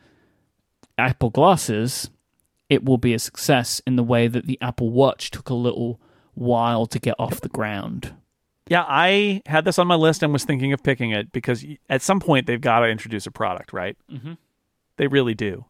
Apple 0.98 1.30
glasses, 1.30 2.10
it 2.70 2.84
will 2.86 2.98
be 2.98 3.14
a 3.14 3.20
success 3.20 3.82
in 3.86 3.96
the 3.96 4.04
way 4.04 4.28
that 4.28 4.46
the 4.46 4.58
Apple 4.62 4.90
Watch 4.90 5.32
took 5.32 5.50
a 5.50 5.56
little 5.56 6.00
while 6.34 6.86
to 6.88 7.00
get 7.00 7.16
off 7.20 7.42
the 7.42 7.50
ground. 7.50 8.14
Yeah, 8.72 8.86
I 8.88 9.42
had 9.48 9.66
this 9.66 9.78
on 9.78 9.88
my 9.88 9.96
list 9.96 10.24
and 10.24 10.32
was 10.32 10.46
thinking 10.46 10.72
of 10.72 10.82
picking 10.82 11.12
it 11.12 11.34
because 11.34 11.66
at 11.90 12.02
some 12.02 12.22
point 12.22 12.48
they've 12.48 12.62
got 12.62 12.80
to 12.80 12.88
introduce 12.88 13.28
a 13.28 13.32
product, 13.32 13.74
right? 13.74 13.98
Mhm. 14.10 14.38
They 14.96 15.08
really 15.08 15.34
do. 15.34 15.66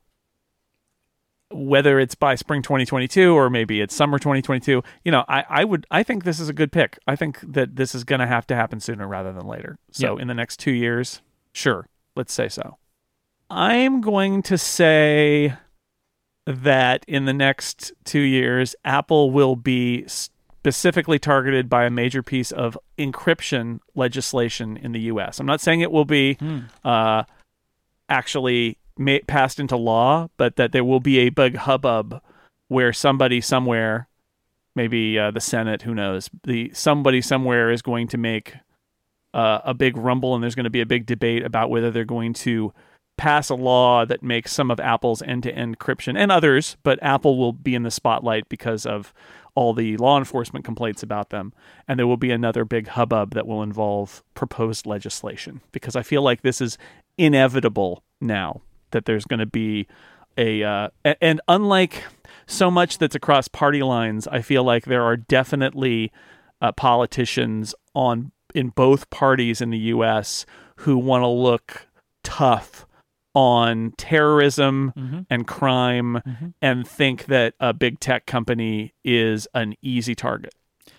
Whether 1.50 2.00
it's 2.00 2.14
by 2.14 2.36
spring 2.36 2.62
2022 2.62 3.34
or 3.34 3.50
maybe 3.50 3.82
it's 3.82 3.96
summer 3.96 4.20
2022, 4.20 4.84
you 5.04 5.12
know, 5.12 5.26
I, 5.28 5.44
I 5.50 5.64
would 5.64 5.88
I 5.90 6.04
think 6.04 6.26
this 6.26 6.40
is 6.40 6.48
a 6.48 6.54
good 6.54 6.72
pick. 6.72 7.00
I 7.08 7.16
think 7.16 7.40
that 7.42 7.76
this 7.76 7.96
is 7.96 8.04
going 8.04 8.20
to 8.20 8.28
have 8.28 8.46
to 8.48 8.56
happen 8.56 8.80
sooner 8.80 9.08
rather 9.08 9.34
than 9.34 9.48
later. 9.48 9.80
So 9.92 10.12
Yep. 10.14 10.22
in 10.22 10.28
the 10.28 10.36
next 10.36 10.60
two 10.60 10.72
years, 10.72 11.24
sure, 11.54 11.88
let's 12.16 12.32
say 12.34 12.50
so. 12.50 12.78
I'm 13.50 14.00
going 14.00 14.44
to 14.44 14.60
say 14.60 15.56
that 16.46 17.04
in 17.08 17.26
the 17.26 17.34
next 17.34 17.94
two 18.06 18.20
years, 18.22 18.76
Apple 18.86 19.32
will 19.32 19.56
be 19.56 20.06
specifically 20.62 21.18
targeted 21.18 21.68
by 21.68 21.86
a 21.86 21.90
major 21.90 22.22
piece 22.22 22.52
of 22.52 22.78
encryption 22.96 23.80
legislation 23.96 24.78
in 24.78 24.92
the 24.92 25.00
U.S. 25.02 25.40
I'm 25.40 25.48
not 25.48 25.60
saying 25.60 25.82
it 25.82 25.92
will 25.92 26.06
be 26.06 26.38
uh, 26.86 27.24
actually 28.08 28.78
ma- 28.96 29.26
passed 29.26 29.60
into 29.60 29.76
law, 29.76 30.30
but 30.38 30.58
that 30.58 30.72
there 30.72 30.84
will 30.84 31.00
be 31.00 31.18
a 31.18 31.30
big 31.30 31.56
hubbub 31.56 32.22
where 32.68 32.94
somebody 32.94 33.42
somewhere, 33.42 34.08
maybe 34.76 35.18
uh, 35.18 35.32
the 35.32 35.40
Senate, 35.40 35.82
who 35.82 35.96
knows, 35.96 36.30
the 36.44 36.70
somebody 36.76 37.22
somewhere 37.22 37.72
is 37.72 37.82
going 37.82 38.08
to 38.10 38.20
make 38.20 38.54
uh, 39.34 39.62
a 39.66 39.74
big 39.74 39.98
rumble, 39.98 40.36
and 40.36 40.44
there's 40.44 40.54
going 40.54 40.66
to 40.66 40.70
be 40.70 40.82
a 40.82 40.86
big 40.86 41.08
debate 41.08 41.44
about 41.44 41.72
whether 41.72 41.90
they're 41.90 42.06
going 42.06 42.34
to 42.34 42.72
pass 43.18 43.50
a 43.50 43.56
law 43.56 44.06
that 44.06 44.22
makes 44.22 44.52
some 44.52 44.70
of 44.70 44.80
Apple's 44.80 45.22
end-to-end 45.24 45.80
encryption 45.80 46.18
and 46.18 46.32
others, 46.32 46.78
but 46.84 47.02
Apple 47.02 47.38
will 47.38 47.54
be 47.54 47.74
in 47.74 47.84
the 47.84 47.92
spotlight 47.92 48.48
because 48.48 48.86
of 48.86 49.12
all 49.56 49.74
the 49.74 49.98
law 49.98 50.18
enforcement 50.18 50.66
complaints 50.66 51.04
about 51.04 51.30
them, 51.30 51.54
and 51.88 52.00
there 52.00 52.08
will 52.08 52.18
be 52.18 52.32
another 52.32 52.66
big 52.66 52.88
hubbub 52.90 53.34
that 53.34 53.48
will 53.48 53.64
involve 53.64 54.24
proposed 54.34 54.86
legislation 54.86 55.62
because 55.72 55.96
I 55.96 56.04
feel 56.04 56.22
like 56.22 56.42
this 56.42 56.62
is 56.62 56.78
inevitable 57.18 58.04
now 58.20 58.62
that 58.92 59.06
there's 59.06 59.26
going 59.26 59.40
to 59.40 59.46
be 59.46 59.88
a 60.38 60.64
uh, 60.64 60.90
and 61.04 61.42
unlike 61.48 62.04
so 62.46 62.72
much 62.72 62.98
that's 62.98 63.16
across 63.16 63.48
party 63.48 63.84
lines, 63.84 64.28
I 64.28 64.42
feel 64.42 64.64
like 64.64 64.86
there 64.86 65.04
are 65.04 65.18
definitely 65.18 66.12
uh, 66.62 66.72
politicians 66.72 67.76
on 67.94 68.32
in 68.54 68.70
both 68.70 69.10
parties 69.10 69.62
in 69.62 69.70
the 69.70 69.78
U.S. 69.78 70.46
who 70.78 70.98
want 70.98 71.24
to 71.24 71.28
look 71.28 71.88
tough 72.24 72.86
on 73.34 73.94
terrorism 73.98 74.94
Mhm. 74.98 75.26
and 75.30 75.48
crime 75.48 76.22
Mhm. 76.28 76.54
and 76.62 76.88
think 76.88 77.26
that 77.26 77.54
a 77.60 77.74
big 77.74 78.00
tech 78.00 78.26
company 78.26 78.94
is 79.04 79.48
an 79.54 79.76
easy 79.82 80.16
target. 80.16 80.54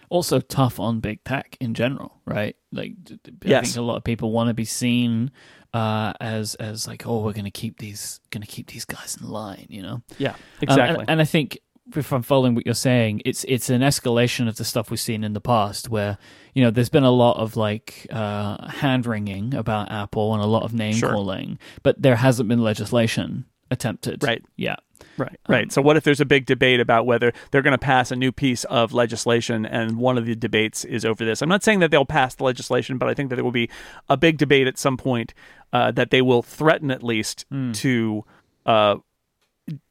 also 0.08 0.40
tough 0.40 0.78
on 0.78 1.00
big 1.00 1.24
tech 1.24 1.56
in 1.58 1.72
general, 1.72 2.20
right? 2.26 2.54
Like, 2.70 2.92
I 3.10 3.30
Yes. 3.44 3.64
think 3.64 3.76
a 3.78 3.80
lot 3.80 3.96
of 3.96 4.04
people 4.04 4.30
want 4.30 4.48
to 4.48 4.54
be 4.54 4.66
seen 4.66 5.30
uh, 5.72 6.12
as 6.20 6.54
as 6.56 6.86
like, 6.86 7.06
oh, 7.06 7.22
we're 7.22 7.32
going 7.32 7.46
to 7.46 7.50
keep 7.50 7.78
these 7.78 8.20
going 8.28 8.42
to 8.42 8.46
keep 8.46 8.66
these 8.66 8.84
guys 8.84 9.16
in 9.18 9.26
line, 9.26 9.64
you 9.70 9.80
know? 9.80 10.02
Yeah, 10.18 10.32
Um, 10.32 10.36
exactly. 10.60 11.00
and, 11.00 11.10
and 11.12 11.20
I 11.22 11.24
think 11.24 11.58
if 11.96 12.12
I'm 12.12 12.22
following 12.22 12.54
what 12.54 12.64
you're 12.64 12.74
saying, 12.74 13.22
it's 13.24 13.44
it's 13.48 13.68
an 13.68 13.80
escalation 13.82 14.48
of 14.48 14.56
the 14.56 14.64
stuff 14.64 14.90
we've 14.90 15.00
seen 15.00 15.24
in 15.24 15.32
the 15.32 15.40
past, 15.40 15.88
where 15.88 16.16
you 16.54 16.62
know 16.62 16.70
there's 16.70 16.88
been 16.88 17.04
a 17.04 17.10
lot 17.10 17.36
of 17.38 17.56
like 17.56 18.06
uh, 18.10 18.68
hand 18.68 19.04
wringing 19.06 19.54
about 19.54 19.90
Apple 19.90 20.32
and 20.34 20.42
a 20.42 20.46
lot 20.46 20.62
of 20.62 20.72
name 20.72 20.94
Sure. 20.94 21.10
calling, 21.12 21.58
but 21.82 22.00
there 22.00 22.16
hasn't 22.16 22.48
been 22.48 22.62
legislation 22.62 23.44
attempted. 23.70 24.22
Right. 24.22 24.44
Yeah. 24.56 24.76
Right. 25.18 25.38
Right. 25.48 25.72
so 25.72 25.82
what 25.82 25.96
if 25.96 26.04
there's 26.04 26.20
a 26.20 26.24
big 26.24 26.46
debate 26.46 26.78
about 26.78 27.06
whether 27.06 27.32
they're 27.50 27.62
going 27.62 27.72
to 27.72 27.78
pass 27.78 28.10
a 28.12 28.16
new 28.16 28.30
piece 28.32 28.64
of 28.64 28.92
legislation 28.92 29.66
and 29.66 29.98
one 29.98 30.16
of 30.16 30.26
the 30.26 30.34
debates 30.36 30.84
is 30.84 31.04
over 31.04 31.24
this? 31.24 31.42
I'm 31.42 31.48
not 31.48 31.62
saying 31.64 31.80
that 31.80 31.90
they'll 31.90 32.04
pass 32.04 32.34
the 32.36 32.44
legislation, 32.44 32.98
but 32.98 33.08
I 33.08 33.14
think 33.14 33.28
that 33.30 33.36
there 33.36 33.44
will 33.44 33.50
be 33.50 33.68
a 34.08 34.16
big 34.16 34.38
debate 34.38 34.66
at 34.68 34.78
some 34.78 34.96
point 34.96 35.34
uh, 35.72 35.90
that 35.92 36.10
they 36.10 36.22
will 36.22 36.42
threaten 36.42 36.90
at 36.90 37.02
least 37.02 37.44
to 37.74 38.24
uh, 38.64 38.96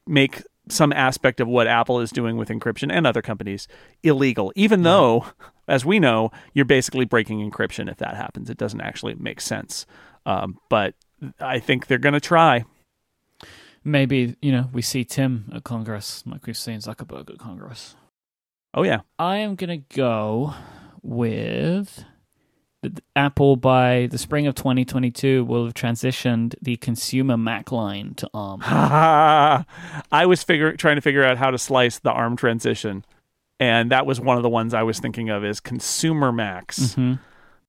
make 0.07 0.43
some 0.69 0.93
aspect 0.93 1.39
of 1.39 1.47
what 1.47 1.67
Apple 1.67 1.99
is 1.99 2.11
doing 2.11 2.37
with 2.37 2.49
encryption 2.49 2.91
and 2.91 3.05
other 3.07 3.21
companies 3.21 3.67
illegal, 4.03 4.53
even 4.55 4.83
though, 4.83 5.25
as 5.67 5.85
we 5.85 5.99
know, 5.99 6.31
you're 6.53 6.65
basically 6.65 7.05
breaking 7.05 7.39
encryption 7.49 7.89
if 7.89 7.97
that 7.97 8.15
happens. 8.15 8.49
It 8.49 8.57
doesn't 8.57 8.81
actually 8.81 9.15
make 9.15 9.41
sense. 9.41 9.85
Um, 10.25 10.59
but 10.69 10.93
I 11.39 11.59
think 11.59 11.87
they're 11.87 11.97
going 11.97 12.13
to 12.13 12.19
try. 12.19 12.65
Maybe 13.83 14.35
you 14.43 14.51
know 14.51 14.69
we 14.71 14.83
see 14.83 15.03
Tim 15.03 15.51
at 15.55 15.63
Congress, 15.63 16.23
like 16.27 16.45
we've 16.45 16.55
seen 16.55 16.79
Zuckerberg 16.79 17.31
at 17.31 17.39
Congress. 17.39 17.95
Oh, 18.73 18.83
yeah. 18.83 19.01
I 19.19 19.37
am 19.37 19.55
gonna 19.55 19.77
go 19.77 20.53
with 21.01 22.05
Apple 23.15 23.55
by 23.57 24.07
the 24.09 24.17
spring 24.17 24.47
of 24.47 24.55
2022 24.55 25.45
will 25.45 25.65
have 25.65 25.73
transitioned 25.73 26.55
the 26.61 26.77
consumer 26.77 27.37
Mac 27.37 27.71
line 27.71 28.15
to 28.15 28.29
ARM. 28.33 28.61
I 28.65 30.25
was 30.25 30.43
figure, 30.43 30.75
trying 30.75 30.95
to 30.95 31.01
figure 31.01 31.23
out 31.23 31.37
how 31.37 31.51
to 31.51 31.57
slice 31.57 31.99
the 31.99 32.11
ARM 32.11 32.37
transition, 32.37 33.05
and 33.59 33.91
that 33.91 34.05
was 34.05 34.19
one 34.19 34.37
of 34.37 34.43
the 34.43 34.49
ones 34.49 34.73
I 34.73 34.83
was 34.83 34.99
thinking 34.99 35.29
of 35.29 35.43
as 35.43 35.59
consumer 35.59 36.31
Macs. 36.31 36.93
hmm 36.95 37.13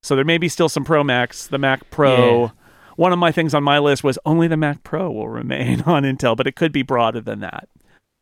So 0.02 0.16
there 0.16 0.24
may 0.24 0.38
be 0.38 0.48
still 0.48 0.68
some 0.68 0.84
Pro 0.84 1.04
Macs. 1.04 1.46
The 1.46 1.58
Mac 1.58 1.90
Pro. 1.90 2.44
Yeah. 2.44 2.50
One 2.96 3.12
of 3.12 3.18
my 3.18 3.32
things 3.32 3.54
on 3.54 3.62
my 3.62 3.78
list 3.78 4.04
was 4.04 4.18
only 4.24 4.48
the 4.48 4.56
Mac 4.56 4.82
Pro 4.82 5.10
will 5.10 5.28
remain 5.28 5.82
on 5.86 6.04
Intel, 6.04 6.36
but 6.36 6.46
it 6.46 6.56
could 6.56 6.72
be 6.72 6.82
broader 6.82 7.20
than 7.20 7.40
that. 7.40 7.68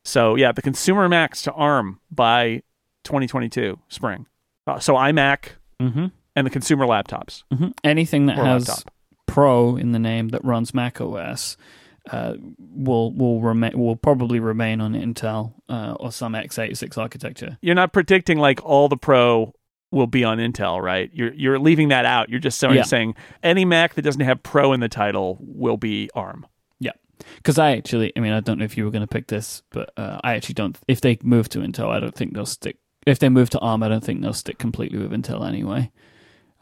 So 0.04 0.34
yeah, 0.34 0.52
the 0.52 0.62
consumer 0.62 1.08
Macs 1.08 1.42
to 1.42 1.52
ARM 1.52 2.00
by 2.10 2.62
2022 3.04 3.78
spring. 3.88 4.26
Uh, 4.66 4.78
so 4.78 4.94
iMac 4.94 5.50
Mm 5.80 5.92
hmm 5.92 6.06
and 6.40 6.46
the 6.46 6.50
consumer 6.50 6.86
laptops 6.86 7.44
hmm 7.52 7.68
Anything 7.84 8.26
that 8.26 8.38
or 8.38 8.44
has 8.44 8.68
laptop. 8.68 8.92
Pro 9.26 9.76
in 9.76 9.92
the 9.92 9.98
name 10.00 10.30
that 10.30 10.44
runs 10.44 10.74
Mac 10.74 11.00
OS 11.00 11.56
uh, 12.10 12.34
will 12.58 13.12
will 13.12 13.40
remain 13.40 13.78
will 13.78 13.94
probably 13.94 14.40
remain 14.40 14.80
on 14.80 14.94
Intel 14.94 15.52
uh, 15.68 15.94
or 16.00 16.10
some 16.10 16.32
x86 16.32 16.98
architecture. 16.98 17.56
You're 17.62 17.74
not 17.76 17.92
predicting 17.92 18.38
like 18.38 18.64
all 18.64 18.88
the 18.88 18.96
Pro 18.96 19.54
will 19.92 20.06
be 20.06 20.24
on 20.24 20.38
Intel, 20.38 20.80
right? 20.82 21.10
You're 21.12 21.32
you're 21.34 21.58
leaving 21.58 21.88
that 21.88 22.04
out. 22.06 22.28
You're 22.30 22.40
just 22.40 22.58
saying, 22.58 22.74
Yeah. 22.74 22.82
saying 22.82 23.14
any 23.42 23.64
Mac 23.64 23.94
that 23.94 24.02
doesn't 24.02 24.20
have 24.22 24.42
Pro 24.42 24.72
in 24.72 24.80
the 24.80 24.88
title 24.88 25.36
will 25.40 25.76
be 25.76 26.10
ARM. 26.14 26.46
Yeah, 26.80 26.92
because 27.36 27.58
I 27.58 27.76
actually, 27.76 28.12
I 28.16 28.20
mean, 28.20 28.32
I 28.32 28.40
don't 28.40 28.58
know 28.58 28.64
if 28.64 28.76
you 28.76 28.84
were 28.84 28.90
going 28.90 29.06
to 29.06 29.06
pick 29.06 29.26
this, 29.28 29.62
but 29.70 29.92
uh, 29.96 30.18
I 30.24 30.34
actually 30.34 30.54
don't. 30.54 30.76
If 30.88 31.00
they 31.02 31.18
move 31.22 31.48
to 31.50 31.58
Intel, 31.60 31.90
I 31.90 32.00
don't 32.00 32.14
think 32.14 32.34
they'll 32.34 32.46
stick. 32.46 32.78
If 33.06 33.18
they 33.18 33.28
move 33.28 33.50
to 33.50 33.58
ARM, 33.60 33.82
I 33.82 33.88
don't 33.88 34.02
think 34.02 34.22
they'll 34.22 34.32
stick 34.32 34.58
completely 34.58 34.98
with 34.98 35.12
Intel 35.12 35.46
anyway. 35.46 35.90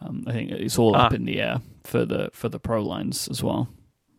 Um, 0.00 0.24
I 0.26 0.32
think 0.32 0.50
it's 0.52 0.78
all 0.78 0.94
up 0.96 1.12
Ah. 1.12 1.14
in 1.14 1.24
the 1.24 1.40
air 1.40 1.60
for 1.84 2.04
the 2.04 2.30
for 2.32 2.48
the 2.48 2.58
Pro 2.60 2.82
lines 2.82 3.28
as 3.28 3.42
well. 3.42 3.68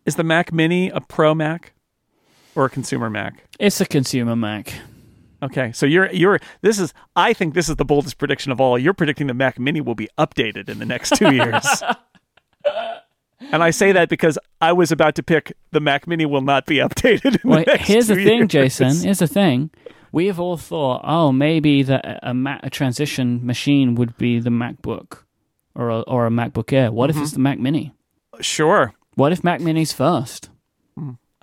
Is 0.06 0.16
the 0.16 0.24
Mac 0.24 0.52
Mini 0.52 0.88
a 0.90 1.00
Pro 1.00 1.34
Mac 1.34 1.72
or 2.54 2.64
a 2.66 2.70
consumer 2.70 3.08
Mac? 3.10 3.44
It's 3.58 3.80
a 3.80 3.86
consumer 3.86 4.36
Mac. 4.36 4.74
Okay, 5.42 5.72
so 5.72 5.86
you're 5.86 6.10
you're 6.12 6.38
this 6.60 6.78
is 6.78 6.92
I 7.16 7.32
think 7.32 7.54
this 7.54 7.68
is 7.70 7.76
the 7.76 7.84
boldest 7.84 8.18
prediction 8.18 8.52
of 8.52 8.60
all. 8.60 8.78
You're 8.78 8.92
predicting 8.94 9.26
the 9.26 9.34
Mac 9.34 9.58
Mini 9.58 9.80
will 9.80 9.94
be 9.94 10.08
updated 10.18 10.68
in 10.68 10.78
the 10.78 10.84
next 10.86 11.16
two 11.16 11.34
years. 11.34 11.82
and 13.52 13.62
I 13.62 13.70
say 13.70 13.92
that 13.92 14.08
because 14.08 14.38
I 14.60 14.72
was 14.72 14.92
about 14.92 15.14
to 15.14 15.22
pick 15.22 15.52
the 15.72 15.80
Mac 15.80 16.06
Mini 16.06 16.26
will 16.26 16.42
not 16.42 16.66
be 16.66 16.76
updated. 16.76 17.42
Well, 17.44 17.64
the 17.64 17.78
here's 17.78 18.08
the 18.08 18.16
thing, 18.16 18.40
years. 18.40 18.48
Jason. 18.48 19.00
Here's 19.02 19.20
the 19.20 19.26
thing. 19.26 19.70
We 20.12 20.26
have 20.26 20.40
all 20.40 20.56
thought, 20.56 21.02
oh, 21.04 21.30
maybe 21.32 21.82
that 21.84 22.04
a, 22.04 22.60
a 22.64 22.68
transition 22.70 23.46
machine 23.46 23.94
would 23.94 24.16
be 24.18 24.40
the 24.40 24.50
MacBook 24.50 25.22
or 25.74 25.88
a, 25.90 26.00
or 26.00 26.26
a 26.26 26.30
MacBook 26.30 26.72
Air. 26.72 26.90
What 26.92 27.10
Mm-hmm. 27.10 27.18
if 27.18 27.22
it's 27.24 27.32
the 27.32 27.38
Mac 27.40 27.58
Mini? 27.58 27.92
Sure, 28.40 28.94
What 29.14 29.32
if 29.32 29.44
Mac 29.44 29.60
Mini's 29.60 29.92
first? 29.92 30.48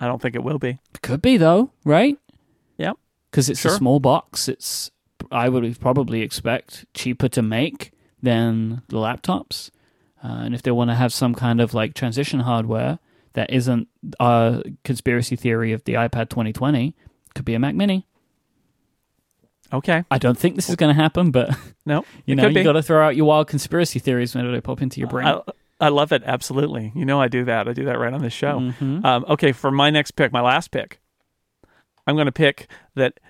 I 0.00 0.06
don't 0.06 0.22
think 0.22 0.34
it 0.36 0.44
will 0.44 0.58
be. 0.60 0.78
Could 1.02 1.20
be 1.22 1.36
though, 1.36 1.72
right? 1.84 2.16
Yep. 2.78 2.96
Because 3.30 3.48
it's 3.50 3.60
Sure. 3.60 3.72
a 3.72 3.74
small 3.76 3.98
box. 4.00 4.48
It's 4.48 4.90
I 5.32 5.48
would 5.48 5.80
probably 5.80 6.22
expect 6.22 6.86
cheaper 6.94 7.28
to 7.30 7.42
make 7.42 7.90
than 8.22 8.82
the 8.88 8.96
laptops. 8.96 9.70
Uh, 10.22 10.42
and 10.44 10.54
if 10.54 10.62
they 10.62 10.70
want 10.70 10.90
to 10.90 10.94
have 10.94 11.12
some 11.12 11.34
kind 11.34 11.60
of 11.60 11.74
like 11.74 11.94
transition 11.94 12.40
hardware 12.40 12.98
that 13.34 13.50
isn't 13.50 13.88
a 14.20 14.62
conspiracy 14.84 15.34
theory 15.36 15.72
of 15.72 15.82
the 15.84 15.94
iPad 15.94 16.28
2020, 16.30 16.94
could 17.34 17.44
be 17.44 17.54
a 17.54 17.58
Mac 17.58 17.74
Mini. 17.74 18.06
Okay, 19.72 20.04
I 20.10 20.18
don't 20.18 20.38
think 20.38 20.56
this 20.56 20.68
is 20.70 20.76
going 20.76 20.94
to 20.94 21.00
happen, 21.00 21.30
but 21.30 21.50
no, 21.86 22.04
you 22.24 22.34
know 22.34 22.46
you 22.48 22.64
got 22.64 22.72
to 22.72 22.82
throw 22.82 23.06
out 23.06 23.16
your 23.16 23.26
wild 23.26 23.48
conspiracy 23.48 23.98
theories 23.98 24.34
whenever 24.34 24.52
they 24.54 24.60
pop 24.60 24.80
into 24.80 24.98
your 25.00 25.08
brain. 25.08 25.26
I, 25.26 25.40
I 25.80 25.88
love 25.90 26.10
it. 26.12 26.22
Absolutely. 26.24 26.90
You 26.94 27.04
know, 27.04 27.20
I 27.20 27.28
do 27.28 27.44
that. 27.44 27.68
I 27.68 27.72
do 27.72 27.84
that 27.84 27.98
right 27.98 28.12
on 28.12 28.22
this 28.22 28.32
show. 28.32 28.58
Mhm. 28.60 29.04
Um, 29.04 29.24
okay, 29.28 29.52
for 29.52 29.70
my 29.70 29.90
next 29.90 30.12
pick, 30.12 30.32
my 30.32 30.40
last 30.40 30.70
pick, 30.70 31.00
I'm 32.06 32.14
going 32.16 32.26
to 32.26 32.32
pick 32.32 32.68
that 32.94 33.20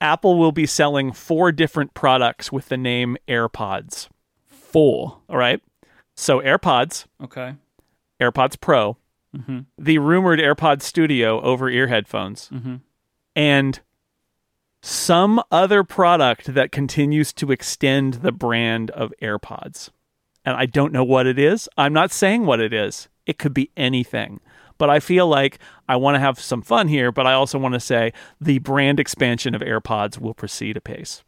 Apple 0.00 0.38
will 0.38 0.52
be 0.52 0.64
selling 0.64 1.12
four 1.12 1.52
different 1.52 1.92
products 1.92 2.50
with 2.52 2.68
the 2.68 2.76
name 2.76 3.16
AirPods. 3.28 4.08
Four. 4.46 5.18
All 5.28 5.36
right. 5.36 5.60
So 6.16 6.40
AirPods, 6.40 7.06
Okay. 7.22 7.54
AirPods 8.20 8.60
Pro, 8.60 8.96
hmm 9.46 9.60
the 9.78 9.98
rumored 9.98 10.38
AirPods 10.38 10.82
Studio 10.82 11.40
over 11.42 11.68
ear 11.68 11.86
headphones, 11.88 12.48
hmm 12.48 12.76
and 13.36 13.80
some 14.82 15.42
other 15.50 15.84
product 15.84 16.54
that 16.54 16.72
continues 16.72 17.32
to 17.34 17.52
extend 17.52 18.14
the 18.14 18.32
brand 18.32 18.90
of 18.90 19.12
AirPods. 19.22 19.90
And 20.44 20.56
I 20.56 20.66
don't 20.66 20.92
know 20.92 21.04
what 21.04 21.26
it 21.26 21.38
is. 21.38 21.68
I'm 21.76 21.92
not 21.92 22.10
saying 22.10 22.46
what 22.46 22.60
it 22.60 22.72
is. 22.72 23.08
It 23.26 23.38
could 23.38 23.52
be 23.52 23.70
anything. 23.76 24.40
But 24.78 24.88
I 24.88 24.98
feel 24.98 25.26
like 25.26 25.58
I 25.88 25.96
want 25.96 26.14
to 26.14 26.20
have 26.20 26.40
some 26.40 26.62
fun 26.62 26.88
here, 26.88 27.12
but 27.12 27.26
I 27.26 27.34
also 27.34 27.58
want 27.58 27.74
to 27.74 27.80
say 27.80 28.14
the 28.40 28.58
brand 28.60 28.98
expansion 28.98 29.54
of 29.54 29.60
AirPods 29.60 30.18
will 30.18 30.32
proceed 30.32 30.78
apace. 30.78 31.22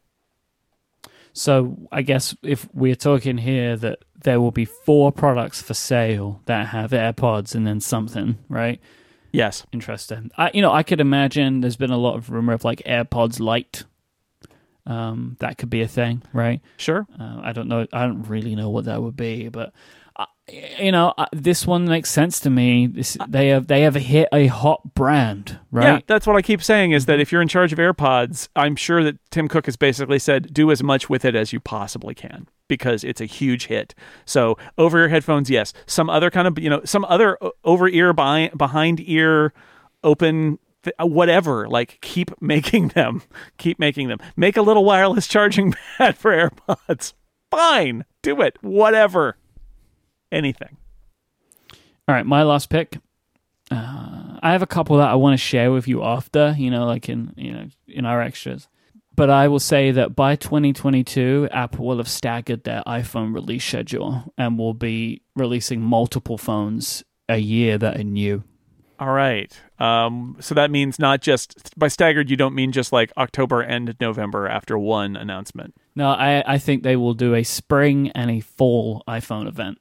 So 1.34 1.76
I 1.90 2.00
guess 2.02 2.34
if 2.42 2.66
we're 2.72 2.94
talking 2.94 3.38
here 3.38 3.76
that 3.76 3.98
there 4.22 4.40
will 4.40 4.50
be 4.50 4.64
four 4.64 5.12
products 5.12 5.60
for 5.60 5.74
sale 5.74 6.40
that 6.46 6.68
have 6.68 6.92
AirPods 6.92 7.54
and 7.54 7.66
then 7.66 7.80
something, 7.80 8.38
right? 8.48 8.80
Yes. 9.32 9.66
Interesting. 9.72 10.30
I, 10.36 10.50
you 10.54 10.62
know, 10.62 10.70
I 10.72 10.82
could 10.82 11.00
imagine 11.00 11.62
there's 11.62 11.76
been 11.76 11.90
a 11.90 11.96
lot 11.96 12.16
of 12.16 12.30
rumor 12.30 12.52
of 12.52 12.64
like 12.64 12.82
AirPods 12.86 13.40
Lite. 13.40 13.84
Um, 14.84 15.36
that 15.40 15.58
could 15.58 15.70
be 15.70 15.82
a 15.82 15.88
thing, 15.88 16.22
right? 16.32 16.60
Sure. 16.76 17.06
Uh, 17.18 17.40
I 17.42 17.52
don't 17.52 17.68
know. 17.68 17.86
I 17.92 18.02
don't 18.02 18.24
really 18.24 18.54
know 18.54 18.68
what 18.68 18.84
that 18.86 19.00
would 19.02 19.16
be, 19.16 19.48
but 19.48 19.72
you 20.78 20.92
know, 20.92 21.14
uh, 21.16 21.26
this 21.32 21.66
one 21.66 21.86
makes 21.86 22.10
sense 22.10 22.40
to 22.40 22.50
me. 22.50 22.86
This, 22.86 23.16
they 23.28 23.48
have 23.48 23.66
they 23.66 23.82
have 23.82 23.94
hit 23.94 24.28
a 24.32 24.46
hot 24.48 24.94
brand, 24.94 25.58
right? 25.70 25.84
Yeah, 25.84 26.00
that's 26.06 26.26
what 26.26 26.36
I 26.36 26.42
keep 26.42 26.62
saying 26.62 26.92
is 26.92 27.06
that 27.06 27.20
if 27.20 27.32
you're 27.32 27.42
in 27.42 27.48
charge 27.48 27.72
of 27.72 27.78
AirPods, 27.78 28.48
I'm 28.54 28.76
sure 28.76 29.02
that 29.02 29.18
Tim 29.30 29.48
Cook 29.48 29.66
has 29.66 29.76
basically 29.76 30.18
said 30.18 30.52
do 30.52 30.70
as 30.70 30.82
much 30.82 31.08
with 31.08 31.24
it 31.24 31.34
as 31.34 31.52
you 31.52 31.60
possibly 31.60 32.14
can 32.14 32.48
because 32.68 33.04
it's 33.04 33.20
a 33.20 33.26
huge 33.26 33.66
hit. 33.66 33.94
So 34.24 34.56
over 34.78 34.98
ear 35.00 35.08
headphones, 35.08 35.50
yes. 35.50 35.72
Some 35.86 36.08
other 36.08 36.30
kind 36.30 36.48
of, 36.48 36.58
you 36.58 36.70
know, 36.70 36.82
some 36.84 37.04
other 37.06 37.38
over 37.64 37.88
ear, 37.88 38.12
behind 38.12 39.00
ear, 39.00 39.52
open, 40.04 40.58
th- 40.82 40.96
uh, 40.98 41.06
whatever. 41.06 41.68
Like 41.68 41.98
keep 42.00 42.30
making 42.40 42.88
them. 42.88 43.22
Keep 43.58 43.78
making 43.78 44.08
them. 44.08 44.18
Make 44.36 44.56
a 44.56 44.62
little 44.62 44.84
wireless 44.84 45.26
charging 45.26 45.74
pad 45.98 46.16
for 46.16 46.30
AirPods. 46.30 47.14
Fine. 47.50 48.04
Do 48.22 48.40
it. 48.40 48.56
Whatever. 48.62 49.36
Anything. 50.32 50.76
All 52.08 52.14
right, 52.14 52.26
my 52.26 52.42
last 52.42 52.68
pick. 52.68 52.98
Uh, 53.70 54.38
I 54.42 54.50
have 54.52 54.62
a 54.62 54.66
couple 54.66 54.96
that 54.96 55.08
I 55.08 55.14
want 55.14 55.34
to 55.34 55.44
share 55.44 55.70
with 55.70 55.86
you 55.86 56.02
after, 56.02 56.54
you 56.58 56.70
know, 56.70 56.84
like 56.84 57.08
in 57.08 57.32
you 57.36 57.52
know 57.52 57.68
in 57.86 58.04
our 58.04 58.20
extras. 58.20 58.66
But 59.14 59.30
I 59.30 59.46
will 59.48 59.60
say 59.60 59.90
that 59.90 60.16
by 60.16 60.36
2022, 60.36 61.48
Apple 61.52 61.86
will 61.86 61.98
have 61.98 62.08
staggered 62.08 62.64
their 62.64 62.82
iPhone 62.86 63.34
release 63.34 63.64
schedule 63.64 64.32
and 64.38 64.58
will 64.58 64.74
be 64.74 65.20
releasing 65.36 65.82
multiple 65.82 66.38
phones 66.38 67.04
a 67.28 67.36
year 67.36 67.76
that 67.76 68.00
are 68.00 68.04
new. 68.04 68.42
All 68.98 69.12
right. 69.12 69.52
Um, 69.78 70.36
so 70.40 70.54
that 70.54 70.70
means 70.70 70.98
not 70.98 71.20
just 71.20 71.78
by 71.78 71.88
staggered, 71.88 72.30
you 72.30 72.36
don't 72.36 72.54
mean 72.54 72.72
just 72.72 72.92
like 72.92 73.12
October 73.16 73.60
and 73.60 73.94
November 74.00 74.48
after 74.48 74.78
one 74.78 75.16
announcement. 75.16 75.74
No, 75.94 76.08
I 76.08 76.42
I 76.46 76.58
think 76.58 76.82
they 76.82 76.96
will 76.96 77.14
do 77.14 77.34
a 77.34 77.42
spring 77.42 78.10
and 78.12 78.30
a 78.30 78.40
fall 78.40 79.02
iPhone 79.08 79.46
event. 79.46 79.78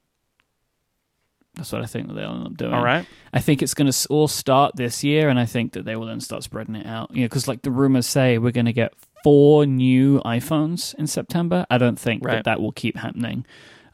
That's 1.54 1.70
what 1.70 1.82
I 1.82 1.86
think 1.86 2.08
that 2.08 2.14
they'll 2.14 2.32
end 2.32 2.46
up 2.46 2.56
doing. 2.56 2.72
All 2.72 2.82
right. 2.84 3.06
I 3.32 3.40
think 3.40 3.62
it's 3.62 3.74
going 3.74 3.90
to 3.90 4.08
all 4.08 4.26
start 4.28 4.74
this 4.76 5.04
year, 5.04 5.28
and 5.28 5.38
I 5.38 5.44
think 5.44 5.72
that 5.74 5.84
they 5.84 5.96
will 5.96 6.06
then 6.06 6.20
start 6.20 6.42
spreading 6.42 6.74
it 6.76 6.86
out. 6.86 7.10
You 7.14 7.22
know, 7.22 7.26
because 7.26 7.46
like 7.46 7.62
the 7.62 7.70
rumors 7.70 8.06
say, 8.06 8.38
we're 8.38 8.52
going 8.52 8.66
to 8.66 8.72
get 8.72 8.94
four 9.22 9.66
new 9.66 10.20
iPhones 10.20 10.94
in 10.94 11.06
September. 11.06 11.66
I 11.70 11.78
don't 11.78 11.98
think 11.98 12.24
Right. 12.24 12.36
that 12.36 12.44
that 12.44 12.60
will 12.60 12.72
keep 12.72 12.96
happening. 12.96 13.44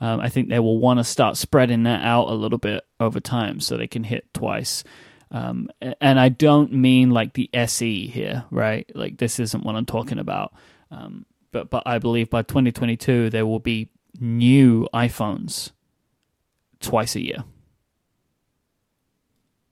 Um, 0.01 0.21
I 0.21 0.29
think 0.29 0.49
they 0.49 0.61
will 0.61 0.79
want 0.79 1.01
to 1.01 1.05
start 1.05 1.37
spreading 1.37 1.83
that 1.83 2.05
out 2.05 2.29
a 2.29 2.35
little 2.35 2.59
bit 2.59 2.85
over 3.01 3.19
time, 3.19 3.59
so 3.61 3.77
they 3.77 3.89
can 3.89 4.05
hit 4.05 4.33
twice. 4.33 4.85
Um, 5.33 5.69
and 6.01 6.19
I 6.19 6.29
don't 6.31 6.73
mean 6.73 7.11
like 7.11 7.33
the 7.35 7.51
SE 7.53 8.07
here, 8.07 8.45
right? 8.51 8.89
Like 8.95 9.19
this 9.19 9.41
isn't 9.41 9.65
what 9.65 9.75
I'm 9.75 9.85
talking 9.85 10.19
about. 10.21 10.55
Um, 10.93 11.27
but 11.53 11.69
but 11.69 11.83
I 11.85 11.99
believe 11.99 12.31
by 12.31 12.43
2022 12.43 13.29
there 13.31 13.45
will 13.47 13.59
be 13.59 13.91
new 14.21 14.89
iPhones 14.95 15.73
twice 16.81 17.17
a 17.17 17.25
year. 17.25 17.45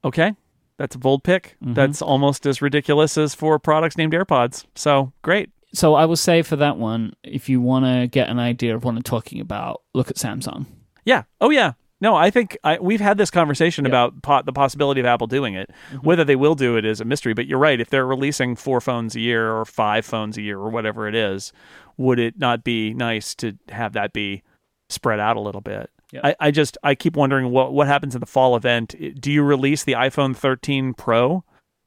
Okay. 0.04 0.32
That's 0.78 0.94
a 0.94 0.98
bold 0.98 1.24
pick. 1.24 1.57
Mhm. 1.64 1.74
That's 1.74 2.02
almost 2.02 2.46
as 2.46 2.61
ridiculous 2.61 3.16
as 3.16 3.34
for 3.34 3.59
products 3.59 3.96
named 3.96 4.12
AirPods. 4.12 4.64
So 4.74 5.12
great. 5.22 5.50
So 5.72 5.94
I 5.94 6.04
will 6.04 6.16
say 6.16 6.42
for 6.42 6.57
that 6.57 6.76
one, 6.76 7.12
if 7.22 7.48
you 7.48 7.61
want 7.61 7.84
to 7.86 8.07
get 8.07 8.28
an 8.28 8.38
idea 8.38 8.74
of 8.74 8.84
what 8.84 8.94
I'm 8.94 9.02
talking 9.02 9.40
about, 9.40 9.82
look 9.94 10.11
at 10.11 10.16
Samsung. 10.16 10.66
Yeah. 11.04 11.24
Oh, 11.40 11.50
yeah. 11.50 11.72
No, 12.00 12.14
I 12.14 12.28
think 12.30 12.59
I, 12.62 12.78
we've 12.78 13.00
had 13.00 13.16
this 13.16 13.30
conversation 13.30 13.84
Yeah. 13.84 13.88
about 13.90 14.22
po- 14.22 14.42
the 14.42 14.52
possibility 14.52 15.00
of 15.00 15.07
Apple 15.07 15.26
doing 15.26 15.54
it. 15.54 15.70
Whether 16.02 16.24
they 16.24 16.36
will 16.36 16.54
do 16.54 16.76
it 16.76 16.84
is 16.84 17.00
a 17.00 17.04
mystery. 17.07 17.32
But 17.32 17.46
you're 17.46 17.59
right. 17.59 17.80
If 17.80 17.88
they're 17.88 18.07
releasing 18.07 18.54
four 18.54 18.80
phones 18.82 19.16
a 19.16 19.20
year 19.20 19.50
or 19.50 19.64
five 19.64 20.04
phones 20.04 20.36
a 20.36 20.42
year 20.42 20.59
or 20.59 20.68
whatever 20.68 21.09
it 21.09 21.14
is, 21.14 21.52
would 21.96 22.18
it 22.18 22.38
not 22.38 22.64
be 22.64 22.92
nice 22.92 23.34
to 23.36 23.54
have 23.70 23.94
that 23.94 24.12
be 24.12 24.42
spread 24.90 25.20
out 25.20 25.36
a 25.36 25.40
little 25.40 25.62
bit? 25.62 25.90
Yeah. 26.16 26.32
I, 26.40 26.48
I 26.48 26.50
just 26.50 26.78
I 26.82 26.94
keep 26.94 27.16
wondering 27.16 27.50
what 27.50 27.72
what 27.72 27.86
happens 27.86 28.14
in 28.14 28.20
the 28.20 28.26
fall 28.26 28.56
event. 28.56 28.94
Do 29.20 29.30
you 29.30 29.42
release 29.42 29.84
the 29.84 29.92
iPhone 29.92 30.36
13 30.36 30.94
Pro 30.94 31.44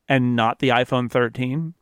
and 0.08 0.36
not 0.36 0.60
the 0.60 0.70
iPhone 0.70 1.12
13? 1.12 1.74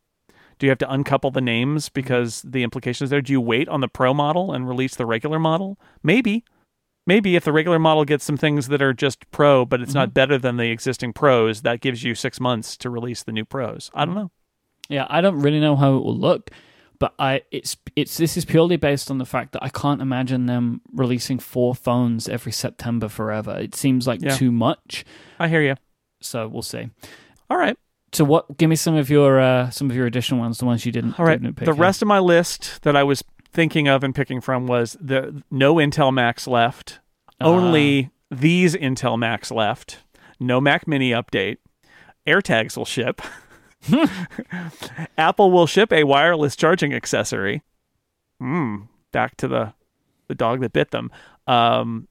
Do 0.60 0.66
you 0.66 0.70
have 0.70 0.80
to 0.80 0.92
uncouple 0.92 1.32
the 1.32 1.42
names 1.42 1.86
mm-hmm. 1.86 1.94
because 1.94 2.42
the 2.42 2.64
implications 2.64 3.10
there? 3.10 3.22
Do 3.22 3.34
you 3.34 3.42
wait 3.42 3.68
on 3.70 3.82
the 3.82 3.88
Pro 3.88 4.14
model 4.14 4.54
and 4.54 4.68
release 4.68 4.96
the 4.96 5.06
regular 5.06 5.40
model? 5.40 5.78
Maybe. 6.04 6.44
Maybe 7.06 7.38
if 7.38 7.46
the 7.46 7.54
regular 7.54 7.80
model 7.80 8.04
gets 8.04 8.26
some 8.26 8.36
things 8.36 8.68
that 8.68 8.82
are 8.82 8.94
just 8.94 9.30
Pro, 9.32 9.66
but 9.66 9.82
it's 9.82 9.94
not 9.94 10.10
mm-hmm. 10.10 10.14
better 10.14 10.38
than 10.38 10.58
the 10.58 10.72
existing 10.72 11.14
Pros, 11.14 11.62
that 11.62 11.80
gives 11.80 12.04
you 12.04 12.16
six 12.16 12.40
months 12.40 12.76
to 12.78 12.90
release 12.90 13.24
the 13.24 13.32
new 13.32 13.46
Pros. 13.46 13.90
I 13.94 14.04
don't 14.04 14.16
know. 14.16 14.32
Yeah, 14.90 15.06
I 15.10 15.22
don't 15.22 15.40
really 15.40 15.62
know 15.62 15.78
how 15.78 15.96
it 15.96 16.04
will 16.04 16.18
look, 16.18 16.52
but 17.00 17.14
I 17.20 17.42
it's 17.52 17.78
it's 17.96 18.18
this 18.18 18.38
is 18.38 18.46
purely 18.46 18.76
based 18.78 19.10
on 19.12 19.18
the 19.18 19.26
fact 19.26 19.52
that 19.54 19.64
I 19.64 19.70
can't 19.70 20.02
imagine 20.02 20.46
them 20.46 20.82
releasing 20.94 21.40
four 21.40 21.76
phones 21.76 22.28
every 22.28 22.52
September 22.52 23.08
forever. 23.08 23.58
It 23.58 23.76
seems 23.76 24.08
like 24.08 24.22
Yeah. 24.22 24.36
too 24.36 24.52
much. 24.52 25.06
I 25.40 25.48
hear 25.48 25.62
you. 25.62 25.76
So 26.22 26.48
we'll 26.48 26.62
see. 26.64 26.90
All 27.50 27.58
right. 27.58 27.78
So 28.14 28.24
what? 28.26 28.58
Give 28.58 28.70
me 28.70 28.76
some 28.76 28.96
of 28.96 29.10
your 29.10 29.40
uh, 29.40 29.70
some 29.70 29.90
of 29.90 29.96
your 29.96 30.06
additional 30.08 30.40
ones, 30.40 30.58
the 30.58 30.66
ones 30.66 30.86
you 30.86 30.92
didn't. 30.92 31.20
All 31.20 31.26
right. 31.26 31.42
didn't 31.42 31.56
pick 31.58 31.66
The 31.66 31.74
rest 31.74 32.02
of 32.02 32.08
my 32.08 32.20
list 32.20 32.82
that 32.84 32.96
I 32.96 33.04
was 33.04 33.24
thinking 33.54 33.88
of 33.88 34.04
and 34.04 34.14
picking 34.16 34.42
from 34.42 34.66
was 34.68 34.98
the 35.00 35.44
no 35.52 35.76
Intel 35.76 36.14
Macs 36.14 36.48
left, 36.48 37.00
Ah. 37.40 37.46
only 37.46 38.10
these 38.32 38.76
Intel 38.76 39.18
Macs 39.20 39.52
left, 39.52 40.00
no 40.40 40.60
Mac 40.62 40.88
Mini 40.88 41.12
update. 41.12 41.58
AirTags 42.26 42.76
will 42.78 42.86
ship. 42.86 43.22
Apple 45.18 45.52
will 45.52 45.68
ship 45.68 45.92
a 45.92 46.04
wireless 46.04 46.56
charging 46.56 46.94
accessory. 46.94 47.62
Hmm. 48.40 48.84
Back 49.12 49.38
to 49.38 49.48
the 49.48 49.74
the 50.28 50.36
dog 50.36 50.62
that 50.62 50.74
bit 50.74 50.92
them. 50.92 51.12
Um, 51.48 52.08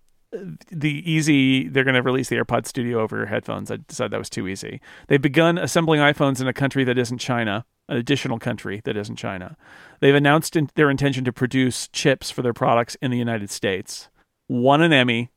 the 0.71 1.11
easy 1.11 1.69
they're 1.69 1.85
going 1.85 1.95
to 1.95 2.03
release 2.03 2.29
the 2.29 2.37
AirPod 2.37 2.67
Studio 2.67 3.01
over 3.01 3.27
headphones. 3.27 3.71
I 3.71 3.79
decided 3.87 4.13
that 4.13 4.19
was 4.19 4.31
too 4.31 4.49
easy. 4.49 4.81
They've 5.09 5.21
begun 5.21 5.59
assembling 5.59 6.01
iPhones 6.01 6.41
in 6.41 6.49
a 6.49 6.53
country 6.53 6.85
that 6.85 6.99
isn't 6.99 7.19
China, 7.19 7.65
an 7.89 7.97
additional 7.97 8.39
country 8.39 8.81
that 8.85 8.97
isn't 8.97 9.17
China. 9.17 9.57
They've 10.01 10.15
announced 10.15 10.57
in, 10.57 10.71
their 10.75 10.91
intention 10.91 11.25
to 11.25 11.33
produce 11.33 11.89
chips 11.89 12.31
for 12.31 12.43
their 12.43 12.53
products 12.53 12.97
in 13.01 13.11
the 13.11 13.19
United 13.19 13.51
States, 13.51 14.09
won 14.49 14.83
an 14.83 14.93
Emmy, 14.93 15.31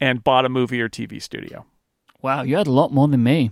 and 0.00 0.24
bought 0.24 0.46
a 0.46 0.48
movie 0.48 0.80
or 0.80 0.88
TV 0.88 1.22
studio. 1.22 1.66
Wow, 2.22 2.42
you 2.42 2.56
had 2.56 2.66
a 2.66 2.72
lot 2.72 2.92
more 2.92 3.08
than 3.08 3.22
me. 3.22 3.50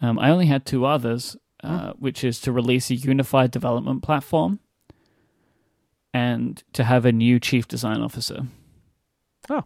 Um, 0.00 0.18
I 0.18 0.30
only 0.30 0.46
had 0.46 0.64
two 0.64 0.86
others, 0.86 1.36
uh, 1.62 1.92
which 1.98 2.24
is 2.24 2.40
to 2.40 2.52
release 2.52 2.90
a 2.90 2.94
unified 2.94 3.50
development 3.50 4.02
platform 4.02 4.60
and 6.12 6.62
to 6.72 6.84
have 6.84 7.04
a 7.04 7.12
new 7.12 7.38
chief 7.38 7.68
design 7.68 8.00
officer. 8.00 8.46
Oh, 9.48 9.64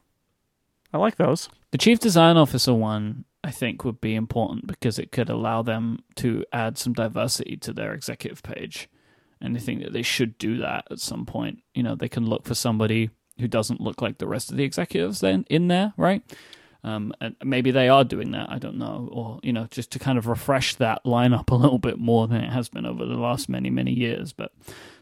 I 0.93 0.99
like 0.99 1.17
those. 1.17 1.49
The 1.71 1.79
chief 1.79 1.99
design 1.99 2.37
officer 2.37 2.75
one, 2.75 3.25
I 3.43 3.51
think, 3.51 3.85
would 3.85 4.01
be 4.01 4.15
important 4.15 4.67
because 4.67 4.99
it 4.99 5.13
could 5.13 5.29
allow 5.29 5.63
them 5.63 6.01
to 6.17 6.45
add 6.53 6.79
some 6.79 6.93
diversity 6.93 7.57
to 7.59 7.73
their 7.73 7.95
executive 7.95 8.43
page. 8.43 8.89
And 9.41 9.57
I 9.57 9.61
think 9.61 9.83
that 9.83 9.93
they 9.93 10.03
should 10.03 10.39
do 10.39 10.59
that 10.59 10.87
at 10.91 11.01
some 11.01 11.27
point. 11.27 11.63
You 11.75 11.83
know, 11.83 11.95
they 11.95 12.09
can 12.09 12.27
look 12.27 12.45
for 12.45 12.55
somebody 12.55 13.11
who 13.39 13.49
doesn't 13.49 13.81
look 13.81 14.01
like 14.01 14.19
the 14.19 14.29
rest 14.29 14.51
of 14.51 14.57
the 14.57 14.65
executives 14.65 15.21
then 15.21 15.45
in 15.51 15.69
there, 15.69 15.93
right? 15.97 16.23
Um, 16.85 17.15
and 17.21 17.35
maybe 17.43 17.71
they 17.71 17.89
are 17.89 18.05
doing 18.05 18.33
that. 18.33 18.51
I 18.51 18.59
don't 18.59 18.77
know, 18.77 19.09
or 19.11 19.41
you 19.43 19.53
know, 19.53 19.67
just 19.71 19.91
to 19.93 19.99
kind 19.99 20.19
of 20.19 20.27
refresh 20.27 20.75
that 20.77 21.03
lineup 21.05 21.51
a 21.51 21.55
little 21.55 21.79
bit 21.79 21.99
more 21.99 22.29
than 22.29 22.43
it 22.43 22.51
has 22.51 22.69
been 22.69 22.85
over 22.87 23.07
the 23.07 23.15
last 23.15 23.49
many 23.49 23.71
many 23.71 23.93
years. 23.93 24.33
But 24.33 24.53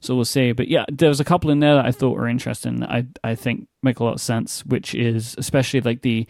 so 0.00 0.14
we'll 0.14 0.24
see. 0.24 0.52
But 0.52 0.68
yeah, 0.68 0.84
there 0.90 1.08
was 1.08 1.20
a 1.20 1.24
couple 1.24 1.50
in 1.50 1.58
there 1.58 1.74
that 1.74 1.84
I 1.86 1.90
thought 1.90 2.16
were 2.16 2.28
interesting. 2.28 2.80
that 2.80 2.90
I 2.90 3.06
I 3.24 3.34
think 3.34 3.66
make 3.82 3.98
a 3.98 4.04
lot 4.04 4.14
of 4.14 4.20
sense, 4.20 4.64
which 4.64 4.94
is 4.94 5.34
especially 5.38 5.80
like 5.80 6.02
the. 6.02 6.26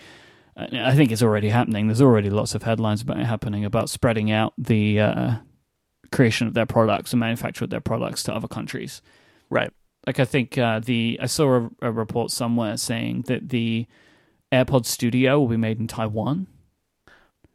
I 0.55 0.95
think 0.95 1.11
it's 1.11 1.23
already 1.23 1.49
happening. 1.49 1.87
There's 1.87 2.03
already 2.03 2.29
lots 2.29 2.55
of 2.55 2.63
headlines 2.63 3.01
about 3.01 3.19
it 3.19 3.25
happening 3.25 3.65
about 3.65 3.89
spreading 3.89 4.31
out 4.31 4.53
the 4.59 5.01
uh, 5.01 5.35
creation 6.11 6.47
of 6.47 6.53
their 6.53 6.67
products 6.67 7.15
and 7.15 7.21
manufacture 7.21 7.65
of 7.65 7.71
their 7.71 7.81
products 7.81 8.23
to 8.25 8.35
other 8.35 8.49
countries 8.49 9.01
Right. 9.49 9.73
like 10.07 10.21
I 10.21 10.27
think 10.27 10.59
uh, 10.59 10.81
the 10.81 11.19
I 11.23 11.27
saw 11.27 11.69
a, 11.81 11.89
a 11.89 11.91
report 11.93 12.31
somewhere 12.31 12.77
saying 12.77 13.25
that 13.29 13.49
the 13.49 13.87
AirPod 14.53 14.85
Studio 14.87 15.41
will 15.41 15.49
be 15.49 15.57
made 15.57 15.81
in 15.81 15.87
Taiwan. 15.87 16.47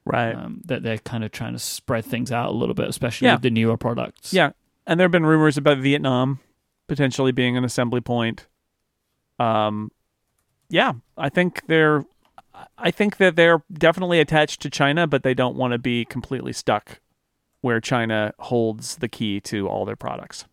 Right. 0.05 0.33
Um, 0.33 0.61
that 0.65 0.83
they're 0.83 0.97
kind 0.99 1.23
of 1.23 1.31
trying 1.31 1.53
to 1.53 1.59
spread 1.59 2.05
things 2.05 2.31
out 2.31 2.49
a 2.49 2.53
little 2.53 2.73
bit, 2.75 2.87
especially 2.87 3.27
Yeah. 3.27 3.33
with 3.35 3.41
the 3.41 3.49
newer 3.49 3.75
products. 3.77 4.33
Yeah, 4.33 4.51
and 4.85 4.99
there 4.99 5.05
have 5.05 5.11
been 5.11 5.25
rumors 5.25 5.57
about 5.57 5.79
Vietnam 5.79 6.39
potentially 6.87 7.33
being 7.33 7.57
an 7.57 7.65
assembly 7.65 7.99
point. 7.99 8.47
Um, 9.37 9.91
yeah, 10.69 10.93
I 11.17 11.27
think 11.29 11.67
they're, 11.67 12.05
I 12.77 12.89
think 12.89 13.17
that 13.17 13.35
they're 13.35 13.61
definitely 13.71 14.19
attached 14.21 14.61
to 14.61 14.69
China, 14.69 15.05
but 15.07 15.23
they 15.23 15.33
don't 15.33 15.57
want 15.57 15.73
to 15.73 15.77
be 15.77 16.05
completely 16.05 16.53
stuck 16.53 17.01
where 17.61 17.81
China 17.81 18.33
holds 18.39 18.95
the 18.97 19.09
key 19.09 19.41
to 19.41 19.67
all 19.67 19.83
their 19.83 19.95
products. 19.97 20.45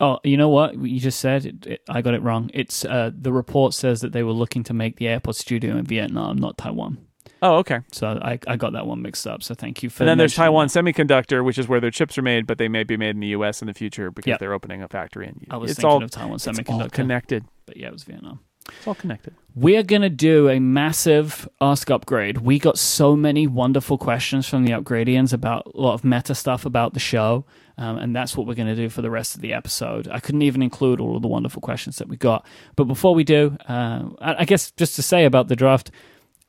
Oh, 0.00 0.18
you 0.22 0.36
know 0.36 0.48
what 0.48 0.78
you 0.78 1.00
just 1.00 1.18
said? 1.18 1.44
It, 1.44 1.66
it, 1.66 1.82
I 1.88 2.02
got 2.02 2.14
it 2.14 2.22
wrong. 2.22 2.50
It's 2.54 2.84
uh, 2.84 3.10
the 3.12 3.32
report 3.32 3.74
says 3.74 4.00
that 4.02 4.12
they 4.12 4.22
were 4.22 4.32
looking 4.32 4.62
to 4.64 4.74
make 4.74 4.96
the 4.96 5.06
AirPod 5.06 5.34
Studio 5.34 5.76
in 5.76 5.84
Vietnam, 5.84 6.36
not 6.36 6.56
Taiwan. 6.56 6.98
Oh, 7.42 7.56
okay. 7.58 7.80
So 7.92 8.18
I, 8.22 8.38
I 8.48 8.56
got 8.56 8.72
that 8.72 8.86
one 8.86 9.02
mixed 9.02 9.26
up. 9.26 9.42
So 9.42 9.54
thank 9.54 9.82
you 9.82 9.90
for. 9.90 10.02
And 10.02 10.08
then 10.08 10.18
there's 10.18 10.34
Taiwan 10.34 10.68
Semiconductor, 10.68 11.44
which 11.44 11.58
is 11.58 11.68
where 11.68 11.80
their 11.80 11.90
chips 11.90 12.16
are 12.18 12.22
made, 12.22 12.46
but 12.46 12.58
they 12.58 12.68
may 12.68 12.82
be 12.84 12.96
made 12.96 13.10
in 13.10 13.20
the 13.20 13.28
U.S. 13.28 13.60
in 13.62 13.66
the 13.66 13.74
future 13.74 14.10
because 14.10 14.30
Yep. 14.30 14.40
they're 14.40 14.52
opening 14.52 14.82
a 14.82 14.88
factory 14.88 15.28
in. 15.28 15.46
I 15.50 15.56
was 15.56 15.70
it's 15.72 15.80
thinking 15.80 15.90
all, 15.90 16.02
of 16.02 16.10
Taiwan 16.10 16.38
Semiconductor, 16.38 16.92
connected. 16.92 17.44
but 17.66 17.76
yeah, 17.76 17.88
it 17.88 17.92
was 17.92 18.04
Vietnam. 18.04 18.40
It's 18.76 18.86
all 18.86 18.94
connected. 18.94 19.34
We're 19.54 19.82
going 19.82 20.02
to 20.02 20.10
do 20.10 20.48
a 20.48 20.60
massive 20.60 21.48
Ask 21.60 21.90
Upgrade. 21.90 22.38
We 22.38 22.58
got 22.58 22.78
so 22.78 23.16
many 23.16 23.46
wonderful 23.46 23.98
questions 23.98 24.48
from 24.48 24.64
the 24.64 24.70
Upgradians 24.70 25.32
about 25.32 25.72
a 25.74 25.80
lot 25.80 25.94
of 25.94 26.04
meta 26.04 26.34
stuff 26.34 26.64
about 26.64 26.94
the 26.94 27.00
show, 27.00 27.44
um, 27.76 27.98
and 27.98 28.14
that's 28.14 28.36
what 28.36 28.46
we're 28.46 28.54
going 28.54 28.68
to 28.68 28.76
do 28.76 28.88
for 28.88 29.02
the 29.02 29.10
rest 29.10 29.34
of 29.34 29.40
the 29.40 29.52
episode. 29.52 30.06
I 30.08 30.20
couldn't 30.20 30.42
even 30.42 30.62
include 30.62 31.00
all 31.00 31.16
of 31.16 31.22
the 31.22 31.28
wonderful 31.28 31.60
questions 31.60 31.96
that 31.96 32.08
we 32.08 32.16
got. 32.16 32.46
But 32.76 32.84
before 32.84 33.14
we 33.14 33.24
do, 33.24 33.56
uh, 33.68 34.10
I 34.20 34.44
guess 34.44 34.70
just 34.72 34.94
to 34.96 35.02
say 35.02 35.24
about 35.24 35.48
the 35.48 35.56
draft, 35.56 35.90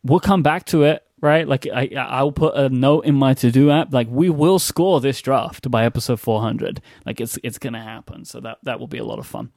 we'll 0.04 0.20
come 0.20 0.44
back 0.44 0.66
to 0.66 0.84
it. 0.84 1.04
Right, 1.22 1.46
like 1.46 1.68
I, 1.68 1.90
I'll 1.98 2.32
put 2.32 2.56
a 2.56 2.70
note 2.70 3.04
in 3.04 3.14
my 3.14 3.34
to-do 3.34 3.72
app. 3.72 3.92
Like 3.92 4.08
we 4.10 4.30
will 4.30 4.58
score 4.58 5.02
this 5.02 5.22
draft 5.22 5.70
by 5.70 5.84
episode 5.84 6.22
400. 6.22 6.82
Like 7.06 7.20
it's 7.20 7.38
it's 7.44 7.58
gonna 7.58 7.84
happen. 7.84 8.24
So 8.24 8.40
that 8.40 8.60
that 8.64 8.80
will 8.80 8.88
be 8.88 9.00
a 9.00 9.04
lot 9.04 9.20
of 9.20 9.28
fun. 9.28 9.52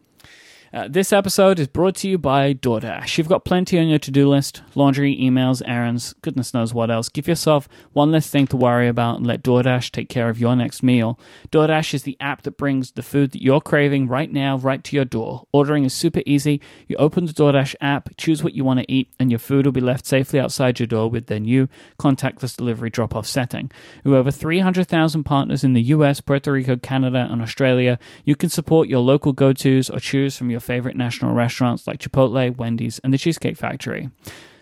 Uh, 0.74 0.88
this 0.88 1.12
episode 1.12 1.58
is 1.58 1.68
brought 1.68 1.94
to 1.94 2.08
you 2.08 2.16
by 2.16 2.54
DoorDash. 2.54 3.18
You've 3.18 3.28
got 3.28 3.44
plenty 3.44 3.78
on 3.78 3.88
your 3.88 3.98
to 3.98 4.10
do 4.10 4.26
list 4.26 4.62
laundry, 4.74 5.14
emails, 5.14 5.60
errands, 5.66 6.14
goodness 6.22 6.54
knows 6.54 6.72
what 6.72 6.90
else. 6.90 7.10
Give 7.10 7.28
yourself 7.28 7.68
one 7.92 8.10
less 8.10 8.30
thing 8.30 8.46
to 8.46 8.56
worry 8.56 8.88
about 8.88 9.18
and 9.18 9.26
let 9.26 9.42
DoorDash 9.42 9.90
take 9.90 10.08
care 10.08 10.30
of 10.30 10.40
your 10.40 10.56
next 10.56 10.82
meal. 10.82 11.20
DoorDash 11.50 11.92
is 11.92 12.04
the 12.04 12.16
app 12.20 12.40
that 12.42 12.56
brings 12.56 12.92
the 12.92 13.02
food 13.02 13.32
that 13.32 13.42
you're 13.42 13.60
craving 13.60 14.08
right 14.08 14.32
now 14.32 14.56
right 14.56 14.82
to 14.84 14.96
your 14.96 15.04
door. 15.04 15.46
Ordering 15.52 15.84
is 15.84 15.92
super 15.92 16.22
easy. 16.24 16.58
You 16.88 16.96
open 16.96 17.26
the 17.26 17.34
DoorDash 17.34 17.74
app, 17.82 18.08
choose 18.16 18.42
what 18.42 18.54
you 18.54 18.64
want 18.64 18.80
to 18.80 18.90
eat, 18.90 19.12
and 19.18 19.30
your 19.30 19.40
food 19.40 19.66
will 19.66 19.72
be 19.72 19.82
left 19.82 20.06
safely 20.06 20.40
outside 20.40 20.80
your 20.80 20.86
door 20.86 21.10
with 21.10 21.26
their 21.26 21.40
new 21.40 21.68
contactless 21.98 22.56
delivery 22.56 22.88
drop 22.88 23.14
off 23.14 23.26
setting. 23.26 23.70
With 24.04 24.14
over 24.14 24.30
300,000 24.30 25.24
partners 25.24 25.64
in 25.64 25.74
the 25.74 25.82
US, 25.82 26.22
Puerto 26.22 26.50
Rico, 26.50 26.76
Canada, 26.76 27.28
and 27.30 27.42
Australia, 27.42 27.98
you 28.24 28.36
can 28.36 28.48
support 28.48 28.88
your 28.88 29.00
local 29.00 29.34
go 29.34 29.52
tos 29.52 29.90
or 29.90 30.00
choose 30.00 30.34
from 30.34 30.48
your 30.48 30.61
favorite 30.62 30.96
national 30.96 31.34
restaurants 31.34 31.86
like 31.86 31.98
Chipotle, 32.00 32.56
Wendy's, 32.56 32.98
and 33.00 33.12
the 33.12 33.18
Cheesecake 33.18 33.56
Factory. 33.56 34.08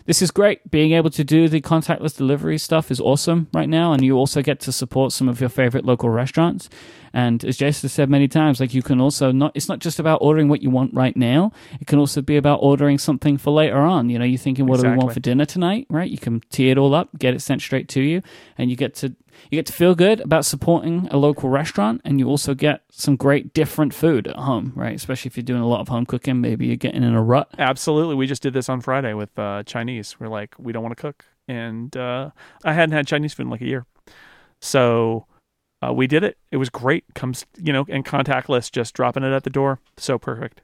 this 0.05 0.21
is 0.21 0.31
great. 0.31 0.69
Being 0.69 0.91
able 0.93 1.11
to 1.11 1.23
do 1.23 1.47
the 1.47 1.61
contactless 1.61 2.17
delivery 2.17 2.57
stuff 2.57 2.91
is 2.91 2.99
awesome 2.99 3.47
right 3.53 3.69
now, 3.69 3.93
and 3.93 4.03
you 4.03 4.17
also 4.17 4.41
get 4.41 4.59
to 4.61 4.71
support 4.71 5.13
some 5.13 5.29
of 5.29 5.39
your 5.39 5.49
favorite 5.49 5.85
local 5.85 6.09
restaurants. 6.09 6.69
And 7.13 7.43
as 7.43 7.57
Jason 7.57 7.89
said 7.89 8.09
many 8.09 8.27
times, 8.27 8.59
like 8.59 8.73
you 8.73 8.81
can 8.81 9.01
also 9.01 9.31
not, 9.31 9.51
it's 9.53 9.67
not 9.67 9.79
just 9.79 9.99
about 9.99 10.19
ordering 10.21 10.47
what 10.47 10.61
you 10.61 10.69
want 10.69 10.93
right 10.93 11.15
now. 11.15 11.51
It 11.79 11.87
can 11.87 11.99
also 11.99 12.21
be 12.21 12.37
about 12.37 12.59
ordering 12.61 12.97
something 12.97 13.37
for 13.37 13.51
later 13.51 13.77
on. 13.77 14.09
You 14.09 14.19
know, 14.19 14.25
you're 14.25 14.37
thinking, 14.37 14.65
what 14.65 14.79
do 14.79 14.89
we 14.89 14.95
want 14.95 15.13
for 15.13 15.19
dinner 15.19 15.45
tonight, 15.45 15.87
right? 15.89 16.09
You 16.09 16.17
can 16.17 16.41
tee 16.49 16.69
it 16.69 16.77
all 16.77 16.95
up, 16.95 17.09
get 17.17 17.33
it 17.33 17.41
sent 17.41 17.61
straight 17.61 17.87
to 17.89 18.01
you, 18.01 18.21
and 18.57 18.69
you 18.69 18.75
get 18.75 18.95
to, 18.95 19.15
you 19.49 19.57
get 19.57 19.65
to 19.65 19.73
feel 19.73 19.95
good 19.95 20.19
about 20.21 20.45
supporting 20.45 21.07
a 21.11 21.17
local 21.17 21.49
restaurant, 21.49 22.01
and 22.05 22.19
you 22.19 22.27
also 22.27 22.53
get 22.53 22.83
some 22.91 23.15
great 23.15 23.53
different 23.53 23.93
food 23.93 24.27
at 24.27 24.35
home, 24.35 24.71
right? 24.75 24.95
Especially 24.95 25.29
if 25.29 25.37
you're 25.37 25.43
doing 25.43 25.61
a 25.61 25.67
lot 25.67 25.81
of 25.81 25.87
home 25.87 26.05
cooking, 26.05 26.41
maybe 26.41 26.67
you're 26.67 26.75
getting 26.75 27.03
in 27.03 27.15
a 27.15 27.21
rut. 27.21 27.49
Absolutely. 27.57 28.15
We 28.15 28.27
just 28.27 28.41
did 28.41 28.53
this 28.53 28.69
on 28.69 28.81
Friday 28.81 29.13
with 29.13 29.37
uh, 29.37 29.63
Chinese. 29.63 30.19
We're 30.19 30.27
like, 30.27 30.55
we 30.57 30.71
don't 30.71 30.83
want 30.83 30.95
to 30.95 31.01
cook. 31.01 31.25
And 31.47 31.95
uh, 31.97 32.31
I 32.63 32.73
hadn't 32.73 32.93
had 32.93 33.07
Chinese 33.07 33.33
food 33.33 33.43
in 33.43 33.49
like 33.49 33.61
a 33.61 33.67
year. 33.67 33.85
So 34.59 35.25
uh, 35.81 35.93
we 35.93 36.07
did 36.07 36.23
it. 36.23 36.37
It 36.51 36.57
was 36.57 36.69
great. 36.69 37.05
Comes, 37.13 37.45
you 37.57 37.73
know, 37.73 37.85
and 37.89 38.05
contactless, 38.05 38.71
just 38.71 38.93
dropping 38.93 39.23
it 39.23 39.33
at 39.33 39.43
the 39.43 39.49
door. 39.49 39.79
So 39.97 40.17
perfect. 40.17 40.61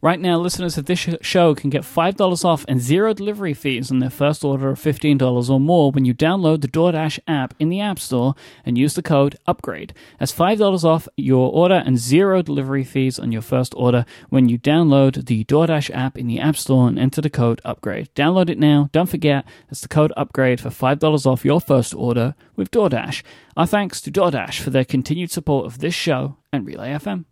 Right 0.00 0.18
now, 0.20 0.38
listeners 0.38 0.76
of 0.76 0.86
this 0.86 0.98
sh- 0.98 1.14
show 1.20 1.54
can 1.54 1.70
get 1.70 1.82
$5 1.82 2.44
off 2.44 2.64
and 2.66 2.80
zero 2.80 3.14
delivery 3.14 3.54
fees 3.54 3.90
on 3.90 4.00
their 4.00 4.10
first 4.10 4.44
order 4.44 4.70
of 4.70 4.80
$15 4.80 5.48
or 5.48 5.60
more 5.60 5.92
when 5.92 6.04
you 6.04 6.12
download 6.12 6.60
the 6.60 6.68
DoorDash 6.68 7.20
app 7.28 7.54
in 7.58 7.68
the 7.68 7.80
App 7.80 7.98
Store 7.98 8.34
and 8.64 8.76
use 8.76 8.94
the 8.94 9.02
code 9.02 9.36
UPGRADE. 9.46 9.92
That's 10.18 10.32
$5 10.32 10.84
off 10.84 11.08
your 11.16 11.52
order 11.52 11.82
and 11.86 11.98
zero 11.98 12.42
delivery 12.42 12.84
fees 12.84 13.18
on 13.18 13.32
your 13.32 13.42
first 13.42 13.74
order 13.76 14.04
when 14.28 14.48
you 14.48 14.58
download 14.58 15.26
the 15.26 15.44
DoorDash 15.44 15.90
app 15.94 16.18
in 16.18 16.26
the 16.26 16.40
App 16.40 16.56
Store 16.56 16.88
and 16.88 16.98
enter 16.98 17.20
the 17.20 17.30
code 17.30 17.60
UPGRADE. 17.64 18.08
Download 18.14 18.50
it 18.50 18.58
now. 18.58 18.88
Don't 18.92 19.08
forget, 19.08 19.44
that's 19.68 19.80
the 19.82 19.88
code 19.88 20.12
UPGRADE 20.16 20.60
for 20.60 20.70
$5 20.70 21.26
off 21.26 21.44
your 21.44 21.60
first 21.60 21.94
order 21.94 22.34
with 22.56 22.70
DoorDash. 22.70 23.22
Our 23.56 23.66
thanks 23.66 24.00
to 24.02 24.10
DoorDash 24.10 24.60
for 24.60 24.70
their 24.70 24.84
continued 24.84 25.30
support 25.30 25.66
of 25.66 25.78
this 25.78 25.94
show 25.94 26.38
and 26.52 26.66
Relay 26.66 26.90
FM. 26.90 27.26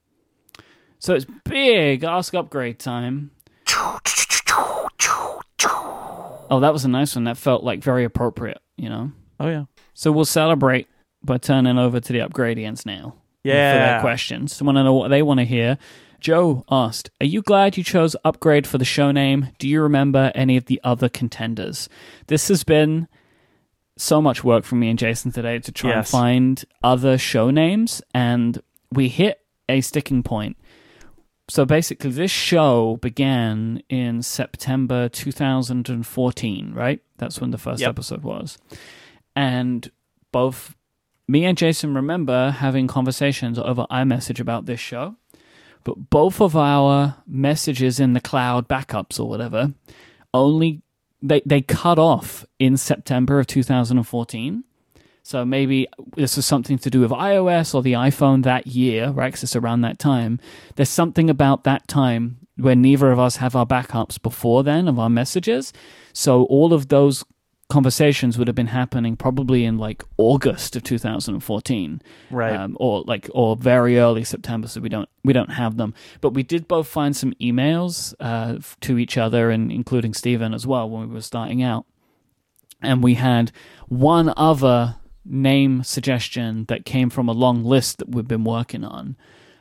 So 1.01 1.15
it's 1.15 1.25
big 1.45 2.05
Ask 2.05 2.35
Upgrade 2.35 2.79
time. 2.79 3.31
Oh, 6.53 6.59
that 6.61 6.73
was 6.73 6.85
a 6.85 6.89
nice 6.89 7.15
one. 7.15 7.25
That 7.25 7.37
felt 7.37 7.63
like 7.65 7.83
very 7.83 8.05
appropriate, 8.05 8.61
you 8.77 8.89
know? 8.89 9.13
Oh, 9.39 9.49
yeah. 9.49 9.65
So 9.95 10.11
we'll 10.13 10.25
celebrate 10.25 10.89
by 11.23 11.39
turning 11.39 11.79
over 11.79 12.01
to 12.01 12.13
the 12.13 12.19
upgradians 12.19 12.85
now. 12.85 13.15
For 13.43 13.49
their 13.49 13.87
Yeah. 13.97 14.01
questions. 14.03 14.61
I 14.61 14.65
want 14.65 14.77
to 14.77 14.85
know 14.85 14.93
what 14.95 15.09
they 15.09 15.23
want 15.23 15.39
to 15.39 15.45
hear. 15.45 15.79
Joe 16.19 16.65
asked, 16.71 17.11
Are 17.21 17.27
you 17.27 17.41
glad 17.41 17.79
you 17.79 17.85
chose 17.85 18.15
Upgrade 18.25 18.67
for 18.67 18.77
the 18.77 18.85
show 18.85 19.11
name? 19.13 19.49
Do 19.59 19.67
you 19.69 19.81
remember 19.81 20.31
any 20.35 20.59
of 20.59 20.67
the 20.67 20.79
other 20.85 21.09
contenders? 21.09 21.89
This 22.27 22.49
has 22.49 22.65
been 22.65 23.09
so 23.97 24.21
much 24.21 24.45
work 24.45 24.65
for 24.65 24.75
me 24.75 24.91
and 24.91 24.99
Jason 24.99 25.33
today 25.33 25.59
to 25.61 25.73
try 25.73 25.93
and 25.93 26.07
find 26.07 26.65
other 26.83 27.17
show 27.17 27.51
names, 27.51 28.03
and 28.13 28.61
we 28.93 29.09
hit 29.09 29.41
a 29.69 29.81
sticking 29.81 30.23
point. 30.23 30.59
So 31.51 31.65
basically, 31.65 32.11
this 32.11 32.31
show 32.31 32.97
began 33.03 33.83
in 33.89 34.23
September 34.23 35.09
2014, 35.09 36.73
right? 36.73 37.03
That's 37.19 37.41
when 37.41 37.51
the 37.51 37.59
first 37.59 37.81
Yep. 37.81 37.89
episode 37.91 38.23
was. 38.23 38.57
And 39.35 39.91
both 40.33 40.77
me 41.27 41.45
and 41.45 41.59
Jason 41.59 41.95
remember 41.95 42.51
having 42.53 42.87
conversations 42.87 43.59
over 43.59 43.87
iMessage 43.91 44.39
about 44.41 44.67
this 44.67 44.81
show, 44.81 45.17
but 45.85 46.11
both 46.11 46.41
of 46.41 46.57
our 46.57 47.17
messages 47.27 47.99
in 47.99 48.13
the 48.13 48.21
cloud 48.21 48.69
backups 48.69 49.19
or 49.19 49.29
whatever 49.29 49.73
only 50.33 50.83
they 51.23 51.43
they 51.45 51.61
cut 51.61 51.99
off 51.99 52.47
in 52.61 52.77
September 52.77 53.41
of 53.41 53.47
2014. 53.49 54.63
So 55.31 55.45
maybe 55.45 55.87
this 56.16 56.37
is 56.37 56.45
something 56.45 56.76
to 56.78 56.91
do 56.91 57.01
with 57.03 57.12
iOS 57.12 57.72
or 57.72 57.83
the 57.83 57.93
iPhone 57.93 58.43
that 58.43 58.66
year, 58.66 59.11
right? 59.11 59.33
'Cause 59.33 59.45
it's 59.45 59.55
around 59.55 59.83
that 59.83 60.01
time. 60.01 60.41
There's 60.74 60.89
something 60.89 61.31
about 61.31 61.62
that 61.62 61.87
time 61.87 62.39
where 62.57 62.74
neither 62.74 63.12
of 63.12 63.20
us 63.20 63.37
have 63.37 63.55
our 63.55 63.64
backups 63.64 64.20
before 64.20 64.64
then 64.64 64.89
of 64.89 64.99
our 64.99 65.09
messages. 65.09 65.72
So 66.12 66.43
all 66.47 66.72
of 66.72 66.89
those 66.89 67.24
conversations 67.68 68.39
would 68.39 68.49
have 68.49 68.57
been 68.57 68.66
happening 68.81 69.14
probably 69.16 69.64
in 69.64 69.78
like 69.78 70.03
August 70.16 70.74
of 70.74 70.83
2014 70.83 72.03
Right. 72.33 72.57
um, 72.57 72.76
or 72.81 73.05
like 73.07 73.31
or 73.33 73.55
very 73.55 74.01
early 74.01 74.24
September, 74.24 74.66
so 74.66 74.81
we 74.81 74.89
don't 74.89 75.09
we 75.22 75.33
don't 75.33 75.53
have 75.53 75.76
them. 75.76 75.95
But 76.20 76.35
we 76.35 76.43
did 76.43 76.66
both 76.66 76.89
find 76.89 77.14
some 77.14 77.35
emails 77.41 78.14
uh, 78.18 78.57
to 78.81 78.99
each 78.99 79.16
other, 79.16 79.53
and 79.53 79.70
including 79.70 80.12
Stephen 80.12 80.53
as 80.53 80.66
well 80.66 80.91
when 80.91 81.09
we 81.09 81.14
were 81.14 81.20
starting 81.20 81.62
out. 81.62 81.87
And 82.83 83.01
we 83.01 83.14
had 83.14 83.53
one 83.89 84.33
other 84.37 84.97
name 85.25 85.83
suggestion 85.83 86.64
that 86.66 86.85
came 86.85 87.11
from 87.11 87.29
a 87.29 87.33
long 87.33 87.64
list 87.64 87.99
that 87.99 88.09
we've 88.09 88.29
been 88.29 88.45
working 88.45 88.85
on, 88.85 89.16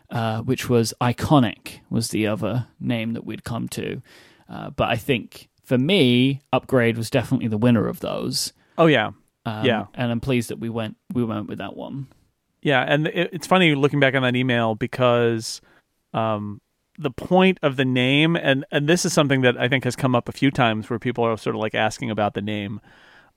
uh, 0.09 0.41
which 0.41 0.69
was 0.69 0.93
iconic 1.01 1.79
was 1.89 2.09
the 2.09 2.25
other 2.27 2.67
name 2.79 3.13
that 3.13 3.25
we'd 3.25 3.43
come 3.43 3.67
to. 3.69 4.01
Uh, 4.49 4.69
but 4.71 4.89
I 4.89 4.95
think 4.95 5.49
for 5.63 5.77
me, 5.77 6.41
upgrade 6.51 6.97
was 6.97 7.09
definitely 7.09 7.47
the 7.47 7.57
winner 7.57 7.87
of 7.87 7.99
those. 7.99 8.53
oh, 8.77 8.87
yeah. 8.87 9.11
Um, 9.45 9.65
Yeah. 9.65 9.85
and 9.95 10.11
I'm 10.11 10.19
pleased 10.19 10.49
that 10.49 10.59
we 10.59 10.69
went 10.69 10.97
we 11.13 11.23
went 11.23 11.47
with 11.47 11.59
that 11.59 11.75
one. 11.75 12.07
Yeah, 12.61 12.81
and 12.81 13.07
it, 13.07 13.29
it's 13.31 13.47
funny 13.47 13.73
looking 13.73 13.99
back 14.01 14.15
on 14.15 14.21
that 14.23 14.35
email 14.35 14.75
because 14.75 15.61
um, 16.13 16.59
the 16.97 17.09
point 17.11 17.57
of 17.61 17.77
the 17.77 17.85
name, 17.85 18.35
and 18.35 18.65
and 18.71 18.87
this 18.89 19.05
is 19.05 19.13
something 19.13 19.41
that 19.41 19.57
I 19.57 19.69
think 19.69 19.85
has 19.85 19.95
come 19.95 20.13
up 20.13 20.27
a 20.27 20.33
few 20.33 20.51
times 20.51 20.89
where 20.89 20.99
people 20.99 21.23
are 21.23 21.37
sort 21.37 21.55
of 21.55 21.61
like 21.61 21.73
asking 21.73 22.09
about 22.11 22.33
the 22.33 22.41
name. 22.41 22.81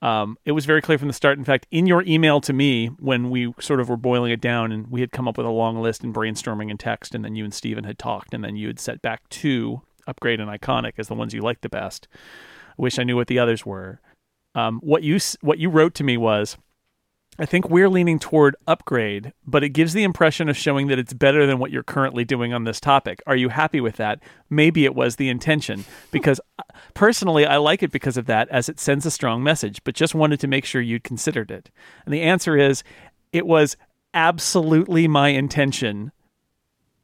Um, 0.03 0.37
it 0.45 0.53
was 0.53 0.67
very 0.67 0.83
clear 0.83 0.99
from 0.99 1.07
the 1.07 1.15
start. 1.15 1.39
In 1.39 1.45
fact, 1.45 1.67
in 1.71 1.87
your 1.87 2.03
email 2.03 2.41
to 2.41 2.53
me, 2.53 2.89
when 2.99 3.31
we 3.31 3.55
sort 3.61 3.81
of 3.81 3.89
were 3.89 3.97
boiling 3.97 4.33
it 4.33 4.41
down, 4.41 4.73
and 4.73 4.91
we 4.91 5.01
had 5.01 5.13
come 5.13 5.29
up 5.29 5.39
with 5.39 5.47
a 5.47 5.51
long 5.51 5.81
list 5.81 6.03
and 6.03 6.13
brainstorming 6.13 6.71
and 6.71 6.81
text, 6.81 7.15
and 7.15 7.25
then 7.25 7.37
you 7.37 7.45
and 7.45 7.55
Stephen 7.55 7.85
had 7.85 7.99
talked, 8.01 8.35
and 8.35 8.43
then 8.45 8.57
you 8.57 8.67
had 8.67 8.81
set 8.81 9.01
back 9.01 9.29
two 9.29 9.83
upgrade 10.09 10.41
and 10.41 10.51
iconic 10.51 10.95
as 10.99 11.07
the 11.07 11.15
ones 11.15 11.33
you 11.33 11.41
liked 11.41 11.63
the 11.63 11.69
best. 11.69 12.09
I 12.71 12.83
wish 12.83 12.99
I 12.99 13.05
knew 13.05 13.15
what 13.15 13.29
the 13.29 13.39
others 13.39 13.65
were. 13.65 14.01
Um, 14.57 14.81
what 14.83 15.05
you 15.05 15.19
what 15.41 15.59
you 15.59 15.71
wrote 15.71 15.95
to 15.95 16.05
me 16.05 16.17
was, 16.17 16.59
I 17.39 17.47
think 17.47 17.71
we're 17.71 17.89
leaning 17.89 18.19
toward 18.19 18.57
upgrade, 18.67 19.33
but 19.47 19.65
it 19.65 19.71
gives 19.71 19.95
the 19.95 20.03
impression 20.03 20.51
of 20.51 20.57
showing 20.57 20.89
that 20.89 20.99
it's 20.99 21.15
better 21.15 21.47
than 21.47 21.59
what 21.59 21.71
you're 21.71 21.83
currently 21.83 22.27
doing 22.27 22.53
on 22.53 22.65
this 22.65 22.79
topic. 22.79 23.23
Are 23.27 23.37
you 23.37 23.49
happy 23.49 23.81
with 23.81 23.97
that? 23.97 24.21
Maybe 24.51 24.85
it 24.85 24.95
was 24.95 25.17
the 25.17 25.31
intention 25.31 25.87
because 26.11 26.41
uh, 26.59 26.63
personally 26.93 27.47
I 27.47 27.57
like 27.57 27.83
it 27.83 27.91
because 27.91 28.19
of 28.19 28.27
that 28.27 28.49
as 28.51 28.69
it 28.69 28.79
sends 28.79 29.07
a 29.07 29.11
strong 29.11 29.43
message, 29.43 29.83
but 29.83 29.95
just 29.95 30.15
wanted 30.15 30.41
to 30.41 30.47
make 30.47 30.67
sure 30.67 30.83
you'd 30.83 31.05
considered 31.05 31.51
it. 31.51 31.71
And 32.05 32.13
the 32.13 32.21
answer 32.21 32.59
is 32.59 32.85
it 33.33 33.47
was 33.47 33.79
absolutely 34.13 35.09
my 35.09 35.29
intention 35.29 36.13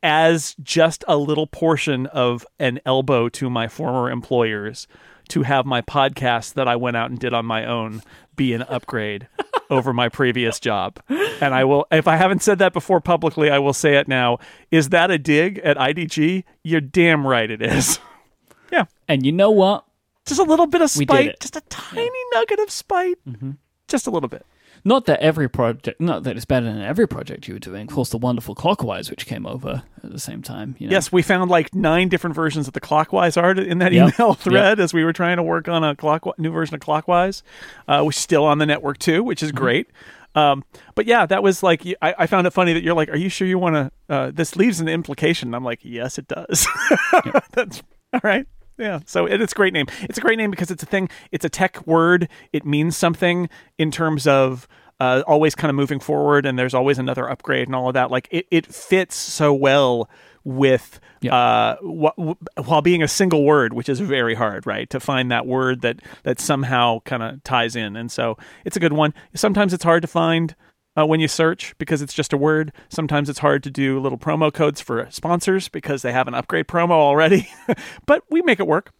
as 0.02 0.54
just 0.62 1.04
a 1.08 1.16
little 1.16 1.46
portion 1.46 2.06
of 2.06 2.46
an 2.58 2.80
elbow 2.84 3.30
to 3.30 3.48
my 3.48 3.66
former 3.66 4.10
employers 4.10 4.86
to 5.28 5.42
have 5.42 5.66
my 5.66 5.80
podcast 5.80 6.54
that 6.54 6.68
I 6.68 6.76
went 6.76 6.96
out 6.96 7.10
and 7.10 7.18
did 7.18 7.34
on 7.34 7.46
my 7.46 7.64
own 7.64 8.02
be 8.36 8.52
an 8.52 8.62
upgrade 8.62 9.28
over 9.70 9.92
my 9.92 10.08
previous 10.08 10.58
job. 10.60 11.00
And 11.40 11.54
I 11.54 11.64
will 11.64 11.86
if 11.90 12.08
I 12.08 12.16
haven't 12.16 12.42
said 12.42 12.58
that 12.58 12.72
before 12.72 13.00
publicly, 13.00 13.50
I 13.50 13.58
will 13.58 13.72
say 13.72 13.96
it 13.96 14.08
now. 14.08 14.38
Is 14.70 14.88
that 14.90 15.10
a 15.10 15.18
dig 15.18 15.58
at 15.58 15.76
IDG? 15.76 16.44
You're 16.62 16.80
damn 16.80 17.26
right 17.26 17.50
it 17.50 17.62
is. 17.62 18.00
yeah. 18.72 18.84
And 19.06 19.24
you 19.24 19.32
know 19.32 19.50
what? 19.50 19.84
Just 20.26 20.40
a 20.40 20.44
little 20.44 20.66
bit 20.66 20.82
of 20.82 20.90
spite, 20.90 21.40
just 21.40 21.56
a 21.56 21.62
tiny 21.70 22.10
nugget 22.34 22.60
of 22.60 22.70
spite. 22.70 23.16
Mm-hmm. 23.26 23.52
Just 23.86 24.06
a 24.06 24.10
little 24.10 24.28
bit. 24.28 24.44
Not 24.84 25.06
that 25.06 25.20
every 25.20 25.48
project, 25.48 26.00
not 26.00 26.22
that 26.24 26.36
it's 26.36 26.44
better 26.44 26.66
than 26.66 26.80
every 26.80 27.06
project 27.06 27.48
you 27.48 27.54
were 27.54 27.60
doing. 27.60 27.88
Of 27.88 27.94
course, 27.94 28.10
the 28.10 28.18
wonderful 28.18 28.54
Clockwise, 28.54 29.10
which 29.10 29.26
came 29.26 29.46
over 29.46 29.82
at 30.02 30.10
the 30.12 30.18
same 30.20 30.42
time. 30.42 30.76
You 30.78 30.88
know? 30.88 30.92
Yes, 30.92 31.10
we 31.12 31.22
found 31.22 31.50
like 31.50 31.74
nine 31.74 32.08
different 32.08 32.34
versions 32.36 32.66
of 32.68 32.74
the 32.74 32.80
Clockwise 32.80 33.36
art 33.36 33.58
in 33.58 33.78
that 33.78 33.92
Yep. 33.92 34.14
email 34.18 34.34
thread 34.44 34.80
as 34.80 34.94
we 34.94 35.04
were 35.04 35.12
trying 35.12 35.36
to 35.36 35.42
work 35.42 35.68
on 35.68 35.84
a 35.84 35.94
clock 35.96 36.26
new 36.38 36.50
version 36.50 36.74
of 36.74 36.80
Clockwise, 36.80 37.42
uh, 37.88 38.02
which 38.02 38.16
is 38.16 38.22
still 38.22 38.44
on 38.44 38.58
the 38.58 38.66
network 38.66 38.98
too, 38.98 39.22
which 39.22 39.38
Mm-hmm. 39.40 39.46
is 39.46 39.52
great. 39.52 39.86
Um, 40.34 40.62
but 40.94 41.06
yeah, 41.06 41.26
that 41.26 41.42
was 41.42 41.62
like 41.62 41.84
I, 42.00 42.14
I 42.20 42.26
found 42.26 42.46
it 42.46 42.50
funny 42.50 42.72
that 42.74 42.82
you're 42.84 42.94
like, 42.94 43.08
"Are 43.08 43.16
you 43.16 43.28
sure 43.28 43.48
you 43.48 43.58
want 43.58 43.74
to?" 43.74 43.90
Uh, 44.14 44.30
this 44.32 44.54
leaves 44.56 44.78
an 44.78 44.86
implication. 44.88 45.54
I'm 45.54 45.64
like, 45.64 45.80
"Yes, 45.82 46.18
it 46.18 46.28
does." 46.28 46.66
That's 47.52 47.82
all 48.12 48.20
right. 48.22 48.46
Yeah, 48.78 49.00
so 49.06 49.26
it, 49.26 49.40
it's 49.40 49.52
a 49.52 49.56
great 49.56 49.72
name. 49.72 49.86
It's 50.02 50.18
a 50.18 50.20
great 50.20 50.38
name 50.38 50.50
because 50.50 50.70
it's 50.70 50.82
a 50.82 50.86
thing. 50.86 51.08
It's 51.32 51.44
a 51.44 51.48
tech 51.48 51.86
word. 51.86 52.28
It 52.52 52.64
means 52.64 52.96
something 52.96 53.48
in 53.76 53.90
terms 53.90 54.26
of 54.26 54.68
uh, 55.00 55.22
always 55.26 55.54
kind 55.54 55.68
of 55.70 55.74
moving 55.76 56.00
forward, 56.00 56.46
and 56.46 56.58
there's 56.58 56.74
always 56.74 56.98
another 56.98 57.28
upgrade 57.28 57.68
and 57.68 57.74
all 57.74 57.88
of 57.88 57.94
that. 57.94 58.10
Like 58.10 58.28
it, 58.30 58.46
it 58.50 58.66
fits 58.66 59.14
so 59.16 59.52
well 59.52 60.08
with 60.44 61.00
Yeah. 61.20 61.34
uh, 61.34 61.76
wh- 61.82 62.20
wh- 62.30 62.68
while 62.68 62.80
being 62.82 63.02
a 63.02 63.08
single 63.08 63.44
word, 63.44 63.72
which 63.74 63.88
is 63.88 64.00
very 64.00 64.34
hard, 64.34 64.66
right? 64.66 64.88
To 64.90 65.00
find 65.00 65.30
that 65.30 65.46
word 65.46 65.82
that 65.82 66.00
that 66.22 66.40
somehow 66.40 67.00
kind 67.00 67.22
of 67.22 67.42
ties 67.44 67.76
in, 67.76 67.96
and 67.96 68.10
so 68.10 68.38
it's 68.64 68.76
a 68.76 68.80
good 68.80 68.92
one. 68.92 69.12
Sometimes 69.34 69.74
it's 69.74 69.84
hard 69.84 70.02
to 70.02 70.08
find. 70.08 70.54
Uh, 70.98 71.06
when 71.06 71.20
you 71.20 71.28
search 71.28 71.76
because 71.78 72.02
it's 72.02 72.14
just 72.14 72.32
a 72.32 72.36
word. 72.36 72.72
Sometimes 72.88 73.28
it's 73.28 73.38
hard 73.38 73.62
to 73.62 73.70
do 73.70 74.00
little 74.00 74.18
promo 74.18 74.52
codes 74.52 74.80
for 74.80 75.06
sponsors 75.10 75.68
because 75.68 76.02
they 76.02 76.12
have 76.12 76.26
an 76.26 76.34
upgrade 76.34 76.66
promo 76.66 76.92
already, 76.92 77.48
but 78.06 78.24
we 78.30 78.42
make 78.42 78.58
it 78.58 78.66
work. 78.66 78.92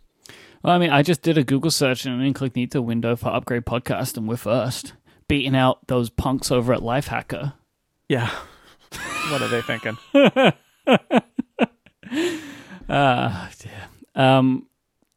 Well, 0.62 0.74
I 0.74 0.78
mean, 0.78 0.90
I 0.90 1.02
just 1.02 1.22
did 1.22 1.38
a 1.38 1.44
Google 1.44 1.70
search 1.70 2.06
in 2.06 2.12
an 2.12 2.20
incognito 2.20 2.80
window 2.80 3.16
for 3.16 3.28
Upgrade 3.28 3.64
Podcast, 3.64 4.16
and 4.16 4.28
we're 4.28 4.36
first, 4.36 4.92
beating 5.28 5.56
out 5.56 5.86
those 5.88 6.10
punks 6.10 6.52
over 6.52 6.72
at 6.72 6.80
Lifehacker. 6.80 7.54
Yeah. 8.08 8.30
what 9.30 9.42
are 9.42 9.48
they 9.48 9.62
thinking? 9.62 9.98
Ah, 12.88 13.50
dear. 13.58 13.88
Um, 14.14 14.67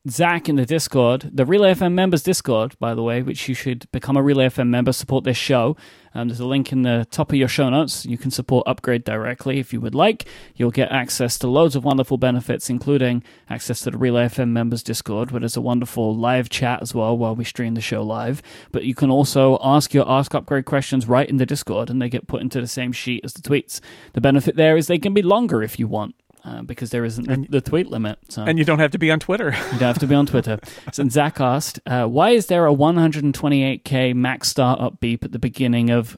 Zach 0.09 0.49
in 0.49 0.55
the 0.55 0.65
Discord, 0.65 1.29
the 1.31 1.45
Relay 1.45 1.75
FM 1.75 1.93
members 1.93 2.23
Discord, 2.23 2.73
by 2.79 2.95
the 2.95 3.03
way, 3.03 3.21
which 3.21 3.47
you 3.47 3.53
should 3.53 3.85
become 3.91 4.17
a 4.17 4.23
Relay 4.23 4.47
FM 4.47 4.69
member, 4.69 4.91
support 4.91 5.25
this 5.25 5.37
show. 5.37 5.77
Um, 6.15 6.27
there's 6.27 6.39
a 6.39 6.45
link 6.47 6.71
in 6.71 6.81
the 6.81 7.05
top 7.11 7.31
of 7.31 7.35
your 7.35 7.47
show 7.47 7.69
notes. 7.69 8.03
You 8.03 8.17
can 8.17 8.31
support 8.31 8.67
Upgrade 8.67 9.03
directly 9.03 9.59
if 9.59 9.71
you 9.71 9.79
would 9.79 9.93
like. 9.93 10.25
You'll 10.55 10.71
get 10.71 10.91
access 10.91 11.37
to 11.37 11.47
loads 11.47 11.75
of 11.75 11.83
wonderful 11.83 12.17
benefits, 12.17 12.67
including 12.67 13.23
access 13.47 13.81
to 13.81 13.91
the 13.91 13.97
Relay 13.99 14.25
FM 14.25 14.49
members 14.49 14.81
Discord, 14.81 15.29
where 15.29 15.41
there's 15.41 15.55
a 15.55 15.61
wonderful 15.61 16.15
live 16.15 16.49
chat 16.49 16.81
as 16.81 16.95
well 16.95 17.15
while 17.15 17.35
we 17.35 17.43
stream 17.43 17.75
the 17.75 17.79
show 17.81 18.01
live. 18.01 18.41
But 18.71 18.85
you 18.85 18.95
can 18.95 19.11
also 19.11 19.59
ask 19.61 19.93
your 19.93 20.09
Ask 20.09 20.33
Upgrade 20.33 20.65
questions 20.65 21.07
right 21.07 21.29
in 21.29 21.37
the 21.37 21.45
Discord, 21.45 21.91
and 21.91 22.01
they 22.01 22.09
get 22.09 22.27
put 22.27 22.41
into 22.41 22.59
the 22.59 22.65
same 22.65 22.91
sheet 22.91 23.23
as 23.23 23.33
the 23.33 23.41
tweets. 23.41 23.79
The 24.13 24.21
benefit 24.21 24.55
there 24.55 24.77
is 24.77 24.87
they 24.87 24.97
can 24.97 25.13
be 25.13 25.21
longer 25.21 25.61
if 25.61 25.77
you 25.77 25.87
want. 25.87 26.15
Uh, 26.43 26.63
because 26.63 26.89
there 26.89 27.05
isn't 27.05 27.27
the, 27.27 27.45
the 27.49 27.61
tweet 27.61 27.87
limit. 27.87 28.17
So. 28.29 28.43
And 28.43 28.57
you 28.57 28.65
don't 28.65 28.79
have 28.79 28.89
to 28.91 28.97
be 28.97 29.11
on 29.11 29.19
Twitter. 29.19 29.51
You 29.73 29.77
don't 29.77 29.89
have 29.89 29.99
to 29.99 30.07
be 30.07 30.15
on 30.15 30.25
Twitter. 30.25 30.59
so 30.91 31.07
Zach 31.07 31.39
asked, 31.39 31.79
uh, 31.85 32.05
why 32.05 32.31
is 32.31 32.47
there 32.47 32.65
a 32.65 32.73
128k 32.73 34.15
Mac 34.15 34.43
startup 34.43 34.99
beep 34.99 35.23
at 35.23 35.33
the 35.33 35.39
beginning 35.39 35.91
of, 35.91 36.17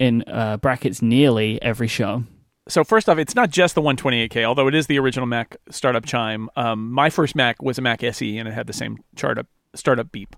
in 0.00 0.24
uh, 0.26 0.56
brackets, 0.56 1.00
nearly 1.00 1.62
every 1.62 1.86
show? 1.86 2.24
so 2.68 2.84
first 2.84 3.08
off, 3.08 3.18
it's 3.18 3.34
not 3.34 3.50
just 3.50 3.74
the 3.74 3.82
128K, 3.82 4.44
although 4.44 4.68
it 4.68 4.74
is 4.74 4.86
the 4.86 4.98
original 4.98 5.26
Mac 5.26 5.56
startup 5.70 6.04
chime. 6.04 6.48
Um, 6.56 6.90
my 6.92 7.10
first 7.10 7.34
Mac 7.34 7.62
was 7.62 7.78
a 7.78 7.82
Mac 7.82 8.02
SE, 8.04 8.38
and 8.38 8.48
it 8.48 8.52
had 8.52 8.66
the 8.66 8.72
same 8.72 8.98
startup 9.16 9.46
startup 9.74 10.12
beep. 10.12 10.36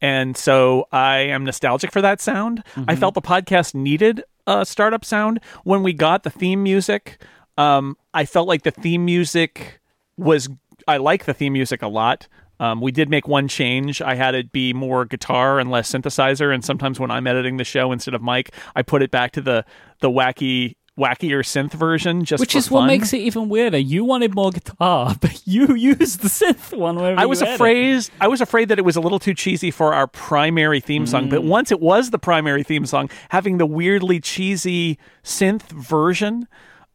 And 0.00 0.36
so 0.36 0.86
I 0.92 1.18
am 1.18 1.44
nostalgic 1.44 1.90
for 1.90 2.02
that 2.02 2.20
sound. 2.20 2.62
I 2.88 2.96
felt 2.96 3.14
the 3.14 3.22
podcast 3.22 3.74
needed 3.74 4.22
a 4.46 4.66
startup 4.66 5.04
sound 5.04 5.40
when 5.64 5.82
we 5.82 5.92
got 5.92 6.24
the 6.24 6.30
theme 6.30 6.62
music. 6.62 7.22
Um, 7.56 7.96
I 8.12 8.24
felt 8.24 8.48
like 8.48 8.62
the 8.62 8.70
theme 8.70 9.04
music 9.04 9.80
was. 10.16 10.48
I 10.86 10.98
like 10.98 11.24
the 11.24 11.32
theme 11.32 11.54
music 11.54 11.82
a 11.82 11.88
lot. 11.88 12.28
Um, 12.60 12.80
we 12.80 12.92
did 12.92 13.10
make 13.10 13.26
one 13.26 13.48
change. 13.48 14.00
I 14.00 14.14
had 14.14 14.34
it 14.34 14.52
be 14.52 14.72
more 14.72 15.04
guitar 15.04 15.58
and 15.58 15.70
less 15.70 15.90
synthesizer. 15.90 16.54
And 16.54 16.64
sometimes 16.64 17.00
when 17.00 17.10
I'm 17.10 17.26
editing 17.26 17.56
the 17.56 17.64
show 17.64 17.90
instead 17.90 18.14
of 18.14 18.22
Mike, 18.22 18.52
I 18.76 18.82
put 18.82 19.02
it 19.02 19.10
back 19.10 19.32
to 19.32 19.40
the 19.40 19.64
the 20.00 20.10
wacky 20.10 20.76
wackier 20.98 21.40
synth 21.40 21.72
version 21.72 22.24
just 22.24 22.40
Which 22.40 22.54
is 22.54 22.70
what 22.70 22.86
makes 22.86 23.12
it 23.12 23.18
even 23.18 23.48
weirder. 23.48 23.78
You 23.78 24.04
wanted 24.04 24.34
more 24.34 24.52
guitar, 24.52 25.16
but 25.20 25.42
you 25.44 25.74
used 25.74 26.20
the 26.20 26.28
synth 26.28 26.76
one. 26.76 26.98
I 26.98 27.26
was 27.26 27.42
afraid. 27.42 28.08
I 28.20 28.28
was 28.28 28.40
afraid 28.40 28.68
that 28.68 28.78
it 28.78 28.84
was 28.84 28.96
a 28.96 29.00
little 29.00 29.18
too 29.18 29.34
cheesy 29.34 29.70
for 29.70 29.92
our 29.92 30.06
primary 30.06 30.80
theme 30.80 31.06
song. 31.06 31.26
Mm. 31.26 31.30
But 31.30 31.44
once 31.44 31.72
it 31.72 31.80
was 31.80 32.10
the 32.10 32.18
primary 32.18 32.62
theme 32.62 32.86
song, 32.86 33.10
having 33.30 33.58
the 33.58 33.66
weirdly 33.66 34.20
cheesy 34.20 34.98
synth 35.24 35.62
version 35.72 36.46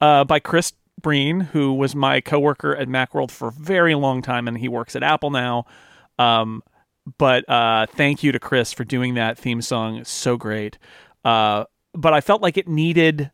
uh, 0.01 0.23
by 0.23 0.39
Chris 0.39 0.73
Breen, 1.01 1.39
who 1.39 1.73
was 1.73 1.95
my 1.95 2.21
coworker 2.21 2.75
at 2.75 2.87
MacWorld 2.87 3.31
for 3.31 3.49
a 3.49 3.51
very 3.51 3.95
long 3.95 4.21
time, 4.21 4.47
and 4.47 4.57
he 4.57 4.67
works 4.67 4.95
at 4.95 5.03
Apple 5.03 5.31
now. 5.31 5.65
Um, 6.17 6.63
but 7.17 7.47
uh, 7.49 7.87
thank 7.87 8.23
you 8.23 8.31
to 8.31 8.39
Chris 8.39 8.73
for 8.73 8.83
doing 8.83 9.15
that 9.15 9.37
theme 9.37 9.61
song. 9.61 9.97
It's 9.97 10.11
so 10.11 10.37
great. 10.37 10.77
Uh, 11.23 11.65
but 11.93 12.13
I 12.13 12.21
felt 12.21 12.41
like 12.41 12.57
it 12.57 12.67
needed 12.67 13.31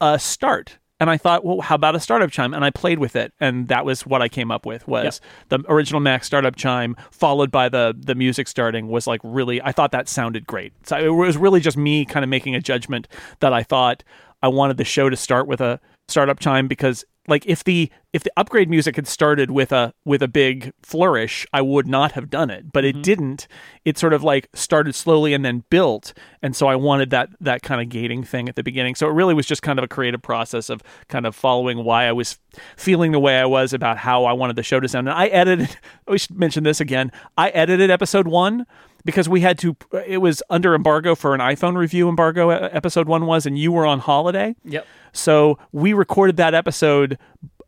a 0.00 0.18
start. 0.18 0.78
And 0.98 1.10
I 1.10 1.16
thought, 1.16 1.44
well, 1.44 1.60
how 1.60 1.74
about 1.74 1.96
a 1.96 2.00
startup 2.00 2.30
chime? 2.30 2.54
And 2.54 2.64
I 2.64 2.70
played 2.70 3.00
with 3.00 3.16
it, 3.16 3.32
and 3.40 3.66
that 3.66 3.84
was 3.84 4.06
what 4.06 4.22
I 4.22 4.28
came 4.28 4.52
up 4.52 4.64
with 4.64 4.86
was 4.86 5.20
the 5.48 5.58
original 5.68 6.00
Mac 6.00 6.22
startup 6.22 6.54
chime, 6.54 6.94
followed 7.10 7.50
by 7.50 7.68
the 7.68 7.92
the 7.98 8.14
music 8.14 8.46
starting. 8.46 8.86
Was 8.86 9.08
like 9.08 9.20
really, 9.24 9.60
I 9.62 9.72
thought 9.72 9.90
that 9.90 10.08
sounded 10.08 10.46
great. 10.46 10.72
So 10.86 10.96
it 10.96 11.08
was 11.08 11.36
really 11.36 11.58
just 11.58 11.76
me 11.76 12.04
kind 12.04 12.22
of 12.22 12.28
making 12.28 12.54
a 12.54 12.60
judgment 12.60 13.08
that 13.40 13.52
I 13.52 13.64
thought 13.64 14.04
I 14.44 14.48
wanted 14.48 14.76
the 14.76 14.84
show 14.84 15.10
to 15.10 15.16
start 15.16 15.48
with 15.48 15.60
a 15.60 15.80
startup 16.12 16.38
time 16.38 16.68
because 16.68 17.04
like 17.28 17.46
if 17.46 17.62
the 17.64 17.90
if 18.12 18.24
the 18.24 18.32
upgrade 18.36 18.68
music 18.68 18.96
had 18.96 19.06
started 19.06 19.50
with 19.50 19.72
a 19.72 19.94
with 20.04 20.22
a 20.22 20.28
big 20.28 20.72
flourish 20.82 21.46
i 21.52 21.60
would 21.60 21.86
not 21.86 22.12
have 22.12 22.28
done 22.28 22.50
it. 22.50 22.72
But 22.72 22.84
it 22.84 22.94
mm-hmm. 22.94 23.02
didn't. 23.02 23.48
It 23.84 23.96
sort 23.98 24.12
of 24.12 24.22
like 24.22 24.48
started 24.54 24.94
slowly 24.94 25.32
and 25.32 25.44
then 25.44 25.64
built. 25.70 26.12
And 26.42 26.56
so 26.56 26.66
i 26.66 26.76
wanted 26.76 27.10
that 27.10 27.30
that 27.40 27.62
kind 27.62 27.80
of 27.80 27.88
gating 27.88 28.24
thing 28.24 28.48
at 28.48 28.56
the 28.56 28.62
beginning. 28.62 28.94
So 28.94 29.08
it 29.08 29.12
really 29.12 29.34
was 29.34 29.46
just 29.46 29.62
kind 29.62 29.78
of 29.78 29.84
a 29.84 29.88
creative 29.88 30.22
process 30.22 30.68
of 30.68 30.82
kind 31.08 31.26
of 31.26 31.34
following 31.34 31.84
why 31.84 32.06
i 32.06 32.12
was 32.12 32.38
feeling 32.76 33.12
the 33.12 33.20
way 33.20 33.38
i 33.38 33.46
was 33.46 33.72
about 33.72 33.98
how 33.98 34.24
i 34.24 34.32
wanted 34.32 34.56
the 34.56 34.62
show 34.62 34.80
to 34.80 34.88
sound. 34.88 35.08
And 35.08 35.16
i 35.16 35.26
edited 35.28 35.76
we 36.08 36.18
should 36.18 36.38
mention 36.38 36.64
this 36.64 36.80
again. 36.80 37.12
I 37.36 37.50
edited 37.50 37.90
episode 37.90 38.26
one 38.26 38.66
because 39.04 39.28
we 39.28 39.40
had 39.40 39.58
to 39.58 39.76
it 40.06 40.18
was 40.18 40.42
under 40.50 40.74
embargo 40.74 41.14
for 41.14 41.34
an 41.34 41.40
iphone 41.40 41.76
review 41.76 42.08
embargo 42.08 42.50
episode 42.50 43.08
one 43.08 43.26
was 43.26 43.46
and 43.46 43.58
you 43.58 43.72
were 43.72 43.86
on 43.86 43.98
holiday 43.98 44.54
Yep. 44.64 44.86
so 45.12 45.58
we 45.72 45.92
recorded 45.92 46.36
that 46.36 46.54
episode 46.54 47.18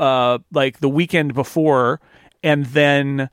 uh, 0.01 0.39
like 0.53 0.81
the 0.81 0.89
weekend 0.89 1.35
before, 1.35 2.01
and 2.43 2.67
then 2.67 3.31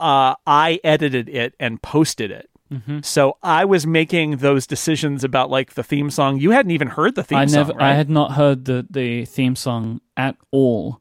uh, 0.00 0.34
I 0.46 0.80
edited 0.84 1.28
it 1.28 1.54
and 1.58 1.80
posted 1.82 2.30
it. 2.30 2.50
Mm-hmm. 2.72 3.00
So 3.02 3.38
I 3.42 3.64
was 3.64 3.86
making 3.86 4.38
those 4.38 4.66
decisions 4.66 5.22
about 5.22 5.50
like 5.50 5.74
the 5.74 5.84
theme 5.84 6.10
song. 6.10 6.38
You 6.38 6.50
hadn't 6.50 6.72
even 6.72 6.88
heard 6.88 7.14
the 7.14 7.22
theme 7.22 7.38
I 7.38 7.46
song, 7.46 7.68
right? 7.68 7.92
I 7.92 7.94
had 7.94 8.10
not 8.10 8.32
heard 8.32 8.64
the 8.64 8.86
the 8.90 9.24
theme 9.24 9.54
song 9.54 10.00
at 10.16 10.36
all 10.50 11.00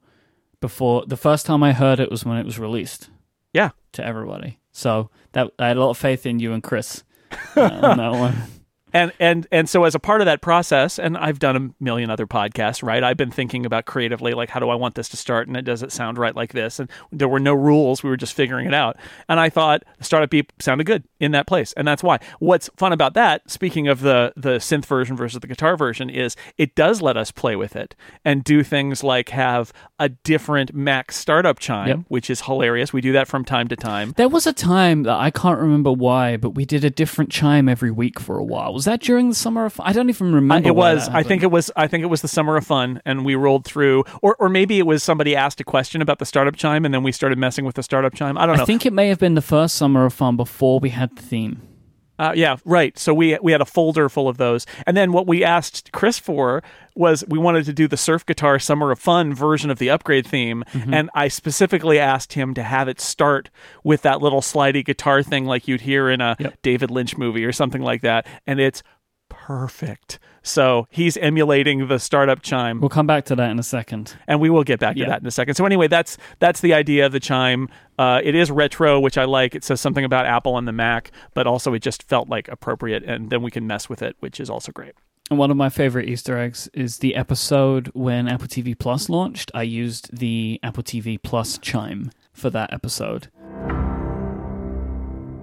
before. 0.62 1.06
The 1.08 1.18
first 1.18 1.46
time 1.46 1.64
I 1.64 1.74
heard 1.74 2.00
it 2.00 2.12
was 2.12 2.24
when 2.24 2.38
it 2.38 2.46
was 2.46 2.60
released 2.60 3.10
yeah. 3.54 3.72
to 3.94 4.06
everybody. 4.06 4.60
So 4.76 5.10
that 5.32 5.52
I 5.58 5.70
had 5.70 5.78
a 5.78 5.80
lot 5.80 5.92
of 5.92 5.98
faith 5.98 6.26
in 6.26 6.40
you 6.40 6.52
and 6.52 6.62
Chris 6.62 7.06
uh, 7.56 7.62
on 7.62 7.98
that 7.98 8.12
one. 8.20 8.36
And 8.96 9.12
and 9.20 9.46
and 9.52 9.70
so 9.70 9.84
as 9.84 9.94
a 9.94 10.00
part 10.00 10.22
of 10.22 10.26
that 10.26 10.42
process 10.42 10.98
and 10.98 11.18
i've 11.18 11.38
done 11.38 11.56
a 11.56 11.84
million 11.84 12.10
other 12.10 12.26
podcasts 12.26 12.82
right? 12.82 13.04
I've 13.04 13.18
been 13.18 13.30
thinking 13.32 13.66
about 13.66 13.86
creatively 13.86 14.34
like 14.34 14.50
how 14.50 14.60
do 14.60 14.70
i 14.70 14.76
want 14.76 14.96
this 14.96 15.10
to 15.10 15.18
start? 15.18 15.48
And 15.48 15.56
it 15.58 15.64
does 15.64 15.84
it 15.84 15.92
sound 15.92 16.18
right 16.18 16.36
like 16.36 16.54
this. 16.54 16.80
And 16.80 16.90
there 17.12 17.28
were 17.28 17.40
no 17.40 17.54
rules. 17.54 18.02
We 18.04 18.10
were 18.10 18.18
just 18.18 18.34
figuring 18.34 18.66
it 18.68 18.74
out. 18.74 18.98
And 19.30 19.40
i 19.40 19.50
thought 19.50 19.84
startup 20.02 20.30
beep 20.30 20.52
sounded 20.60 20.86
good 20.86 21.04
in 21.20 21.32
that 21.34 21.46
place. 21.48 21.74
And 21.74 21.88
that's 21.88 22.02
why. 22.04 22.20
What's 22.40 22.70
fun 22.78 22.94
about 22.94 23.14
that 23.16 23.50
speaking 23.52 23.88
of 23.88 24.00
the 24.02 24.34
the 24.36 24.58
synth 24.58 24.86
version 24.86 25.16
versus 25.18 25.40
the 25.42 25.48
guitar 25.48 25.76
version 25.78 26.10
is 26.10 26.36
it 26.58 26.74
does 26.76 27.02
let 27.02 27.18
us 27.18 27.32
play 27.32 27.56
with 27.56 27.76
it 27.76 27.96
and 28.24 28.44
do 28.44 28.64
things 28.64 29.04
like 29.04 29.30
have 29.30 29.74
a 30.00 30.10
different 30.10 30.74
mac 30.74 31.12
startup 31.12 31.60
chime 31.60 31.88
Yep. 31.88 32.00
which 32.08 32.30
is 32.30 32.42
hilarious. 32.42 32.94
We 32.94 33.02
do 33.02 33.12
that 33.14 33.28
from 33.28 33.44
time 33.46 33.68
to 33.68 33.76
time. 33.76 34.14
There 34.16 34.30
was 34.30 34.48
a 34.48 34.54
time 34.54 35.04
that 35.04 35.18
I 35.18 35.30
can't 35.32 35.60
remember 35.60 35.92
why, 35.92 36.38
but 36.38 36.52
we 36.52 36.66
did 36.66 36.84
a 36.86 36.90
different 36.90 37.30
chime 37.32 37.68
every 37.68 37.92
week 37.92 38.20
for 38.20 38.38
a 38.38 38.44
while. 38.44 38.74
Was 38.86 38.92
that 38.92 39.02
during 39.02 39.30
the 39.30 39.36
summer 39.36 39.66
of? 39.66 39.82
I 39.84 39.94
don't 39.94 40.10
even 40.10 40.28
Uh, 40.30 40.36
remember. 40.36 40.68
it 40.70 40.76
was. 40.76 41.10
I 41.10 41.24
think 41.24 41.42
it 41.42 41.50
was. 41.50 41.72
I 41.76 41.88
think 41.88 42.04
it 42.04 42.08
was 42.08 42.22
the 42.22 42.28
summer 42.28 42.56
of 42.56 42.68
fun, 42.68 43.02
and 43.04 43.26
we 43.26 43.34
rolled 43.34 43.66
through, 43.66 44.04
or 44.22 44.36
or 44.38 44.48
maybe 44.48 44.78
it 44.78 44.86
was 44.86 45.02
somebody 45.02 45.36
asked 45.36 45.60
a 45.60 45.64
question 45.64 46.04
about 46.04 46.20
the 46.20 46.26
startup 46.26 46.56
chime, 46.56 46.86
and 46.86 46.94
then 46.94 47.02
we 47.02 47.12
started 47.12 47.40
messing 47.40 47.66
with 47.66 47.74
the 47.74 47.82
startup 47.82 48.14
chime. 48.14 48.38
I 48.38 48.46
don't 48.46 48.58
know. 48.58 48.62
I 48.62 48.66
think 48.68 48.86
it 48.86 48.94
may 48.94 49.08
have 49.08 49.18
been 49.18 49.34
the 49.34 49.42
first 49.42 49.76
summer 49.76 50.06
of 50.06 50.14
fun 50.14 50.38
before 50.38 50.80
we 50.80 50.90
had 50.90 51.16
the 51.16 51.24
theme. 51.24 51.64
Uh, 52.18 52.32
yeah, 52.36 52.56
right. 52.66 52.98
So 52.98 53.14
we 53.14 53.38
we 53.42 53.52
had 53.52 53.62
a 53.62 53.66
folder 53.66 54.08
full 54.10 54.28
of 54.30 54.38
those, 54.38 54.66
and 54.88 54.96
then 54.96 55.12
what 55.12 55.28
we 55.28 55.44
asked 55.44 55.92
Chris 55.92 56.18
for 56.20 56.64
was 56.98 57.26
we 57.28 57.38
wanted 57.38 57.66
to 57.66 57.74
do 57.74 57.90
the 57.90 57.98
surf 57.98 58.26
guitar 58.26 58.58
summer 58.58 58.90
of 58.90 58.98
fun 59.00 59.34
version 59.34 59.70
of 59.70 59.80
the 59.80 59.90
upgrade 59.90 60.26
theme, 60.26 60.64
Mm-hmm. 60.72 60.94
and 60.94 61.10
I 61.14 61.28
specifically 61.28 62.00
asked 62.00 62.34
him 62.34 62.54
to 62.54 62.64
have 62.64 62.88
it 62.88 63.02
start 63.02 63.50
with 63.84 64.02
that 64.04 64.22
little 64.22 64.40
slidey 64.42 64.86
guitar 64.86 65.22
thing 65.24 65.46
like 65.46 65.68
you'd 65.68 65.82
hear 65.82 66.10
in 66.10 66.22
a 66.22 66.38
Yep. 66.40 66.62
David 66.62 66.92
Lynch 66.92 67.18
movie 67.18 67.44
or 67.44 67.52
something 67.52 67.82
like 67.82 68.02
that, 68.02 68.26
and 68.48 68.60
it's 68.62 68.82
perfect. 69.46 70.20
So 70.42 70.88
he's 70.90 71.18
emulating 71.18 71.88
the 71.88 71.98
startup 72.00 72.42
chime 72.42 72.80
We'll 72.80 72.90
come 72.90 73.08
back 73.08 73.26
to 73.26 73.36
that 73.36 73.50
in 73.52 73.60
a 73.60 73.64
second. 73.64 74.16
and 74.28 74.40
we 74.40 74.50
will 74.50 74.64
get 74.64 74.80
back 74.80 74.96
to 74.96 75.02
Yeah. 75.02 75.10
that 75.10 75.22
in 75.22 75.28
a 75.28 75.32
second. 75.32 75.56
So 75.56 75.66
anyway, 75.66 75.88
that's 75.88 76.18
that's 76.40 76.62
the 76.62 76.74
idea 76.74 77.06
of 77.06 77.12
the 77.12 77.20
chime. 77.20 77.70
Uh, 77.98 78.22
it 78.24 78.36
is 78.36 78.50
retro, 78.52 79.00
which 79.00 79.18
I 79.18 79.26
like. 79.26 79.56
It 79.56 79.64
says 79.64 79.80
something 79.82 80.04
about 80.04 80.26
Apple 80.26 80.58
and 80.58 80.68
the 80.68 80.72
Mac, 80.72 81.12
but 81.34 81.48
also 81.48 81.74
it 81.74 81.82
just 81.82 82.04
felt 82.04 82.28
like 82.30 82.48
appropriate, 82.48 83.04
and 83.04 83.30
then 83.30 83.42
we 83.42 83.52
can 83.52 83.66
mess 83.68 83.88
with 83.90 84.02
it, 84.02 84.16
which 84.20 84.40
is 84.40 84.50
also 84.50 84.72
great. 84.72 84.94
And 85.32 85.40
one 85.40 85.50
of 85.50 85.58
my 85.58 85.70
favorite 85.70 86.08
Easter 86.10 86.38
eggs 86.38 86.70
is 86.74 87.00
the 87.00 87.16
episode 87.16 87.90
when 87.94 88.28
Apple 88.28 88.48
TV 88.48 88.78
Plus 88.78 89.10
launched. 89.10 89.50
I 89.56 89.64
used 89.64 90.16
the 90.16 90.60
Apple 90.62 90.84
TV 90.84 91.18
Plus 91.22 91.58
chime 91.58 92.12
for 92.34 92.50
that 92.52 92.72
episode. 92.74 93.30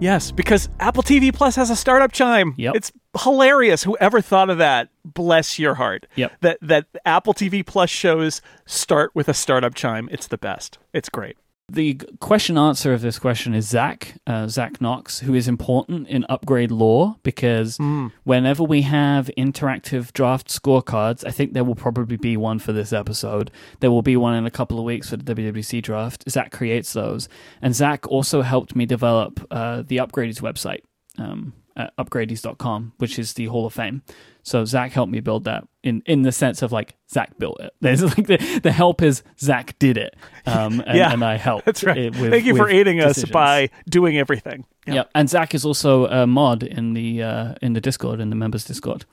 Yes, 0.03 0.33
because 0.33 0.69
Apple 0.81 1.05
TV 1.05 1.33
Plus 1.33 1.55
has 1.55 1.71
a 1.71 1.77
startup 1.77 2.11
chime. 2.11 2.55
Yep. 2.57 2.75
It's 2.75 2.93
hilarious. 3.23 3.85
Whoever 3.85 4.21
thought 4.21 4.51
of 4.51 4.59
that, 4.59 4.89
bless 5.05 5.61
your 5.61 5.75
heart. 5.75 6.09
Yep. 6.17 6.33
That 6.41 6.59
that 6.61 6.87
Apple 7.05 7.35
TV 7.35 7.65
Plus 7.65 7.89
shows 7.89 8.43
start 8.67 9.13
with 9.15 9.29
a 9.29 9.35
startup 9.35 9.75
chime. 9.75 10.09
It's 10.11 10.27
the 10.27 10.39
best. 10.39 10.79
It's 10.93 11.09
great. 11.09 11.37
The 11.73 11.95
question 12.21 12.59
answer 12.59 12.93
of 12.93 13.01
this 13.01 13.19
question 13.19 13.55
is 13.55 13.67
Zach, 13.67 14.17
uh, 14.27 14.47
Zach 14.47 14.79
Knox, 14.83 15.21
who 15.21 15.33
is 15.33 15.49
important 15.49 16.07
in 16.07 16.27
upgrade 16.29 16.71
lore 16.71 17.17
because 17.23 17.79
whenever 18.25 18.63
we 18.63 18.83
have 18.83 19.31
interactive 19.39 20.13
draft 20.13 20.49
scorecards, 20.49 21.27
I 21.27 21.31
think 21.31 21.55
there 21.55 21.65
will 21.65 21.75
probably 21.75 22.19
be 22.19 22.37
one 22.37 22.59
for 22.59 22.75
this 22.75 22.93
episode. 22.93 23.51
There 23.81 23.91
will 23.91 24.03
be 24.03 24.19
one 24.19 24.35
in 24.35 24.45
a 24.45 24.51
couple 24.51 24.79
of 24.79 24.85
weeks 24.85 25.09
for 25.09 25.17
the 25.17 25.35
WWDC 25.35 25.81
draft. 25.81 26.29
Zach 26.29 26.53
creates 26.53 26.93
those. 26.93 27.27
And 27.63 27.75
Zach 27.75 28.07
also 28.07 28.43
helped 28.43 28.77
me 28.77 28.85
develop 28.85 29.41
uh, 29.51 29.81
the 29.81 29.97
Upgradies 29.97 30.43
website. 30.43 30.83
Um, 31.17 31.55
at 31.77 31.97
upgradies.com, 31.97 32.93
which 32.99 33.19
is 33.19 33.35
the 33.35 33.47
Hall 33.47 33.67
of 33.67 33.73
Fame. 33.75 34.03
So 34.43 34.65
Zach 34.65 34.93
helped 34.93 35.13
me 35.13 35.21
build 35.21 35.45
that 35.45 35.65
in, 35.85 36.03
in 36.07 36.23
the 36.23 36.33
sense 36.33 36.63
of 36.63 36.73
like 36.73 36.95
Zach 37.11 37.39
built 37.39 37.61
it. 37.61 37.73
There's 37.81 38.03
like 38.03 38.27
the, 38.27 38.61
the 38.63 38.73
help 38.73 39.01
is 39.03 39.23
Zach 39.39 39.79
did 39.79 39.97
it. 39.97 40.15
Um, 40.47 40.83
and, 40.87 40.99
Yeah, 40.99 41.13
and 41.13 41.25
I 41.25 41.37
helped. 41.37 41.67
That's 41.67 41.85
right. 41.85 41.97
it 41.97 42.17
with- 42.19 42.31
Thank 42.33 42.45
you 42.47 42.57
for 42.57 42.69
aiding 42.69 43.01
us 43.01 43.25
by 43.27 43.71
doing 43.89 44.19
everything. 44.19 44.65
Yeah. 44.87 45.05
and 45.15 45.31
Zach 45.31 45.55
is 45.55 45.65
also 45.65 46.07
a 46.07 46.27
mod 46.27 46.63
in 46.65 46.95
the 46.95 47.23
uh, 47.23 47.55
in 47.63 47.75
the 47.75 47.81
Discord 47.81 48.19
in 48.21 48.31
the 48.31 48.37
members 48.37 48.65
Discord. 48.65 49.05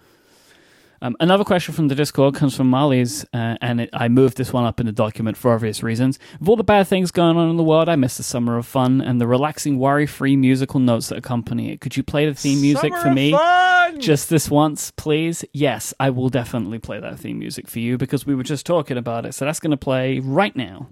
Um, 1.01 1.15
another 1.19 1.43
question 1.43 1.73
from 1.73 1.87
the 1.87 1.95
Discord 1.95 2.35
comes 2.35 2.55
from 2.55 2.69
Molly's, 2.69 3.23
uh, 3.33 3.57
and 3.61 3.81
it, 3.81 3.89
I 3.93 4.09
moved 4.09 4.37
this 4.37 4.51
one 4.51 4.65
up 4.65 4.79
in 4.79 4.85
the 4.85 4.91
document 4.91 5.37
for 5.37 5.53
obvious 5.53 5.81
reasons. 5.81 6.19
With 6.39 6.49
all 6.49 6.55
the 6.55 6.63
bad 6.63 6.87
things 6.87 7.11
going 7.11 7.37
on 7.37 7.49
in 7.49 7.57
the 7.57 7.63
world, 7.63 7.87
I 7.87 7.95
miss 7.95 8.17
the 8.17 8.23
summer 8.23 8.57
of 8.57 8.65
fun 8.65 9.01
and 9.01 9.21
the 9.21 9.27
relaxing, 9.27 9.79
worry-free 9.79 10.35
musical 10.35 10.79
notes 10.79 11.07
that 11.09 11.17
accompany 11.17 11.71
it. 11.71 11.81
Could 11.81 11.95
you 11.95 12.03
play 12.03 12.25
the 12.25 12.33
theme 12.33 12.61
music 12.61 12.93
Summer 12.93 13.01
for 13.01 13.13
me? 13.13 13.31
fun! 13.31 13.99
Just 13.99 14.29
this 14.29 14.49
once, 14.49 14.91
please. 14.91 15.45
Yes, 15.53 15.93
I 15.99 16.09
will 16.09 16.29
definitely 16.29 16.79
play 16.79 16.99
that 16.99 17.19
theme 17.19 17.39
music 17.39 17.67
for 17.67 17.79
you 17.79 17.97
because 17.97 18.25
we 18.25 18.35
were 18.35 18.43
just 18.43 18.65
talking 18.65 18.97
about 18.97 19.25
it. 19.25 19.33
So 19.33 19.45
that's 19.45 19.59
going 19.59 19.71
to 19.71 19.77
play 19.77 20.19
right 20.19 20.55
now. 20.55 20.89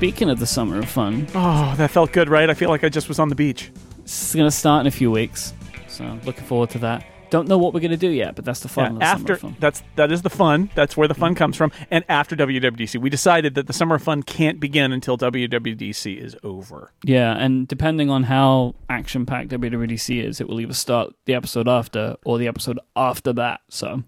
Speaking 0.00 0.30
of 0.30 0.38
the 0.38 0.46
summer 0.46 0.78
of 0.78 0.88
fun, 0.88 1.26
Oh, 1.34 1.74
that 1.76 1.90
felt 1.90 2.10
good, 2.12 2.30
right? 2.30 2.48
I 2.48 2.54
feel 2.54 2.70
like 2.70 2.84
I 2.84 2.88
just 2.88 3.06
was 3.06 3.18
on 3.18 3.28
the 3.28 3.34
beach. 3.34 3.70
it's 3.98 4.34
going 4.34 4.46
to 4.46 4.50
start 4.50 4.80
in 4.80 4.86
a 4.86 4.90
few 4.90 5.10
weeks. 5.10 5.52
So 5.88 6.18
looking 6.24 6.44
forward 6.44 6.70
to 6.70 6.78
that. 6.78 7.04
Don't 7.28 7.46
know 7.46 7.58
what 7.58 7.74
we're 7.74 7.80
going 7.80 7.90
to 7.90 7.98
do 7.98 8.08
yet, 8.08 8.34
but 8.34 8.46
that's 8.46 8.60
the 8.60 8.68
fun 8.68 8.84
Yeah, 8.84 8.90
of 8.92 8.98
the 8.98 9.04
summer 9.04 9.12
after 9.20 9.32
of 9.34 9.40
fun. 9.40 9.56
that's 9.60 9.82
that 9.96 10.10
is 10.10 10.22
the 10.22 10.30
fun. 10.30 10.70
That's 10.74 10.96
where 10.96 11.06
the 11.06 11.12
fun 11.14 11.34
comes 11.34 11.54
from. 11.54 11.70
And 11.90 12.02
after 12.08 12.34
WWDC, 12.34 12.98
we 12.98 13.10
decided 13.10 13.54
that 13.56 13.66
the 13.66 13.74
summer 13.74 13.96
of 13.96 14.02
fun 14.02 14.22
can't 14.22 14.58
begin 14.58 14.90
until 14.90 15.18
WWDC 15.18 16.16
is 16.16 16.34
over. 16.42 16.92
Yeah, 17.04 17.36
and 17.36 17.68
depending 17.68 18.08
on 18.08 18.22
how 18.22 18.76
action 18.88 19.26
packed 19.26 19.50
WWDC 19.50 20.24
is, 20.24 20.40
it 20.40 20.48
will 20.48 20.60
either 20.62 20.72
start 20.72 21.12
the 21.26 21.34
episode 21.34 21.68
after 21.68 22.16
or 22.24 22.38
the 22.38 22.48
episode 22.48 22.80
after 22.96 23.34
that. 23.34 23.60
So, 23.68 24.02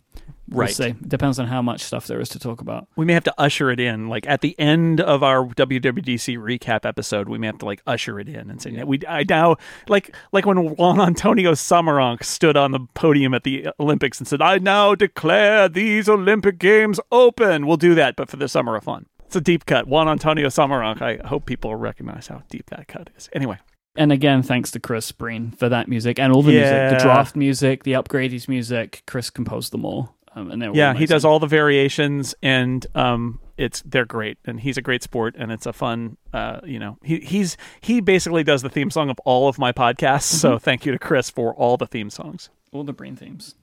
Right. 0.49 0.71
see. 0.71 0.89
It 0.89 1.09
depends 1.09 1.39
on 1.39 1.47
how 1.47 1.63
much 1.63 1.83
stuff 1.83 2.07
there 2.07 2.21
is 2.21 2.29
to 2.31 2.39
talk 2.39 2.61
about. 2.61 2.89
We 2.97 3.07
may 3.07 3.15
have 3.15 3.25
to 3.25 3.35
usher 3.39 3.71
it 3.71 3.81
in, 3.81 4.09
like 4.09 4.27
at 4.27 4.41
the 4.41 4.59
end 4.59 5.01
of 5.01 5.23
our 5.23 5.47
WWDC 5.47 6.37
recap 6.37 6.85
episode. 6.85 7.29
We 7.29 7.39
may 7.39 7.47
have 7.47 7.59
to 7.59 7.65
like 7.65 7.83
usher 7.87 8.19
it 8.21 8.29
in 8.29 8.51
and 8.51 8.61
say, 8.61 8.83
"We 8.85 9.01
I 9.09 9.25
now 9.29 9.57
like 9.89 10.15
like 10.33 10.45
when 10.45 10.75
Juan 10.77 11.01
Antonio 11.01 11.53
Samaranch 11.53 12.25
stood 12.25 12.57
on 12.57 12.73
the 12.73 12.81
podium 12.95 13.35
at 13.35 13.45
the 13.45 13.69
Olympics 13.81 14.19
and 14.19 14.29
said, 14.29 14.43
"I 14.43 14.59
now 14.59 14.95
declare 14.95 15.69
these 15.69 16.09
Olympic 16.09 16.59
Games 16.59 17.01
open." 17.11 17.67
We'll 17.67 17.77
do 17.77 17.95
that, 17.95 18.17
but 18.17 18.29
for 18.29 18.37
the 18.37 18.49
summer 18.49 18.77
of 18.77 18.85
fun. 18.85 19.07
It's 19.27 19.37
a 19.37 19.41
deep 19.41 19.65
cut. 19.65 19.87
Juan 19.89 20.09
Antonio 20.09 20.49
Samaranch. 20.49 21.01
I 21.01 21.27
hope 21.27 21.47
people 21.47 21.75
recognize 21.75 22.27
how 22.27 22.43
deep 22.51 22.69
that 22.69 22.87
cut 22.89 23.09
is. 23.17 23.31
Anyway, 23.33 23.59
And 23.97 24.13
again, 24.13 24.43
thanks 24.43 24.71
to 24.73 24.81
Chris 24.81 25.11
Breen 25.13 25.53
for 25.53 25.71
that 25.71 25.89
music 25.89 26.19
and 26.19 26.33
all 26.33 26.43
the 26.43 26.53
music, 26.53 26.91
the 26.91 26.99
draft 27.03 27.35
music, 27.37 27.85
the 27.85 27.93
upgrades 27.93 28.47
music. 28.49 29.03
Chris 29.07 29.31
composed 29.31 29.73
them 29.73 29.85
all. 29.87 30.15
Um, 30.35 30.51
and 30.51 30.63
they 30.63 30.71
yeah, 30.73 30.95
he 30.95 31.07
does 31.07 31.25
all 31.25 31.39
the 31.39 31.47
variations, 31.47 32.35
and 32.43 32.87
um, 32.95 33.41
it's 33.59 33.83
they're 33.85 34.07
great, 34.07 34.39
and 34.47 34.59
he's 34.61 34.79
a 34.79 34.83
great 34.83 35.03
sport, 35.03 35.35
and 35.39 35.53
it's 35.53 35.67
a 35.67 35.73
fun, 35.73 36.17
uh, 36.33 36.61
you 36.65 36.79
know, 36.79 36.97
he 37.03 37.21
he's 37.21 37.57
he 37.83 38.01
basically 38.01 38.43
does 38.43 38.63
the 38.63 38.71
theme 38.71 38.91
song 38.91 39.11
of 39.11 39.19
all 39.21 39.49
of 39.49 39.59
my 39.59 39.73
podcasts. 39.73 40.23
So 40.23 40.59
thank 40.59 40.87
you 40.87 40.93
to 40.93 40.99
Chris 40.99 41.29
for 41.29 41.55
all 41.55 41.77
the 41.77 41.87
theme 41.87 42.09
songs. 42.09 42.49
all 42.73 42.85
the 42.85 42.95
Breen 42.95 43.15
themes. 43.17 43.55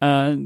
Uh, 0.00 0.36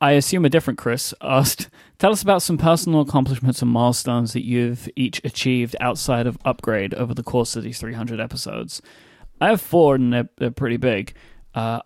I 0.00 0.12
assume 0.12 0.44
a 0.44 0.48
different 0.48 0.78
Chris 0.78 1.12
asked, 1.20 1.68
"Tell 1.98 2.12
us 2.12 2.22
about 2.22 2.42
some 2.42 2.56
personal 2.56 3.00
accomplishments 3.00 3.60
and 3.62 3.70
milestones 3.70 4.32
that 4.32 4.44
you've 4.44 4.88
each 4.94 5.20
achieved 5.24 5.74
outside 5.80 6.26
of 6.28 6.38
Upgrade 6.44 6.94
over 6.94 7.14
the 7.14 7.24
course 7.24 7.56
of 7.56 7.64
these 7.64 7.80
300 7.80 8.20
episodes." 8.20 8.80
I 9.40 9.48
have 9.48 9.60
four, 9.60 9.94
and 9.96 10.12
they're, 10.12 10.28
they're 10.36 10.50
pretty 10.50 10.76
big. 10.76 11.14
Uh, 11.54 11.80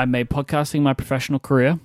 I 0.00 0.06
made 0.06 0.30
podcasting 0.30 0.80
my 0.80 0.94
professional 0.94 1.38
career. 1.38 1.78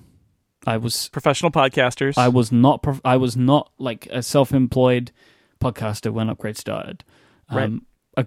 I 0.66 0.78
was 0.78 1.08
Professional 1.10 1.50
podcasters. 1.52 2.16
I 2.16 2.28
was 2.28 2.50
not 2.50 2.82
prof- 2.82 3.02
I 3.04 3.18
was 3.18 3.36
not 3.36 3.70
like 3.78 4.06
a 4.10 4.22
self-employed 4.22 5.12
podcaster 5.60 6.10
when 6.10 6.30
Upgrade 6.30 6.56
started. 6.56 7.04
Right. 7.52 7.64
Um, 7.64 7.84
I, 8.16 8.26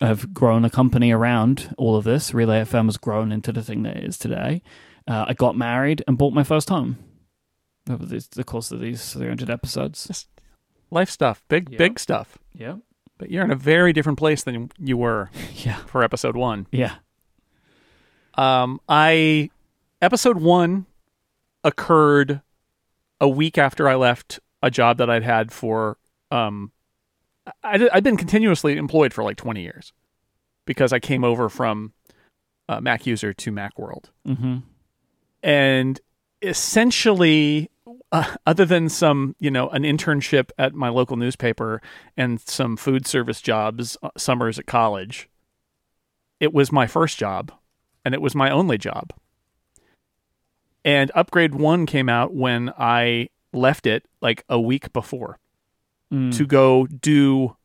I've 0.00 0.32
grown 0.32 0.64
a 0.64 0.70
company 0.70 1.12
around 1.12 1.74
all 1.76 1.96
of 1.96 2.04
this. 2.04 2.32
Relay 2.32 2.62
FM 2.62 2.86
has 2.86 2.96
grown 2.96 3.30
into 3.30 3.52
the 3.52 3.62
thing 3.62 3.82
that 3.82 3.98
it 3.98 4.04
is 4.04 4.16
today. 4.16 4.62
Uh, 5.06 5.26
I 5.28 5.34
got 5.34 5.54
married 5.54 6.02
and 6.08 6.16
bought 6.16 6.32
my 6.32 6.42
first 6.42 6.70
home 6.70 6.96
over 7.90 8.06
the, 8.06 8.26
the 8.32 8.42
course 8.42 8.72
of 8.72 8.80
these 8.80 9.12
300 9.12 9.50
episodes. 9.50 10.26
life 10.90 11.10
stuff, 11.10 11.42
big 11.48 11.68
Yeah. 11.70 11.78
big 11.78 11.98
stuff. 12.00 12.38
Yeah, 12.54 12.76
But 13.18 13.30
you're 13.30 13.44
in 13.44 13.50
a 13.50 13.54
very 13.56 13.92
different 13.92 14.18
place 14.18 14.42
than 14.44 14.70
you 14.78 14.96
were 14.96 15.30
yeah, 15.56 15.76
for 15.86 16.02
episode 16.02 16.36
one. 16.36 16.66
yeah. 16.72 16.94
Um, 18.36 18.80
I 18.88 19.50
episode 20.02 20.38
one 20.38 20.86
occurred 21.64 22.42
a 23.20 23.28
week 23.28 23.58
after 23.58 23.88
I 23.88 23.94
left 23.94 24.40
a 24.62 24.70
job 24.70 24.98
that 24.98 25.08
I'd 25.10 25.22
had 25.22 25.52
for 25.52 25.96
um, 26.30 26.70
I, 27.62 27.88
I'd 27.92 28.04
been 28.04 28.16
continuously 28.16 28.76
employed 28.76 29.14
for 29.14 29.22
like 29.24 29.36
20 29.36 29.62
years 29.62 29.92
because 30.64 30.92
I 30.92 30.98
came 30.98 31.24
over 31.24 31.48
from 31.48 31.92
uh, 32.68 32.80
MacUser 32.80 33.36
to 33.36 33.52
Macworld, 33.52 34.06
Mm-hmm. 34.26 34.56
and 35.42 36.00
essentially. 36.42 37.70
Uh, 38.12 38.36
other 38.46 38.64
than 38.64 38.88
some, 38.88 39.34
you 39.40 39.50
know, 39.50 39.68
an 39.70 39.82
internship 39.82 40.50
at 40.58 40.74
my 40.74 40.88
local 40.88 41.16
newspaper 41.16 41.82
and 42.16 42.40
some 42.40 42.76
food 42.76 43.04
service 43.06 43.40
jobs, 43.40 43.96
uh, 44.02 44.10
summers 44.16 44.60
at 44.60 44.66
college, 44.66 45.28
it 46.38 46.52
was 46.54 46.70
my 46.70 46.86
first 46.86 47.18
job 47.18 47.52
and 48.06 48.14
it 48.14 48.20
was 48.22 48.36
my 48.36 48.48
only 48.50 48.78
job. 48.78 49.10
And 50.84 51.10
Upgrade 51.16 51.56
1 51.56 51.86
came 51.86 52.08
out 52.08 52.32
when 52.32 52.72
I 52.78 53.30
left 53.52 53.84
it 53.86 54.04
like 54.20 54.44
a 54.48 54.60
week 54.60 54.92
before 54.92 55.38
Mm. 56.12 56.32
to 56.36 56.46
go 56.46 56.86
do 56.86 57.56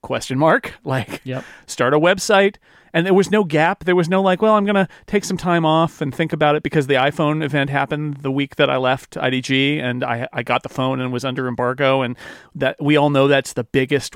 question 0.00 0.38
mark 0.38 0.72
like 0.84 1.20
Yep. 1.24 1.44
start 1.66 1.92
a 1.92 1.98
website 2.00 2.56
and 2.94 3.04
there 3.04 3.12
was 3.12 3.30
no 3.30 3.44
gap 3.44 3.84
there 3.84 3.94
was 3.94 4.08
no 4.08 4.22
like 4.22 4.40
well 4.40 4.54
i'm 4.54 4.64
going 4.64 4.76
to 4.76 4.88
take 5.06 5.24
some 5.26 5.36
time 5.36 5.66
off 5.66 6.00
and 6.00 6.14
think 6.14 6.32
about 6.32 6.54
it 6.56 6.62
because 6.62 6.86
the 6.86 6.94
iphone 6.94 7.44
event 7.44 7.68
happened 7.68 8.16
the 8.22 8.30
week 8.30 8.56
that 8.56 8.70
i 8.70 8.78
left 8.78 9.10
idg 9.16 9.78
and 9.78 10.02
i 10.02 10.26
i 10.32 10.42
got 10.42 10.62
the 10.62 10.70
phone 10.70 11.00
and 11.02 11.12
was 11.12 11.22
under 11.22 11.46
embargo 11.46 12.00
and 12.00 12.16
that 12.54 12.76
we 12.80 12.96
all 12.96 13.10
know 13.10 13.28
that's 13.28 13.52
the 13.52 13.64
biggest 13.64 14.14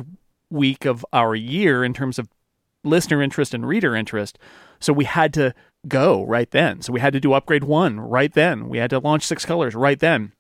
week 0.49 0.87
of 0.87 1.05
our 1.13 1.35
year 1.35 1.85
in 1.85 1.93
terms 1.93 2.19
of 2.19 2.29
listener 2.85 3.23
interest 3.23 3.55
and 3.55 3.67
reader 3.67 3.95
interest. 3.95 4.39
So 4.81 4.93
we 4.93 5.05
had 5.05 5.33
to 5.35 5.55
go 5.89 6.25
right 6.25 6.51
then. 6.51 6.83
So 6.83 6.93
we 6.93 7.01
had 7.01 7.13
to 7.13 7.21
do 7.21 7.33
upgrade 7.33 7.65
1 7.65 8.01
right 8.01 8.33
then. 8.33 8.69
We 8.69 8.79
had 8.79 8.91
to 8.91 8.99
launch 8.99 9.25
six 9.25 9.45
colors 9.45 9.75
right 9.75 9.99
then. 9.99 10.33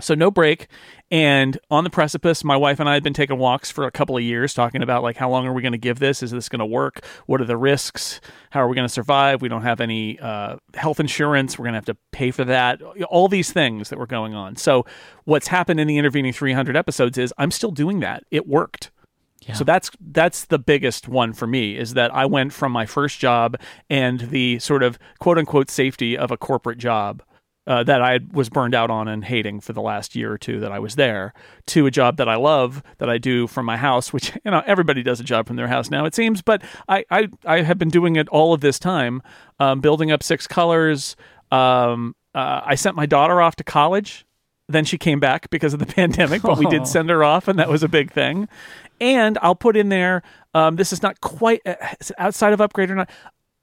So 0.00 0.14
no 0.14 0.30
break. 0.30 0.68
And 1.10 1.58
on 1.70 1.84
the 1.84 1.90
precipice 1.90 2.44
my 2.44 2.56
wife 2.56 2.78
and 2.78 2.88
i 2.88 2.94
had 2.94 3.02
been 3.02 3.14
taking 3.14 3.38
walks 3.38 3.70
for 3.70 3.84
a 3.84 3.90
couple 3.90 4.16
of 4.16 4.22
years 4.22 4.52
talking 4.52 4.82
about 4.82 5.02
like 5.02 5.16
how 5.16 5.30
long 5.30 5.46
are 5.46 5.52
we 5.52 5.62
going 5.62 5.72
to 5.72 5.78
give 5.78 5.98
this? 5.98 6.22
Is 6.22 6.30
this 6.30 6.48
going 6.48 6.60
to 6.60 6.66
work? 6.66 7.04
What 7.26 7.40
are 7.40 7.46
the 7.46 7.56
risks? 7.56 8.20
How 8.50 8.60
are 8.60 8.68
we 8.68 8.74
going 8.74 8.86
to 8.86 8.92
survive? 8.92 9.42
We 9.42 9.48
don't 9.48 9.62
have 9.62 9.80
any 9.80 10.18
uh, 10.20 10.56
health 10.74 11.00
insurance. 11.00 11.58
We're 11.58 11.64
going 11.64 11.72
to 11.72 11.78
have 11.78 11.86
to 11.86 11.96
pay 12.12 12.30
for 12.30 12.44
that. 12.44 12.82
All 13.10 13.28
these 13.28 13.52
things 13.52 13.88
that 13.88 13.98
were 13.98 14.06
going 14.06 14.34
on. 14.34 14.56
So 14.56 14.84
what's 15.24 15.48
happened 15.48 15.80
in 15.80 15.88
the 15.88 15.98
intervening 15.98 16.32
300 16.32 16.76
episodes 16.76 17.18
is 17.18 17.32
i'm 17.38 17.50
still 17.50 17.72
doing 17.72 18.00
that. 18.00 18.24
It 18.30 18.46
worked 18.46 18.90
Yeah. 19.48 19.54
so 19.54 19.64
that's 19.64 19.90
that's 20.12 20.44
the 20.46 20.58
biggest 20.58 21.08
one 21.08 21.32
for 21.32 21.46
me 21.46 21.76
is 21.76 21.94
that 21.94 22.14
I 22.14 22.26
went 22.26 22.52
from 22.52 22.70
my 22.72 22.86
first 22.86 23.18
job 23.18 23.56
and 23.90 24.20
the 24.20 24.58
sort 24.58 24.82
of 24.82 24.98
quote 25.18 25.38
unquote 25.38 25.70
safety 25.70 26.16
of 26.16 26.30
a 26.30 26.36
corporate 26.36 26.78
job 26.78 27.22
uh, 27.66 27.82
that 27.82 28.00
I 28.00 28.20
was 28.32 28.48
burned 28.48 28.74
out 28.74 28.90
on 28.90 29.08
and 29.08 29.24
hating 29.24 29.60
for 29.60 29.74
the 29.74 29.82
last 29.82 30.16
year 30.16 30.32
or 30.32 30.38
two 30.38 30.58
that 30.60 30.72
I 30.72 30.78
was 30.78 30.94
there 30.96 31.34
to 31.66 31.84
a 31.86 31.90
job 31.90 32.16
that 32.16 32.26
I 32.28 32.36
love 32.36 32.82
that 32.96 33.10
I 33.10 33.18
do 33.18 33.46
from 33.46 33.66
my 33.66 33.76
house, 33.76 34.10
which 34.12 34.32
you 34.44 34.50
know 34.50 34.62
everybody 34.66 35.02
does 35.02 35.20
a 35.20 35.24
job 35.24 35.46
from 35.46 35.56
their 35.56 35.68
house 35.68 35.90
now 35.90 36.04
it 36.06 36.14
seems, 36.14 36.40
but 36.42 36.62
I 36.88 37.04
I, 37.10 37.28
I 37.44 37.62
have 37.62 37.76
been 37.78 37.90
doing 37.90 38.16
it 38.16 38.28
all 38.30 38.52
of 38.54 38.60
this 38.62 38.78
time, 38.78 39.20
um, 39.60 39.80
building 39.80 40.10
up 40.10 40.22
six 40.22 40.46
colors. 40.46 41.14
Um, 41.50 42.14
uh, 42.34 42.60
I 42.64 42.74
sent 42.74 42.96
my 42.96 43.06
daughter 43.06 43.40
off 43.42 43.56
to 43.56 43.64
college. 43.64 44.24
Then 44.70 44.84
she 44.84 44.98
came 44.98 45.18
back 45.18 45.48
because 45.48 45.72
of 45.72 45.78
the 45.80 45.86
pandemic, 46.00 46.42
but 46.42 46.58
we 46.58 46.66
Oh. 46.66 46.70
did 46.70 46.86
send 46.86 47.08
her 47.10 47.24
off, 47.24 47.48
and 47.48 47.58
that 47.58 47.68
was 47.70 47.82
a 47.82 47.88
big 47.88 48.12
thing. 48.12 48.48
And 49.00 49.38
I'll 49.42 49.54
put 49.54 49.76
in 49.76 49.88
there. 49.88 50.22
Um, 50.54 50.76
this 50.76 50.92
is 50.92 51.02
not 51.02 51.20
quite 51.20 51.62
uh, 51.66 51.74
outside 52.18 52.52
of 52.52 52.60
upgrade 52.60 52.90
or 52.90 52.94
not. 52.94 53.10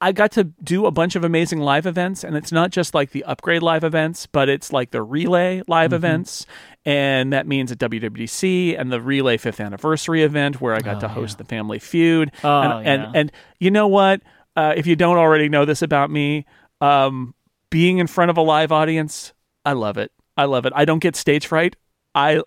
I 0.00 0.12
got 0.12 0.32
to 0.32 0.44
do 0.44 0.84
a 0.84 0.90
bunch 0.90 1.16
of 1.16 1.24
amazing 1.24 1.60
live 1.60 1.86
events, 1.86 2.22
and 2.22 2.36
it's 2.36 2.52
not 2.52 2.70
just 2.70 2.94
like 2.94 3.12
the 3.12 3.24
upgrade 3.24 3.62
live 3.62 3.82
events, 3.82 4.26
but 4.26 4.50
it's 4.50 4.70
like 4.70 4.90
the 4.90 5.02
relay 5.02 5.62
live 5.68 5.94
events, 5.94 6.44
and 6.84 7.32
that 7.32 7.46
means 7.46 7.72
at 7.72 7.78
WWDC 7.78 8.78
and 8.78 8.92
the 8.92 9.00
relay 9.00 9.38
fifth 9.38 9.58
anniversary 9.58 10.22
event 10.22 10.60
where 10.60 10.74
I 10.74 10.80
got 10.80 11.00
to 11.00 11.08
host 11.08 11.38
the 11.38 11.44
Family 11.44 11.78
Feud. 11.78 12.30
Oh, 12.44 12.60
and, 12.60 12.86
and 12.86 13.16
and 13.16 13.32
you 13.58 13.70
know 13.70 13.88
what? 13.88 14.20
Uh, 14.54 14.74
if 14.76 14.86
you 14.86 14.96
don't 14.96 15.16
already 15.16 15.48
know 15.48 15.64
this 15.64 15.80
about 15.80 16.10
me, 16.10 16.44
um, 16.82 17.34
being 17.70 17.96
in 17.96 18.06
front 18.06 18.30
of 18.30 18.36
a 18.36 18.42
live 18.42 18.72
audience, 18.72 19.32
I 19.64 19.72
love 19.72 19.96
it. 19.96 20.12
I 20.36 20.44
love 20.44 20.66
it. 20.66 20.74
I 20.76 20.84
don't 20.84 20.98
get 20.98 21.16
stage 21.16 21.46
fright. 21.46 21.76
I 22.14 22.42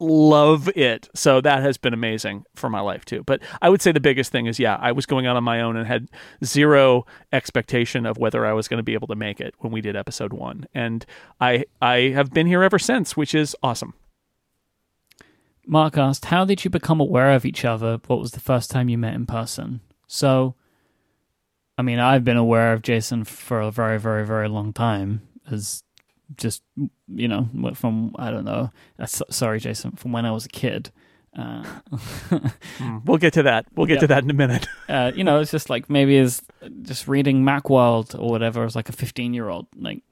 love 0.00 0.68
it. 0.76 1.08
So 1.14 1.40
that 1.40 1.62
has 1.62 1.76
been 1.76 1.92
amazing 1.92 2.44
for 2.54 2.70
my 2.70 2.80
life 2.80 3.04
too. 3.04 3.22
But 3.24 3.40
I 3.60 3.68
would 3.68 3.82
say 3.82 3.92
the 3.92 4.00
biggest 4.00 4.30
thing 4.30 4.46
is 4.46 4.58
yeah, 4.58 4.76
I 4.80 4.92
was 4.92 5.06
going 5.06 5.26
out 5.26 5.36
on 5.36 5.44
my 5.44 5.60
own 5.60 5.76
and 5.76 5.86
had 5.86 6.08
zero 6.44 7.04
expectation 7.32 8.06
of 8.06 8.18
whether 8.18 8.46
I 8.46 8.52
was 8.52 8.68
going 8.68 8.78
to 8.78 8.84
be 8.84 8.94
able 8.94 9.08
to 9.08 9.16
make 9.16 9.40
it 9.40 9.54
when 9.58 9.72
we 9.72 9.80
did 9.80 9.96
episode 9.96 10.32
1. 10.32 10.66
And 10.74 11.04
I 11.40 11.64
I 11.82 12.10
have 12.14 12.32
been 12.32 12.46
here 12.46 12.62
ever 12.62 12.78
since, 12.78 13.16
which 13.16 13.34
is 13.34 13.56
awesome. 13.62 13.94
Mark 15.66 15.98
asked, 15.98 16.26
How 16.26 16.44
did 16.46 16.64
you 16.64 16.70
become 16.70 16.98
aware 16.98 17.32
of 17.32 17.44
each 17.44 17.64
other? 17.64 18.00
What 18.06 18.20
was 18.20 18.32
the 18.32 18.40
first 18.40 18.70
time 18.70 18.88
you 18.88 18.96
met 18.96 19.14
in 19.14 19.26
person? 19.26 19.80
So, 20.06 20.54
I 21.76 21.82
mean, 21.82 21.98
I've 21.98 22.24
been 22.24 22.38
aware 22.38 22.72
of 22.72 22.80
Jason 22.80 23.24
for 23.24 23.60
a 23.60 23.70
very, 23.70 24.00
very, 24.00 24.24
very 24.24 24.48
long 24.48 24.72
time. 24.72 25.28
As 25.50 25.82
just, 26.36 26.62
you 27.08 27.28
know, 27.28 27.48
from, 27.74 28.14
I 28.18 28.30
don't 28.30 28.44
know, 28.44 28.70
uh, 28.98 29.06
sorry, 29.06 29.60
Jason, 29.60 29.92
from 29.92 30.12
when 30.12 30.26
I 30.26 30.30
was 30.30 30.44
a 30.46 30.48
kid. 30.50 30.90
Uh, 31.36 31.64
We'll 33.04 33.18
get 33.18 33.34
to 33.34 33.42
that. 33.44 33.66
We'll 33.74 33.86
get 33.86 34.00
to 34.00 34.06
that 34.08 34.24
in 34.24 34.30
a 34.30 34.34
minute. 34.34 34.66
uh, 34.88 35.12
you 35.14 35.24
know, 35.24 35.40
it's 35.40 35.50
just 35.50 35.70
like 35.70 35.88
maybe 35.90 36.18
as 36.18 36.42
just 36.82 37.08
reading 37.08 37.42
Macworld 37.44 38.18
or 38.18 38.30
whatever 38.30 38.64
as 38.64 38.74
like 38.76 38.88
a 38.88 38.92
15 38.92 39.34
year 39.34 39.48
old. 39.48 39.66
Like, 39.76 40.02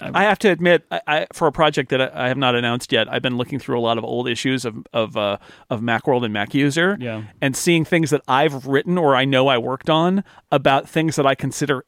I 0.00 0.24
have 0.24 0.38
to 0.40 0.48
admit, 0.50 0.84
I, 0.90 1.00
I, 1.06 1.26
for 1.34 1.46
a 1.46 1.52
project 1.52 1.90
that 1.90 2.00
I, 2.00 2.24
I 2.24 2.28
have 2.28 2.38
not 2.38 2.54
announced 2.54 2.92
yet, 2.92 3.12
I've 3.12 3.20
been 3.22 3.36
looking 3.36 3.58
through 3.58 3.78
a 3.78 3.82
lot 3.82 3.98
of 3.98 4.04
old 4.04 4.26
issues 4.28 4.64
of 4.64 4.76
of 4.94 5.16
uh, 5.16 5.36
of 5.68 5.82
MacWorld 5.82 6.24
and 6.24 6.34
MacUser, 6.34 7.00
Yeah. 7.00 7.24
and 7.42 7.54
seeing 7.54 7.84
things 7.84 8.08
that 8.10 8.22
I've 8.26 8.66
written 8.66 8.96
or 8.96 9.14
I 9.14 9.24
know 9.26 9.48
I 9.48 9.58
worked 9.58 9.90
on 9.90 10.24
about 10.50 10.88
things 10.88 11.16
that 11.16 11.26
I 11.26 11.34
consider 11.34 11.84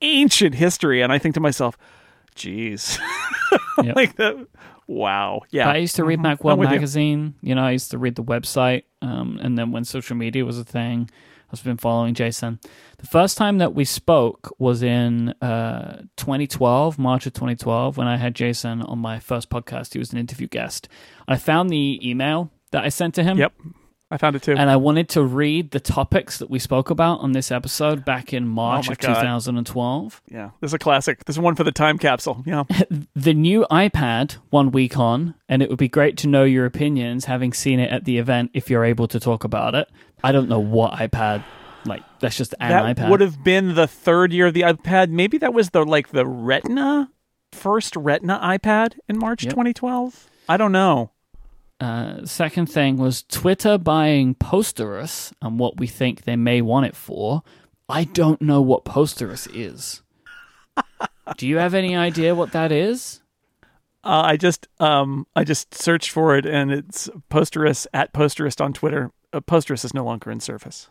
ancient 0.00 0.54
history, 0.54 1.02
and 1.02 1.12
I 1.12 1.18
think 1.18 1.34
to 1.34 1.40
myself, 1.40 1.76
"Geez, 2.36 2.98
Yep. 3.82 3.96
like 3.96 4.16
that." 4.16 4.46
Wow, 4.86 5.40
yeah. 5.50 5.68
I 5.68 5.78
used 5.78 5.96
to 5.96 6.04
read 6.04 6.20
Mhm. 6.20 6.26
I'm 6.28 6.36
Macworld 6.38 6.58
with 6.58 6.68
you. 6.68 6.76
magazine. 6.76 7.34
You. 7.42 7.56
know, 7.56 7.62
I 7.64 7.72
used 7.72 7.90
to 7.90 7.98
read 7.98 8.14
the 8.14 8.22
website. 8.22 8.84
Um, 9.02 9.38
and 9.42 9.58
then 9.58 9.72
when 9.72 9.84
social 9.84 10.14
media 10.16 10.44
was 10.44 10.58
a 10.60 10.64
thing, 10.64 11.10
I've 11.52 11.62
been 11.64 11.76
following 11.76 12.14
Jason. 12.14 12.60
The 12.98 13.06
first 13.06 13.36
time 13.36 13.58
that 13.58 13.74
we 13.74 13.84
spoke 13.84 14.54
was 14.58 14.82
in 14.84 15.30
uh, 15.42 16.02
2012, 16.16 16.98
March 17.00 17.26
of 17.26 17.32
2012, 17.32 17.96
when 17.96 18.06
I 18.06 18.16
had 18.16 18.34
Jason 18.36 18.80
on 18.82 18.98
my 19.00 19.18
first 19.18 19.50
podcast. 19.50 19.92
He 19.92 19.98
was 19.98 20.12
an 20.12 20.18
interview 20.18 20.46
guest. 20.46 20.88
I 21.26 21.36
found 21.36 21.70
the 21.70 21.98
email 22.08 22.52
that 22.70 22.84
I 22.84 22.88
sent 22.88 23.14
to 23.16 23.24
him. 23.24 23.38
Yep, 23.38 23.54
I 24.10 24.18
found 24.18 24.36
it 24.36 24.42
too. 24.42 24.52
And 24.56 24.70
I 24.70 24.76
wanted 24.76 25.08
to 25.10 25.22
read 25.22 25.72
the 25.72 25.80
topics 25.80 26.38
that 26.38 26.48
we 26.48 26.60
spoke 26.60 26.90
about 26.90 27.20
on 27.20 27.32
this 27.32 27.50
episode 27.50 28.04
back 28.04 28.32
in 28.32 28.44
oh 28.44 28.46
March 28.46 28.88
Oh 28.88 28.92
of 28.92 28.98
God. 28.98 29.14
2012. 29.14 30.22
yeah, 30.28 30.50
this 30.60 30.68
is 30.70 30.74
a 30.74 30.78
classic. 30.78 31.24
This 31.24 31.34
is 31.34 31.40
one 31.40 31.56
for 31.56 31.64
the 31.64 31.72
time 31.72 31.98
capsule. 31.98 32.42
Yeah, 32.46 32.64
the 33.16 33.34
new 33.34 33.66
iPad 33.70 34.34
one 34.50 34.70
week 34.70 34.96
on, 34.96 35.34
and 35.48 35.60
it 35.62 35.68
would 35.68 35.78
be 35.78 35.88
great 35.88 36.16
to 36.18 36.28
know 36.28 36.44
your 36.44 36.66
opinions 36.66 37.24
having 37.24 37.52
seen 37.52 37.80
it 37.80 37.90
at 37.90 38.04
the 38.04 38.18
event 38.18 38.50
if 38.54 38.70
you're 38.70 38.84
able 38.84 39.08
to 39.08 39.18
talk 39.18 39.42
about 39.42 39.74
it. 39.74 39.88
I 40.22 40.30
don't 40.32 40.48
know 40.48 40.60
what 40.60 40.92
iPad, 40.92 41.42
like, 41.84 42.02
that's 42.20 42.36
just 42.36 42.54
an 42.60 42.68
that 42.70 42.96
iPad. 42.96 43.10
would 43.10 43.20
have 43.20 43.42
been 43.42 43.74
the 43.74 43.86
third 43.88 44.32
year 44.32 44.46
of 44.46 44.54
the 44.54 44.62
iPad. 44.62 45.10
Maybe 45.10 45.36
that 45.38 45.52
was 45.52 45.70
the 45.70 45.84
like 45.84 46.10
the 46.10 46.24
Retina 46.26 47.10
first 47.52 47.96
Retina 47.96 48.38
iPad 48.42 48.98
in 49.08 49.18
March 49.18 49.42
Yep. 49.44 49.50
2012. 49.52 50.28
I 50.48 50.56
don't 50.56 50.72
know. 50.72 51.10
Uh, 51.78 52.24
second 52.24 52.66
thing 52.66 52.96
was 52.96 53.22
Twitter 53.24 53.76
buying 53.76 54.34
Posterous 54.34 55.32
and 55.42 55.58
what 55.58 55.78
we 55.78 55.86
think 55.86 56.22
they 56.22 56.36
may 56.36 56.62
want 56.62 56.86
it 56.86 56.96
for. 56.96 57.42
I 57.88 58.04
don't 58.04 58.40
know 58.40 58.62
what 58.62 58.84
Posterous 58.84 59.46
is. 59.54 60.02
Do 61.36 61.46
you 61.46 61.58
have 61.58 61.74
any 61.74 61.94
idea 61.96 62.34
what 62.34 62.52
that 62.52 62.72
is? 62.72 63.20
Uh, 64.04 64.22
I 64.24 64.36
just 64.36 64.68
um 64.78 65.26
I 65.34 65.42
just 65.42 65.74
searched 65.74 66.10
for 66.10 66.36
it 66.36 66.46
and 66.46 66.70
it's 66.70 67.10
Posterous 67.30 67.86
at 67.92 68.12
Posterous 68.12 68.60
on 68.60 68.72
Twitter. 68.72 69.10
Uh, 69.32 69.40
Posterous 69.40 69.84
is 69.84 69.92
no 69.92 70.04
longer 70.04 70.30
in 70.30 70.40
Surface. 70.40 70.88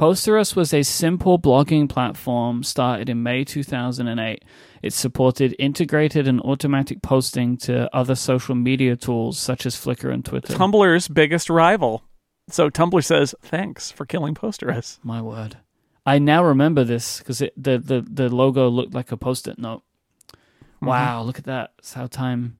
Posterous 0.00 0.56
was 0.56 0.72
a 0.72 0.82
simple 0.82 1.38
blogging 1.38 1.86
platform 1.86 2.62
started 2.62 3.10
in 3.10 3.22
May 3.22 3.44
2008. 3.44 4.42
It 4.80 4.94
supported 4.94 5.54
integrated 5.58 6.26
and 6.26 6.40
automatic 6.40 7.02
posting 7.02 7.58
to 7.58 7.94
other 7.94 8.14
social 8.14 8.54
media 8.54 8.96
tools 8.96 9.38
such 9.38 9.66
as 9.66 9.76
Flickr 9.76 10.10
and 10.10 10.24
Twitter. 10.24 10.54
Tumblr's 10.54 11.06
biggest 11.06 11.50
rival. 11.50 12.02
So 12.48 12.70
Tumblr 12.70 13.04
says 13.04 13.34
thanks 13.42 13.90
for 13.90 14.06
killing 14.06 14.34
Posterous. 14.34 14.98
My 15.02 15.20
word. 15.20 15.58
I 16.06 16.18
now 16.18 16.42
remember 16.44 16.82
this 16.82 17.18
because 17.18 17.40
the, 17.40 17.50
the, 17.54 18.02
the 18.10 18.34
logo 18.34 18.70
looked 18.70 18.94
like 18.94 19.12
a 19.12 19.18
post 19.18 19.46
it 19.46 19.58
note. 19.58 19.82
Mm-hmm. 20.32 20.86
Wow, 20.86 21.24
look 21.24 21.38
at 21.38 21.44
that. 21.44 21.72
That's 21.76 21.92
how 21.92 22.06
time 22.06 22.56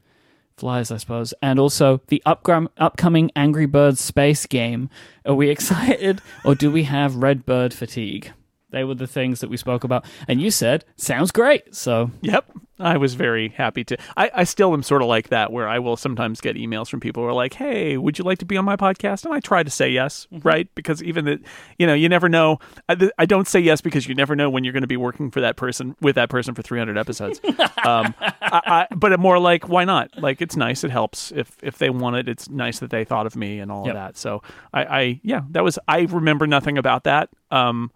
flies, 0.61 0.90
I 0.90 0.98
suppose. 0.98 1.34
And 1.42 1.58
also 1.58 2.00
the 2.08 2.22
upcoming 2.26 3.30
Angry 3.34 3.66
Birds 3.66 4.00
space 4.00 4.46
game. 4.46 4.88
Are 5.26 5.34
we 5.34 5.50
excited 5.56 6.22
or 6.44 6.54
do 6.54 6.70
we 6.70 6.84
have 6.84 7.16
red 7.16 7.44
bird 7.44 7.74
fatigue? 7.74 8.32
They 8.70 8.84
were 8.84 8.94
the 8.94 9.08
things 9.08 9.40
that 9.40 9.50
we 9.50 9.56
spoke 9.56 9.82
about. 9.82 10.04
And 10.28 10.40
you 10.40 10.50
said, 10.50 10.84
sounds 10.96 11.32
great. 11.32 11.74
So 11.74 12.12
Yep. 12.22 12.50
I 12.81 12.97
was 12.97 13.14
very 13.14 13.49
happy 13.51 13.85
to. 13.85 13.97
I, 14.16 14.31
I 14.35 14.45
still 14.45 14.72
am 14.72 14.83
sort 14.83 15.03
of 15.03 15.09
like 15.09 15.28
that, 15.28 15.53
where 15.53 15.68
I 15.68 15.78
will 15.78 15.97
sometimes 15.97 16.41
get 16.41 16.57
emails 16.57 16.89
from 16.89 17.01
people 17.01 17.22
who 17.22 17.28
are 17.28 17.33
like, 17.35 17.55
"Hey, 17.55 17.97
would 17.97 18.18
you 18.18 18.24
like 18.24 18.39
to 18.39 18.45
be 18.45 18.57
on 18.57 18.64
my 18.64 18.76
podcast?" 18.76 19.24
And 19.24 19.35
I 19.35 19.41
try 19.41 19.62
to 19.62 19.70
say 19.70 19.91
yes, 19.91 20.26
right? 20.31 20.68
Because 20.74 21.03
even 21.03 21.24
that, 21.26 21.41
you 21.78 21.87
know, 21.87 21.95
you 21.95 22.09
never 22.09 22.28
know. 22.28 22.59
I, 22.89 23.11
I 23.18 23.26
don't 23.26 23.47
say 23.47 23.61
yes 23.61 23.81
because 23.81 24.09
you 24.09 24.14
never 24.14 24.35
know 24.35 24.49
when 24.51 24.64
you're 24.64 24.72
going 24.72 24.83
to 24.83 24.87
be 24.87 24.97
working 24.97 25.31
for 25.31 25.41
that 25.41 25.57
person 25.57 25.95
with 26.01 26.14
that 26.16 26.31
person 26.31 26.55
for 26.55 26.62
300 26.62 26.97
episodes. 26.99 27.41
um, 27.85 28.14
I, 28.20 28.87
I, 28.91 28.95
but 28.95 29.18
more 29.20 29.39
like, 29.39 29.68
why 29.68 29.85
not? 29.85 30.11
Like, 30.18 30.41
it's 30.41 30.57
nice. 30.57 30.83
It 30.85 30.91
helps 30.91 31.33
if 31.33 31.57
if 31.62 31.78
they 31.78 31.91
want 31.91 32.16
it. 32.16 32.28
It's 32.28 32.49
nice 32.49 32.78
that 32.81 32.91
they 32.91 33.05
thought 33.05 33.26
of 33.26 33.37
me 33.37 33.61
and 33.61 33.70
all 33.70 33.87
Yep. 33.87 33.95
of 33.95 34.01
that. 34.01 34.16
So 34.16 34.43
I, 34.72 34.85
I, 34.85 35.20
yeah, 35.22 35.43
that 35.51 35.62
was. 35.64 35.78
I 35.89 36.01
remember 36.03 36.47
nothing 36.47 36.78
about 36.78 37.05
that. 37.05 37.28
Um, 37.51 37.91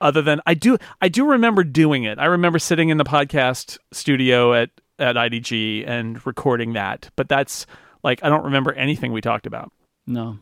other 0.00 0.22
than 0.22 0.40
I 0.46 0.54
do 0.54 0.78
I 1.00 1.08
do 1.08 1.26
remember 1.26 1.64
doing 1.64 2.04
it. 2.04 2.18
I 2.18 2.26
remember 2.26 2.58
sitting 2.58 2.88
in 2.88 2.98
the 2.98 3.04
podcast 3.04 3.78
studio 3.92 4.54
at 4.54 4.70
at 4.98 5.16
IDG 5.16 5.86
and 5.86 6.24
recording 6.26 6.72
that. 6.74 7.10
But 7.16 7.28
that's 7.28 7.66
like 8.02 8.22
I 8.22 8.28
don't 8.28 8.44
remember 8.44 8.72
anything 8.72 9.12
we 9.12 9.20
talked 9.20 9.46
about. 9.46 9.72
No. 10.06 10.38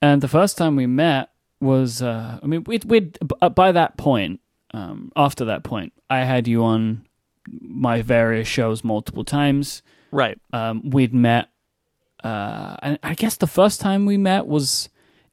And 0.00 0.20
the 0.20 0.28
first 0.28 0.56
time 0.56 0.76
we 0.76 0.86
met 0.86 1.30
was, 1.60 2.02
uh, 2.02 2.38
I 2.40 2.46
mean, 2.46 2.64
we'd, 2.64 2.84
we'd 2.84 3.18
uh, 3.40 3.48
by 3.48 3.72
that 3.72 3.96
point, 3.96 4.40
um, 4.72 5.10
after 5.16 5.46
that 5.46 5.64
point, 5.64 5.92
I 6.08 6.20
had 6.20 6.46
you 6.46 6.62
on 6.62 7.06
my 7.48 8.02
various 8.02 8.46
shows 8.46 8.84
multiple 8.84 9.24
times. 9.24 9.82
Right. 10.12 10.38
Um, 10.52 10.90
we'd 10.90 11.14
met, 11.14 11.48
uh, 12.22 12.76
and 12.82 12.98
I 13.02 13.14
guess 13.14 13.36
the 13.36 13.46
first 13.46 13.80
time 13.80 14.06
we 14.06 14.16
met 14.16 14.46
was 14.46 14.88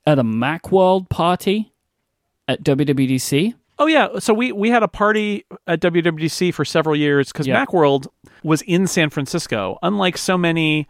at 0.07 0.17
a 0.17 0.23
Macworld 0.23 1.09
party 1.09 1.73
at 2.47 2.63
WWDC. 2.63 3.53
Oh 3.77 3.87
yeah, 3.87 4.19
so 4.19 4.33
we 4.33 4.51
we 4.53 4.69
had 4.69 4.83
a 4.83 4.87
party 4.87 5.45
at 5.67 5.81
WWDC 5.81 6.53
for 6.53 6.63
several 6.63 6.95
years 6.95 7.31
because 7.31 7.45
Yeah. 7.47 7.65
Macworld 7.65 8.07
was 8.43 8.61
in 8.61 8.87
San 8.87 9.09
Francisco. 9.09 9.77
Unlike 9.83 10.17
so 10.17 10.37
many, 10.37 10.87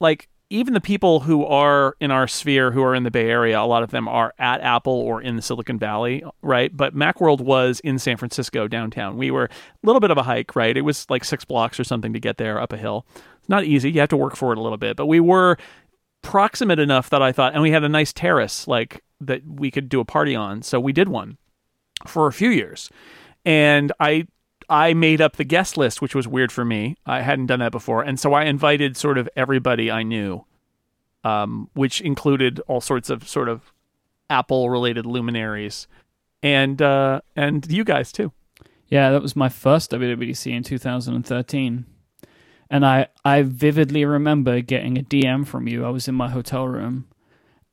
like 0.00 0.28
even 0.50 0.72
the 0.74 0.80
people 0.80 1.20
who 1.20 1.44
are 1.44 1.94
in 2.00 2.10
our 2.10 2.26
sphere 2.26 2.70
who 2.72 2.82
are 2.82 2.94
in 2.94 3.02
the 3.04 3.10
Bay 3.10 3.28
Area, 3.30 3.60
a 3.60 3.64
lot 3.64 3.82
of 3.82 3.90
them 3.90 4.08
are 4.08 4.32
at 4.38 4.60
Apple 4.62 4.92
or 4.94 5.20
in 5.20 5.36
the 5.36 5.42
Silicon 5.42 5.78
Valley, 5.78 6.22
right? 6.42 6.74
But 6.74 6.94
Macworld 6.94 7.40
was 7.40 7.80
in 7.80 7.98
San 7.98 8.16
Francisco 8.16 8.66
downtown. 8.66 9.16
We 9.18 9.30
were 9.30 9.44
a 9.44 9.50
little 9.86 10.00
bit 10.00 10.10
of 10.10 10.16
a 10.18 10.22
hike, 10.22 10.56
right? 10.56 10.74
It 10.76 10.82
was 10.82 11.06
like 11.10 11.24
six 11.24 11.44
blocks 11.44 11.78
or 11.78 11.84
something 11.84 12.12
to 12.14 12.20
get 12.20 12.38
there 12.38 12.60
up 12.60 12.72
a 12.72 12.78
hill. 12.78 13.06
It's 13.40 13.48
not 13.48 13.64
easy. 13.64 13.90
You 13.90 14.00
have 14.00 14.08
to 14.10 14.16
work 14.16 14.36
for 14.36 14.52
it 14.52 14.58
a 14.58 14.62
little 14.62 14.78
bit, 14.78 14.96
but 14.96 15.04
we 15.06 15.20
were 15.20 15.56
proximate 16.22 16.78
enough 16.78 17.10
that 17.10 17.22
I 17.22 17.32
thought, 17.32 17.52
and 17.54 17.62
we 17.62 17.70
had 17.70 17.84
a 17.84 17.88
nice 17.88 18.12
terrace 18.12 18.66
like 18.66 19.02
that 19.20 19.42
we 19.46 19.70
could 19.70 19.88
do 19.88 20.00
a 20.00 20.04
party 20.04 20.34
on. 20.34 20.62
So 20.62 20.78
we 20.80 20.92
did 20.92 21.08
one 21.08 21.38
for 22.06 22.26
a 22.26 22.32
few 22.32 22.50
years, 22.50 22.90
and 23.44 23.92
I 24.00 24.26
I 24.68 24.94
made 24.94 25.20
up 25.20 25.36
the 25.36 25.44
guest 25.44 25.76
list, 25.76 26.02
which 26.02 26.14
was 26.14 26.28
weird 26.28 26.52
for 26.52 26.64
me. 26.64 26.96
I 27.06 27.22
hadn't 27.22 27.46
done 27.46 27.60
that 27.60 27.72
before, 27.72 28.02
and 28.02 28.18
so 28.18 28.34
I 28.34 28.44
invited 28.44 28.96
sort 28.96 29.18
of 29.18 29.28
everybody 29.36 29.90
I 29.90 30.02
knew, 30.02 30.44
um, 31.24 31.70
which 31.74 32.00
included 32.00 32.60
all 32.66 32.80
sorts 32.80 33.10
of 33.10 33.28
sort 33.28 33.48
of 33.48 33.72
Apple 34.30 34.70
related 34.70 35.06
luminaries, 35.06 35.88
and 36.42 36.80
uh, 36.80 37.20
and 37.34 37.70
you 37.70 37.84
guys 37.84 38.12
too. 38.12 38.32
Yeah, 38.88 39.10
that 39.10 39.22
was 39.22 39.36
my 39.36 39.48
first 39.48 39.90
WWDC 39.90 40.50
in 40.50 40.62
2013. 40.62 41.84
And 42.70 42.86
I, 42.86 43.08
I 43.24 43.42
vividly 43.42 44.04
remember 44.04 44.60
getting 44.60 44.98
a 44.98 45.02
DM 45.02 45.46
from 45.46 45.68
you. 45.68 45.84
I 45.84 45.90
was 45.90 46.08
in 46.08 46.14
my 46.14 46.30
hotel 46.30 46.66
room 46.66 47.06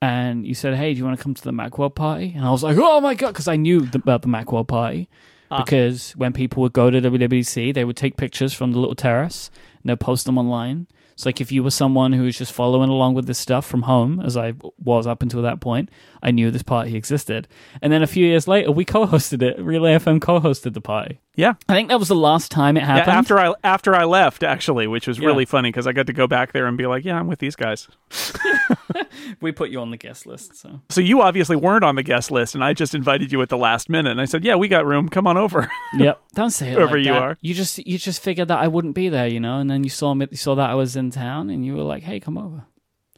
and 0.05 0.45
you 0.45 0.53
said, 0.53 0.75
Hey, 0.75 0.93
do 0.93 0.99
you 0.99 1.05
want 1.05 1.17
to 1.17 1.23
come 1.23 1.33
to 1.33 1.43
the 1.43 1.51
Macworld 1.51 1.95
party? 1.95 2.33
And 2.35 2.45
I 2.45 2.51
was 2.51 2.63
like, 2.63 2.77
Oh 2.79 3.01
my 3.01 3.15
God, 3.15 3.29
because 3.29 3.47
I 3.47 3.55
knew 3.55 3.81
th- 3.81 3.95
about 3.95 4.21
the 4.21 4.27
Macworld 4.27 4.67
party. 4.67 5.09
Ah. 5.49 5.63
Because 5.63 6.11
when 6.11 6.33
people 6.33 6.61
would 6.61 6.73
go 6.73 6.89
to 6.89 7.01
WWDC, 7.01 7.73
they 7.73 7.85
would 7.85 7.97
take 7.97 8.17
pictures 8.17 8.53
from 8.53 8.71
the 8.71 8.79
little 8.79 8.95
terrace 8.95 9.49
and 9.81 9.89
they'd 9.89 9.99
post 9.99 10.25
them 10.25 10.37
online. 10.37 10.87
It's 11.13 11.25
like 11.25 11.39
if 11.39 11.51
you 11.51 11.63
were 11.63 11.71
someone 11.71 12.13
who 12.13 12.23
was 12.23 12.37
just 12.37 12.51
following 12.51 12.89
along 12.89 13.13
with 13.13 13.25
this 13.25 13.39
stuff 13.39 13.65
from 13.65 13.83
home, 13.83 14.19
as 14.19 14.35
I 14.35 14.53
was 14.77 15.07
up 15.07 15.23
until 15.23 15.41
that 15.43 15.61
point, 15.61 15.89
I 16.21 16.31
knew 16.31 16.51
this 16.51 16.63
party 16.63 16.95
existed. 16.95 17.47
And 17.81 17.91
then 17.91 18.03
a 18.03 18.07
few 18.07 18.25
years 18.25 18.47
later, 18.47 18.71
we 18.71 18.83
co-hosted 18.83 19.41
it. 19.41 19.57
Relay 19.59 19.95
FM 19.95 20.21
co-hosted 20.21 20.73
the 20.73 20.81
party. 20.81 21.19
Yeah. 21.35 21.53
I 21.67 21.73
think 21.73 21.89
that 21.89 21.99
was 21.99 22.07
the 22.07 22.15
last 22.15 22.49
time 22.51 22.77
it 22.77 22.81
Yeah, 22.81 22.85
happened. 22.87 23.17
after 23.17 23.39
I 23.39 23.53
after 23.63 23.93
I 23.95 24.05
left, 24.05 24.43
actually, 24.43 24.87
which 24.87 25.07
was 25.07 25.19
Yeah. 25.19 25.27
really 25.27 25.45
funny 25.45 25.69
because 25.69 25.85
I 25.87 25.91
got 25.91 26.07
to 26.07 26.13
go 26.13 26.27
back 26.27 26.53
there 26.53 26.65
and 26.67 26.77
be 26.77 26.87
like, 26.87 27.03
"Yeah, 27.05 27.19
I'm 27.19 27.27
with 27.27 27.39
these 27.39 27.55
guys." 27.55 27.87
we 29.41 29.51
put 29.51 29.69
you 29.69 29.79
on 29.81 29.91
the 29.91 29.97
guest 29.97 30.25
list, 30.25 30.55
so 30.55 30.79
So 30.89 31.01
you 31.01 31.21
obviously 31.21 31.55
weren't 31.55 31.83
on 31.83 31.95
the 31.95 32.03
guest 32.03 32.31
list, 32.31 32.55
and 32.55 32.63
I 32.63 32.73
just 32.73 32.95
invited 32.95 33.31
you 33.31 33.41
at 33.41 33.49
the 33.49 33.57
last 33.57 33.89
minute. 33.89 34.11
And 34.11 34.21
I 34.21 34.25
said, 34.25 34.43
"Yeah, 34.43 34.55
we 34.55 34.67
got 34.67 34.85
room. 34.85 35.09
Come 35.09 35.27
on 35.27 35.37
over." 35.37 35.69
yep. 35.97 36.21
Don't 36.35 36.51
say 36.51 36.69
it 36.69 36.75
Whoever 36.75 36.97
like 36.97 37.05
you 37.05 37.13
that. 37.13 37.21
are. 37.21 37.37
You 37.41 37.53
just 37.53 37.77
you 37.85 37.97
just 37.97 38.21
figured 38.21 38.47
that 38.47 38.59
I 38.59 38.67
wouldn't 38.67 38.95
be 38.95 39.09
there, 39.09 39.27
you 39.27 39.39
know, 39.39 39.59
and 39.59 39.69
then 39.69 39.83
you 39.83 39.89
saw 39.89 40.13
me, 40.13 40.27
you 40.31 40.37
saw 40.37 40.55
that 40.55 40.69
I 40.69 40.75
was 40.75 40.95
in 40.95 41.11
town, 41.11 41.49
and 41.49 41.65
you 41.65 41.75
were 41.75 41.83
like, 41.83 42.03
"Hey, 42.03 42.19
come 42.19 42.37
over." 42.37 42.65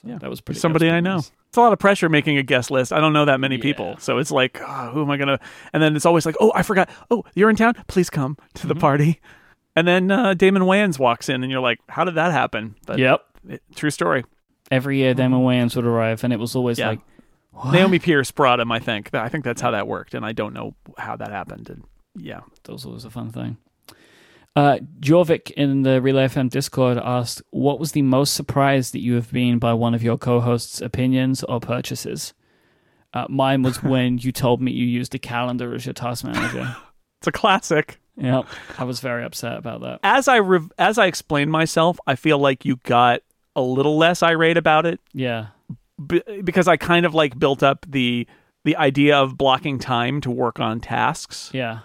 So 0.07 0.13
Yeah. 0.13 0.17
that 0.19 0.29
was 0.29 0.41
pretty. 0.41 0.59
Somebody 0.59 0.87
that 0.87 0.93
was 0.93 0.97
I 0.97 0.99
know. 1.01 1.17
It's 1.17 1.57
a 1.57 1.61
lot 1.61 1.73
of 1.73 1.79
pressure 1.79 2.09
making 2.09 2.37
a 2.37 2.43
guest 2.43 2.71
list. 2.71 2.91
I 2.93 2.99
don't 2.99 3.13
know 3.13 3.25
that 3.25 3.39
many 3.39 3.55
Yeah. 3.55 3.61
people, 3.61 3.95
so 3.99 4.17
it's 4.17 4.31
like, 4.31 4.59
oh, 4.65 4.89
who 4.91 5.01
am 5.01 5.09
I 5.11 5.17
gonna? 5.17 5.39
And 5.73 5.81
then 5.81 5.95
it's 5.95 6.05
always 6.05 6.25
like, 6.25 6.35
oh, 6.39 6.51
I 6.55 6.63
forgot. 6.63 6.89
Oh, 7.11 7.23
you're 7.35 7.49
in 7.49 7.55
town. 7.55 7.73
Please 7.87 8.09
come 8.09 8.37
to 8.55 8.67
the 8.67 8.73
Mm-hmm. 8.73 8.81
party. 8.81 9.21
And 9.75 9.87
then 9.87 10.09
uh, 10.09 10.33
Damon 10.33 10.63
Wayans 10.63 10.97
walks 10.97 11.29
in, 11.29 11.43
and 11.43 11.51
you're 11.51 11.61
like, 11.61 11.79
how 11.89 12.03
did 12.03 12.15
that 12.15 12.31
happen? 12.31 12.75
But 12.85 12.97
Yep. 12.99 13.23
it- 13.49 13.63
true 13.75 13.91
story. 13.91 14.23
Every 14.71 14.97
year, 14.97 15.13
Damon 15.13 15.41
Wayans 15.41 15.75
would 15.75 15.85
arrive, 15.85 16.23
and 16.23 16.33
it 16.33 16.39
was 16.39 16.55
always 16.55 16.79
Yeah. 16.79 16.89
like, 16.89 16.99
what? 17.51 17.71
Naomi 17.73 17.99
Pierce 17.99 18.31
brought 18.31 18.59
him. 18.59 18.71
I 18.71 18.79
think. 18.79 19.13
I 19.13 19.29
think 19.29 19.43
that's 19.45 19.61
how 19.61 19.71
that 19.71 19.87
worked, 19.87 20.13
and 20.13 20.25
I 20.25 20.31
don't 20.33 20.53
know 20.53 20.73
how 20.97 21.15
that 21.15 21.31
happened. 21.31 21.69
And 21.69 21.83
yeah, 22.15 22.41
That 22.63 22.71
was 22.73 22.85
always 22.85 23.05
a 23.05 23.09
fun 23.09 23.31
thing. 23.31 23.57
Uh, 24.57 24.79
Jorvik 25.01 25.51
in 25.51 25.83
the 25.83 26.01
Relay 26.01 26.25
FM 26.25 26.49
Discord 26.49 26.97
asked, 26.97 27.43
"What 27.51 27.79
was 27.79 27.91
the 27.91 28.01
most 28.01 28.33
surprised 28.33 28.91
that 28.95 29.01
you 29.01 29.13
have 29.13 29.31
been 29.31 29.59
by 29.59 29.73
one 29.73 29.93
of 29.93 30.01
your 30.01 30.17
co-hosts' 30.17 30.81
opinions 30.81 31.43
or 31.43 31.59
purchases?" 31.59 32.33
Uh, 33.13 33.27
mine 33.29 33.61
was 33.61 33.83
when 33.93 34.17
you 34.17 34.31
told 34.31 34.59
me 34.59 34.71
you 34.71 34.87
used 34.87 35.13
a 35.13 35.19
calendar 35.19 35.75
as 35.75 35.85
your 35.85 35.93
task 35.93 36.25
manager. 36.25 36.75
it's 37.21 37.27
a 37.27 37.31
classic. 37.31 37.99
Yeah, 38.15 38.41
I 38.79 38.83
was 38.83 38.99
very 38.99 39.23
upset 39.23 39.57
about 39.57 39.81
that. 39.81 39.99
As 40.01 40.27
I 40.27 40.39
rev- 40.39 40.71
as 40.79 40.97
I 40.97 41.05
explained 41.05 41.51
myself, 41.51 41.99
I 42.07 42.15
feel 42.15 42.39
like 42.39 42.65
you 42.65 42.77
got 42.77 43.21
a 43.55 43.61
little 43.61 43.95
less 43.95 44.23
irate 44.23 44.57
about 44.57 44.87
it 44.87 44.99
Yeah, 45.13 45.47
b- 46.03 46.23
because 46.43 46.67
I 46.67 46.77
kind 46.77 47.05
of 47.05 47.13
like 47.13 47.37
built 47.37 47.61
up 47.61 47.85
the 47.87 48.25
the 48.65 48.75
idea 48.75 49.17
of 49.17 49.37
blocking 49.37 49.77
time 49.77 50.19
to 50.21 50.31
work 50.31 50.59
on 50.59 50.79
tasks, 50.79 51.51
yeah, 51.53 51.81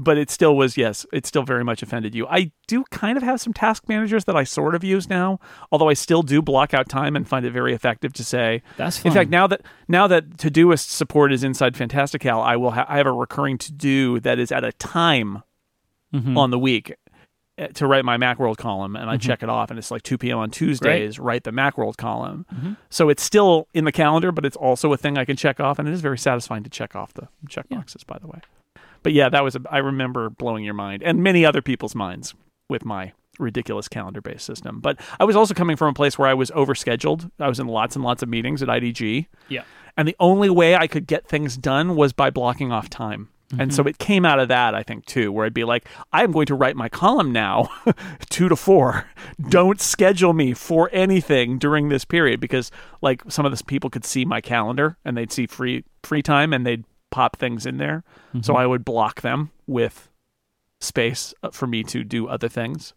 but 0.00 0.16
it 0.16 0.30
still 0.30 0.56
was 0.56 0.76
yes, 0.76 1.04
it 1.12 1.26
still 1.26 1.42
very 1.42 1.64
much 1.64 1.82
offended 1.82 2.14
you. 2.14 2.26
I 2.28 2.52
do 2.68 2.84
kind 2.90 3.16
of 3.16 3.22
have 3.24 3.40
some 3.40 3.52
task 3.52 3.88
managers 3.88 4.24
that 4.26 4.36
I 4.36 4.44
sort 4.44 4.74
of 4.76 4.84
use 4.84 5.08
now, 5.10 5.40
although 5.72 5.88
I 5.88 5.94
still 5.94 6.22
do 6.22 6.40
block 6.40 6.72
out 6.72 6.88
time 6.88 7.16
and 7.16 7.26
find 7.28 7.44
it 7.44 7.50
very 7.50 7.74
effective 7.74 8.12
to 8.14 8.24
say. 8.24 8.62
that's 8.76 8.98
fine. 8.98 9.10
In 9.10 9.14
fact, 9.14 9.30
now 9.30 9.46
that 9.48 9.62
now 9.88 10.06
that 10.06 10.36
Todoist 10.36 10.88
support 10.90 11.32
is 11.32 11.42
inside 11.42 11.76
Fantastical, 11.76 12.40
I 12.40 12.54
will 12.56 12.70
ha- 12.70 12.86
I 12.88 12.98
have 12.98 13.06
a 13.06 13.12
recurring 13.12 13.58
to 13.58 13.72
do 13.72 14.20
that 14.20 14.38
is 14.38 14.52
at 14.52 14.62
a 14.64 14.72
time 14.72 15.42
Mhm. 16.14 16.36
on 16.38 16.50
the 16.50 16.58
week 16.58 16.94
uh, 17.58 17.66
to 17.74 17.86
write 17.88 18.04
my 18.04 18.16
Macworld 18.16 18.56
column, 18.56 18.94
and 18.94 19.10
I 19.10 19.16
check 19.16 19.42
it 19.42 19.48
off, 19.48 19.68
and 19.70 19.78
it's 19.80 19.90
like 19.90 20.02
2 20.04 20.16
p.m. 20.16 20.38
on 20.38 20.50
Tuesdays. 20.50 21.18
Write 21.18 21.42
the 21.42 21.50
Macworld 21.50 21.96
column, 21.96 22.46
so 22.88 23.08
it's 23.08 23.22
still 23.22 23.66
in 23.74 23.84
the 23.84 23.90
calendar, 23.92 24.30
but 24.30 24.46
it's 24.46 24.56
also 24.56 24.92
a 24.92 24.96
thing 24.96 25.18
I 25.18 25.24
can 25.24 25.36
check 25.36 25.58
off, 25.58 25.78
and 25.80 25.88
it 25.88 25.92
is 25.92 26.00
very 26.00 26.16
satisfying 26.18 26.62
to 26.62 26.70
check 26.70 26.94
off 26.94 27.12
the 27.14 27.26
check 27.48 27.66
Yeah. 27.68 27.78
boxes. 27.78 28.04
By 28.04 28.18
the 28.18 28.28
way, 28.28 28.38
but 29.08 29.14
yeah, 29.14 29.30
that 29.30 29.42
was 29.42 29.56
a, 29.56 29.62
I 29.70 29.78
remember 29.78 30.28
blowing 30.28 30.64
your 30.64 30.74
mind 30.74 31.02
and 31.02 31.22
many 31.22 31.42
other 31.42 31.62
people's 31.62 31.94
minds 31.94 32.34
with 32.68 32.84
my 32.84 33.14
ridiculous 33.38 33.88
calendar 33.88 34.20
based 34.20 34.44
system. 34.44 34.80
But 34.80 35.00
I 35.18 35.24
was 35.24 35.34
also 35.34 35.54
coming 35.54 35.76
from 35.76 35.88
a 35.88 35.94
place 35.94 36.18
where 36.18 36.28
I 36.28 36.34
was 36.34 36.50
overscheduled. 36.50 37.30
I 37.40 37.48
was 37.48 37.58
in 37.58 37.68
lots 37.68 37.96
and 37.96 38.04
lots 38.04 38.22
of 38.22 38.28
meetings 38.28 38.62
at 38.62 38.68
IDG. 38.68 39.24
yeah, 39.48 39.62
And 39.96 40.06
the 40.06 40.14
only 40.20 40.50
way 40.50 40.76
I 40.76 40.86
could 40.86 41.06
get 41.06 41.26
things 41.26 41.56
done 41.56 41.96
was 41.96 42.12
by 42.12 42.28
blocking 42.28 42.70
off 42.70 42.90
time. 42.90 43.30
And 43.58 43.72
so 43.74 43.80
mm-hmm. 43.80 43.88
it 43.88 43.98
came 43.98 44.26
out 44.26 44.40
of 44.40 44.48
that, 44.48 44.74
I 44.74 44.82
think, 44.82 45.06
too, 45.06 45.32
where 45.32 45.46
I'd 45.46 45.54
be 45.54 45.64
like, 45.64 45.88
I'm 46.12 46.32
going 46.32 46.44
to 46.46 46.54
write 46.54 46.76
my 46.76 46.90
column 46.90 47.32
now, 47.32 47.70
two 48.28 48.50
to 48.50 48.56
four. 48.56 49.08
Don't 49.48 49.80
schedule 49.80 50.34
me 50.34 50.52
for 50.52 50.90
anything 50.92 51.56
during 51.56 51.88
this 51.88 52.04
period 52.04 52.40
because, 52.40 52.70
like, 53.00 53.22
some 53.28 53.46
of 53.46 53.56
the 53.56 53.64
people 53.64 53.88
could 53.88 54.04
see 54.04 54.26
my 54.26 54.42
calendar 54.42 54.98
and 55.02 55.16
they'd 55.16 55.32
see 55.32 55.46
free 55.46 55.84
free 56.02 56.22
time 56.22 56.52
and 56.52 56.66
they'd 56.66 56.84
pop 57.10 57.36
things 57.36 57.66
in 57.66 57.78
there. 57.78 58.04
So 58.42 58.54
I 58.56 58.66
would 58.66 58.84
block 58.84 59.22
them 59.22 59.50
with 59.66 60.10
space 60.80 61.34
uh, 61.42 61.50
for 61.50 61.66
me 61.66 61.82
to 61.84 62.04
do 62.04 62.28
other 62.28 62.48
things. 62.48 62.94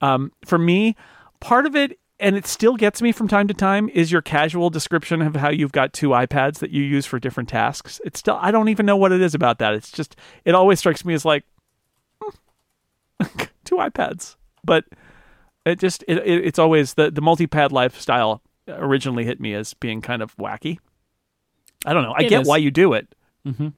Um, 0.00 0.32
for 0.44 0.58
me, 0.58 0.96
part 1.40 1.66
of 1.66 1.76
it, 1.76 1.98
and 2.18 2.36
it 2.36 2.46
still 2.46 2.76
gets 2.76 3.02
me 3.02 3.12
from 3.12 3.28
time 3.28 3.48
to 3.48 3.54
time, 3.54 3.88
is 3.90 4.12
your 4.12 4.22
casual 4.22 4.70
description 4.70 5.22
of 5.22 5.36
how 5.36 5.50
you've 5.50 5.72
got 5.72 5.92
two 5.92 6.10
iPads 6.10 6.58
that 6.60 6.70
you 6.70 6.82
use 6.82 7.04
for 7.04 7.18
different 7.18 7.48
tasks. 7.48 8.00
It's 8.04 8.20
still, 8.20 8.38
I 8.40 8.50
don't 8.50 8.68
even 8.68 8.86
know 8.86 8.96
what 8.96 9.12
it 9.12 9.20
is 9.20 9.34
about 9.34 9.58
that. 9.58 9.74
It's 9.74 9.90
just, 9.90 10.16
it 10.44 10.54
always 10.54 10.78
strikes 10.78 11.04
me 11.04 11.14
as 11.14 11.24
like, 11.24 11.44
hmm, 12.22 13.26
two 13.64 13.76
iPads. 13.76 14.36
But 14.64 14.84
it 15.66 15.78
just, 15.78 16.04
it, 16.06 16.18
it, 16.18 16.46
it's 16.46 16.58
always 16.58 16.94
the, 16.94 17.10
the 17.10 17.20
multi 17.20 17.46
pad 17.46 17.72
lifestyle 17.72 18.40
originally 18.68 19.24
hit 19.24 19.40
me 19.40 19.54
as 19.54 19.74
being 19.74 20.00
kind 20.00 20.22
of 20.22 20.36
wacky. 20.36 20.78
I 21.84 21.92
don't 21.92 22.02
know. 22.02 22.12
I 22.16 22.22
It 22.22 22.28
get 22.30 22.42
is. 22.42 22.48
why 22.48 22.56
you 22.58 22.70
do 22.70 22.92
it 22.92 23.08
hmm 23.44 23.68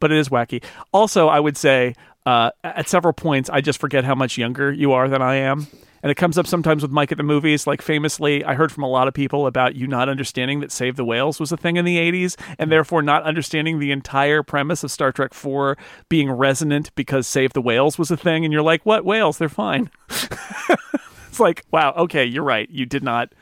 but 0.00 0.12
it 0.12 0.18
is 0.18 0.28
wacky. 0.28 0.62
Also, 0.92 1.28
I 1.28 1.40
would 1.40 1.56
say 1.56 1.94
uh, 2.26 2.50
at 2.62 2.90
several 2.90 3.14
points, 3.14 3.48
I 3.48 3.62
just 3.62 3.80
forget 3.80 4.04
how 4.04 4.14
much 4.14 4.36
younger 4.36 4.70
you 4.70 4.92
are 4.92 5.08
than 5.08 5.22
I 5.22 5.36
am. 5.36 5.66
And 6.02 6.10
it 6.10 6.16
comes 6.16 6.36
up 6.36 6.46
sometimes 6.46 6.82
with 6.82 6.90
Mike 6.90 7.10
at 7.10 7.16
the 7.16 7.24
movies. 7.24 7.66
Like 7.66 7.80
famously, 7.80 8.44
I 8.44 8.52
heard 8.52 8.70
from 8.70 8.82
a 8.82 8.88
lot 8.88 9.08
of 9.08 9.14
people 9.14 9.46
about 9.46 9.76
you 9.76 9.86
not 9.86 10.10
understanding 10.10 10.60
that 10.60 10.70
Save 10.70 10.96
the 10.96 11.06
Whales 11.06 11.40
was 11.40 11.52
a 11.52 11.56
thing 11.56 11.76
in 11.78 11.86
the 11.86 11.96
80s, 11.96 12.36
and 12.58 12.70
therefore 12.70 13.00
not 13.00 13.22
understanding 13.22 13.78
the 13.78 13.92
entire 13.92 14.42
premise 14.42 14.84
of 14.84 14.90
Star 14.90 15.10
Trek 15.10 15.32
4 15.32 15.78
being 16.10 16.30
resonant 16.30 16.94
because 16.96 17.26
Save 17.26 17.54
the 17.54 17.62
Whales 17.62 17.96
was 17.98 18.10
a 18.10 18.16
thing. 18.18 18.44
And 18.44 18.52
you're 18.52 18.60
like, 18.62 18.84
what 18.84 19.06
whales? 19.06 19.38
They're 19.38 19.48
fine. 19.48 19.88
it's 20.10 21.40
like, 21.40 21.64
wow, 21.70 21.94
okay, 21.96 22.26
you're 22.26 22.44
right. 22.44 22.68
You 22.68 22.84
did 22.84 23.02
not 23.02 23.32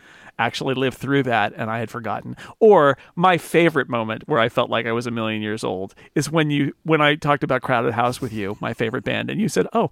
actually 0.47 0.75
lived 0.75 0.99
through 0.99 1.23
that 1.25 1.53
and 1.57 1.71
I 1.71 1.79
had 1.79 1.91
forgotten. 1.91 2.37
Or 2.61 2.99
my 3.17 3.39
favorite 3.39 3.89
moment 3.89 4.25
where 4.27 4.39
I 4.41 4.49
felt 4.49 4.71
like 4.71 4.87
I 4.87 4.93
was 4.93 5.07
a 5.07 5.11
million 5.11 5.43
years 5.43 5.65
old 5.65 5.95
is 6.15 6.31
when 6.31 6.51
you 6.51 6.73
when 6.85 7.01
I 7.01 7.15
talked 7.17 7.45
about 7.45 7.63
Crowded 7.63 7.95
House 7.95 8.21
with 8.21 8.33
you, 8.33 8.57
my 8.61 8.75
favorite 8.75 9.05
band, 9.05 9.31
and 9.31 9.41
you 9.41 9.49
said, 9.49 9.67
"Oh, 9.73 9.91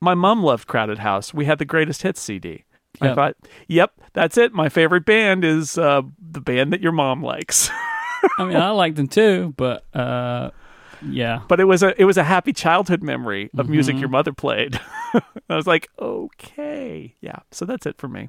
my 0.00 0.14
mom 0.14 0.42
loved 0.42 0.66
Crowded 0.66 0.98
House. 0.98 1.34
We 1.34 1.44
had 1.44 1.58
the 1.58 1.64
greatest 1.64 2.02
hits 2.02 2.20
CD." 2.20 2.64
I 3.00 3.14
thought, 3.14 3.36
"Yep, 3.68 3.92
that's 4.12 4.36
it. 4.38 4.52
My 4.52 4.68
favorite 4.68 5.04
band 5.04 5.44
is 5.44 5.78
uh, 5.78 6.02
the 6.20 6.40
band 6.40 6.72
that 6.72 6.80
your 6.80 6.92
mom 6.92 7.22
likes." 7.22 7.70
I 8.38 8.44
mean, 8.44 8.56
I 8.56 8.70
liked 8.70 8.96
them 8.96 9.06
too, 9.06 9.54
but 9.56 9.84
uh, 9.94 10.50
yeah, 11.06 11.42
but 11.48 11.60
it 11.60 11.64
was 11.64 11.82
a 11.84 11.94
it 12.00 12.04
was 12.06 12.16
a 12.16 12.24
happy 12.24 12.52
childhood 12.52 13.02
memory 13.02 13.50
of 13.56 13.68
music 13.68 13.94
Mm-hmm. 13.94 14.00
your 14.00 14.08
mother 14.08 14.32
played. 14.32 14.80
I 15.48 15.54
was 15.56 15.66
like, 15.66 15.88
"Okay, 16.00 17.14
yeah." 17.20 17.38
So 17.52 17.64
that's 17.64 17.86
it 17.86 17.96
for 17.98 18.08
me. 18.08 18.28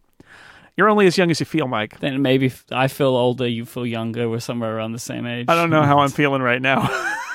You're 0.79 0.87
only 0.87 1.07
as 1.07 1.17
young 1.17 1.29
as 1.29 1.41
you 1.41 1.45
feel, 1.45 1.67
Mike. 1.67 1.99
then 1.99 2.21
maybe 2.21 2.53
I 2.71 2.87
feel 2.87 3.09
older, 3.09 3.45
you 3.45 3.65
feel 3.65 3.85
younger. 3.85 4.29
We're 4.29 4.39
somewhere 4.39 4.77
around 4.77 4.93
the 4.93 4.99
same 4.99 5.25
age. 5.25 5.47
I 5.49 5.55
don't 5.55 5.69
know 5.69 5.83
how 5.83 5.99
I'm 5.99 6.09
feeling 6.21 6.41
right 6.41 6.61
now. 6.61 6.89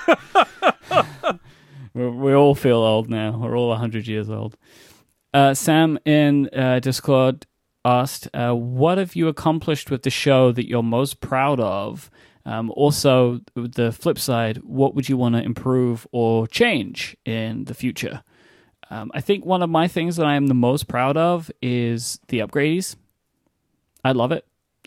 we 1.92 2.08
we 2.08 2.32
all 2.32 2.54
feel 2.54 2.78
old 2.78 3.10
now. 3.10 3.36
We're 3.36 3.54
all 3.54 3.68
100 3.68 4.06
years 4.06 4.30
old. 4.30 4.56
Uh, 5.34 5.52
Sam 5.52 5.98
in 6.06 6.48
uh, 6.54 6.80
Discord 6.80 7.46
asked, 7.84 8.28
uh, 8.32 8.54
What 8.54 8.96
have 8.96 9.14
you 9.14 9.28
accomplished 9.28 9.90
with 9.90 10.04
the 10.04 10.10
show 10.10 10.50
that 10.50 10.66
you're 10.66 10.82
most 10.82 11.20
proud 11.20 11.60
of? 11.60 12.10
Um, 12.46 12.70
also, 12.70 13.42
the 13.54 13.92
flip 13.92 14.18
side, 14.18 14.56
what 14.64 14.94
would 14.94 15.10
you 15.10 15.18
want 15.18 15.34
to 15.34 15.42
improve 15.42 16.06
or 16.12 16.46
change 16.46 17.14
in 17.26 17.66
the 17.66 17.74
future? 17.74 18.22
Um, 18.88 19.10
I 19.12 19.20
think 19.20 19.44
one 19.44 19.62
of 19.62 19.68
my 19.68 19.86
things 19.86 20.16
that 20.16 20.24
I 20.24 20.34
am 20.36 20.46
the 20.46 20.54
most 20.54 20.88
proud 20.88 21.18
of 21.18 21.50
is 21.60 22.18
the 22.28 22.38
Upgradies. 22.38 22.96
I 24.04 24.12
love 24.12 24.32
it. 24.32 24.46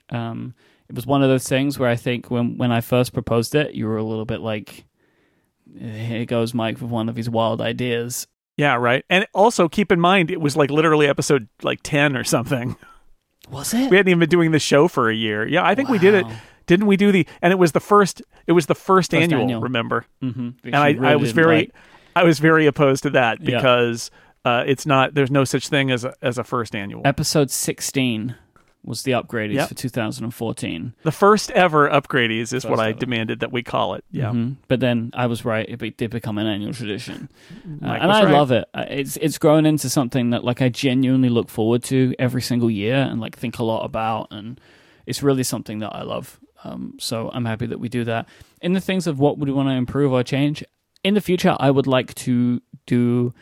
Um, 0.09 0.53
it 0.87 0.95
was 0.95 1.05
one 1.05 1.23
of 1.23 1.29
those 1.29 1.47
things 1.47 1.77
where 1.77 1.89
I 1.89 1.95
think 1.95 2.29
when, 2.31 2.57
when 2.57 2.71
I 2.71 2.81
first 2.81 3.13
proposed 3.13 3.55
it, 3.55 3.73
you 3.73 3.87
were 3.87 3.97
a 3.97 4.03
little 4.03 4.25
bit 4.25 4.39
like, 4.41 4.85
here 5.77 6.25
goes 6.25 6.53
Mike 6.53 6.79
with 6.81 6.89
one 6.89 7.09
of 7.09 7.15
his 7.15 7.29
wild 7.29 7.61
ideas. 7.61 8.27
Yeah, 8.55 8.75
right. 8.75 9.03
And 9.09 9.27
also 9.33 9.67
keep 9.67 9.91
in 9.91 9.99
mind 9.99 10.31
it 10.31 10.41
was 10.41 10.55
like 10.55 10.71
literally 10.71 11.07
episode 11.07 11.47
like 11.61 11.79
10 11.83 12.15
or 12.15 12.23
something. 12.23 12.75
Was 13.51 13.73
it? 13.73 13.89
We 13.91 13.97
hadn't 13.97 14.09
even 14.09 14.19
been 14.19 14.29
doing 14.29 14.51
the 14.51 14.59
show 14.59 14.87
for 14.87 15.09
a 15.09 15.15
year. 15.15 15.47
Yeah, 15.47 15.65
I 15.65 15.75
think 15.75 15.89
we 15.89 15.99
did 15.99 16.13
it. 16.15 16.25
Didn't 16.65 16.85
we 16.87 16.97
do 16.97 17.11
the 17.13 17.25
and 17.41 17.53
it 17.53 17.57
was 17.57 17.71
the 17.71 17.79
first 17.79 18.21
it 18.45 18.51
was 18.53 18.65
the 18.65 18.75
first, 18.75 19.13
annual, 19.13 19.41
annual. 19.43 19.61
remember? 19.61 20.05
Mm-hmm. 20.21 20.49
And 20.65 20.75
I, 20.75 21.11
I 21.11 21.15
was 21.15 21.31
very 21.31 21.71
I 22.15 22.23
was 22.23 22.39
very 22.39 22.65
opposed 22.65 23.03
to 23.03 23.09
that 23.11 23.39
Yeah. 23.41 23.57
because 23.57 24.11
Uh, 24.43 24.63
it's 24.65 24.85
not. 24.85 25.13
There's 25.13 25.31
no 25.31 25.43
such 25.43 25.67
thing 25.67 25.91
as 25.91 26.03
a, 26.05 26.13
as 26.21 26.37
a 26.37 26.43
first 26.43 26.73
annual. 26.75 27.01
Episode 27.05 27.51
16 27.51 28.35
was 28.87 29.03
the 29.03 29.11
Upgradies 29.11 29.53
Yep. 29.55 29.69
for 29.69 29.75
2014. 29.75 30.93
The 31.03 31.11
first 31.11 31.51
ever 31.51 31.89
Upgradies 31.89 32.53
is 32.53 32.63
what 32.65 32.71
First 32.77 32.81
I 32.81 32.89
ever. 32.89 32.99
demanded 32.99 33.39
that 33.41 33.51
we 33.51 33.61
call 33.63 33.93
it. 33.95 34.03
Yeah. 34.11 34.31
Mhm. 34.31 34.55
But 34.67 34.79
then 34.79 35.11
I 35.13 35.27
was 35.27 35.43
right; 35.45 35.67
it 35.69 35.77
be- 35.77 35.91
did 35.91 36.09
become 36.11 36.37
an 36.37 36.47
annual 36.47 36.73
tradition, 36.73 37.29
Uh, 37.83 37.85
and 37.87 38.11
I 38.11 38.23
right. 38.23 38.33
love 38.33 38.51
it. 38.51 38.65
It's 38.73 39.17
it's 39.17 39.37
grown 39.37 39.65
into 39.65 39.89
something 39.89 40.29
that 40.31 40.43
like 40.43 40.61
I 40.61 40.69
genuinely 40.69 41.29
look 41.29 41.49
forward 41.49 41.83
to 41.85 42.13
every 42.17 42.41
single 42.41 42.71
year 42.71 42.95
and 42.95 43.19
like 43.19 43.37
think 43.37 43.59
a 43.59 43.63
lot 43.63 43.83
about, 43.85 44.27
and 44.31 44.59
it's 45.05 45.21
really 45.21 45.43
something 45.43 45.79
that 45.79 45.93
I 45.95 46.03
love. 46.03 46.39
Um, 46.63 46.95
so 46.99 47.29
I'm 47.33 47.45
happy 47.45 47.67
that 47.67 47.79
we 47.79 47.87
do 47.89 48.03
that. 48.05 48.27
In 48.61 48.73
the 48.73 48.81
things 48.81 49.05
of 49.05 49.19
what 49.19 49.37
would 49.37 49.47
we 49.47 49.53
want 49.53 49.69
to 49.69 49.73
improve 49.73 50.11
or 50.11 50.23
change 50.23 50.63
in 51.03 51.13
the 51.13 51.21
future, 51.21 51.55
I 51.59 51.69
would 51.71 51.85
like 51.87 52.15
to 52.15 52.61
do 52.87 53.33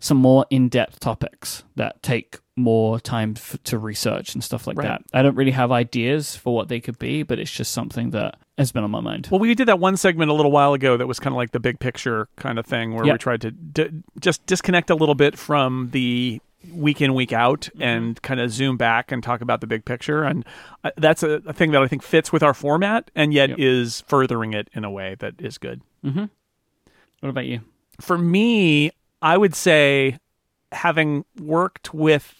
some 0.00 0.16
more 0.16 0.46
in-depth 0.50 1.00
topics 1.00 1.64
that 1.76 2.02
take 2.02 2.38
more 2.56 3.00
time 3.00 3.34
f- 3.36 3.56
to 3.64 3.78
research 3.78 4.34
and 4.34 4.44
stuff 4.44 4.66
like 4.66 4.78
Right. 4.78 4.86
that. 4.88 5.02
I 5.12 5.22
don't 5.22 5.34
really 5.34 5.50
have 5.50 5.72
ideas 5.72 6.36
for 6.36 6.54
what 6.54 6.68
they 6.68 6.80
could 6.80 6.98
be, 6.98 7.22
but 7.24 7.38
it's 7.40 7.50
just 7.50 7.72
something 7.72 8.10
that 8.10 8.36
has 8.58 8.70
been 8.70 8.84
on 8.84 8.90
my 8.92 9.00
mind. 9.00 9.26
Well, 9.30 9.40
we 9.40 9.54
did 9.56 9.66
that 9.68 9.80
one 9.80 9.96
segment 9.96 10.30
a 10.30 10.34
little 10.34 10.52
while 10.52 10.72
ago 10.72 10.96
that 10.96 11.06
was 11.08 11.18
kind 11.18 11.32
of 11.34 11.36
like 11.36 11.50
the 11.50 11.58
big 11.60 11.80
picture 11.80 12.28
kind 12.36 12.58
of 12.58 12.64
thing 12.66 12.94
where 12.94 13.04
we 13.04 13.18
tried 13.18 13.40
to 13.40 13.50
d- 13.50 14.02
just 14.20 14.46
disconnect 14.46 14.88
a 14.90 14.94
little 14.94 15.16
bit 15.16 15.36
from 15.36 15.88
the 15.92 16.40
week 16.72 17.00
in 17.02 17.12
week 17.12 17.32
out 17.32 17.62
Mm-hmm. 17.74 17.82
and 17.82 18.22
kind 18.22 18.40
of 18.40 18.50
zoom 18.50 18.76
back 18.76 19.10
and 19.12 19.22
talk 19.22 19.40
about 19.42 19.60
the 19.60 19.66
big 19.66 19.84
picture 19.84 20.22
and 20.22 20.46
uh, 20.82 20.92
that's 20.96 21.22
a, 21.22 21.42
a 21.44 21.52
thing 21.52 21.72
that 21.72 21.82
i 21.82 21.86
think 21.86 22.02
fits 22.02 22.32
with 22.32 22.42
our 22.42 22.54
format 22.54 23.10
and 23.14 23.34
yet 23.34 23.50
Yep. 23.50 23.58
is 23.58 24.00
furthering 24.08 24.54
it 24.54 24.70
in 24.72 24.82
a 24.82 24.90
way 24.90 25.14
that 25.18 25.34
is 25.40 25.58
good 25.58 25.82
hmm 26.02 26.24
What 27.20 27.28
about 27.28 27.44
you? 27.44 27.60
for 28.00 28.16
me, 28.16 28.92
I 29.20 29.36
would 29.36 29.54
say 29.54 30.16
having 30.72 31.24
worked 31.38 31.92
with 31.92 32.34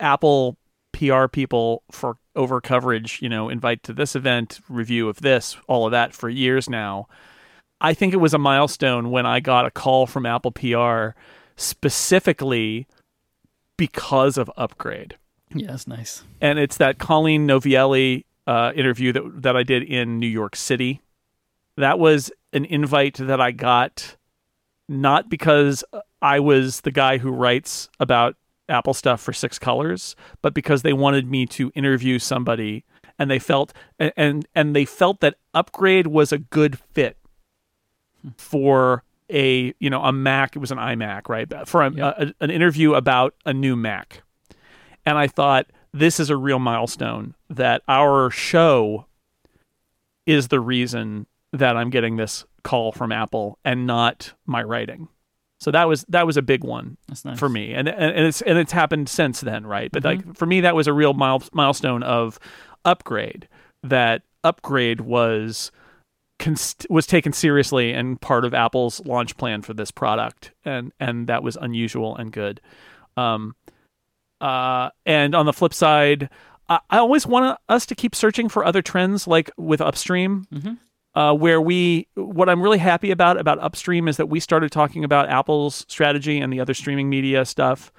Apple 0.00 0.56
PR 0.92 1.26
people 1.28 1.82
for 1.90 2.16
over 2.34 2.60
coverage, 2.60 3.20
you 3.22 3.28
know, 3.28 3.48
invite 3.48 3.82
to 3.84 3.92
this 3.92 4.16
event, 4.16 4.60
review 4.68 5.08
of 5.08 5.20
this, 5.20 5.56
all 5.68 5.86
of 5.86 5.92
that 5.92 6.14
for 6.14 6.28
years 6.28 6.68
now. 6.68 7.06
I 7.80 7.94
think 7.94 8.12
it 8.12 8.18
was 8.18 8.34
a 8.34 8.38
milestone 8.38 9.10
when 9.10 9.24
I 9.26 9.40
got 9.40 9.66
a 9.66 9.70
call 9.70 10.06
from 10.06 10.26
Apple 10.26 10.50
PR 10.52 11.16
specifically 11.56 12.86
because 13.76 14.36
of 14.36 14.50
Upgrade 14.56 15.16
Yeah, 15.54 15.68
that's 15.68 15.86
nice. 15.86 16.22
and 16.40 16.58
it's 16.58 16.76
that 16.76 16.98
Colleen 16.98 17.46
Novielli 17.46 18.24
uh, 18.46 18.72
interview 18.74 19.12
that 19.12 19.42
that 19.42 19.56
I 19.56 19.62
did 19.62 19.82
in 19.82 20.18
New 20.18 20.26
York 20.26 20.56
City. 20.56 21.00
That 21.76 21.98
was 21.98 22.30
an 22.52 22.64
invite 22.66 23.14
that 23.14 23.40
I 23.40 23.52
got 23.52 24.16
not 24.88 25.28
because 25.30 25.84
I 26.20 26.40
was 26.40 26.80
the 26.82 26.90
guy 26.90 27.18
who 27.18 27.30
writes 27.30 27.88
about 28.00 28.36
Apple 28.70 28.94
stuff 28.94 29.20
for 29.20 29.32
Six 29.32 29.58
Colors, 29.58 30.16
but 30.42 30.54
because 30.54 30.82
they 30.82 30.92
wanted 30.92 31.30
me 31.30 31.46
to 31.46 31.70
interview 31.74 32.18
somebody, 32.18 32.84
and 33.18 33.30
they 33.30 33.38
felt 33.38 33.72
and 33.98 34.46
and, 34.54 34.74
they 34.74 34.84
felt 34.84 35.20
that 35.20 35.34
Upgrade 35.52 36.06
was 36.06 36.32
a 36.32 36.38
good 36.38 36.78
fit 36.78 37.16
for 38.36 39.02
a 39.28 39.74
you 39.78 39.90
know 39.90 40.02
a 40.02 40.12
Mac. 40.12 40.56
It 40.56 40.60
was 40.60 40.70
an 40.70 40.78
iMac, 40.78 41.28
right? 41.28 41.68
For 41.68 41.82
a, 41.82 41.92
a, 41.98 42.34
an 42.40 42.50
interview 42.50 42.94
about 42.94 43.34
a 43.44 43.52
new 43.52 43.76
Mac 43.76 44.22
and 45.06 45.18
I 45.18 45.26
thought 45.26 45.66
this 45.92 46.20
is 46.20 46.30
a 46.30 46.36
real 46.36 46.58
milestone 46.58 47.34
that 47.48 47.82
our 47.88 48.30
show 48.30 49.06
is 50.26 50.48
the 50.48 50.60
reason 50.60 51.26
that 51.52 51.76
I'm 51.76 51.90
getting 51.90 52.16
this 52.16 52.44
call 52.62 52.92
from 52.92 53.10
Apple 53.10 53.58
and 53.64 53.86
not 53.86 54.34
my 54.46 54.62
writing. 54.62 55.08
So 55.60 55.70
that 55.70 55.86
was 55.88 56.04
that 56.08 56.26
was 56.26 56.36
a 56.36 56.42
big 56.42 56.64
one 56.64 56.96
nice 57.24 57.38
for 57.38 57.48
me, 57.48 57.74
and 57.74 57.86
and, 57.88 58.16
and 58.16 58.26
it's 58.26 58.40
and 58.42 58.58
it's 58.58 58.72
happened 58.72 59.08
since 59.08 59.40
then, 59.42 59.66
right? 59.66 59.92
But 59.92 60.04
like 60.04 60.36
for 60.36 60.46
me, 60.46 60.60
that 60.62 60.74
was 60.74 60.86
a 60.86 60.92
real 60.92 61.12
mile, 61.12 61.42
milestone 61.52 62.02
of 62.02 62.38
upgrade. 62.84 63.46
That 63.82 64.22
upgrade 64.42 65.02
was 65.02 65.70
const- 66.38 66.86
was 66.88 67.06
taken 67.06 67.32
seriously 67.34 67.92
and 67.92 68.18
part 68.20 68.46
of 68.46 68.54
Apple's 68.54 69.04
launch 69.04 69.36
plan 69.36 69.60
for 69.60 69.74
this 69.74 69.90
product, 69.90 70.52
and 70.64 70.92
and 70.98 71.26
that 71.26 71.42
was 71.42 71.56
unusual 71.60 72.16
and 72.16 72.32
good. 72.32 72.60
Um, 73.18 73.54
uh, 74.40 74.88
and 75.04 75.34
on 75.34 75.44
the 75.44 75.52
flip 75.52 75.74
side, 75.74 76.30
I, 76.70 76.80
I 76.88 76.98
always 76.98 77.26
want 77.26 77.58
us 77.68 77.84
to 77.86 77.94
keep 77.94 78.14
searching 78.14 78.48
for 78.48 78.64
other 78.64 78.80
trends, 78.80 79.26
like 79.26 79.50
with 79.58 79.82
Upstream, 79.82 80.46
Mhm. 80.52 80.78
Uh, 81.14 81.34
where 81.34 81.60
we. 81.60 82.06
What 82.14 82.48
I'm 82.48 82.62
really 82.62 82.78
happy 82.78 83.10
about 83.10 83.38
about 83.38 83.58
Upstream 83.58 84.08
is 84.08 84.16
that 84.16 84.26
we 84.26 84.40
started 84.40 84.70
talking 84.70 85.04
about 85.04 85.28
Apple's 85.28 85.84
strategy 85.88 86.38
and 86.38 86.52
the 86.52 86.60
other 86.60 86.74
streaming 86.74 87.08
media 87.08 87.44
stuff 87.44 87.92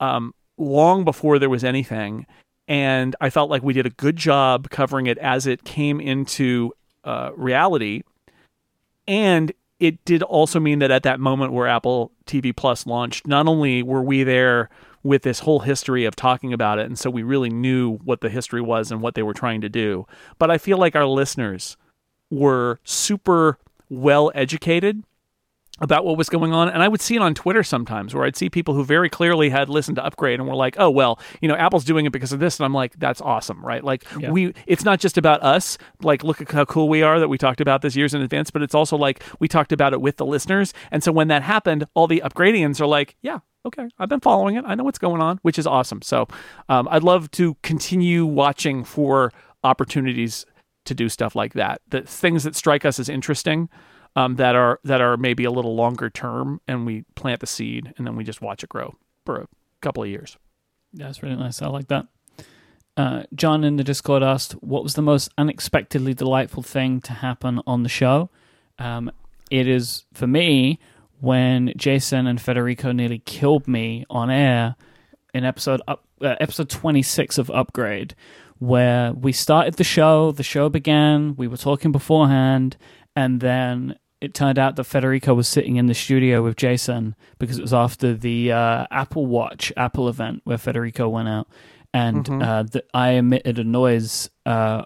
um, 0.00 0.34
long 0.58 1.04
before 1.04 1.38
there 1.38 1.50
was 1.50 1.64
anything, 1.64 2.26
and 2.68 3.16
I 3.20 3.30
felt 3.30 3.50
like 3.50 3.62
we 3.62 3.72
did 3.72 3.86
a 3.86 3.90
good 3.90 4.16
job 4.16 4.70
covering 4.70 5.06
it 5.06 5.18
as 5.18 5.46
it 5.46 5.64
came 5.64 6.00
into 6.00 6.72
uh, 7.04 7.30
reality, 7.36 8.02
and 9.08 9.52
it 9.80 10.04
did 10.04 10.22
also 10.22 10.60
mean 10.60 10.78
that 10.78 10.90
at 10.90 11.02
that 11.02 11.18
moment 11.18 11.52
where 11.52 11.66
Apple 11.66 12.12
TV 12.26 12.54
Plus 12.54 12.86
launched, 12.86 13.26
not 13.26 13.48
only 13.48 13.82
were 13.82 14.02
we 14.02 14.22
there 14.22 14.68
with 15.02 15.22
this 15.22 15.40
whole 15.40 15.60
history 15.60 16.04
of 16.04 16.14
talking 16.14 16.52
about 16.52 16.78
it, 16.78 16.86
and 16.86 16.98
so 16.98 17.10
we 17.10 17.22
really 17.22 17.50
knew 17.50 17.96
what 18.04 18.20
the 18.20 18.28
history 18.28 18.60
was 18.60 18.92
and 18.92 19.00
what 19.00 19.14
they 19.14 19.22
were 19.22 19.34
trying 19.34 19.62
to 19.62 19.68
do, 19.70 20.06
but 20.38 20.50
I 20.50 20.58
feel 20.58 20.76
like 20.76 20.94
our 20.94 21.06
listeners 21.06 21.78
were 22.32 22.80
super 22.82 23.58
well 23.90 24.32
educated 24.34 25.04
about 25.80 26.04
what 26.04 26.16
was 26.16 26.28
going 26.28 26.52
on. 26.52 26.68
And 26.68 26.82
I 26.82 26.86
would 26.88 27.00
see 27.00 27.16
it 27.16 27.22
on 27.22 27.34
Twitter 27.34 27.62
sometimes 27.62 28.14
where 28.14 28.24
I'd 28.24 28.36
see 28.36 28.48
people 28.48 28.72
who 28.74 28.84
very 28.84 29.10
clearly 29.10 29.50
had 29.50 29.68
listened 29.68 29.96
to 29.96 30.04
Upgrade 30.04 30.38
and 30.38 30.48
were 30.48 30.54
like, 30.54 30.76
oh, 30.78 30.88
well, 30.90 31.18
you 31.40 31.48
know, 31.48 31.56
Apple's 31.56 31.84
doing 31.84 32.06
it 32.06 32.12
because 32.12 32.32
of 32.32 32.38
this. 32.40 32.58
And 32.58 32.64
I'm 32.64 32.72
like, 32.74 32.92
that's 32.98 33.20
awesome, 33.20 33.64
right? 33.64 33.82
Like, 33.82 34.04
Yeah. 34.18 34.30
we, 34.30 34.54
it's 34.66 34.84
not 34.84 35.00
just 35.00 35.18
about 35.18 35.42
us, 35.42 35.78
like, 36.02 36.22
look 36.24 36.40
at 36.40 36.50
how 36.50 36.64
cool 36.66 36.88
we 36.88 37.02
are 37.02 37.18
that 37.18 37.28
we 37.28 37.36
talked 37.36 37.60
about 37.60 37.82
this 37.82 37.96
years 37.96 38.14
in 38.14 38.22
advance, 38.22 38.50
but 38.50 38.62
it's 38.62 38.74
also 38.74 38.96
like 38.96 39.22
we 39.40 39.48
talked 39.48 39.72
about 39.72 39.92
it 39.92 40.00
with 40.00 40.16
the 40.18 40.26
listeners. 40.26 40.72
And 40.90 41.02
so 41.02 41.10
when 41.10 41.28
that 41.28 41.42
happened, 41.42 41.86
all 41.94 42.06
the 42.06 42.22
Upgradians 42.24 42.80
are 42.80 42.86
like, 42.86 43.16
yeah, 43.20 43.40
okay, 43.66 43.88
I've 43.98 44.08
been 44.08 44.20
following 44.20 44.56
it. 44.56 44.64
I 44.66 44.74
know 44.74 44.84
what's 44.84 44.98
going 44.98 45.20
on, 45.20 45.38
which 45.42 45.58
is 45.58 45.66
awesome. 45.66 46.00
So 46.02 46.28
um, 46.68 46.86
I'd 46.90 47.02
love 47.02 47.30
to 47.32 47.56
continue 47.62 48.24
watching 48.24 48.84
for 48.84 49.32
opportunities 49.64 50.44
to 50.84 50.94
do 50.94 51.08
stuff 51.08 51.34
like 51.36 51.54
that. 51.54 51.80
The 51.88 52.02
things 52.02 52.44
that 52.44 52.56
strike 52.56 52.84
us 52.84 52.98
as 52.98 53.08
interesting 53.08 53.68
um, 54.16 54.36
that 54.36 54.54
are 54.54 54.80
that 54.84 55.00
are 55.00 55.16
maybe 55.16 55.44
a 55.44 55.50
little 55.50 55.74
longer 55.74 56.10
term, 56.10 56.60
and 56.68 56.84
we 56.86 57.04
plant 57.14 57.40
the 57.40 57.46
seed, 57.46 57.94
and 57.96 58.06
then 58.06 58.16
we 58.16 58.24
just 58.24 58.42
watch 58.42 58.62
it 58.62 58.68
grow 58.68 58.94
for 59.24 59.40
a 59.40 59.48
couple 59.80 60.02
of 60.02 60.08
years. 60.08 60.36
Yeah, 60.92 61.06
that's 61.06 61.22
really 61.22 61.36
nice. 61.36 61.62
I 61.62 61.68
like 61.68 61.88
that. 61.88 62.06
Uh, 62.96 63.22
John 63.34 63.64
in 63.64 63.76
the 63.76 63.84
Discord 63.84 64.22
asked, 64.22 64.52
"What 64.54 64.82
was 64.82 64.94
the 64.94 65.02
most 65.02 65.30
unexpectedly 65.38 66.12
delightful 66.12 66.62
thing 66.62 67.00
to 67.02 67.12
happen 67.14 67.60
on 67.66 67.82
the 67.84 67.88
show?" 67.88 68.28
Um, 68.78 69.10
it 69.50 69.66
is 69.66 70.04
for 70.12 70.26
me 70.26 70.78
when 71.20 71.72
Jason 71.76 72.26
and 72.26 72.40
Federico 72.40 72.92
nearly 72.92 73.20
killed 73.20 73.66
me 73.66 74.04
on 74.10 74.30
air 74.30 74.76
in 75.32 75.44
episode 75.44 75.80
up, 75.88 76.04
uh, 76.20 76.36
episode 76.38 76.68
twenty 76.68 77.00
six 77.00 77.38
of 77.38 77.50
Upgrade, 77.50 78.14
where 78.62 79.12
we 79.12 79.32
started 79.32 79.74
the 79.74 79.82
show. 79.82 80.30
The 80.30 80.44
show 80.44 80.68
began. 80.68 81.34
We 81.34 81.48
were 81.48 81.56
talking 81.56 81.90
beforehand, 81.90 82.76
and 83.16 83.40
then 83.40 83.96
it 84.20 84.34
turned 84.34 84.56
out 84.56 84.76
that 84.76 84.84
Federico 84.84 85.34
was 85.34 85.48
sitting 85.48 85.76
in 85.76 85.86
the 85.86 85.94
studio 85.94 86.44
with 86.44 86.54
Jason 86.56 87.16
because 87.38 87.58
it 87.58 87.62
was 87.62 87.74
after 87.74 88.14
the 88.14 88.52
uh, 88.52 88.86
Apple 88.92 89.26
Watch 89.26 89.72
Apple 89.76 90.08
event 90.08 90.42
where 90.44 90.58
Federico 90.58 91.08
went 91.08 91.28
out, 91.28 91.48
and 91.92 92.28
uh, 92.40 92.62
the, 92.62 92.84
I 92.94 93.10
emitted 93.10 93.58
a 93.58 93.64
noise 93.64 94.30
uh, 94.46 94.84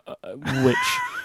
which 0.65 0.77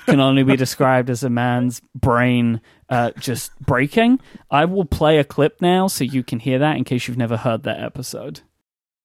can 0.07 0.19
only 0.19 0.43
be 0.43 0.57
described 0.57 1.09
as 1.09 1.23
a 1.23 1.29
man's 1.29 1.81
brain 1.95 2.59
uh, 2.89 3.11
just 3.17 3.57
breaking. 3.61 4.19
I 4.49 4.65
will 4.65 4.83
play 4.83 5.19
a 5.19 5.23
clip 5.23 5.61
now 5.61 5.87
so 5.87 6.03
you 6.03 6.21
can 6.21 6.39
hear 6.39 6.59
that 6.59 6.75
in 6.75 6.83
case 6.83 7.07
you've 7.07 7.17
never 7.17 7.37
heard 7.37 7.63
that 7.63 7.79
episode. 7.79 8.41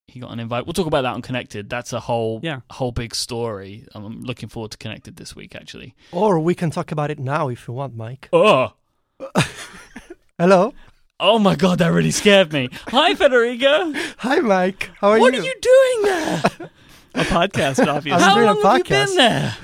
He 0.09 0.21
got 0.21 0.31
an 0.31 0.39
invite. 0.41 0.67
We'll 0.67 0.73
talk 0.73 0.87
about 0.87 1.03
that 1.03 1.15
on 1.15 1.23
Connected. 1.23 1.69
That's 1.69 1.93
a 1.93 2.01
whole 2.01 2.41
Yeah. 2.43 2.61
whole 2.71 2.93
big 2.93 3.15
story. 3.15 3.87
I'm 3.93 4.23
looking 4.23 4.49
forward 4.49 4.71
to 4.71 4.79
Connected 4.79 5.17
this 5.17 5.35
week. 5.35 5.55
Actually. 5.57 5.95
Or 6.13 6.39
we 6.39 6.55
can 6.55 6.71
talk 6.71 6.93
about 6.93 7.11
it 7.11 7.19
now 7.19 7.49
if 7.49 7.67
you 7.67 7.75
want, 7.75 7.97
Mike. 7.97 8.29
Oh. 8.33 8.73
Hello. 10.39 10.75
Oh 11.19 11.39
my 11.39 11.57
god, 11.57 11.79
that 11.79 11.89
really 11.89 12.11
scared 12.11 12.53
me. 12.53 12.69
Hi, 12.89 13.15
Federico. 13.15 13.93
Hi, 14.19 14.37
Mike. 14.41 14.91
How 15.01 15.11
are 15.11 15.19
what 15.19 15.33
you? 15.35 15.41
What 15.41 15.47
are 15.47 15.49
you 15.49 15.55
doing 15.61 16.03
there? 16.03 16.71
A 17.15 17.25
podcast, 17.25 17.87
obviously. 17.87 18.13
I'm 18.13 18.21
How 18.21 18.35
doing 18.35 18.47
a 18.49 18.53
long 18.53 18.63
have 18.63 18.77
you 18.79 18.85
podcast. 18.85 19.07
been 19.07 19.17
there? 19.17 19.57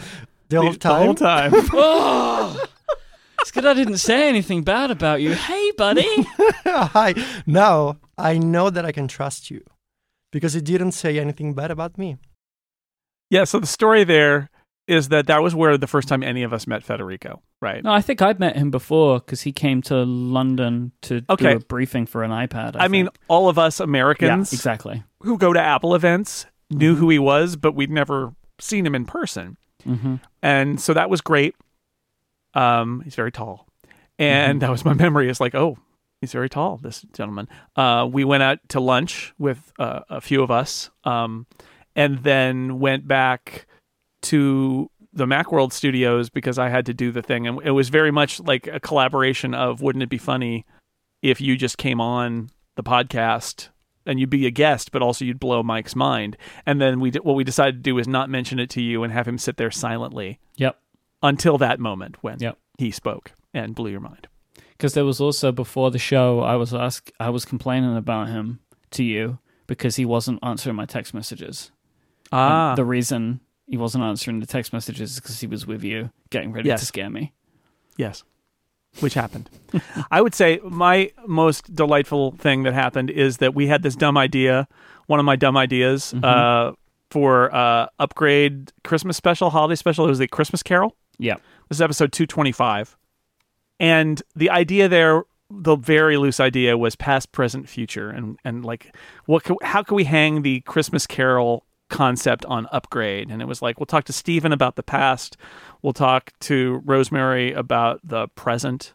The 0.49 0.61
whole 0.63 0.75
time. 0.75 1.01
the 1.01 1.05
whole 1.05 1.15
time. 1.15 1.53
Oh, 1.75 2.65
it's 3.43 3.51
good 3.51 3.67
I 3.67 3.75
didn't 3.75 3.99
say 3.99 4.29
anything 4.29 4.63
bad 4.65 4.91
about 4.91 5.21
you. 5.21 5.35
Hey, 5.35 5.71
buddy. 5.77 6.07
Hi. 6.65 7.15
Now 7.47 7.99
I 8.17 8.39
know 8.39 8.71
that 8.71 8.85
I 8.87 8.93
can 8.93 9.07
trust 9.09 9.51
you 9.51 9.63
because 10.33 10.55
you 10.57 10.61
didn't 10.61 10.93
say 10.93 11.19
anything 11.21 11.55
bad 11.55 11.71
about 11.71 11.97
me. 11.99 12.17
Yeah, 13.31 13.45
so 13.45 13.61
the 13.61 13.67
story 13.67 14.03
there 14.05 14.51
is 14.89 15.09
that 15.11 15.29
that 15.29 15.43
was 15.43 15.55
where 15.55 15.79
the 15.79 15.87
first 15.87 16.09
time 16.09 16.23
any 16.25 16.43
of 16.43 16.53
us 16.53 16.67
met 16.67 16.83
Federico, 16.83 17.41
right? 17.61 17.85
No, 17.85 17.93
I 17.93 18.01
think 18.03 18.21
I'd 18.21 18.41
met 18.41 18.57
him 18.57 18.71
before 18.71 19.21
because 19.21 19.43
he 19.43 19.53
came 19.53 19.81
to 19.83 20.03
London 20.05 20.91
to 21.03 21.23
Okay. 21.31 21.51
do 21.53 21.57
a 21.57 21.61
briefing 21.61 22.05
for 22.05 22.25
an 22.25 22.31
iPad. 22.33 22.75
I, 22.77 22.87
I 22.87 22.89
mean, 22.89 23.09
all 23.29 23.49
of 23.49 23.59
us 23.59 23.79
yeah, 23.79 23.85
Americans 23.85 24.53
exactly. 24.53 25.05
who 25.21 25.39
go 25.39 25.53
to 25.53 25.61
Apple 25.61 25.95
events 25.95 26.47
knew 26.69 26.97
who 26.97 27.09
he 27.11 27.19
was, 27.19 27.55
but 27.57 27.75
we'd 27.77 27.91
never 27.91 28.35
seen 28.59 28.85
him 28.85 28.95
in 28.95 29.05
person. 29.05 29.57
hmm 29.85 30.17
And 30.43 30.81
so 30.81 30.93
that 30.95 31.09
was 31.09 31.21
great. 31.21 31.55
Um, 32.55 33.01
he's 33.03 33.15
very 33.15 33.33
tall. 33.33 33.67
And 34.19 34.61
that 34.63 34.71
was 34.71 34.85
my 34.85 34.95
memory 35.07 35.29
is 35.31 35.41
like, 35.41 35.55
oh, 35.55 35.79
he's 36.23 36.33
very 36.33 36.49
tall, 36.49 36.79
this 36.79 37.03
gentleman. 37.13 37.49
Uh, 37.77 38.09
we 38.11 38.23
went 38.25 38.43
out 38.45 38.61
to 38.69 38.81
lunch 38.81 39.35
with 39.39 39.73
uh, 39.79 40.01
a 40.09 40.21
few 40.21 40.43
of 40.43 40.51
us 40.53 40.89
um, 41.05 41.47
and 41.97 42.23
then 42.23 42.79
went 42.79 43.07
back 43.09 43.67
to 44.23 44.89
the 45.13 45.27
Macworld 45.27 45.73
studios 45.73 46.31
because 46.31 46.59
I 46.59 46.69
had 46.69 46.87
to 46.87 46.95
do 46.95 47.11
the 47.11 47.23
thing. 47.23 47.47
And 47.47 47.61
it 47.65 47.73
was 47.73 47.89
very 47.89 48.13
much 48.13 48.39
like 48.41 48.67
a 48.69 48.79
collaboration 48.81 49.53
of 49.53 49.83
wouldn't 49.83 50.03
it 50.05 50.09
be 50.09 50.17
funny 50.17 50.65
if 51.23 51.41
you 51.41 51.57
just 51.57 51.77
came 51.77 52.01
on 52.01 52.51
the 52.77 52.85
podcast 52.85 53.69
and 54.07 54.19
you'd 54.21 54.31
be 54.31 54.47
a 54.47 54.51
guest, 54.51 54.93
but 54.93 55.03
also 55.03 55.25
you'd 55.25 55.41
blow 55.41 55.63
Mike's 55.65 55.97
mind. 55.97 56.37
And 56.65 56.81
then 56.81 57.01
we 57.01 57.11
what 57.11 57.35
we 57.35 57.43
decided 57.45 57.77
to 57.77 57.83
do 57.91 57.99
is 57.99 58.07
not 58.09 58.31
mention 58.31 58.61
it 58.61 58.71
to 58.71 58.81
you 58.81 59.03
and 59.03 59.13
have 59.13 59.27
him 59.27 59.39
sit 59.39 59.57
there 59.57 59.71
silently 59.73 60.39
Yep. 60.57 60.79
until 61.21 61.59
that 61.59 61.81
moment 61.81 62.17
when 62.23 62.39
Yep. 62.39 62.59
he 62.79 62.91
spoke 62.93 63.33
and 63.53 63.75
blew 63.75 63.91
your 63.91 64.01
mind. 64.01 64.29
Because 64.83 64.95
there 64.95 65.05
was 65.05 65.21
also 65.21 65.53
before 65.53 65.93
the 65.93 65.99
show, 66.01 66.41
I 66.41 66.57
was 66.57 66.75
ask, 66.75 67.09
I 67.21 67.31
was 67.31 67.45
complaining 67.45 67.97
about 67.97 68.27
him 68.27 68.59
to 68.91 69.05
you 69.05 69.39
because 69.69 69.95
he 69.95 70.05
wasn't 70.05 70.41
answering 70.43 70.75
my 70.75 70.87
text 70.87 71.15
messages. 71.15 71.71
And 72.33 72.41
Ah, 72.53 72.75
the 72.75 72.85
reason 72.85 73.39
he 73.69 73.77
wasn't 73.77 74.03
answering 74.03 74.41
the 74.41 74.47
text 74.47 74.73
messages 74.73 75.13
is 75.13 75.21
because 75.21 75.39
he 75.39 75.47
was 75.47 75.69
with 75.69 75.85
you, 75.85 76.11
getting 76.31 76.51
ready 76.51 76.69
Yes. 76.69 76.81
to 76.81 76.87
scare 76.87 77.09
me. 77.11 77.33
yes, 77.97 78.25
which 78.99 79.15
happened. 79.15 79.49
I 80.11 80.21
would 80.21 80.35
say 80.35 80.59
my 80.65 81.13
most 81.29 81.73
delightful 81.73 82.33
thing 82.33 82.65
that 82.65 82.75
happened 82.75 83.09
is 83.09 83.37
that 83.37 83.55
we 83.55 83.69
had 83.69 83.85
this 83.85 83.95
dumb 83.95 84.19
idea, 84.19 84.67
one 85.07 85.21
of 85.21 85.25
my 85.25 85.37
dumb 85.37 85.57
ideas, 85.57 86.13
Mhm. 86.13 86.25
uh, 86.25 86.73
for 87.09 87.55
uh, 87.55 87.87
upgrade 88.01 88.73
Christmas 88.83 89.17
special, 89.17 89.51
holiday 89.51 89.77
special. 89.77 90.07
It 90.07 90.09
was 90.09 90.19
the 90.19 90.27
Christmas 90.27 90.61
Carol. 90.65 90.97
Yeah. 91.21 91.37
This 91.69 91.77
is 91.79 91.83
episode 91.83 92.11
225. 92.13 92.97
And 93.83 94.23
the 94.37 94.49
idea 94.49 94.89
there, 94.89 95.25
the 95.51 95.75
very 95.75 96.17
loose 96.17 96.39
idea 96.39 96.79
was 96.79 96.95
past, 96.95 97.33
present, 97.33 97.69
future. 97.69 98.09
And, 98.11 98.39
and 98.45 98.65
like, 98.65 98.95
what, 99.27 99.43
co- 99.43 99.59
how 99.63 99.83
can 99.83 99.97
we 99.97 100.05
hang 100.05 100.43
the 100.43 100.61
Christmas 100.61 101.05
Carol 101.05 101.67
concept 101.91 102.45
on 102.45 102.69
upgrade? 102.71 103.29
And 103.29 103.43
it 103.43 103.49
was 103.49 103.61
like, 103.61 103.81
we'll 103.81 103.87
talk 103.87 104.05
to 104.05 104.13
Stephen 104.13 104.53
about 104.53 104.77
the 104.77 104.85
past. 104.85 105.37
We'll 105.83 105.93
talk 105.93 106.33
to 106.43 106.81
Rosemary 106.85 107.53
about 107.53 108.01
the 108.05 108.29
present. 108.29 108.95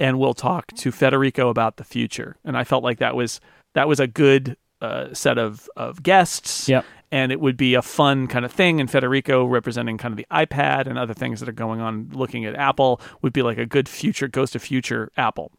And 0.00 0.18
we'll 0.18 0.34
talk 0.34 0.72
to 0.78 0.90
Federico 0.90 1.48
about 1.48 1.76
the 1.76 1.84
future. 1.84 2.36
And 2.44 2.56
I 2.56 2.64
felt 2.64 2.82
like 2.82 2.98
that 2.98 3.14
was, 3.14 3.40
that 3.74 3.86
was 3.86 4.00
a 4.00 4.08
good 4.08 4.56
uh, 4.80 5.14
set 5.14 5.38
of, 5.38 5.70
of 5.76 6.02
guests 6.02 6.68
Yep. 6.68 6.84
And 7.12 7.30
it 7.30 7.40
would 7.40 7.58
be 7.58 7.74
a 7.74 7.82
fun 7.82 8.26
kind 8.26 8.44
of 8.44 8.50
thing. 8.50 8.80
And 8.80 8.90
Federico 8.90 9.44
representing 9.44 9.98
kind 9.98 10.12
of 10.12 10.16
the 10.16 10.26
iPad 10.32 10.86
and 10.86 10.98
other 10.98 11.14
things 11.14 11.38
that 11.40 11.48
are 11.48 11.52
going 11.52 11.80
on, 11.80 12.10
looking 12.12 12.46
at 12.46 12.56
Apple, 12.56 13.00
would 13.20 13.34
be 13.34 13.42
like 13.42 13.58
a 13.58 13.66
good 13.66 13.88
future 13.88 14.26
Ghost 14.26 14.56
of 14.56 14.62
Future 14.62 15.12
Apple. 15.16 15.52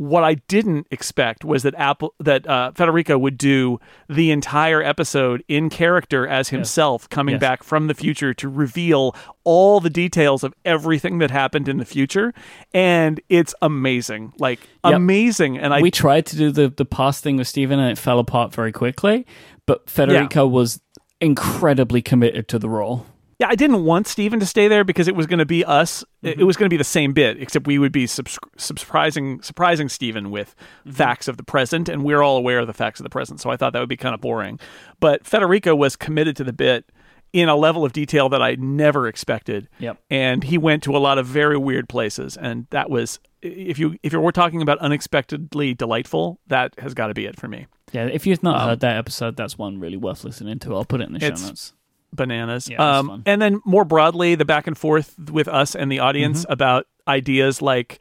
What 0.00 0.24
I 0.24 0.36
didn't 0.48 0.86
expect 0.90 1.44
was 1.44 1.62
that 1.64 1.74
Apple 1.74 2.14
that 2.20 2.46
uh, 2.48 2.72
Federico 2.74 3.18
would 3.18 3.36
do 3.36 3.78
the 4.08 4.30
entire 4.30 4.82
episode 4.82 5.44
in 5.46 5.68
character 5.68 6.26
as 6.26 6.48
himself, 6.48 7.06
coming 7.10 7.34
Yes. 7.34 7.40
back 7.40 7.62
from 7.62 7.86
the 7.86 7.92
future 7.92 8.32
to 8.32 8.48
reveal 8.48 9.14
all 9.44 9.78
the 9.78 9.90
details 9.90 10.42
of 10.42 10.54
everything 10.64 11.18
that 11.18 11.30
happened 11.30 11.68
in 11.68 11.76
the 11.76 11.84
future, 11.84 12.32
and 12.72 13.20
it's 13.28 13.54
amazing, 13.60 14.32
like 14.38 14.60
Yep. 14.86 14.94
amazing. 14.94 15.58
And 15.58 15.74
I 15.74 15.82
we 15.82 15.90
tried 15.90 16.24
to 16.26 16.36
do 16.36 16.50
the, 16.50 16.68
the 16.70 16.86
past 16.86 17.22
thing 17.22 17.36
with 17.36 17.46
Stephen 17.48 17.78
and 17.78 17.90
it 17.92 17.98
fell 17.98 18.18
apart 18.18 18.54
very 18.54 18.72
quickly, 18.72 19.26
but 19.66 19.90
Federico 19.90 20.46
was 20.46 20.80
incredibly 21.20 22.00
committed 22.00 22.48
to 22.48 22.58
the 22.58 22.70
role. 22.70 23.04
Yeah, 23.40 23.48
I 23.48 23.54
didn't 23.56 23.84
want 23.84 24.06
Stephen 24.06 24.38
to 24.40 24.46
stay 24.46 24.68
there 24.68 24.84
because 24.84 25.08
it 25.08 25.16
was 25.16 25.26
going 25.26 25.38
to 25.38 25.46
be 25.46 25.64
us. 25.64 26.02
It- 26.02 26.06
Mm-hmm. 26.32 26.40
It 26.42 26.44
was 26.44 26.56
going 26.58 26.66
to 26.66 26.70
be 26.70 26.76
the 26.76 26.84
same 26.84 27.12
bit, 27.14 27.40
except 27.42 27.66
we 27.66 27.78
would 27.78 27.90
be 27.92 28.06
subs- 28.06 28.38
surprising 28.58 29.40
surprising 29.42 29.88
Stephen 29.88 30.30
with 30.30 30.54
Mm-hmm. 30.86 30.90
facts 30.92 31.26
of 31.28 31.36
the 31.38 31.42
present, 31.42 31.88
and 31.88 32.04
we're 32.04 32.22
all 32.22 32.36
aware 32.36 32.58
of 32.60 32.66
the 32.66 32.74
facts 32.74 33.00
of 33.00 33.04
the 33.04 33.10
present. 33.10 33.40
So 33.40 33.50
I 33.50 33.56
thought 33.56 33.72
that 33.72 33.80
would 33.80 33.88
be 33.88 33.96
kind 33.96 34.14
of 34.14 34.20
boring. 34.20 34.60
But 35.00 35.26
Federico 35.26 35.74
was 35.74 35.96
committed 35.96 36.36
to 36.36 36.44
the 36.44 36.52
bit 36.52 36.90
in 37.32 37.48
a 37.48 37.54
level 37.56 37.84
of 37.84 37.92
detail 37.92 38.28
that 38.28 38.42
I 38.42 38.56
never 38.56 39.06
expected. 39.06 39.68
Yep. 39.78 39.98
And 40.10 40.42
he 40.44 40.58
went 40.58 40.82
to 40.82 40.96
a 40.96 40.98
lot 40.98 41.16
of 41.16 41.26
very 41.26 41.56
weird 41.56 41.88
places, 41.88 42.36
and 42.36 42.66
that 42.70 42.90
was 42.90 43.18
if 43.40 43.78
you 43.78 43.96
if 44.02 44.12
you 44.12 44.20
were 44.20 44.32
talking 44.32 44.60
about 44.60 44.78
unexpectedly 44.80 45.72
delightful, 45.74 46.38
that 46.48 46.74
has 46.78 46.92
got 46.92 47.06
to 47.06 47.14
be 47.14 47.24
it 47.24 47.38
for 47.40 47.48
me. 47.48 47.66
Yeah, 47.92 48.04
if 48.06 48.26
you've 48.26 48.42
not 48.42 48.60
Um, 48.60 48.68
heard 48.68 48.80
that 48.80 48.96
episode, 48.96 49.36
that's 49.36 49.56
one 49.56 49.80
really 49.80 49.96
worth 49.96 50.24
listening 50.24 50.58
to. 50.60 50.74
I'll 50.76 50.84
put 50.84 51.00
it 51.00 51.06
in 51.08 51.14
the 51.14 51.20
show 51.20 51.28
notes. 51.30 51.72
Bananas. 52.12 52.68
Yeah, 52.68 52.98
um, 52.98 53.22
and 53.26 53.40
then 53.40 53.60
more 53.64 53.84
broadly, 53.84 54.34
the 54.34 54.44
back 54.44 54.66
and 54.66 54.76
forth 54.76 55.14
with 55.30 55.48
us 55.48 55.74
and 55.74 55.90
the 55.90 56.00
audience 56.00 56.42
Mm-hmm. 56.42 56.52
about 56.52 56.86
ideas 57.08 57.60
like, 57.62 58.00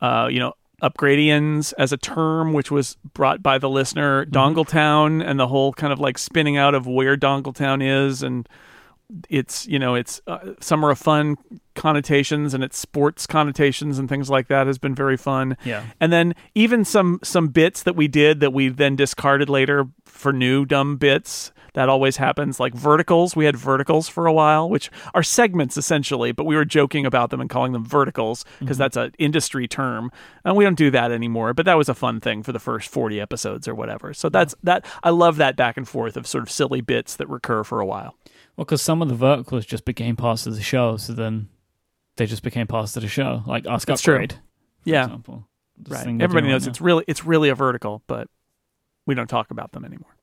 uh, 0.00 0.28
you 0.30 0.38
know, 0.40 0.54
upgradians 0.82 1.72
as 1.78 1.92
a 1.92 1.96
term, 1.96 2.52
which 2.52 2.70
was 2.70 2.96
brought 3.14 3.42
by 3.42 3.58
the 3.58 3.68
listener, 3.68 4.26
Mm-hmm. 4.26 4.36
Dongletown, 4.36 5.24
and 5.26 5.38
the 5.40 5.46
whole 5.48 5.72
kind 5.72 5.92
of 5.92 6.00
like 6.00 6.18
spinning 6.18 6.56
out 6.56 6.74
of 6.74 6.86
where 6.86 7.16
Dongletown 7.16 7.82
is 7.82 8.22
and 8.22 8.48
it's 9.28 9.66
you 9.66 9.78
know 9.78 9.94
it's 9.94 10.20
uh, 10.26 10.54
summer 10.60 10.90
of 10.90 10.98
fun 10.98 11.36
connotations 11.74 12.54
and 12.54 12.62
its 12.64 12.78
sports 12.78 13.26
connotations 13.26 13.98
and 13.98 14.08
things 14.08 14.30
like 14.30 14.48
that 14.48 14.66
has 14.66 14.78
been 14.78 14.94
very 14.94 15.16
fun. 15.16 15.56
Yeah. 15.64 15.84
and 16.00 16.12
then 16.12 16.34
even 16.54 16.84
some 16.84 17.20
some 17.22 17.48
bits 17.48 17.82
that 17.82 17.96
we 17.96 18.08
did 18.08 18.40
that 18.40 18.52
we 18.52 18.68
then 18.68 18.96
discarded 18.96 19.48
later 19.48 19.86
for 20.04 20.32
new 20.32 20.64
dumb 20.64 20.96
bits 20.96 21.52
that 21.74 21.88
always 21.88 22.18
happens 22.18 22.60
like 22.60 22.72
verticals. 22.72 23.34
We 23.34 23.46
had 23.46 23.56
verticals 23.56 24.08
for 24.08 24.26
a 24.26 24.32
while 24.32 24.70
which 24.70 24.90
are 25.12 25.22
segments 25.22 25.76
essentially 25.76 26.32
but 26.32 26.44
we 26.44 26.56
were 26.56 26.64
joking 26.64 27.04
about 27.04 27.30
them 27.30 27.40
and 27.40 27.50
calling 27.50 27.72
them 27.72 27.84
verticals 27.84 28.44
because 28.60 28.78
that's 28.78 28.96
an 28.96 29.12
industry 29.18 29.68
term. 29.68 30.10
And 30.44 30.56
we 30.56 30.64
don't 30.64 30.78
do 30.78 30.90
that 30.92 31.12
anymore 31.12 31.52
but 31.52 31.66
that 31.66 31.76
was 31.76 31.88
a 31.88 31.94
fun 31.94 32.20
thing 32.20 32.42
for 32.42 32.52
the 32.52 32.58
first 32.60 32.88
40 32.88 33.20
episodes 33.20 33.68
or 33.68 33.74
whatever. 33.74 34.14
So 34.14 34.28
that's 34.28 34.54
that 34.62 34.84
i 35.02 35.10
love 35.10 35.36
that 35.36 35.56
back 35.56 35.76
and 35.76 35.88
forth 35.88 36.16
of 36.16 36.26
sort 36.26 36.42
of 36.42 36.50
silly 36.50 36.80
bits 36.80 37.16
that 37.16 37.28
recur 37.28 37.64
for 37.64 37.80
a 37.80 37.86
while 37.86 38.16
Well, 38.56 38.64
because 38.64 38.82
some 38.82 39.02
of 39.02 39.08
the 39.08 39.14
verticals 39.14 39.66
just 39.66 39.84
became 39.84 40.16
parts 40.16 40.46
of 40.46 40.54
the 40.54 40.62
show, 40.62 40.96
so 40.96 41.12
then 41.12 41.48
they 42.16 42.26
just 42.26 42.42
became 42.42 42.66
parts 42.66 42.96
of 42.96 43.02
the 43.02 43.08
show. 43.08 43.42
Like 43.46 43.66
Ask 43.66 43.88
That's 43.88 44.02
true. 44.02 44.14
Upgrade, 44.14 44.32
for 44.32 44.40
yeah 44.84 45.04
example. 45.04 45.48
Right 45.88 46.06
everybody 46.06 46.46
knows 46.48 46.62
right 46.62 46.70
it's 46.70 46.80
really 46.80 47.04
it's 47.08 47.24
really 47.24 47.48
a 47.48 47.54
vertical 47.56 48.04
but 48.06 48.28
we 49.06 49.16
don't 49.16 49.26
talk 49.26 49.50
about 49.50 49.72
them 49.72 49.84
anymore 49.84 50.14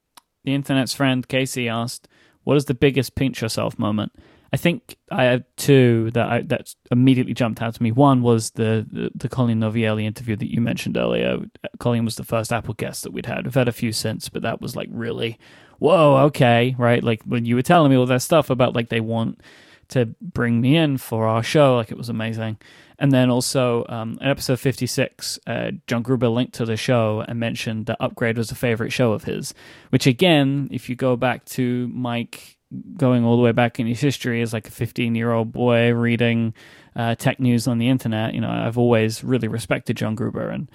the 0.43 0.53
internet's 0.53 0.93
friend 0.93 1.27
Casey 1.27 1.69
asked, 1.69 2.07
"What 2.43 2.57
is 2.57 2.65
the 2.65 2.73
biggest 2.73 3.15
pinch 3.15 3.41
yourself 3.41 3.77
moment?" 3.77 4.13
I 4.53 4.57
think 4.57 4.97
I 5.09 5.25
have 5.25 5.43
two 5.55 6.11
that 6.11 6.29
I, 6.29 6.41
that 6.43 6.75
immediately 6.91 7.33
jumped 7.33 7.61
out 7.61 7.75
to 7.75 7.83
me. 7.83 7.91
One 7.91 8.21
was 8.21 8.51
the, 8.51 8.85
the 8.91 9.11
the 9.15 9.29
Colleen 9.29 9.59
Novielli 9.59 10.03
interview 10.03 10.35
that 10.35 10.51
you 10.51 10.59
mentioned 10.59 10.97
earlier. 10.97 11.37
Colleen 11.79 12.05
was 12.05 12.15
the 12.15 12.23
first 12.23 12.51
Apple 12.51 12.73
guest 12.73 13.03
that 13.03 13.11
we'd 13.11 13.27
had. 13.27 13.45
We've 13.45 13.53
had 13.53 13.67
a 13.67 13.73
few 13.73 13.91
since, 13.91 14.29
but 14.29 14.41
that 14.41 14.61
was 14.61 14.75
like 14.75 14.89
really, 14.91 15.37
whoa, 15.81 16.25
okay, 16.25 16.75
right? 16.77 17.03
Like 17.03 17.23
when 17.23 17.43
you 17.43 17.55
were 17.55 17.63
telling 17.63 17.89
me 17.89 17.97
all 17.97 18.05
that 18.05 18.21
stuff 18.21 18.51
about 18.51 18.75
like 18.75 18.89
they 18.89 18.99
want 18.99 19.41
to 19.87 20.05
bring 20.21 20.61
me 20.61 20.77
in 20.77 20.99
for 20.99 21.25
our 21.25 21.41
show, 21.41 21.75
like 21.75 21.91
it 21.91 21.97
was 21.97 22.07
amazing. 22.07 22.59
And 22.99 23.11
then 23.11 23.31
also 23.31 23.83
um, 23.89 24.19
in 24.21 24.27
episode 24.27 24.59
56, 24.59 25.39
uh, 25.47 25.71
John 25.87 26.03
Gruber 26.03 26.27
linked 26.27 26.53
to 26.53 26.65
the 26.65 26.77
show 26.77 27.25
and 27.27 27.39
mentioned 27.39 27.87
that 27.87 27.97
Upgrade 27.99 28.37
was 28.37 28.51
a 28.51 28.55
favorite 28.55 28.91
show 28.91 29.11
of 29.13 29.23
his, 29.23 29.55
which 29.89 30.05
again, 30.05 30.69
if 30.71 30.87
you 30.87 30.95
go 30.95 31.15
back 31.15 31.45
to 31.45 31.87
Mike 31.87 32.59
going 32.95 33.25
all 33.25 33.35
the 33.35 33.41
way 33.41 33.51
back 33.51 33.79
in 33.79 33.87
his 33.87 33.99
history 33.99 34.43
as 34.43 34.53
like 34.53 34.67
a 34.67 34.71
15 34.71 35.15
year 35.15 35.31
old 35.31 35.51
boy 35.51 35.91
reading 35.95 36.53
uh, 36.95 37.15
tech 37.15 37.39
news 37.39 37.67
on 37.67 37.79
the 37.79 37.89
internet, 37.89 38.35
you 38.35 38.41
know, 38.41 38.51
I've 38.51 38.77
always 38.77 39.23
really 39.23 39.47
respected 39.47 39.97
John 39.97 40.13
Gruber. 40.13 40.47
And 40.47 40.69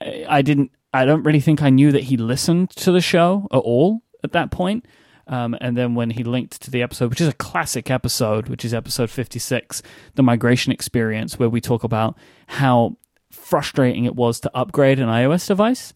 I 0.00 0.24
I 0.26 0.40
didn't, 0.40 0.70
I 0.94 1.04
don't 1.04 1.24
really 1.24 1.40
think 1.40 1.60
I 1.60 1.68
knew 1.68 1.92
that 1.92 2.04
he 2.04 2.16
listened 2.16 2.70
to 2.70 2.90
the 2.90 3.02
show 3.02 3.48
at 3.52 3.58
all 3.58 4.00
at 4.24 4.32
that 4.32 4.50
point. 4.50 4.86
Um, 5.26 5.56
and 5.60 5.76
then 5.76 5.94
when 5.94 6.10
he 6.10 6.22
linked 6.24 6.60
to 6.62 6.70
the 6.70 6.82
episode, 6.82 7.08
which 7.10 7.20
is 7.20 7.28
a 7.28 7.32
classic 7.32 7.90
episode, 7.90 8.48
which 8.48 8.64
is 8.64 8.74
episode 8.74 9.08
56, 9.10 9.82
the 10.16 10.22
migration 10.22 10.70
experience, 10.72 11.38
where 11.38 11.48
we 11.48 11.60
talk 11.62 11.82
about 11.84 12.18
how 12.46 12.96
frustrating 13.30 14.04
it 14.04 14.14
was 14.14 14.38
to 14.40 14.50
upgrade 14.54 14.98
an 14.98 15.08
iOS 15.08 15.46
device. 15.46 15.94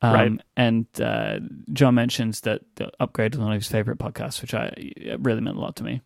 Um, 0.00 0.12
Right. 0.14 0.32
And 0.56 0.86
uh, 1.00 1.38
John 1.72 1.94
mentions 1.96 2.40
that 2.40 2.62
the 2.76 2.90
upgrade 2.98 3.34
was 3.34 3.40
one 3.44 3.52
of 3.52 3.60
his 3.60 3.68
favorite 3.68 3.98
podcasts, 3.98 4.40
which 4.40 4.54
I 4.54 4.72
it 4.76 5.20
really 5.20 5.40
meant 5.42 5.58
a 5.58 5.60
lot 5.60 5.76
to 5.76 5.84
me. 5.84 6.00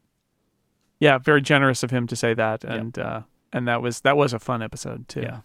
yeah 1.00 1.18
very 1.18 1.40
generous 1.42 1.82
of 1.82 1.90
him 1.90 2.06
to 2.08 2.16
say 2.16 2.34
that 2.34 2.64
and 2.64 2.98
uh 2.98 3.20
and 3.52 3.68
that 3.68 3.80
was 3.82 4.00
that 4.00 4.16
was 4.16 4.32
a 4.32 4.38
fun 4.38 4.62
episode 4.62 5.06
too 5.08 5.20
Yeah. 5.22 5.40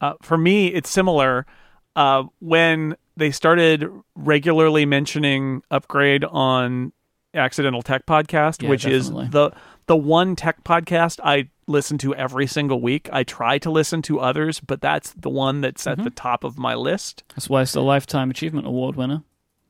uh, 0.00 0.14
for 0.22 0.38
me 0.38 0.68
it's 0.68 0.88
similar 0.90 1.44
uh 1.96 2.22
when 2.38 2.96
they 3.16 3.30
started 3.30 3.88
regularly 4.14 4.86
mentioning 4.86 5.62
upgrade 5.70 6.24
on 6.24 6.92
Accidental 7.34 7.82
Tech 7.82 8.06
Podcast, 8.06 8.62
Yeah, 8.62 8.68
which 8.70 8.82
definitely. 8.82 9.24
is 9.26 9.30
the 9.30 9.52
the 9.86 9.96
one 9.96 10.36
tech 10.36 10.62
podcast 10.64 11.18
I 11.24 11.48
listen 11.66 11.98
to 11.98 12.14
every 12.14 12.46
single 12.46 12.80
week. 12.80 13.08
I 13.12 13.24
try 13.24 13.58
to 13.58 13.70
listen 13.70 14.00
to 14.02 14.20
others, 14.20 14.60
but 14.60 14.80
that's 14.80 15.12
the 15.14 15.28
one 15.30 15.60
that's 15.60 15.82
Mm-hmm. 15.84 16.00
at 16.00 16.04
the 16.04 16.10
top 16.10 16.44
of 16.44 16.56
my 16.58 16.74
list. 16.74 17.24
That's 17.34 17.48
why 17.48 17.62
it's 17.62 17.74
a 17.74 17.80
lifetime 17.80 18.30
achievement 18.30 18.66
award 18.66 18.96
winner. 18.96 19.22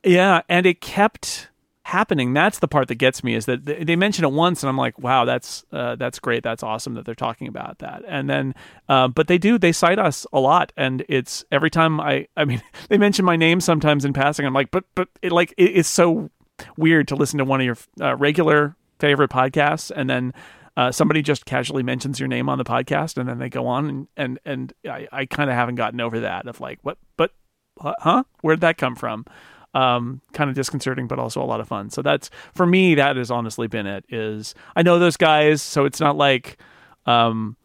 Yeah, 0.05 0.43
and 0.49 0.67
it 0.67 0.81
kept 0.81 1.49
happening. 1.85 2.33
That's 2.33 2.59
the 2.59 2.69
part 2.69 2.89
that 2.89 2.97
gets 2.97 3.25
me 3.25 3.35
is 3.35 3.47
that 3.47 3.65
they 3.65 3.97
mention 3.97 4.25
it 4.25 4.33
once, 4.33 4.63
and 4.63 4.71
I'm 4.71 4.77
like, 4.77 4.99
wow, 4.99 5.25
that's 5.25 5.65
uh, 5.73 5.97
that's 5.97 6.19
great, 6.19 6.43
that's 6.43 6.63
awesome 6.63 6.95
that 6.95 7.05
they're 7.05 7.15
talking 7.15 7.49
about 7.49 7.79
that. 7.79 8.03
And 8.07 8.31
then, 8.31 8.55
uh, 8.89 9.09
but 9.09 9.29
they 9.29 9.39
do 9.39 9.59
they 9.59 9.73
cite 9.73 9.99
us 9.99 10.27
a 10.33 10.41
lot, 10.41 10.73
and 10.77 11.05
it's 11.09 11.45
every 11.51 11.71
time 11.71 12.01
I 12.01 12.29
I 12.37 12.45
mean 12.45 12.63
they 12.89 12.99
mention 12.99 13.25
my 13.25 13.37
name 13.37 13.61
sometimes 13.61 14.05
in 14.05 14.13
passing. 14.13 14.47
I'm 14.47 14.55
like, 14.55 14.71
but 14.71 14.85
but 14.95 15.09
it 15.23 15.33
like 15.33 15.53
it, 15.57 15.77
it's 15.77 15.89
so 15.89 16.31
weird 16.77 17.09
to 17.09 17.17
listen 17.17 17.39
to 17.39 17.45
one 17.45 17.61
of 17.61 17.67
your 17.67 17.77
uh, 18.01 18.17
regular 18.17 18.77
favorite 18.99 19.31
podcasts, 19.31 19.91
and 19.95 20.09
then. 20.09 20.33
Uh, 20.75 20.91
somebody 20.91 21.21
just 21.21 21.45
casually 21.45 21.83
mentions 21.83 22.19
your 22.19 22.29
name 22.29 22.49
on 22.49 22.57
the 22.57 22.65
podcast, 22.65 23.19
and 23.19 23.29
then 23.29 23.39
they 23.39 23.51
go 23.51 23.67
on, 23.67 23.91
and 23.91 24.09
and, 24.17 24.39
and 24.47 24.73
I, 24.87 25.07
I 25.13 25.27
kind 25.27 25.51
of 25.51 25.55
haven't 25.55 25.75
gotten 25.75 26.01
over 26.01 26.21
that 26.21 26.47
of 26.47 26.63
like, 26.63 26.79
what, 26.81 26.97
but, 27.19 27.33
huh? 27.79 28.25
Where'd 28.41 28.63
that 28.63 28.79
come 28.79 28.97
from? 28.97 29.27
Um, 29.75 30.21
kind 30.33 30.51
of 30.51 30.57
disconcerting, 30.57 31.07
but 31.07 31.19
also 31.19 31.43
a 31.43 31.47
lot 31.47 31.61
of 31.61 31.69
fun. 31.69 31.91
So 31.91 32.03
that's 32.03 32.31
for 32.55 32.67
me. 32.67 32.95
That 32.95 33.17
has 33.17 33.31
honestly 33.31 33.67
been 33.67 33.87
it. 33.87 34.05
Is 34.09 34.55
I 34.77 34.83
know 34.83 34.99
those 34.99 35.17
guys, 35.17 35.63
so 35.63 35.85
it's 35.85 36.01
not 36.01 36.17
like, 36.17 36.59
um, 37.07 37.57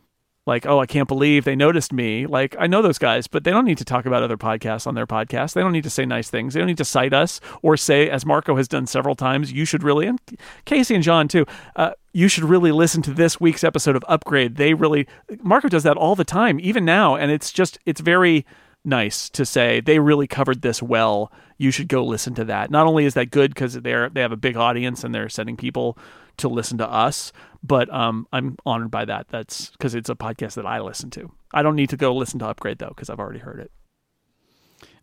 like 0.46 0.66
oh, 0.66 0.80
I 0.80 0.86
can't 0.86 1.08
believe 1.08 1.44
they 1.44 1.56
noticed 1.56 1.92
me. 1.92 2.26
Like 2.26 2.56
I 2.58 2.68
know 2.68 2.82
those 2.82 2.98
guys, 2.98 3.28
but 3.28 3.44
they 3.44 3.52
don't 3.52 3.66
need 3.66 3.78
to 3.80 3.86
talk 3.86 4.06
about 4.06 4.24
other 4.24 4.38
podcasts 4.38 4.88
on 4.88 4.96
their 4.96 5.06
podcast. 5.06 5.54
They 5.54 5.62
don't 5.62 5.74
need 5.74 5.84
to 5.84 5.90
say 5.90 6.06
nice 6.06 6.30
things. 6.30 6.54
They 6.54 6.62
don't 6.62 6.68
need 6.68 6.78
to 6.78 6.86
cite 6.86 7.14
us 7.14 7.42
or 7.62 7.76
say, 7.76 8.10
as 8.10 8.26
Marco 8.26 8.56
has 8.56 8.68
done 8.68 8.88
several 8.88 9.16
times, 9.16 9.52
you 9.52 9.66
should 9.66 9.84
really, 9.84 10.08
and 10.08 10.20
Casey 10.66 10.96
and 10.96 11.04
John 11.04 11.28
too. 11.28 11.46
Uh, 11.76 11.92
you 12.14 12.30
should 12.30 12.46
really 12.46 12.72
listen 12.72 13.02
to 13.04 13.14
this 13.14 13.40
week's 13.40 13.64
episode 13.64 13.96
of 13.96 14.04
Upgrade. 14.08 14.56
They 14.56 14.74
really, 14.74 15.06
Marco 15.42 15.68
does 15.68 15.84
that 15.84 15.98
all 15.98 16.16
the 16.16 16.24
time, 16.24 16.60
even 16.62 16.86
now, 16.86 17.16
and 17.16 17.30
it's 17.30 17.52
just 17.52 17.78
it's 17.86 18.00
very 18.00 18.46
nice 18.88 19.30
to 19.30 19.46
say 19.46 19.82
they 19.82 20.00
really 20.00 20.28
covered 20.28 20.62
this 20.62 20.82
well. 20.82 21.32
You 21.58 21.72
should 21.72 21.88
go 21.88 22.04
listen 22.04 22.34
to 22.36 22.46
that. 22.46 22.72
Not 22.72 22.88
only 22.88 23.06
is 23.06 23.14
that 23.16 23.32
good 23.32 23.54
because 23.54 23.74
they're 23.74 24.10
they 24.10 24.22
have 24.22 24.32
a 24.32 24.38
big 24.38 24.58
audience 24.58 25.04
and 25.04 25.14
they're 25.14 25.30
sending 25.30 25.58
people 25.58 25.98
to 26.38 26.48
listen 26.48 26.78
to 26.78 26.90
us, 26.90 27.32
but 27.64 27.92
um, 27.94 28.28
I'm 28.32 28.58
honored 28.66 28.92
by 28.92 29.06
that. 29.06 29.28
That's 29.30 29.72
because 29.72 29.96
it's 29.96 30.10
a 30.10 30.16
podcast 30.16 30.54
that 30.56 30.66
I 30.66 30.80
listen 30.80 31.10
to. 31.12 31.32
I 31.54 31.64
don't 31.64 31.76
need 31.76 31.90
to 31.90 31.98
go 31.98 32.16
listen 32.16 32.40
to 32.40 32.48
Upgrade 32.48 32.80
though 32.80 32.90
because 32.90 33.10
I've 33.10 33.20
already 33.20 33.40
heard 33.40 33.60
it. 33.60 33.72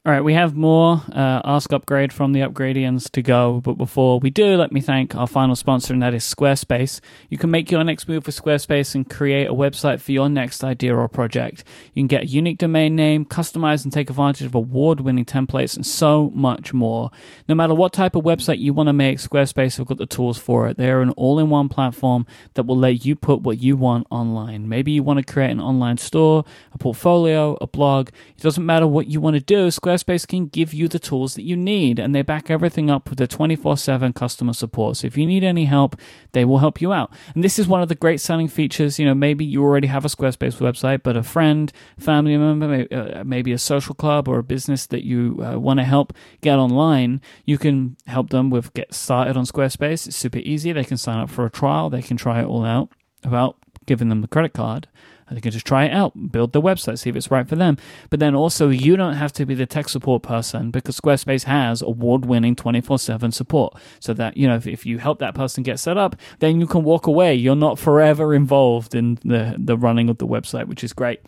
All 0.06 0.12
right, 0.12 0.20
we 0.20 0.34
have 0.34 0.54
more 0.54 1.00
uh, 1.14 1.40
Ask 1.46 1.72
Upgrade 1.72 2.12
from 2.12 2.34
the 2.34 2.40
Upgradians 2.40 3.10
to 3.12 3.22
go, 3.22 3.62
but 3.62 3.78
before 3.78 4.20
we 4.20 4.28
do, 4.28 4.54
let 4.54 4.70
me 4.70 4.82
thank 4.82 5.16
our 5.16 5.26
final 5.26 5.56
sponsor, 5.56 5.94
and 5.94 6.02
that 6.02 6.12
is 6.12 6.22
Squarespace. 6.22 7.00
You 7.30 7.38
can 7.38 7.50
make 7.50 7.70
your 7.70 7.82
next 7.82 8.06
move 8.06 8.26
with 8.26 8.38
Squarespace 8.38 8.94
and 8.94 9.08
create 9.08 9.46
a 9.46 9.54
website 9.54 10.00
for 10.00 10.12
your 10.12 10.28
next 10.28 10.62
idea 10.62 10.94
or 10.94 11.08
project. 11.08 11.64
You 11.94 12.02
can 12.02 12.08
get 12.08 12.24
a 12.24 12.26
unique 12.26 12.58
domain 12.58 12.94
name, 12.94 13.24
customize 13.24 13.82
and 13.82 13.90
take 13.90 14.10
advantage 14.10 14.46
of 14.46 14.54
award 14.54 15.00
winning 15.00 15.24
templates, 15.24 15.74
and 15.74 15.86
so 15.86 16.30
much 16.34 16.74
more. 16.74 17.10
No 17.48 17.54
matter 17.54 17.72
what 17.72 17.94
type 17.94 18.14
of 18.14 18.24
website 18.24 18.58
you 18.58 18.74
want 18.74 18.88
to 18.88 18.92
make, 18.92 19.16
Squarespace 19.16 19.78
have 19.78 19.86
got 19.86 19.96
the 19.96 20.04
tools 20.04 20.36
for 20.36 20.68
it. 20.68 20.76
They 20.76 20.90
are 20.90 21.00
an 21.00 21.12
all 21.12 21.38
in 21.38 21.48
one 21.48 21.70
platform 21.70 22.26
that 22.52 22.64
will 22.64 22.76
let 22.76 23.06
you 23.06 23.16
put 23.16 23.40
what 23.40 23.56
you 23.56 23.78
want 23.78 24.06
online. 24.10 24.68
Maybe 24.68 24.92
you 24.92 25.02
want 25.02 25.26
to 25.26 25.32
create 25.32 25.52
an 25.52 25.62
online 25.62 25.96
store, 25.96 26.44
a 26.74 26.76
portfolio, 26.76 27.56
a 27.62 27.66
blog. 27.66 28.10
It 28.36 28.42
doesn't 28.42 28.66
matter 28.66 28.86
what 28.86 29.06
you 29.06 29.18
want 29.18 29.36
to 29.36 29.40
do, 29.40 29.68
Squarespace 29.68 29.93
can 30.02 30.46
give 30.46 30.74
you 30.74 30.88
the 30.88 30.98
tools 30.98 31.34
that 31.34 31.44
you 31.44 31.56
need, 31.56 31.98
and 31.98 32.14
they 32.14 32.22
back 32.22 32.50
everything 32.50 32.90
up 32.90 33.08
with 33.08 33.18
their 33.18 33.26
24 33.26 33.76
7 33.76 34.12
customer 34.12 34.52
support. 34.52 34.96
So 34.96 35.06
if 35.06 35.16
you 35.16 35.26
need 35.26 35.44
any 35.44 35.66
help, 35.66 35.96
they 36.32 36.44
will 36.44 36.58
help 36.58 36.80
you 36.80 36.92
out. 36.92 37.12
And 37.34 37.44
this 37.44 37.58
is 37.58 37.68
one 37.68 37.82
of 37.82 37.88
the 37.88 37.94
great 37.94 38.20
selling 38.20 38.48
features. 38.48 38.98
You 38.98 39.06
know, 39.06 39.14
maybe 39.14 39.44
you 39.44 39.62
already 39.62 39.86
have 39.88 40.04
a 40.04 40.08
Squarespace 40.08 40.56
website, 40.58 41.02
but 41.02 41.16
a 41.16 41.22
friend, 41.22 41.72
family 41.98 42.36
member, 42.36 42.86
uh, 42.90 43.24
maybe 43.24 43.52
a 43.52 43.58
social 43.58 43.94
club 43.94 44.28
or 44.28 44.38
a 44.38 44.42
business 44.42 44.86
that 44.86 45.04
you 45.04 45.40
uh, 45.44 45.58
want 45.58 45.78
to 45.78 45.84
help 45.84 46.12
get 46.40 46.58
online, 46.58 47.20
you 47.44 47.58
can 47.58 47.96
help 48.06 48.30
them 48.30 48.50
with 48.50 48.72
get 48.74 48.94
started 48.94 49.36
on 49.36 49.44
Squarespace. 49.44 50.06
It's 50.06 50.16
super 50.16 50.38
easy. 50.38 50.72
They 50.72 50.84
can 50.84 50.96
sign 50.96 51.18
up 51.18 51.30
for 51.30 51.44
a 51.44 51.50
trial, 51.50 51.90
they 51.90 52.02
can 52.02 52.16
try 52.16 52.40
it 52.40 52.46
all 52.46 52.64
out 52.64 52.90
without 53.22 53.56
giving 53.86 54.08
them 54.08 54.20
the 54.20 54.28
credit 54.28 54.52
card. 54.52 54.88
They 55.30 55.40
can 55.40 55.52
just 55.52 55.66
try 55.66 55.84
it 55.86 55.92
out, 55.92 56.32
build 56.32 56.52
the 56.52 56.60
website, 56.60 56.98
see 56.98 57.10
if 57.10 57.16
it's 57.16 57.30
right 57.30 57.48
for 57.48 57.56
them. 57.56 57.78
But 58.10 58.20
then 58.20 58.34
also, 58.34 58.68
you 58.68 58.96
don't 58.96 59.14
have 59.14 59.32
to 59.34 59.46
be 59.46 59.54
the 59.54 59.66
tech 59.66 59.88
support 59.88 60.22
person 60.22 60.70
because 60.70 61.00
Squarespace 61.00 61.44
has 61.44 61.80
award 61.82 62.26
winning 62.26 62.54
24 62.54 62.98
7 62.98 63.32
support. 63.32 63.74
So 64.00 64.12
that, 64.14 64.36
you 64.36 64.46
know, 64.46 64.56
if, 64.56 64.66
if 64.66 64.84
you 64.84 64.98
help 64.98 65.18
that 65.20 65.34
person 65.34 65.62
get 65.62 65.80
set 65.80 65.96
up, 65.96 66.16
then 66.40 66.60
you 66.60 66.66
can 66.66 66.84
walk 66.84 67.06
away. 67.06 67.34
You're 67.34 67.56
not 67.56 67.78
forever 67.78 68.34
involved 68.34 68.94
in 68.94 69.18
the, 69.24 69.56
the 69.58 69.76
running 69.76 70.08
of 70.08 70.18
the 70.18 70.26
website, 70.26 70.66
which 70.66 70.84
is 70.84 70.92
great. 70.92 71.20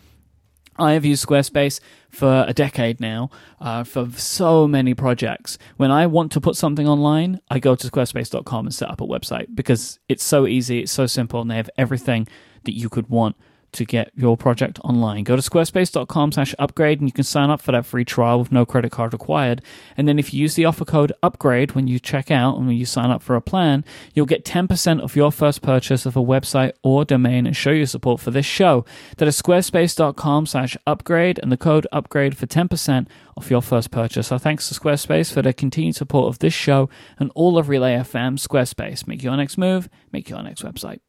I 0.79 0.93
have 0.93 1.05
used 1.05 1.25
Squarespace 1.25 1.79
for 2.09 2.45
a 2.47 2.53
decade 2.53 2.99
now 2.99 3.29
uh, 3.59 3.83
for 3.83 4.09
so 4.11 4.67
many 4.67 4.93
projects. 4.93 5.57
When 5.77 5.91
I 5.91 6.05
want 6.05 6.31
to 6.33 6.41
put 6.41 6.55
something 6.55 6.87
online, 6.87 7.39
I 7.49 7.59
go 7.59 7.75
to 7.75 7.87
squarespace.com 7.87 8.67
and 8.67 8.75
set 8.75 8.89
up 8.89 9.01
a 9.01 9.05
website 9.05 9.55
because 9.55 9.99
it's 10.07 10.23
so 10.23 10.45
easy, 10.45 10.79
it's 10.79 10.91
so 10.91 11.07
simple, 11.07 11.41
and 11.41 11.49
they 11.49 11.55
have 11.55 11.69
everything 11.77 12.27
that 12.65 12.77
you 12.77 12.89
could 12.89 13.09
want 13.09 13.35
to 13.77 13.85
get 13.85 14.11
your 14.15 14.35
project 14.35 14.79
online. 14.83 15.23
Go 15.23 15.35
to 15.35 15.41
squarespace.com 15.41 16.31
slash 16.31 16.53
upgrade 16.59 16.99
and 16.99 17.07
you 17.07 17.13
can 17.13 17.23
sign 17.23 17.49
up 17.49 17.61
for 17.61 17.71
that 17.71 17.85
free 17.85 18.05
trial 18.05 18.39
with 18.39 18.51
no 18.51 18.65
credit 18.65 18.91
card 18.91 19.13
required. 19.13 19.61
And 19.95 20.07
then 20.07 20.19
if 20.19 20.33
you 20.33 20.41
use 20.41 20.55
the 20.55 20.65
offer 20.65 20.85
code 20.85 21.13
upgrade 21.23 21.73
when 21.73 21.87
you 21.87 21.99
check 21.99 22.31
out 22.31 22.57
and 22.57 22.67
when 22.67 22.75
you 22.75 22.85
sign 22.85 23.11
up 23.11 23.21
for 23.21 23.35
a 23.35 23.41
plan, 23.41 23.85
you'll 24.13 24.25
get 24.25 24.45
10% 24.45 25.01
of 25.01 25.15
your 25.15 25.31
first 25.31 25.61
purchase 25.61 26.05
of 26.05 26.17
a 26.17 26.23
website 26.23 26.73
or 26.83 27.05
domain 27.05 27.45
and 27.45 27.55
show 27.55 27.71
your 27.71 27.85
support 27.85 28.19
for 28.19 28.31
this 28.31 28.45
show. 28.45 28.85
That 29.17 29.27
is 29.27 29.41
squarespace.com 29.41 30.45
slash 30.47 30.75
upgrade 30.85 31.39
and 31.41 31.51
the 31.51 31.57
code 31.57 31.87
upgrade 31.91 32.37
for 32.37 32.47
10% 32.47 33.07
off 33.37 33.51
your 33.51 33.61
first 33.61 33.91
purchase. 33.91 34.31
Our 34.31 34.39
thanks 34.39 34.67
to 34.67 34.79
Squarespace 34.79 35.31
for 35.31 35.41
their 35.41 35.53
continued 35.53 35.95
support 35.95 36.27
of 36.27 36.39
this 36.39 36.53
show 36.53 36.89
and 37.19 37.31
all 37.35 37.57
of 37.57 37.69
Relay 37.69 37.95
FM. 37.95 38.39
Squarespace. 38.39 39.07
Make 39.07 39.23
your 39.23 39.37
next 39.37 39.57
move, 39.57 39.89
make 40.11 40.29
your 40.29 40.41
next 40.41 40.63
website. 40.63 40.99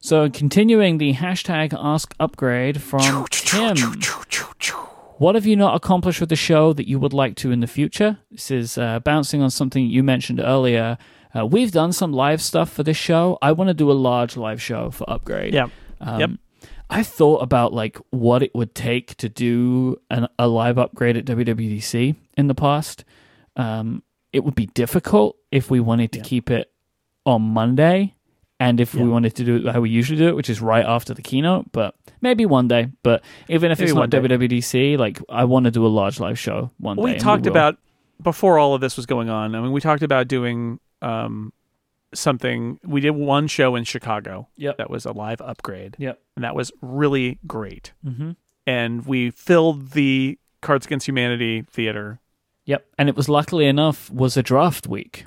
So, 0.00 0.30
continuing 0.30 0.98
the 0.98 1.12
hashtag 1.14 1.74
Ask 1.76 2.14
Upgrade 2.20 2.80
from 2.80 3.26
Tim. 3.30 3.76
What 5.18 5.34
have 5.34 5.44
you 5.44 5.56
not 5.56 5.74
accomplished 5.74 6.20
with 6.20 6.28
the 6.28 6.36
show 6.36 6.72
that 6.72 6.86
you 6.88 7.00
would 7.00 7.12
like 7.12 7.34
to 7.36 7.50
in 7.50 7.58
the 7.60 7.66
future? 7.66 8.18
This 8.30 8.50
is 8.52 8.78
uh, 8.78 9.00
bouncing 9.00 9.42
on 9.42 9.50
something 9.50 9.84
you 9.86 10.04
mentioned 10.04 10.38
earlier. 10.38 10.96
Uh, 11.36 11.44
we've 11.44 11.72
done 11.72 11.92
some 11.92 12.12
live 12.12 12.40
stuff 12.40 12.70
for 12.72 12.84
this 12.84 12.96
show. 12.96 13.38
I 13.42 13.50
want 13.52 13.68
to 13.68 13.74
do 13.74 13.90
a 13.90 13.92
large 13.94 14.36
live 14.36 14.62
show 14.62 14.90
for 14.90 15.08
Upgrade. 15.10 15.52
Yeah. 15.52 15.66
Um, 16.00 16.20
Yep. 16.20 16.30
I 16.90 17.02
thought 17.02 17.42
about 17.42 17.74
like 17.74 17.98
what 18.10 18.42
it 18.42 18.54
would 18.54 18.74
take 18.74 19.14
to 19.16 19.28
do 19.28 19.96
an, 20.10 20.26
a 20.38 20.46
live 20.48 20.78
upgrade 20.78 21.18
at 21.18 21.26
WWDC 21.26 22.14
in 22.38 22.46
the 22.46 22.54
past. 22.54 23.04
Um, 23.56 24.02
it 24.32 24.42
would 24.42 24.54
be 24.54 24.66
difficult 24.66 25.36
if 25.50 25.70
we 25.70 25.80
wanted 25.80 26.12
to 26.12 26.18
Yeah. 26.20 26.24
keep 26.24 26.50
it 26.50 26.72
on 27.26 27.42
Monday, 27.42 28.14
and 28.60 28.80
if 28.80 28.94
we 28.94 29.08
wanted 29.08 29.34
to 29.36 29.44
do 29.44 29.56
it 29.56 29.72
how 29.72 29.80
we 29.80 29.90
usually 29.90 30.18
do 30.18 30.28
it, 30.28 30.36
which 30.36 30.50
is 30.50 30.60
right 30.60 30.84
after 30.84 31.14
the 31.14 31.22
keynote. 31.22 31.70
But 31.72 31.94
maybe 32.20 32.44
one 32.46 32.66
day. 32.68 32.88
But 33.02 33.22
even 33.48 33.70
if 33.70 33.78
Maybe 33.78 33.90
it's 33.90 33.96
not 33.96 34.10
day. 34.10 34.18
WWDC, 34.20 34.98
like 34.98 35.20
I 35.28 35.44
want 35.44 35.64
to 35.64 35.70
do 35.70 35.86
a 35.86 35.88
large 35.88 36.18
live 36.20 36.38
show 36.38 36.70
one 36.78 36.96
day. 36.96 37.02
we 37.02 37.14
talked 37.16 37.46
about 37.46 37.78
before 38.20 38.58
all 38.58 38.74
of 38.74 38.80
this 38.80 38.96
was 38.96 39.06
going 39.06 39.30
on. 39.30 39.54
I 39.54 39.60
mean, 39.60 39.70
we 39.72 39.80
talked 39.80 40.02
about 40.02 40.26
doing 40.26 40.80
um, 41.02 41.52
something. 42.14 42.80
We 42.84 43.00
did 43.00 43.10
one 43.10 43.46
show 43.46 43.76
in 43.76 43.84
Chicago. 43.84 44.48
Yep. 44.56 44.78
that 44.78 44.90
was 44.90 45.04
a 45.04 45.12
live 45.12 45.40
upgrade. 45.40 45.96
Yep. 45.98 46.20
and 46.36 46.44
that 46.44 46.54
was 46.54 46.72
really 46.82 47.38
great. 47.46 47.92
hmm 48.04 48.32
And 48.66 49.06
we 49.06 49.30
filled 49.30 49.92
the 49.92 50.38
Cards 50.62 50.86
Against 50.86 51.06
Humanity 51.06 51.62
theater. 51.70 52.18
Yep. 52.64 52.84
And 52.98 53.08
it 53.08 53.16
was 53.16 53.28
luckily 53.28 53.66
enough 53.66 54.10
was 54.10 54.36
a 54.36 54.42
draft 54.42 54.86
week. 54.86 55.26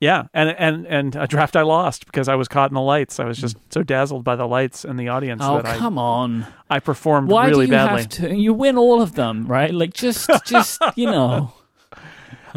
Yeah, 0.00 0.28
and 0.32 0.50
and 0.50 0.86
and 0.86 1.16
a 1.16 1.26
draft 1.26 1.56
I 1.56 1.62
lost 1.62 2.06
because 2.06 2.28
I 2.28 2.36
was 2.36 2.46
caught 2.46 2.70
in 2.70 2.74
the 2.74 2.80
lights. 2.80 3.18
I 3.18 3.24
was 3.24 3.36
just 3.36 3.56
so 3.70 3.82
dazzled 3.82 4.22
by 4.22 4.36
the 4.36 4.46
lights 4.46 4.84
and 4.84 4.98
the 4.98 5.08
audience 5.08 5.42
Oh 5.44 5.60
that 5.60 5.76
come 5.76 5.98
on! 5.98 6.46
I 6.70 6.76
I 6.76 6.80
performed 6.80 7.28
Why 7.30 7.48
really 7.48 7.66
do 7.66 7.72
you 7.72 7.76
badly. 7.78 8.02
have 8.02 8.08
to? 8.10 8.34
You 8.36 8.54
win 8.54 8.78
all 8.78 9.02
of 9.02 9.14
them, 9.16 9.46
right? 9.46 9.74
Like 9.74 9.94
just, 9.94 10.30
just 10.46 10.80
you 10.94 11.06
know. 11.10 11.52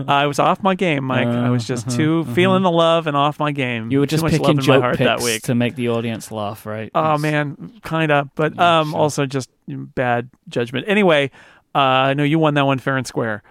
I 0.08 0.26
was 0.26 0.40
off 0.40 0.64
my 0.64 0.74
game, 0.74 1.04
Mike. 1.04 1.28
I 1.28 1.50
was 1.50 1.68
just 1.68 1.88
Uh, 1.88 1.92
too 1.98 2.22
uh-huh, 2.22 2.34
feeling 2.34 2.64
the 2.64 2.72
love 2.72 3.08
and 3.08 3.18
off 3.18 3.40
my 3.40 3.52
game. 3.52 3.92
You 3.92 4.00
were 4.00 4.06
just 4.06 4.26
picking 4.26 4.60
joke 4.60 4.96
picks 4.96 5.42
to 5.44 5.54
make 5.56 5.76
the 5.76 5.90
audience 5.90 6.32
laugh, 6.32 6.66
right? 6.66 6.90
Oh 6.96 7.02
That's- 7.18 7.22
man, 7.22 7.74
kind 7.84 8.12
of, 8.12 8.34
but 8.36 8.56
Yeah, 8.56 8.80
um, 8.82 8.92
sure. 8.92 9.00
also 9.00 9.26
just 9.26 9.50
bad 9.68 10.30
judgment. 10.48 10.86
Anyway, 10.88 11.30
uh, 11.76 11.80
I 11.80 12.14
know 12.14 12.24
you 12.24 12.40
won 12.40 12.54
that 12.54 12.66
one 12.66 12.80
fair 12.80 12.98
and 12.98 13.06
square. 13.06 13.44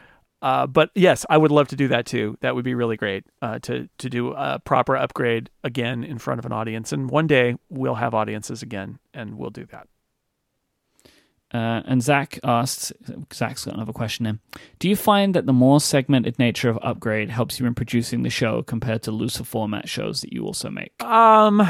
Uh, 0.43 0.67
but 0.67 0.91
yes, 0.95 1.27
I 1.29 1.37
would 1.37 1.51
love 1.51 1.69
to 1.69 1.77
do 1.77 1.89
that 1.89 2.07
too. 2.07 2.39
That 2.41 2.55
would 2.55 2.65
be 2.65 2.75
really 2.75 2.97
great 2.97 3.25
uh, 3.43 3.59
to 3.61 3.89
to 3.99 4.09
do 4.09 4.33
a 4.33 4.59
proper 4.59 4.97
upgrade 4.97 5.51
again 5.62 6.03
in 6.03 6.19
front 6.19 6.39
of 6.39 6.47
an 6.47 6.53
audience. 6.53 6.93
And 6.93 7.11
one 7.11 7.27
day 7.27 7.57
we'll 7.69 7.97
have 7.97 8.15
audiences 8.15 8.62
again, 8.62 8.99
and 9.12 9.37
we'll 9.37 9.51
do 9.51 9.67
that. 9.67 9.87
Uh, 11.53 11.83
and 11.85 12.01
Zach 12.01 12.39
asked, 12.45 12.93
Zach's 13.33 13.65
got 13.65 13.75
another 13.75 13.93
question 13.93 14.25
in. 14.25 14.39
Do 14.79 14.89
you 14.89 14.95
find 14.95 15.35
that 15.35 15.47
the 15.47 15.53
more 15.53 15.81
segmented 15.81 16.39
nature 16.39 16.71
of 16.71 16.79
Upgrade 16.81 17.29
helps 17.29 17.59
you 17.59 17.67
in 17.67 17.75
producing 17.75 18.23
the 18.23 18.31
show 18.31 18.62
compared 18.62 19.03
to 19.03 19.11
looser 19.11 19.43
format 19.43 19.89
shows 19.89 20.21
that 20.21 20.33
you 20.33 20.45
also 20.45 20.71
make? 20.71 21.03
Um, 21.03 21.69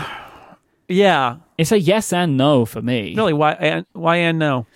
yeah. 0.87 1.37
It's 1.57 1.73
a 1.73 1.81
yes 1.81 2.13
and 2.13 2.37
no 2.37 2.67
for 2.67 2.83
me. 2.83 3.15
Really? 3.17 3.33
Why? 3.33 3.53
And, 3.53 3.87
why 3.93 4.17
and 4.17 4.39
no? 4.39 4.67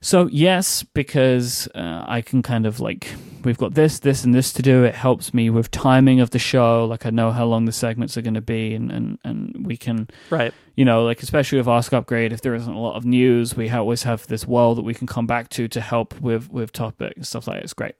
So 0.00 0.28
yes, 0.32 0.82
because 0.82 1.68
uh, 1.74 2.04
I 2.06 2.20
can 2.22 2.42
kind 2.42 2.66
of 2.66 2.80
like 2.80 3.08
we've 3.44 3.58
got 3.58 3.74
this, 3.74 4.00
this, 4.00 4.24
and 4.24 4.34
this 4.34 4.52
to 4.54 4.62
do. 4.62 4.82
It 4.84 4.94
helps 4.94 5.32
me 5.32 5.50
with 5.50 5.70
timing 5.70 6.20
of 6.20 6.30
the 6.30 6.38
show. 6.38 6.84
Like 6.84 7.06
I 7.06 7.10
know 7.10 7.30
how 7.30 7.44
long 7.44 7.64
the 7.64 7.72
segments 7.72 8.16
are 8.16 8.22
going 8.22 8.34
to 8.34 8.40
be, 8.40 8.74
and, 8.74 8.90
and 8.90 9.18
and 9.24 9.66
we 9.66 9.76
can 9.76 10.08
Right. 10.30 10.52
you 10.74 10.84
know 10.84 11.04
like 11.04 11.22
especially 11.22 11.58
with 11.58 11.68
Ask 11.68 11.92
Upgrade, 11.92 12.32
if 12.32 12.40
there 12.40 12.54
isn't 12.54 12.72
a 12.72 12.80
lot 12.80 12.96
of 12.96 13.04
news, 13.04 13.56
we 13.56 13.70
always 13.70 14.02
have 14.02 14.26
this 14.26 14.46
well 14.46 14.74
that 14.74 14.82
we 14.82 14.94
can 14.94 15.06
come 15.06 15.26
back 15.26 15.48
to 15.50 15.68
to 15.68 15.80
help 15.80 16.20
with 16.20 16.50
with 16.50 16.72
topic 16.72 17.12
and 17.16 17.26
stuff 17.26 17.46
like 17.46 17.58
that. 17.58 17.64
It's 17.64 17.72
great. 17.74 17.94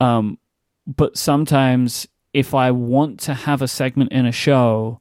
Um, 0.00 0.38
but 0.86 1.16
sometimes 1.16 2.06
if 2.32 2.54
I 2.54 2.70
want 2.70 3.20
to 3.20 3.34
have 3.34 3.62
a 3.62 3.68
segment 3.68 4.12
in 4.12 4.26
a 4.26 4.32
show, 4.32 5.00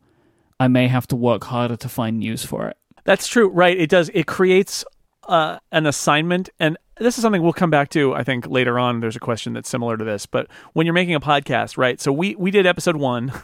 I 0.59 0.67
may 0.67 0.88
have 0.88 1.07
to 1.07 1.15
work 1.15 1.43
harder 1.45 1.75
to 1.75 1.89
find 1.89 2.19
news 2.19 2.43
for 2.45 2.67
it. 2.67 2.77
That's 3.03 3.27
true. 3.27 3.47
Right. 3.49 3.77
It 3.77 3.89
does. 3.89 4.09
It 4.13 4.27
creates 4.27 4.84
uh, 5.27 5.59
an 5.71 5.85
assignment, 5.85 6.49
and 6.59 6.77
this 6.99 7.17
is 7.17 7.21
something 7.21 7.41
we'll 7.41 7.53
come 7.53 7.69
back 7.69 7.89
to. 7.89 8.13
I 8.13 8.23
think 8.23 8.47
later 8.47 8.79
on. 8.79 8.99
There's 8.99 9.15
a 9.15 9.19
question 9.19 9.53
that's 9.53 9.69
similar 9.69 9.97
to 9.97 10.03
this, 10.03 10.25
but 10.25 10.47
when 10.73 10.85
you're 10.85 10.93
making 10.93 11.15
a 11.15 11.19
podcast, 11.19 11.77
right? 11.77 11.99
So 11.99 12.11
we 12.11 12.35
we 12.35 12.51
did 12.51 12.65
episode 12.65 12.97
one. 12.97 13.31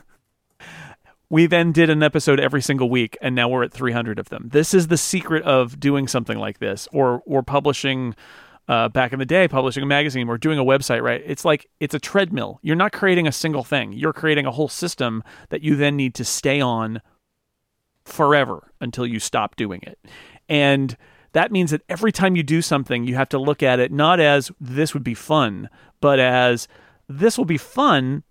We 1.29 1.47
then 1.47 1.71
did 1.71 1.89
an 1.89 2.03
episode 2.03 2.39
every 2.39 2.61
single 2.61 2.91
week, 2.91 3.17
and 3.19 3.33
now 3.33 3.49
we're 3.49 3.63
at 3.63 3.73
300 3.73 4.19
of 4.19 4.29
them. 4.29 4.49
This 4.51 4.71
is 4.71 4.89
the 4.89 4.97
secret 4.97 5.41
of 5.45 5.79
doing 5.79 6.07
something 6.07 6.37
like 6.37 6.59
this, 6.59 6.87
or 6.93 7.23
or 7.25 7.41
publishing. 7.41 8.15
Uh, 8.65 8.87
back 8.87 9.11
in 9.11 9.19
the 9.19 9.25
day, 9.25 9.45
publishing 9.45 9.83
a 9.83 9.85
magazine 9.85 10.29
or 10.29 10.37
doing 10.37 10.57
a 10.57 10.63
website, 10.63 11.01
right? 11.01 11.21
It's 11.25 11.43
like 11.43 11.67
it's 11.81 11.93
a 11.93 11.99
treadmill. 11.99 12.59
You're 12.61 12.77
not 12.77 12.93
creating 12.93 13.27
a 13.27 13.31
single 13.31 13.63
thing. 13.65 13.91
You're 13.91 14.13
creating 14.13 14.45
a 14.45 14.51
whole 14.51 14.69
system 14.69 15.21
that 15.49 15.63
you 15.63 15.75
then 15.75 15.97
need 15.97 16.13
to 16.15 16.23
stay 16.23 16.61
on 16.61 17.01
forever 18.05 18.71
until 18.79 19.05
you 19.05 19.19
stop 19.19 19.55
doing 19.55 19.81
it. 19.83 19.99
And 20.47 20.95
that 21.33 21.51
means 21.51 21.71
that 21.71 21.81
every 21.89 22.11
time 22.11 22.35
you 22.35 22.43
do 22.43 22.61
something, 22.61 23.05
you 23.05 23.15
have 23.15 23.29
to 23.29 23.39
look 23.39 23.61
at 23.61 23.79
it 23.79 23.91
not 23.91 24.19
as 24.19 24.51
this 24.59 24.93
would 24.93 25.03
be 25.03 25.13
fun, 25.13 25.69
but 25.99 26.19
as 26.19 26.67
this 27.07 27.37
will 27.37 27.45
be 27.45 27.57
fun, 27.57 28.23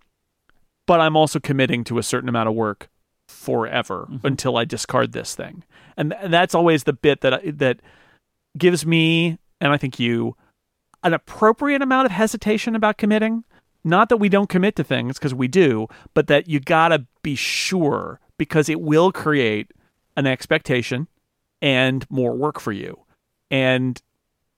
but 0.87 0.99
I'm 0.99 1.15
also 1.15 1.39
committing 1.39 1.83
to 1.85 1.97
a 1.97 2.03
certain 2.03 2.29
amount 2.29 2.49
of 2.49 2.55
work 2.55 2.89
forever 3.27 4.07
mm-hmm. 4.09 4.25
until 4.25 4.57
I 4.57 4.65
discard 4.65 5.11
this 5.11 5.35
thing. 5.35 5.63
And, 5.95 6.11
th- 6.11 6.23
and 6.23 6.33
that's 6.33 6.55
always 6.55 6.83
the 6.83 6.93
bit 6.93 7.21
that 7.21 7.57
that 7.59 7.79
gives 8.57 8.85
me 8.85 9.37
and 9.59 9.71
I 9.71 9.77
think 9.77 9.99
you 9.99 10.35
an 11.03 11.13
appropriate 11.13 11.81
amount 11.81 12.05
of 12.05 12.11
hesitation 12.11 12.75
about 12.75 12.97
committing. 12.97 13.43
Not 13.83 14.07
that 14.09 14.17
we 14.17 14.29
don't 14.29 14.47
commit 14.47 14.77
to 14.77 14.83
things 14.83 15.19
because 15.19 15.33
we 15.33 15.49
do, 15.49 15.87
but 16.13 16.27
that 16.27 16.47
you 16.47 16.61
got 16.61 16.89
to 16.89 17.05
be 17.21 17.35
sure 17.35 18.21
because 18.37 18.69
it 18.69 18.79
will 18.79 19.11
create 19.11 19.71
an 20.15 20.25
expectation 20.25 21.07
and 21.63 22.05
more 22.11 22.35
work 22.35 22.59
for 22.59 22.71
you. 22.71 22.99
And 23.49 23.99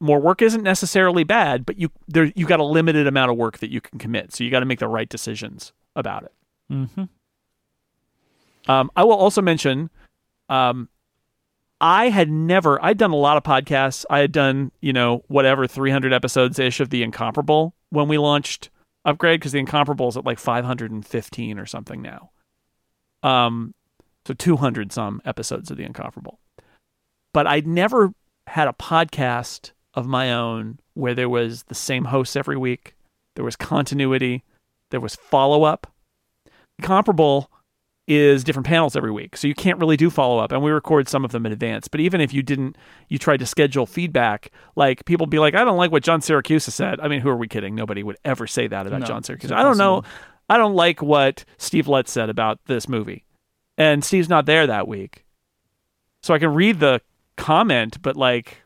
more 0.02 0.20
work 0.20 0.42
isn't 0.42 0.64
necessarily 0.64 1.24
bad, 1.24 1.66
but 1.66 1.78
you 1.78 1.90
there 2.10 2.32
you 2.36 2.46
got 2.46 2.60
a 2.60 2.66
limited 2.66 3.08
amount 3.08 3.32
of 3.32 3.38
work 3.38 3.60
that 3.60 3.72
you 3.72 3.80
can 3.80 3.98
commit. 3.98 4.34
So 4.34 4.44
you 4.44 4.52
got 4.52 4.60
to 4.60 4.66
make 4.66 4.80
the 4.80 4.90
right 4.90 5.08
decisions 5.08 5.72
about 5.96 6.24
it. 6.24 6.34
Mm-hmm. 6.70 7.04
Um, 8.70 8.92
I 8.96 9.04
will 9.04 9.14
also 9.14 9.42
mention, 9.42 9.90
um, 10.50 10.90
I 11.80 12.10
had 12.10 12.30
never. 12.30 12.84
I'd 12.84 12.98
done 12.98 13.12
a 13.12 13.16
lot 13.16 13.38
of 13.38 13.44
podcasts. 13.44 14.06
I 14.10 14.20
had 14.20 14.32
done, 14.32 14.72
you 14.82 14.92
know, 14.92 15.24
whatever, 15.28 15.68
three 15.68 15.92
hundred 15.92 16.14
episodes 16.14 16.58
ish 16.58 16.80
of 16.80 16.90
the 16.90 17.04
Incomparable 17.04 17.76
when 17.90 18.08
we 18.08 18.18
launched 18.18 18.70
Upgrade 19.06 19.40
because 19.40 19.52
the 19.52 19.60
Incomparable 19.60 20.08
is 20.08 20.18
at 20.18 20.26
like 20.26 20.40
five 20.40 20.66
hundred 20.66 20.92
and 20.92 21.06
fifteen 21.06 21.60
or 21.60 21.66
something 21.66 22.02
now. 22.02 22.32
Um, 23.24 23.76
so 24.26 24.34
two 24.34 24.58
hundred 24.58 24.92
some 24.92 25.22
episodes 25.26 25.70
of 25.70 25.78
the 25.78 25.84
Incomparable, 25.84 26.40
but 27.36 27.46
I'd 27.48 27.68
never 27.68 28.14
had 28.48 28.70
a 28.70 28.72
podcast 28.72 29.72
of 29.94 30.08
my 30.08 30.32
own 30.32 30.80
where 30.94 31.14
there 31.14 31.28
was 31.28 31.64
the 31.64 31.76
same 31.76 32.06
hosts 32.06 32.38
every 32.38 32.56
week. 32.56 32.96
There 33.36 33.44
was 33.44 33.58
continuity. 33.58 34.46
There 34.90 35.02
was 35.02 35.18
follow 35.18 35.66
up. 35.66 35.86
Comparable 36.82 37.52
is 38.08 38.46
different 38.46 38.68
panels 38.68 38.96
every 38.96 39.12
week. 39.12 39.36
So 39.36 39.50
you 39.50 39.54
can't 39.54 39.80
really 39.80 39.98
do 39.98 40.10
follow 40.10 40.38
up. 40.38 40.54
And 40.54 40.64
we 40.64 40.72
record 40.72 41.10
some 41.10 41.26
of 41.26 41.34
them 41.34 41.46
in 41.46 41.52
advance. 41.52 41.90
But 41.90 42.00
even 42.00 42.22
if 42.22 42.34
you 42.34 42.42
didn't, 42.42 42.78
you 43.10 43.20
tried 43.20 43.42
to 43.42 43.46
schedule 43.46 43.86
feedback, 43.86 44.50
like 44.78 45.04
people 45.04 45.28
be 45.28 45.40
like, 45.40 45.56
I 45.56 45.66
don't 45.66 45.76
like 45.76 45.92
what 45.92 46.04
John 46.04 46.22
Siracusa 46.22 46.72
said. 46.72 47.02
I 47.02 47.10
mean, 47.10 47.20
who 47.20 47.28
are 47.28 47.36
we 47.36 47.50
kidding? 47.50 47.76
Nobody 47.76 48.02
would 48.02 48.16
ever 48.24 48.48
say 48.48 48.68
that 48.68 48.88
about 48.88 49.02
No, 49.02 49.08
John 49.08 49.24
Siracusa. 49.24 49.52
I 49.52 49.64
don't 49.64 49.78
know. 49.78 50.04
I 50.48 50.56
don't 50.56 50.76
like 50.76 51.02
what 51.02 51.44
Steve 51.58 51.90
Lutz 51.90 52.14
said 52.14 52.30
about 52.30 52.60
this 52.68 52.88
movie. 52.88 53.26
And 53.78 54.06
Steve's 54.06 54.30
not 54.30 54.46
there 54.46 54.68
that 54.68 54.88
week. 54.88 55.26
So 56.24 56.34
I 56.34 56.40
can 56.40 56.54
read 56.54 56.80
the 56.80 57.02
comment, 57.38 58.02
but 58.02 58.16
like, 58.16 58.58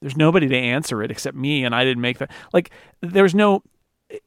there's 0.00 0.16
nobody 0.16 0.48
to 0.48 0.56
answer 0.56 1.02
it 1.02 1.10
except 1.10 1.36
me. 1.36 1.64
And 1.64 1.74
I 1.74 1.84
didn't 1.84 2.00
make 2.00 2.18
that. 2.18 2.30
Like, 2.52 2.70
there's 3.00 3.34
no 3.34 3.62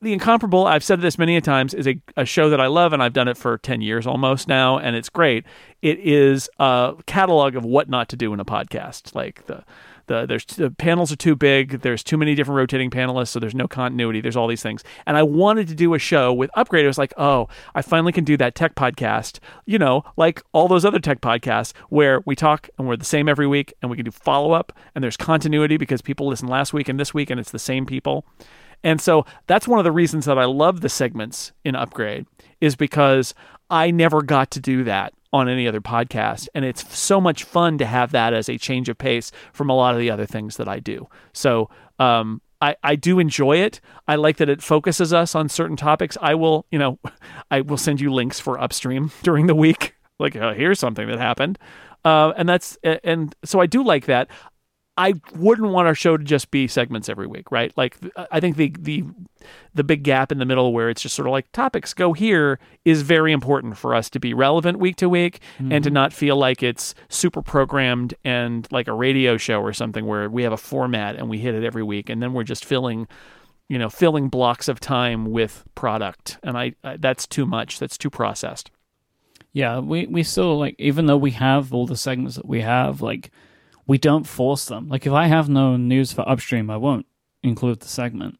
the 0.02 0.14
incomparable 0.14 0.68
i've 0.68 0.84
said 0.84 1.02
this 1.02 1.18
many 1.18 1.36
a 1.36 1.42
times 1.42 1.74
is 1.74 1.88
a, 1.88 2.00
a 2.16 2.24
show 2.24 2.52
that 2.52 2.62
i 2.62 2.68
love 2.68 2.94
and 2.94 3.02
i've 3.02 3.14
done 3.14 3.28
it 3.28 3.36
for 3.36 3.58
10 3.58 3.82
years 3.82 4.06
almost 4.06 4.48
now 4.48 4.78
and 4.78 4.96
it's 4.96 5.10
great 5.10 5.44
it 5.82 5.98
is 6.00 6.48
a 6.60 6.94
catalog 7.08 7.56
of 7.56 7.66
what 7.66 7.90
not 7.90 8.08
to 8.08 8.16
do 8.16 8.32
in 8.32 8.40
a 8.40 8.46
podcast 8.46 9.16
like 9.16 9.46
the 9.48 9.64
the 10.07 10.26
there's 10.26 10.45
the 10.45 10.72
panels 10.72 11.11
are 11.11 11.18
too 11.18 11.36
big. 11.36 11.82
There's 11.82 12.03
too 12.03 12.18
many 12.18 12.36
different 12.36 12.57
rotating 12.57 12.90
panelists 12.90 13.30
so 13.30 13.40
there's 13.40 13.56
no 13.56 13.68
continuity. 13.68 14.22
There's 14.22 14.36
all 14.36 14.48
these 14.48 14.64
things. 14.64 14.84
And 15.06 15.18
i 15.18 15.23
wanted 15.23 15.68
to 15.68 15.76
do 15.76 15.94
a 15.94 15.99
show 15.99 16.34
with 16.34 16.49
upgrade. 16.56 16.86
It 16.86 16.88
was 16.88 16.98
like 16.98 17.14
oh 17.18 17.48
i 17.76 17.82
finally 17.82 18.11
can 18.11 18.23
do 18.23 18.38
that 18.38 18.56
tech 18.56 18.76
podcast 18.76 19.40
you 19.65 19.78
know 19.78 20.03
like 20.18 20.41
all 20.52 20.68
those 20.68 20.86
other 20.86 20.99
tech 20.99 21.22
podcasts 21.22 21.73
where 21.90 22.22
we 22.26 22.36
talk 22.36 22.69
and 22.78 22.88
we're 22.88 22.95
the 22.95 23.06
same 23.06 23.28
every 23.28 23.48
week 23.48 23.73
and 23.82 23.90
we 23.90 23.98
can 23.98 24.06
do 24.06 24.11
follow 24.11 24.52
up 24.52 24.73
and 24.95 25.03
there's 25.03 25.18
continuity 25.18 25.78
because 25.78 26.02
people 26.02 26.28
listen 26.28 26.48
last 26.48 26.73
week 26.73 26.90
and 26.90 26.99
this 26.99 27.14
week 27.14 27.30
and 27.30 27.40
it's 27.40 27.52
the 27.52 27.60
same 27.60 27.86
people. 27.86 28.26
And 28.84 28.99
so 28.99 29.26
that's 29.48 29.68
one 29.68 29.80
of 29.80 29.86
the 29.86 29.91
reasons 29.91 30.26
that 30.26 30.38
I 30.38 30.45
love 30.45 30.82
the 30.82 30.90
segments 30.90 31.52
in 31.64 31.76
Upgrade 31.76 32.26
is 32.60 32.76
because 32.76 33.34
I 33.69 33.91
never 33.91 34.22
got 34.22 34.52
to 34.52 34.60
do 34.60 34.84
that 34.86 35.14
on 35.34 35.48
any 35.48 35.68
other 35.68 35.82
podcast. 35.82 36.48
And 36.53 36.66
it's 36.66 36.98
so 36.98 37.22
much 37.22 37.44
fun 37.44 37.78
to 37.78 37.86
have 37.86 38.12
that 38.12 38.34
as 38.34 38.49
a 38.49 38.58
change 38.58 38.90
of 38.90 38.98
pace 38.98 39.32
from 39.53 39.70
a 39.70 39.76
lot 39.76 39.94
of 39.94 39.99
the 39.99 40.10
other 40.10 40.26
things 40.26 40.58
that 40.58 40.68
I 40.68 40.80
do. 40.80 41.08
So, 41.34 41.70
um, 41.99 42.41
I, 42.62 42.76
I 42.84 42.95
do 42.95 43.18
enjoy 43.18 43.58
it. 43.58 43.82
I 44.08 44.16
like 44.16 44.38
that 44.38 44.48
it 44.48 44.62
focuses 44.62 45.14
us 45.14 45.34
on 45.34 45.49
certain 45.49 45.76
topics. 45.76 46.16
I 46.22 46.36
will, 46.36 46.68
you 46.72 46.78
know, 46.78 46.99
I 47.52 47.62
will 47.62 47.78
send 47.78 47.99
you 47.99 48.14
links 48.14 48.40
for 48.40 48.60
upstream 48.60 49.12
during 49.24 49.48
the 49.48 49.56
week. 49.56 49.95
Like, 50.20 50.36
uh, 50.36 50.53
here's 50.53 50.80
something 50.80 51.08
that 51.08 51.18
happened. 51.18 51.58
Uh, 52.06 52.34
and 52.36 52.48
that's, 52.48 52.78
and 52.84 53.36
so 53.44 53.60
I 53.60 53.66
do 53.66 53.84
like 53.84 54.06
that. 54.06 54.28
I 54.98 55.14
wouldn't 55.36 55.70
want 55.70 55.88
our 55.88 55.96
show 55.96 56.18
to 56.18 56.24
just 56.24 56.52
be 56.52 56.68
segments 56.68 57.08
every 57.08 57.26
week, 57.26 57.52
right? 57.52 57.72
Like 57.78 57.98
I 58.32 58.40
think 58.40 58.58
the 58.58 58.76
the 58.78 59.04
the 59.74 59.84
big 59.84 60.04
gap 60.04 60.32
in 60.32 60.38
the 60.38 60.46
middle 60.46 60.74
where 60.74 60.90
it's 60.90 61.02
just 61.02 61.16
sort 61.16 61.28
of 61.28 61.32
like 61.32 61.52
topics 61.54 61.94
go 61.94 62.14
here 62.14 62.60
is 62.84 63.02
very 63.02 63.32
important 63.32 63.78
for 63.78 63.96
us 63.96 64.10
to 64.12 64.20
be 64.20 64.34
relevant 64.34 64.80
week 64.80 64.98
to 64.98 65.08
week 65.08 65.42
and 65.60 65.72
to 65.72 65.90
mm-hmm. 65.90 65.94
not 65.94 66.14
feel 66.14 66.36
like 66.36 66.62
it's 66.62 66.94
super 67.10 67.42
programmed 67.42 68.14
and 68.26 68.68
like 68.72 68.88
a 68.88 68.94
radio 68.94 69.38
show 69.38 69.62
or 69.62 69.72
something 69.72 70.06
where 70.06 70.30
we 70.30 70.44
have 70.44 70.54
a 70.54 70.58
format 70.58 71.16
and 71.16 71.30
we 71.30 71.40
hit 71.40 71.56
it 71.56 71.64
every 71.64 71.84
week 71.84 72.10
and 72.10 72.22
then 72.22 72.34
we're 72.34 72.44
just 72.44 72.66
filling 72.66 73.08
you 73.72 73.80
know 73.80 73.90
filling 73.90 74.28
blocks 74.28 74.68
of 74.68 74.82
time 74.82 75.32
with 75.32 75.64
product. 75.74 76.38
And 76.44 76.58
I, 76.58 76.74
I 76.84 76.98
that's 76.98 77.26
too 77.26 77.46
much. 77.46 77.80
That's 77.80 77.98
too 77.98 78.10
processed. 78.10 78.70
Yeah, 79.54 79.80
we 79.80 80.08
we 80.08 80.24
still 80.24 80.60
like 80.60 80.76
even 80.78 81.06
though 81.06 81.18
we 81.18 81.32
have 81.32 81.74
all 81.74 81.88
the 81.88 81.96
segments 81.96 82.36
that 82.36 82.46
we 82.46 82.60
have, 82.60 83.02
like 83.02 83.32
we 83.88 83.98
don't 83.98 84.26
force 84.26 84.66
them. 84.66 84.88
Like 84.90 85.06
if 85.06 85.14
I 85.14 85.28
have 85.28 85.49
no 85.49 85.76
news 85.78 86.12
for 86.14 86.28
upstream, 86.28 86.70
I 86.70 86.78
won't 86.78 87.06
include 87.44 87.80
the 87.82 87.88
segment. 87.88 88.38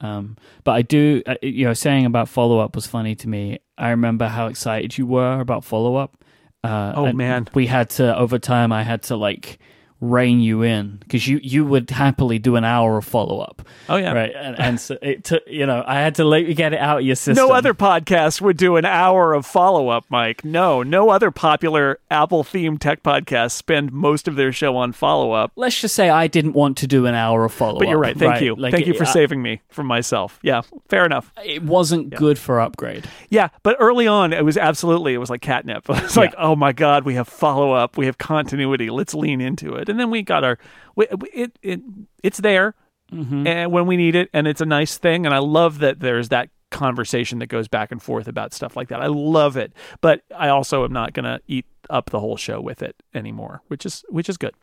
Um, 0.00 0.36
but 0.64 0.72
I 0.72 0.82
do, 0.82 1.22
uh, 1.26 1.34
you 1.42 1.66
know, 1.66 1.74
saying 1.74 2.06
about 2.06 2.28
follow 2.28 2.58
up 2.58 2.74
was 2.74 2.86
funny 2.86 3.14
to 3.16 3.28
me. 3.28 3.58
I 3.76 3.90
remember 3.90 4.28
how 4.28 4.46
excited 4.46 4.96
you 4.96 5.06
were 5.06 5.40
about 5.40 5.64
follow 5.64 5.96
up. 5.96 6.24
Uh, 6.64 6.92
Oh, 6.96 7.12
man. 7.12 7.48
we 7.54 7.66
had 7.66 7.90
to 7.90 8.16
over 8.16 8.38
time. 8.38 8.72
I 8.72 8.82
had 8.82 9.02
to 9.04 9.16
like 9.16 9.58
rein 10.00 10.40
you 10.40 10.62
in 10.62 10.96
because 11.00 11.28
you 11.28 11.38
you 11.42 11.64
would 11.64 11.90
happily 11.90 12.38
do 12.38 12.56
an 12.56 12.64
hour 12.64 12.98
of 12.98 13.04
follow 13.04 13.40
up. 13.40 13.62
oh 13.88 13.96
yeah 13.96 14.12
right, 14.12 14.32
and, 14.34 14.58
and 14.58 14.80
so 14.80 14.96
it 15.02 15.24
took 15.24 15.42
you 15.46 15.66
know 15.66 15.84
I 15.86 15.96
had 15.96 16.14
to 16.16 16.24
let 16.24 16.46
you 16.46 16.54
get 16.54 16.72
it 16.72 16.78
out 16.78 16.98
of 17.00 17.04
your 17.04 17.16
system. 17.16 17.46
No 17.46 17.52
other 17.52 17.74
podcast 17.74 18.40
would 18.40 18.56
do 18.56 18.76
an 18.76 18.84
hour 18.84 19.34
of 19.34 19.44
follow 19.44 19.88
up, 19.88 20.06
Mike. 20.08 20.44
No, 20.44 20.82
no 20.82 21.10
other 21.10 21.30
popular 21.30 21.98
Apple 22.10 22.44
themed 22.44 22.80
tech 22.80 23.02
podcast 23.02 23.52
spend 23.52 23.92
most 23.92 24.26
of 24.28 24.36
their 24.36 24.52
show 24.52 24.76
on 24.76 24.92
follow 24.92 25.32
up. 25.32 25.52
let's 25.56 25.80
just 25.80 25.94
say 25.94 26.08
I 26.08 26.26
didn't 26.26 26.54
want 26.54 26.76
to 26.78 26.86
do 26.86 27.06
an 27.06 27.14
hour 27.14 27.44
of 27.44 27.52
follow 27.52 27.74
up. 27.74 27.78
But 27.80 27.88
you're 27.88 27.98
right. 27.98 28.16
Thank 28.16 28.40
you. 28.40 28.54
Like, 28.54 28.72
Thank 28.72 28.86
you 28.86 28.94
for 28.94 29.04
it, 29.04 29.08
saving 29.08 29.42
me 29.42 29.60
from 29.68 29.86
myself. 29.86 30.38
Yeah, 30.42 30.62
fair 30.88 31.04
enough. 31.04 31.32
It 31.44 31.62
wasn't 31.62 32.10
good 32.10 32.38
for 32.38 32.60
upgrade. 32.60 33.06
Yeah, 33.28 33.48
but 33.62 33.76
early 33.78 34.06
on, 34.06 34.32
it 34.32 34.44
was 34.44 34.56
absolutely, 34.56 35.14
it 35.14 35.18
was 35.18 35.30
like 35.30 35.42
catnip. 35.42 35.88
It's 36.10 36.16
like, 36.16 36.34
oh 36.38 36.56
my 36.56 36.72
God, 36.72 37.04
we 37.04 37.14
have 37.14 37.28
follow 37.28 37.72
up, 37.72 37.96
we 37.96 38.06
have 38.06 38.18
continuity. 38.18 38.90
Let's 38.90 39.14
lean 39.14 39.40
into 39.40 39.74
it. 39.74 39.88
And 39.90 40.00
then 40.00 40.10
we 40.10 40.22
got 40.22 40.44
our 40.44 40.58
we, 40.96 41.06
it 41.34 41.58
it 41.62 41.80
it's 42.22 42.38
there 42.38 42.74
Mm-hmm. 43.12 43.44
and 43.44 43.72
when 43.72 43.86
we 43.88 43.96
need 43.96 44.14
it 44.14 44.30
and 44.32 44.46
it's 44.46 44.60
a 44.60 44.64
nice 44.64 44.96
thing 44.96 45.26
and 45.26 45.34
i 45.34 45.38
love 45.38 45.80
that 45.80 45.98
there's 45.98 46.28
that 46.28 46.48
conversation 46.70 47.40
that 47.40 47.48
goes 47.48 47.66
back 47.66 47.90
and 47.90 48.00
forth 48.00 48.28
about 48.28 48.54
stuff 48.54 48.76
like 48.76 48.86
that 48.90 49.00
i 49.02 49.08
love 49.08 49.56
it 49.56 49.72
but 50.00 50.22
i 50.38 50.48
also 50.48 50.84
am 50.84 50.92
not 50.92 51.12
going 51.12 51.24
to 51.24 51.40
eat 51.48 51.66
up 51.90 52.10
the 52.10 52.20
whole 52.20 52.36
show 52.36 52.60
with 52.60 52.82
it 52.82 52.94
anymore 53.12 53.62
which 53.66 53.84
is 53.84 54.04
which 54.10 54.28
is 54.28 54.36
good 54.36 54.54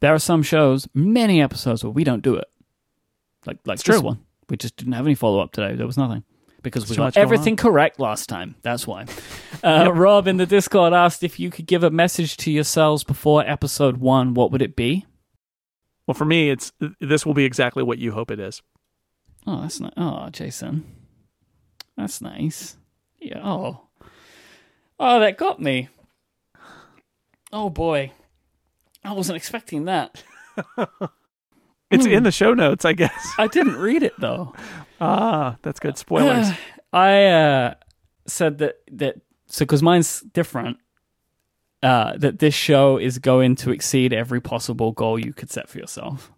There 0.00 0.14
are 0.14 0.18
some 0.18 0.42
shows, 0.42 0.88
many 0.94 1.42
episodes, 1.42 1.84
where 1.84 1.90
we 1.92 2.02
don't 2.02 2.22
do 2.22 2.34
it. 2.34 2.48
Like 3.46 3.58
like 3.66 3.74
It's 3.76 3.84
this 3.84 3.96
true. 4.00 4.06
one. 4.06 4.20
We 4.48 4.56
just 4.56 4.76
didn't 4.76 4.94
have 4.94 5.06
any 5.06 5.14
follow 5.14 5.40
up 5.40 5.52
today. 5.52 5.76
There 5.76 5.86
was 5.86 5.98
nothing. 5.98 6.24
Because 6.62 6.88
we 6.88 6.96
got 6.96 7.16
everything 7.16 7.56
correct 7.56 7.98
last 7.98 8.28
time. 8.28 8.54
That's 8.62 8.86
why. 8.86 9.06
Uh, 9.64 9.92
Rob 9.94 10.26
in 10.26 10.38
the 10.38 10.46
Discord 10.46 10.92
asked 10.92 11.22
if 11.22 11.38
you 11.38 11.48
could 11.48 11.66
give 11.68 11.84
a 11.84 11.90
message 11.90 12.36
to 12.36 12.50
yourselves 12.50 13.04
before 13.04 13.48
episode 13.48 13.98
one, 13.98 14.34
what 14.34 14.50
would 14.50 14.60
it 14.60 14.74
be? 14.74 15.06
well 16.08 16.14
for 16.16 16.24
me 16.24 16.50
it's 16.50 16.72
this 17.00 17.24
will 17.24 17.32
be 17.32 17.44
exactly 17.44 17.80
what 17.84 17.96
you 17.96 18.10
hope 18.10 18.32
it 18.32 18.40
is 18.40 18.60
Oh, 19.46 19.60
that's 19.62 19.80
nice. 19.80 19.92
Oh, 19.96 20.28
Jason. 20.30 20.84
That's 21.96 22.20
nice. 22.20 22.76
Yeah. 23.20 23.40
Oh. 23.42 23.80
Oh, 25.00 25.20
that 25.20 25.36
got 25.36 25.60
me. 25.60 25.88
Oh, 27.52 27.68
boy. 27.68 28.12
I 29.04 29.12
wasn't 29.12 29.36
expecting 29.36 29.86
that. 29.86 30.22
it's 31.92 32.06
Hmm. 32.06 32.12
in 32.12 32.22
the 32.24 32.32
show 32.32 32.54
notes 32.54 32.84
i 32.84 32.92
guess 32.92 33.32
I 33.38 33.46
didn't 33.46 33.76
read 33.76 34.02
it, 34.02 34.14
though. 34.18 34.54
ah 35.00 35.56
that's 35.62 35.78
good 35.80 35.96
spoilers 35.98 36.48
I 36.92 37.24
uh, 37.26 37.74
said 38.26 38.58
that 38.58 38.76
that 38.92 39.16
so 39.46 39.64
because 39.64 39.82
mine's 39.82 40.20
different. 40.20 40.76
Uh, 41.82 42.16
that 42.16 42.38
this 42.38 42.54
show 42.54 42.96
is 42.96 43.18
going 43.18 43.56
to 43.56 43.72
exceed 43.72 44.12
every 44.12 44.40
possible 44.40 44.92
goal 44.92 45.18
you 45.18 45.32
could 45.32 45.50
set 45.50 45.68
for 45.68 45.78
yourself, 45.78 46.30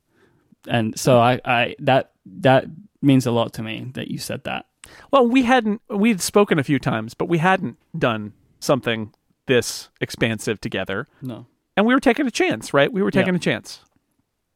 and 0.66 0.98
so 0.98 1.18
I, 1.18 1.38
I 1.44 1.76
that 1.80 2.12
that 2.24 2.64
means 3.02 3.26
a 3.26 3.30
lot 3.30 3.52
to 3.54 3.62
me 3.62 3.90
that 3.92 4.08
you 4.08 4.16
said 4.16 4.44
that. 4.44 4.64
Well, 5.10 5.26
we 5.28 5.42
hadn't 5.42 5.82
we'd 5.90 6.22
spoken 6.22 6.58
a 6.58 6.64
few 6.64 6.78
times, 6.78 7.12
but 7.12 7.28
we 7.28 7.36
hadn't 7.38 7.76
done 7.98 8.32
something 8.60 9.12
this 9.46 9.90
expansive 10.00 10.62
together. 10.62 11.06
No, 11.20 11.44
And 11.76 11.84
we 11.84 11.92
were 11.92 12.00
taking 12.00 12.26
a 12.26 12.30
chance, 12.30 12.72
right? 12.72 12.90
We 12.90 13.02
were 13.02 13.10
taking 13.10 13.34
Yeah. 13.34 13.38
a 13.38 13.40
chance. 13.40 13.80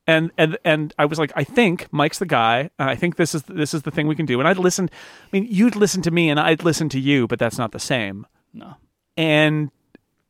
And 0.09 0.33
and 0.39 0.57
and 0.65 0.93
I 0.99 1.05
was 1.05 1.19
like, 1.19 1.33
I 1.37 1.45
think 1.45 1.87
Mike's 1.93 2.19
the 2.19 2.27
guy. 2.27 2.71
And 2.79 2.89
I 2.91 2.97
think 2.97 3.17
this 3.17 3.35
is 3.35 3.43
this 3.43 3.75
is 3.75 3.83
the 3.83 3.91
thing 3.91 4.09
we 4.09 4.17
can 4.17 4.27
do. 4.27 4.41
And 4.41 4.49
I'd 4.49 4.57
listen. 4.59 4.89
I 4.93 5.29
mean, 5.33 5.47
you'd 5.51 5.77
listen 5.77 6.01
to 6.03 6.11
me, 6.11 6.31
and 6.31 6.41
I'd 6.41 6.65
listen 6.65 6.89
to 6.89 6.99
you, 6.99 7.27
but 7.29 7.39
that's 7.39 7.59
not 7.59 7.73
the 7.73 7.79
same. 7.79 8.27
no. 8.53 8.75
And 9.17 9.71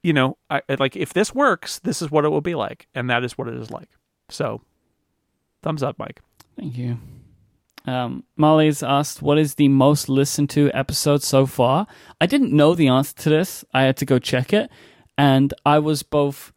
you 0.02 0.12
know, 0.12 0.36
I 0.50 0.62
I- 0.68 0.74
like 0.78 0.96
if 0.96 1.12
this 1.14 1.32
works, 1.34 1.78
this 1.78 2.02
is 2.02 2.10
what 2.10 2.24
it 2.24 2.30
will 2.30 2.40
be 2.40 2.54
like, 2.56 2.88
and 2.94 3.08
that 3.08 3.22
is 3.24 3.38
what 3.38 3.46
it 3.48 3.54
is 3.54 3.70
like. 3.70 3.88
So, 4.28 4.60
thumbs 5.62 5.82
up, 5.82 5.98
Mike. 5.98 6.20
Thank 6.56 6.76
you. 6.76 6.98
Um, 7.86 8.24
Molly's 8.36 8.82
asked, 8.82 9.22
"What 9.22 9.38
is 9.38 9.54
the 9.54 9.68
most 9.68 10.08
listened 10.08 10.50
to 10.50 10.70
episode 10.74 11.22
so 11.22 11.46
far?" 11.46 11.86
I 12.20 12.26
didn't 12.26 12.52
know 12.52 12.74
the 12.74 12.88
answer 12.88 13.14
to 13.22 13.30
this. 13.30 13.64
I 13.72 13.82
had 13.82 13.96
to 13.98 14.04
go 14.04 14.18
check 14.18 14.52
it, 14.52 14.70
and 15.16 15.54
I 15.64 15.78
was 15.78 16.02
both 16.02 16.52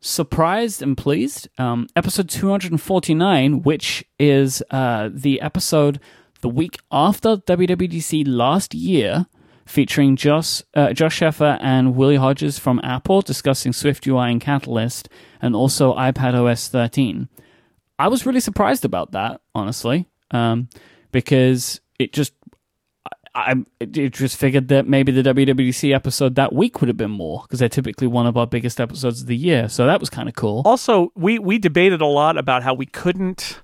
surprised 0.00 0.82
and 0.82 0.96
pleased. 0.96 1.48
Um, 1.58 1.88
episode 1.96 2.28
two 2.28 2.48
hundred 2.50 2.72
and 2.72 2.80
forty-nine, 2.80 3.62
which 3.62 4.04
is 4.18 4.62
uh, 4.70 5.10
the 5.12 5.40
episode 5.40 6.00
the 6.40 6.48
week 6.48 6.78
after 6.92 7.36
WWDC 7.36 8.24
last 8.26 8.74
year, 8.74 9.26
featuring 9.66 10.16
Josh 10.16 10.62
uh, 10.74 10.92
Josh 10.92 11.16
Shaffer 11.16 11.58
and 11.60 11.96
Wiley 11.96 12.16
Hodges 12.16 12.58
from 12.58 12.80
Apple 12.82 13.22
discussing 13.22 13.72
Swift 13.72 14.06
UI 14.06 14.30
and 14.30 14.40
Catalyst, 14.40 15.08
and 15.42 15.54
also 15.54 15.94
iPad 15.94 16.34
OS 16.34 16.68
thirteen. 16.68 17.28
I 17.98 18.08
was 18.08 18.24
really 18.24 18.40
surprised 18.40 18.84
about 18.84 19.12
that, 19.12 19.40
honestly, 19.54 20.08
um, 20.30 20.68
because 21.10 21.80
it 21.98 22.12
just 22.12 22.32
I, 23.38 23.52
I 23.52 23.64
it 23.80 24.10
just 24.10 24.36
figured 24.36 24.68
that 24.68 24.86
maybe 24.86 25.12
the 25.12 25.22
WWDC 25.22 25.94
episode 25.94 26.34
that 26.34 26.52
week 26.52 26.80
would 26.80 26.88
have 26.88 26.96
been 26.96 27.10
more 27.10 27.42
because 27.42 27.60
they're 27.60 27.68
typically 27.68 28.06
one 28.06 28.26
of 28.26 28.36
our 28.36 28.46
biggest 28.46 28.80
episodes 28.80 29.22
of 29.22 29.26
the 29.26 29.36
year. 29.36 29.68
So 29.68 29.86
that 29.86 30.00
was 30.00 30.10
kind 30.10 30.28
of 30.28 30.34
cool. 30.34 30.62
also 30.64 31.12
we 31.14 31.38
we 31.38 31.58
debated 31.58 32.00
a 32.00 32.06
lot 32.06 32.36
about 32.36 32.62
how 32.62 32.74
we 32.74 32.86
couldn't 32.86 33.62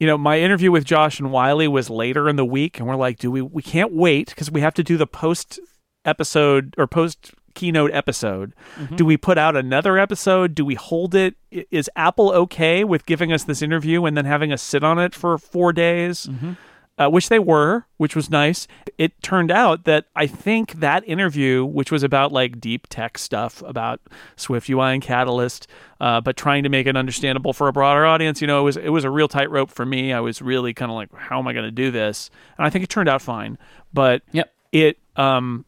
you 0.00 0.06
know 0.06 0.18
my 0.18 0.40
interview 0.40 0.72
with 0.72 0.84
josh 0.84 1.20
and 1.20 1.30
wiley 1.30 1.68
was 1.68 1.88
later 1.88 2.28
in 2.28 2.34
the 2.34 2.44
week 2.44 2.78
and 2.78 2.88
we're 2.88 2.96
like 2.96 3.18
do 3.18 3.30
we 3.30 3.40
we 3.40 3.62
can't 3.62 3.92
wait 3.92 4.30
because 4.30 4.50
we 4.50 4.60
have 4.60 4.74
to 4.74 4.82
do 4.82 4.96
the 4.96 5.06
post 5.06 5.60
episode 6.04 6.74
or 6.76 6.88
post 6.88 7.32
keynote 7.54 7.92
episode 7.92 8.52
mm-hmm. 8.76 8.96
do 8.96 9.04
we 9.04 9.16
put 9.16 9.38
out 9.38 9.54
another 9.54 9.98
episode 9.98 10.54
do 10.54 10.64
we 10.64 10.74
hold 10.74 11.14
it? 11.14 11.36
Is 11.50 11.88
apple 11.94 12.32
okay 12.32 12.82
with 12.82 13.06
giving 13.06 13.32
us 13.32 13.44
this 13.44 13.62
interview 13.62 14.04
and 14.04 14.16
then 14.16 14.24
having 14.24 14.52
us 14.52 14.62
sit 14.62 14.82
on 14.82 14.98
it 14.98 15.14
for 15.14 15.38
four 15.38 15.72
days 15.72 16.26
mm-hmm. 16.26 16.52
Uh, 16.98 17.08
which 17.08 17.28
they 17.28 17.38
were, 17.38 17.86
which 17.96 18.14
was 18.14 18.28
nice. 18.30 18.68
It 18.98 19.20
turned 19.22 19.50
out 19.50 19.84
that 19.84 20.06
I 20.14 20.26
think 20.26 20.74
that 20.80 21.02
interview, 21.08 21.64
which 21.64 21.90
was 21.90 22.02
about 22.02 22.32
like 22.32 22.60
deep 22.60 22.86
tech 22.88 23.16
stuff 23.18 23.62
about 23.66 24.00
Swift 24.36 24.68
UI 24.68 24.92
and 24.92 25.02
Catalyst, 25.02 25.66
uh, 26.00 26.20
but 26.20 26.36
trying 26.36 26.62
to 26.64 26.68
make 26.68 26.86
it 26.86 26.96
understandable 26.96 27.52
for 27.52 27.68
a 27.68 27.72
broader 27.72 28.04
audience, 28.04 28.40
you 28.40 28.46
know, 28.46 28.60
it 28.60 28.64
was 28.64 28.76
it 28.76 28.90
was 28.90 29.04
a 29.04 29.10
real 29.10 29.28
tightrope 29.28 29.70
for 29.70 29.86
me. 29.86 30.12
I 30.12 30.20
was 30.20 30.42
really 30.42 30.74
kind 30.74 30.90
of 30.90 30.96
like, 30.96 31.14
how 31.14 31.38
am 31.38 31.48
I 31.48 31.52
going 31.52 31.64
to 31.64 31.70
do 31.70 31.90
this? 31.90 32.30
And 32.58 32.66
I 32.66 32.70
think 32.70 32.84
it 32.84 32.88
turned 32.88 33.08
out 33.08 33.22
fine. 33.22 33.58
But 33.92 34.22
Yep. 34.32 34.52
it 34.72 34.98
um, 35.16 35.64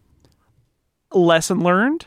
lesson 1.13 1.61
learned 1.61 2.07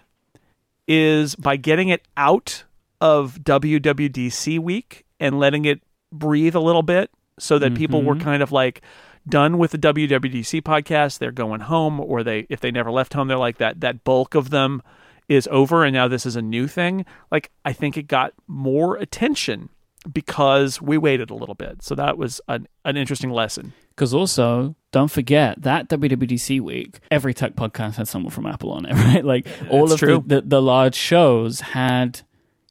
is 0.87 1.35
by 1.35 1.55
getting 1.57 1.89
it 1.89 2.07
out 2.15 2.63
of 3.01 3.39
WWDC 3.43 4.59
week 4.59 5.05
and 5.19 5.39
letting 5.39 5.65
it 5.65 5.81
breathe 6.11 6.55
a 6.55 6.59
little 6.59 6.83
bit 6.83 7.09
so 7.39 7.59
that 7.59 7.75
people 7.75 8.01
were 8.01 8.15
kind 8.15 8.41
of 8.41 8.51
like 8.51 8.81
done 9.29 9.57
with 9.57 9.71
the 9.71 9.77
WWDC 9.77 10.61
podcast 10.61 11.19
they're 11.19 11.31
going 11.31 11.61
home 11.61 11.99
or 11.99 12.23
they 12.23 12.45
if 12.49 12.59
they 12.59 12.71
never 12.71 12.91
left 12.91 13.13
home 13.13 13.27
they're 13.27 13.37
like 13.37 13.57
that 13.57 13.81
that 13.81 14.03
bulk 14.03 14.35
of 14.35 14.49
them 14.49 14.81
is 15.27 15.47
over 15.51 15.83
and 15.83 15.93
now 15.93 16.07
this 16.07 16.25
is 16.25 16.35
a 16.35 16.41
new 16.41 16.67
thing 16.67 17.05
like 17.31 17.51
I 17.65 17.73
think 17.73 17.97
it 17.97 18.03
got 18.07 18.33
more 18.47 18.95
attention 18.95 19.69
because 20.11 20.81
we 20.81 20.97
waited 20.97 21.29
a 21.29 21.35
little 21.35 21.55
bit 21.55 21.83
so 21.83 21.95
that 21.95 22.17
was 22.17 22.39
an, 22.47 22.67
an 22.85 22.95
interesting 22.97 23.29
lesson 23.29 23.73
Because 23.97 24.13
also, 24.13 24.75
don't 24.91 25.09
forget 25.09 25.59
that 25.63 25.89
WWDC 25.89 26.61
week, 26.61 26.99
every 27.09 27.33
tech 27.33 27.55
podcast 27.55 27.95
had 27.95 28.07
someone 28.07 28.29
from 28.29 28.45
Apple 28.45 28.71
on 28.71 28.85
it, 28.85 28.93
right? 29.05 29.25
Like 29.25 29.47
all 29.71 29.87
That's 29.87 30.03
of. 30.03 30.27
The, 30.27 30.35
the 30.35 30.47
the 30.47 30.61
large 30.61 30.93
shows 30.93 31.61
had 31.61 32.21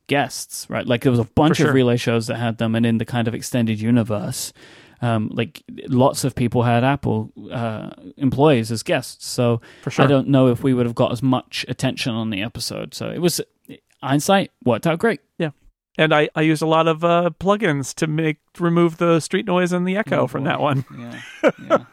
guests, 0.07 0.71
right? 0.71 0.87
Like 0.87 1.03
there 1.03 1.11
was 1.11 1.19
a 1.19 1.25
bunch 1.25 1.57
sure. 1.57 1.69
of 1.69 1.75
relay 1.75 1.97
shows 1.97 2.29
that 2.29 2.37
had 2.37 2.59
them, 2.59 2.77
and 2.77 2.87
in 2.87 2.99
the 2.99 3.05
kind 3.05 3.27
of 3.27 3.35
extended 3.35 3.81
universe, 3.81 4.53
um, 5.03 5.31
like 5.33 5.63
lots 5.89 6.25
of 6.25 6.35
people 6.35 6.63
had 6.63 6.85
Apple 6.85 7.33
uh, 7.51 7.91
employees 8.17 8.71
as 8.73 8.83
guests. 8.83 9.27
So 9.27 9.61
sure. 9.89 10.05
I 10.05 10.09
don't 10.09 10.29
know 10.29 10.49
if 10.49 10.63
we 10.63 10.75
would 10.75 10.87
have 10.87 10.95
got 10.95 11.13
as 11.13 11.23
much 11.23 11.65
attention 11.69 12.13
on 12.13 12.31
the 12.31 12.43
episode. 12.43 12.95
So 12.95 13.09
it 13.11 13.19
was 13.21 13.41
hindsight 14.03 14.51
worked 14.65 14.87
out 14.87 14.99
great. 14.99 15.21
Yeah. 15.39 15.51
And 15.99 16.15
I, 16.15 16.29
I 16.35 16.43
used 16.43 16.61
a 16.63 16.67
lot 16.67 16.89
of 16.89 17.05
uh, 17.05 17.31
plugins 17.41 17.95
to 17.97 18.07
make 18.07 18.37
remove 18.59 18.99
the 18.99 19.19
street 19.21 19.47
noise 19.47 19.73
and 19.73 19.87
the 19.89 19.97
echo 19.97 20.21
Oh, 20.23 20.27
from 20.27 20.45
boy. 20.45 20.51
that 20.51 20.61
one. 20.61 20.85
Yeah. 20.99 21.21
yeah. 21.71 21.85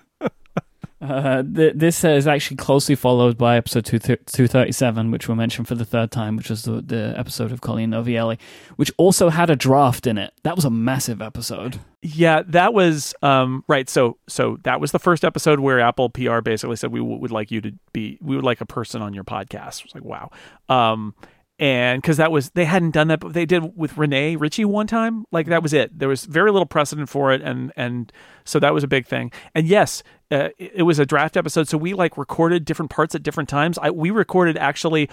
Uh, 1.04 1.44
th- 1.44 1.74
this 1.76 2.06
is 2.06 2.28
actually 2.28 2.56
closely 2.56 2.96
followed 2.96 3.38
by 3.38 3.58
episode 3.58 3.84
two 3.84 4.00
th- 4.00 4.20
237, 4.26 5.12
which 5.12 5.28
we'll 5.28 5.36
mention 5.36 5.66
for 5.66 5.76
the 5.76 5.84
third 5.84 6.12
time, 6.12 6.38
which 6.38 6.50
was 6.50 6.64
the, 6.64 6.82
the 6.82 7.14
episode 7.18 7.52
of 7.52 7.60
Colleen 7.60 7.92
Novielli, 7.92 8.40
which 8.78 8.90
also 8.96 9.28
had 9.28 9.50
a 9.50 9.56
draft 9.58 10.08
in 10.08 10.18
it. 10.18 10.34
That 10.44 10.56
was 10.56 10.64
a 10.64 10.70
massive 10.70 11.22
episode. 11.22 11.82
Yeah, 12.02 12.44
that 12.48 12.74
was 12.74 13.14
um, 13.22 13.66
right. 13.68 13.90
So 13.90 14.18
so 14.28 14.60
that 14.64 14.80
was 14.80 14.94
the 14.94 15.00
first 15.00 15.26
episode 15.26 15.60
where 15.60 15.82
Apple 15.82 16.10
PR 16.10 16.40
basically 16.40 16.78
said 16.78 16.92
we 16.94 17.00
w- 17.00 17.18
would 17.18 17.32
like 17.32 17.52
you 17.52 17.60
to 17.60 17.74
be 17.92 18.18
we 18.22 18.38
would 18.38 18.46
like 18.46 18.62
a 18.62 18.66
person 18.66 19.02
on 19.02 19.14
your 19.14 19.26
podcast. 19.26 19.80
It 19.80 19.86
was 19.86 19.96
like 19.96 20.06
wow. 20.06 20.32
Um, 20.70 21.16
and 21.60 22.02
because 22.02 22.18
that 22.18 22.32
was 22.32 22.50
they 22.52 22.66
hadn't 22.66 22.92
done 22.92 23.08
that, 23.10 23.20
but 23.20 23.34
they 23.34 23.46
did 23.46 23.78
with 23.78 23.98
Rene 23.98 24.36
Ritchie 24.38 24.66
one 24.66 24.88
time. 24.88 25.26
Like 25.32 25.48
that 25.48 25.62
was 25.62 25.74
it. 25.74 25.98
There 25.98 26.10
was 26.10 26.26
very 26.26 26.52
little 26.52 26.66
precedent 26.66 27.10
for 27.10 27.32
it, 27.32 27.42
and 27.42 27.72
and 27.76 28.12
so 28.44 28.60
that 28.60 28.74
was 28.74 28.84
a 28.84 28.88
big 28.88 29.06
thing. 29.06 29.32
And 29.54 29.68
yes, 29.68 30.02
uh, 30.32 30.50
it, 30.58 30.72
it 30.76 30.84
was 30.84 30.98
a 31.00 31.06
draft 31.06 31.38
episode, 31.38 31.68
so 31.68 31.78
we 31.78 31.94
like 31.94 32.18
recorded 32.18 32.66
different 32.66 32.90
parts 32.90 33.14
at 33.14 33.22
different 33.22 33.50
times. 33.50 33.78
I 33.78 33.92
we 33.92 34.10
recorded 34.10 34.58
actually 34.58 35.10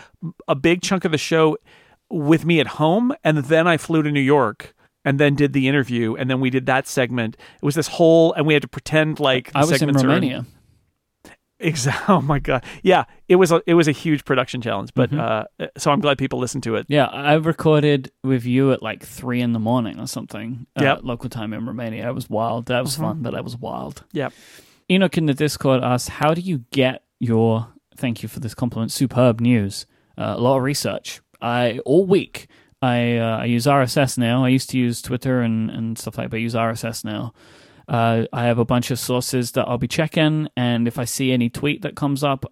a 0.48 0.54
big 0.54 0.80
chunk 0.82 1.04
of 1.04 1.12
the 1.12 1.18
show 1.18 1.58
with 2.08 2.44
me 2.44 2.58
at 2.58 2.66
home, 2.66 3.12
and 3.22 3.38
then 3.38 3.66
I 3.66 3.76
flew 3.76 4.02
to 4.02 4.10
New 4.10 4.20
York. 4.20 4.74
And 5.02 5.18
then 5.18 5.34
did 5.34 5.54
the 5.54 5.66
interview, 5.66 6.14
and 6.14 6.28
then 6.28 6.40
we 6.40 6.50
did 6.50 6.66
that 6.66 6.86
segment. 6.86 7.34
It 7.54 7.64
was 7.64 7.74
this 7.74 7.88
whole, 7.88 8.34
and 8.34 8.46
we 8.46 8.52
had 8.52 8.60
to 8.60 8.68
pretend 8.68 9.18
like 9.18 9.50
the 9.50 9.60
I 9.60 9.64
was 9.64 9.80
in 9.80 9.90
Romania. 9.94 10.44
Exactly. 11.60 12.14
Oh 12.16 12.20
my 12.20 12.38
god. 12.38 12.64
Yeah, 12.82 13.04
it 13.28 13.36
was 13.36 13.52
a 13.52 13.62
it 13.66 13.74
was 13.74 13.86
a 13.86 13.92
huge 13.92 14.24
production 14.24 14.60
challenge, 14.60 14.90
but 14.94 15.10
Mm-hmm. 15.10 15.64
uh, 15.64 15.66
so 15.76 15.90
I'm 15.92 16.00
glad 16.00 16.18
people 16.18 16.38
listened 16.38 16.62
to 16.64 16.76
it. 16.76 16.86
Yeah, 16.88 17.06
I 17.06 17.34
recorded 17.34 18.10
with 18.24 18.44
you 18.46 18.72
at 18.72 18.82
like 18.82 19.02
three 19.04 19.40
in 19.40 19.52
the 19.52 19.58
morning 19.58 20.00
or 20.00 20.06
something. 20.06 20.66
Uh, 20.78 20.82
Yep. 20.84 21.00
Local 21.02 21.28
time 21.30 21.52
in 21.52 21.66
Romania. 21.66 22.08
It 22.08 22.14
was 22.14 22.28
wild. 22.30 22.66
That 22.66 22.82
was 22.82 22.96
fun, 22.96 23.22
but 23.22 23.32
that 23.34 23.44
was 23.44 23.56
wild. 23.56 24.04
Yep. 24.12 24.32
Enoch 24.90 25.16
in 25.18 25.26
the 25.26 25.34
Discord 25.34 25.82
asked, 25.84 26.08
"How 26.08 26.34
do 26.34 26.40
you 26.40 26.64
get 26.72 27.04
your 27.20 27.68
thank 27.96 28.22
you 28.22 28.28
for 28.28 28.40
this 28.40 28.54
compliment 28.54 28.90
superb 28.90 29.40
news? 29.40 29.86
Uh, 30.18 30.34
a 30.36 30.40
lot 30.40 30.56
of 30.56 30.62
research. 30.62 31.20
I 31.42 31.78
all 31.84 32.04
week 32.06 32.48
I 32.82 33.16
uh, 33.18 33.38
I 33.38 33.44
use 33.44 33.66
RSS 33.66 34.16
now. 34.18 34.44
I 34.44 34.48
used 34.48 34.70
to 34.70 34.78
use 34.78 35.02
Twitter 35.02 35.40
and, 35.42 35.70
and 35.70 35.98
stuff 35.98 36.16
like 36.18 36.24
that, 36.26 36.30
but 36.30 36.36
I 36.38 36.40
use 36.40 36.54
RSS 36.54 37.04
now. 37.04 37.32
Uh, 37.90 38.24
I 38.32 38.44
have 38.44 38.60
a 38.60 38.64
bunch 38.64 38.92
of 38.92 39.00
sources 39.00 39.50
that 39.52 39.66
I'll 39.66 39.76
be 39.76 39.88
checking, 39.88 40.46
and 40.56 40.86
if 40.86 40.96
I 40.96 41.04
see 41.04 41.32
any 41.32 41.50
tweet 41.50 41.82
that 41.82 41.96
comes 41.96 42.22
up, 42.22 42.44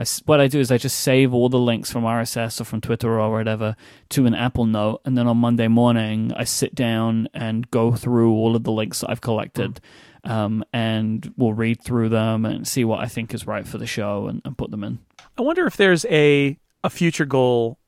I 0.00 0.06
what 0.24 0.40
I 0.40 0.48
do 0.48 0.58
is 0.58 0.72
I 0.72 0.78
just 0.78 0.98
save 1.00 1.34
all 1.34 1.50
the 1.50 1.58
links 1.58 1.92
from 1.92 2.04
RSS 2.04 2.62
or 2.62 2.64
from 2.64 2.80
Twitter 2.80 3.20
or 3.20 3.30
whatever 3.30 3.76
to 4.08 4.24
an 4.24 4.34
Apple 4.34 4.64
Note, 4.64 5.02
and 5.04 5.18
then 5.18 5.26
on 5.26 5.36
Monday 5.36 5.68
morning 5.68 6.32
I 6.34 6.44
sit 6.44 6.74
down 6.74 7.28
and 7.34 7.70
go 7.70 7.92
through 7.92 8.32
all 8.32 8.56
of 8.56 8.64
the 8.64 8.72
links 8.72 9.00
that 9.00 9.10
I've 9.10 9.20
collected, 9.20 9.82
um, 10.24 10.64
and 10.72 11.30
we'll 11.36 11.52
read 11.52 11.82
through 11.82 12.08
them 12.08 12.46
and 12.46 12.66
see 12.66 12.82
what 12.82 13.00
I 13.00 13.06
think 13.06 13.34
is 13.34 13.46
right 13.46 13.68
for 13.68 13.76
the 13.76 13.86
show 13.86 14.28
and, 14.28 14.40
and 14.46 14.56
put 14.56 14.70
them 14.70 14.82
in. 14.82 15.00
I 15.36 15.42
wonder 15.42 15.66
if 15.66 15.76
there's 15.76 16.06
a 16.06 16.58
a 16.82 16.88
future 16.88 17.26
goal, 17.26 17.78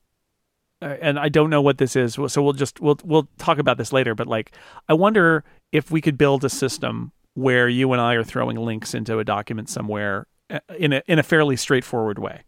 uh, 0.79 0.95
and 1.01 1.17
I 1.17 1.29
don't 1.29 1.49
know 1.49 1.63
what 1.63 1.79
this 1.79 1.95
is. 1.95 2.19
So 2.27 2.43
we'll 2.43 2.53
just 2.53 2.79
we'll 2.79 2.99
we'll 3.03 3.27
talk 3.39 3.57
about 3.57 3.79
this 3.79 3.91
later. 3.91 4.13
But 4.13 4.27
like, 4.27 4.51
I 4.87 4.93
wonder 4.93 5.43
if 5.71 5.91
we 5.91 6.01
could 6.01 6.17
build 6.17 6.43
a 6.43 6.49
system 6.49 7.11
where 7.33 7.69
you 7.69 7.91
and 7.93 8.01
I 8.01 8.15
are 8.15 8.23
throwing 8.23 8.57
links 8.57 8.93
into 8.93 9.19
a 9.19 9.23
document 9.23 9.69
somewhere 9.69 10.27
uh, 10.49 10.59
in 10.77 10.93
a 10.93 11.01
in 11.07 11.19
a 11.19 11.23
fairly 11.23 11.55
straightforward 11.55 12.19
way. 12.19 12.41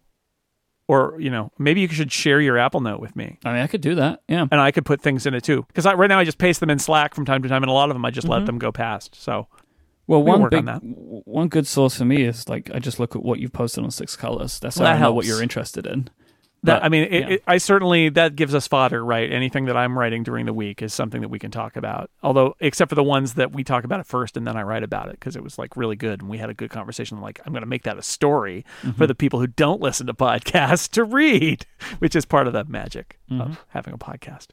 Or 0.88 1.16
you 1.20 1.30
know, 1.30 1.52
maybe 1.58 1.80
you 1.82 1.88
should 1.88 2.12
share 2.12 2.42
your 2.42 2.58
Apple 2.58 2.82
Note 2.82 3.00
with 3.00 3.16
me, 3.16 3.38
I 3.46 3.54
mean, 3.54 3.62
I 3.62 3.68
could 3.68 3.80
do 3.82 3.96
that. 3.96 4.22
Yeah. 4.28 4.48
and 4.52 4.60
I 4.60 4.72
could 4.72 4.86
put 4.86 5.00
things 5.02 5.26
in 5.26 5.34
it 5.34 5.44
too. 5.44 5.64
Because 5.68 5.86
right 5.86 6.08
now 6.10 6.20
I 6.20 6.26
just 6.26 6.38
paste 6.38 6.60
them 6.60 6.70
in 6.70 6.80
Slack 6.80 7.14
from 7.16 7.26
time 7.26 7.42
to 7.44 7.48
time, 7.50 7.64
and 7.64 7.70
a 7.70 7.74
lot 7.74 7.90
of 7.90 7.96
them 7.96 8.04
I 8.04 8.12
just 8.12 8.28
let 8.28 8.46
them 8.46 8.58
go 8.60 8.72
past. 8.74 9.16
So 9.16 9.48
Well, 10.08 10.22
one 10.24 10.42
work 10.42 10.54
on 10.54 10.60
big, 10.60 10.66
that. 10.66 10.80
one 10.84 11.48
good 11.48 11.66
source 11.68 11.98
for 11.98 12.04
me 12.04 12.24
is 12.24 12.50
like 12.50 12.70
I 12.74 12.80
just 12.80 13.00
look 13.00 13.16
at 13.16 13.24
what 13.24 13.40
you've 13.40 13.54
posted 13.54 13.84
on 13.86 13.92
Six 13.92 14.18
Colors. 14.18 14.60
That's 14.60 14.78
Well, 14.78 14.88
how 14.88 14.94
that 14.94 15.00
I 15.00 15.02
know 15.02 15.14
what 15.14 15.26
you're 15.26 15.42
interested 15.42 15.86
in. 15.86 16.10
That 16.64 16.80
But, 16.82 16.86
I 16.86 16.90
mean, 16.90 17.04
it, 17.04 17.12
yeah. 17.12 17.30
it, 17.36 17.44
I 17.48 17.58
certainly 17.58 18.10
that 18.10 18.36
gives 18.36 18.54
us 18.54 18.68
fodder, 18.68 19.04
right? 19.04 19.32
Anything 19.32 19.66
that 19.66 19.76
I'm 19.76 19.98
writing 19.98 20.22
during 20.24 20.46
the 20.46 20.54
week 20.54 20.82
is 20.82 20.94
something 20.94 21.22
that 21.22 21.30
we 21.30 21.40
can 21.40 21.50
talk 21.52 21.76
about. 21.76 22.12
Although, 22.22 22.56
except 22.60 22.90
for 22.90 22.96
the 22.96 23.04
ones 23.04 23.34
that 23.34 23.52
we 23.52 23.64
talk 23.64 23.84
about 23.84 24.00
it 24.00 24.06
first 24.06 24.38
and 24.38 24.46
then 24.46 24.56
I 24.56 24.62
write 24.62 24.84
about 24.84 25.08
it 25.10 25.14
because 25.14 25.36
it 25.36 25.44
was 25.44 25.58
like 25.58 25.76
really 25.76 25.96
good 25.96 26.22
and 26.22 26.30
we 26.30 26.38
had 26.38 26.50
a 26.50 26.54
good 26.54 26.70
conversation. 26.70 27.20
Like, 27.20 27.40
I'm 27.46 27.52
going 27.54 27.64
to 27.64 27.68
make 27.68 27.84
that 27.84 27.98
a 27.98 28.04
story 28.04 28.64
Mm-hmm. 28.84 28.92
for 28.98 29.08
the 29.08 29.16
people 29.16 29.40
who 29.40 29.48
don't 29.48 29.82
listen 29.88 30.08
to 30.08 30.14
podcasts 30.14 30.90
to 30.92 31.04
read, 31.04 31.66
which 32.00 32.16
is 32.16 32.26
part 32.26 32.48
of 32.48 32.54
the 32.54 32.64
magic 32.66 33.18
Mm-hmm. 33.32 33.42
of 33.42 33.66
having 33.70 33.94
a 33.94 33.98
podcast. 33.98 34.48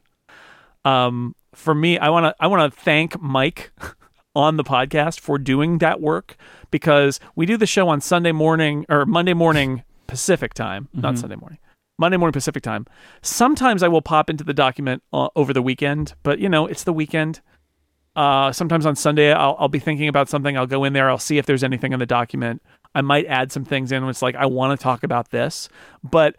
Um, 0.85 1.35
for 1.55 1.75
me, 1.75 1.99
I 1.99 2.09
want 2.09 2.25
to 2.25 2.35
I 2.41 2.47
want 2.47 2.73
to 2.73 2.81
thank 2.81 3.21
Mike 3.21 3.71
on 4.35 4.57
the 4.57 4.65
podcast 4.65 5.21
for 5.21 5.37
doing 5.39 5.79
that 5.79 6.01
work 6.01 6.37
because 6.71 7.19
we 7.35 7.45
do 7.47 7.57
the 7.57 7.67
show 7.67 7.89
on 7.89 8.01
Sunday 8.01 8.33
morning 8.33 8.87
or 8.89 9.05
Monday 9.05 9.35
morning 9.35 9.83
Pacific 10.07 10.55
time, 10.55 10.89
not 10.95 11.19
Sunday 11.19 11.37
morning. 11.37 11.59
Monday 11.99 12.17
morning 12.17 12.33
Pacific 12.33 12.63
time. 12.63 12.87
Sometimes 13.23 13.83
I 13.83 13.89
will 13.89 14.03
pop 14.03 14.31
into 14.31 14.45
the 14.45 14.55
document 14.55 15.03
uh, 15.13 15.29
over 15.35 15.53
the 15.53 15.63
weekend, 15.63 16.15
but 16.23 16.39
you 16.39 16.49
know, 16.49 16.67
it's 16.67 16.85
the 16.85 16.93
weekend. 16.93 17.41
Uh, 18.15 18.53
sometimes 18.53 18.87
on 18.87 18.97
Sunday, 18.97 19.33
I'll, 19.33 19.57
I'll 19.59 19.69
be 19.69 19.79
thinking 19.79 20.09
about 20.09 20.29
something. 20.29 20.57
I'll 20.57 20.67
go 20.67 20.85
in 20.85 20.93
there. 20.93 21.11
I'll 21.11 21.19
see 21.19 21.39
if 21.39 21.47
there's 21.47 21.65
anything 21.65 21.93
in 21.93 21.99
the 21.99 22.07
document. 22.07 22.63
I 22.95 23.01
might 23.01 23.27
add 23.27 23.53
some 23.53 23.65
things 23.65 23.93
in. 23.93 24.05
It's 24.09 24.23
like 24.23 24.37
I 24.37 24.47
want 24.47 24.79
to 24.79 24.83
talk 24.83 25.03
about 25.03 25.31
this, 25.31 25.69
but 26.03 26.37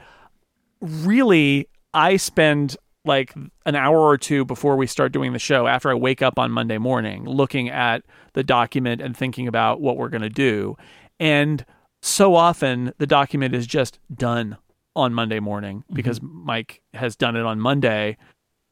really, 0.82 1.68
I 1.94 2.18
spend 2.18 2.78
like 3.06 3.34
an 3.66 3.76
hour 3.76 3.98
or 3.98 4.18
two 4.18 4.46
before 4.46 4.76
we 4.76 4.86
start 4.88 5.12
doing 5.12 5.34
the 5.34 5.40
show 5.40 5.68
after 5.68 5.90
I 5.90 5.94
wake 5.94 6.22
up 6.22 6.38
on 6.38 6.52
Monday 6.52 6.78
morning 6.78 7.26
looking 7.26 7.70
at 7.70 8.04
the 8.34 8.44
document 8.44 9.02
and 9.02 9.16
thinking 9.16 9.48
about 9.48 9.82
what 9.82 9.98
we're 9.98 10.10
going 10.10 10.22
to 10.22 10.30
do. 10.30 10.78
And 11.20 11.66
so 12.02 12.36
often 12.36 12.94
the 12.98 13.08
document 13.08 13.56
is 13.56 13.66
just 13.66 14.00
done 14.14 14.58
on 15.00 15.14
Monday 15.14 15.40
morning 15.40 15.84
because 15.94 16.22
Mike 16.22 16.82
has 16.94 17.16
done 17.16 17.36
it 17.36 17.44
on 17.46 17.60
Monday, 17.60 18.18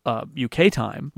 uh, 0.05 0.25
UK 0.41 0.71
time. 0.71 1.11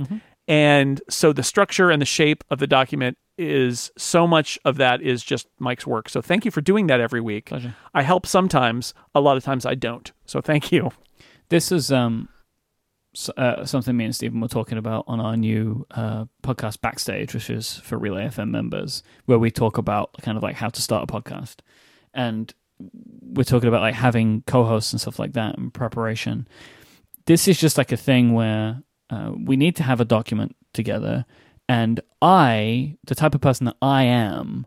And 0.47 1.01
so 1.09 1.31
the 1.31 1.43
structure 1.43 1.91
and 1.91 2.01
the 2.01 2.07
shape 2.07 2.43
of 2.49 2.59
the 2.59 2.67
document 2.67 3.17
is 3.37 3.91
so 3.97 4.25
much 4.27 4.57
of 4.65 4.77
that 4.77 5.01
is 5.01 5.23
just 5.23 5.47
Mike's 5.59 5.85
work. 5.87 6.09
So 6.09 6.21
thank 6.21 6.43
you 6.43 6.51
for 6.51 6.61
doing 6.61 6.87
that 6.87 6.99
every 6.99 7.21
week. 7.21 7.45
Pleasure. 7.45 7.75
I 7.93 8.01
help 8.01 8.25
sometimes, 8.25 8.93
a 9.13 9.21
lot 9.21 9.37
of 9.37 9.43
times 9.43 9.65
I 9.65 9.75
don't. 9.75 10.11
So 10.25 10.41
thank 10.41 10.71
you. 10.71 10.91
This 11.49 11.71
is 11.71 11.91
um, 11.91 12.29
uh, 13.37 13.65
something 13.65 13.95
me 13.95 14.05
and 14.05 14.15
Stephen 14.15 14.41
were 14.41 14.47
talking 14.47 14.77
about 14.77 15.05
on 15.07 15.19
our 15.19 15.37
new 15.37 15.85
uh, 15.91 16.25
podcast 16.43 16.81
backstage, 16.81 17.33
which 17.33 17.49
is 17.49 17.77
for 17.77 17.97
Relay 17.97 18.25
FM 18.25 18.49
members, 18.49 19.03
where 19.25 19.39
we 19.39 19.51
talk 19.51 19.77
about 19.77 20.13
kind 20.21 20.37
of 20.37 20.43
like 20.43 20.55
how 20.55 20.69
to 20.69 20.81
start 20.81 21.09
a 21.09 21.11
podcast, 21.11 21.57
and 22.13 22.53
we're 22.79 23.43
talking 23.43 23.69
about 23.69 23.81
like 23.81 23.95
having 23.95 24.43
co-hosts 24.47 24.93
and 24.93 25.01
stuff 25.01 25.19
like 25.19 25.33
that 25.33 25.57
in 25.57 25.71
preparation. 25.71 26.47
This 27.25 27.47
is 27.47 27.59
just 27.59 27.77
like 27.77 27.91
a 27.91 27.97
thing 27.97 28.33
where 28.33 28.81
uh, 29.09 29.31
we 29.37 29.55
need 29.57 29.75
to 29.77 29.83
have 29.83 30.01
a 30.01 30.05
document 30.05 30.55
together, 30.73 31.25
and 31.67 31.99
I, 32.21 32.97
the 33.05 33.15
type 33.15 33.35
of 33.35 33.41
person 33.41 33.65
that 33.65 33.77
I 33.81 34.03
am, 34.03 34.65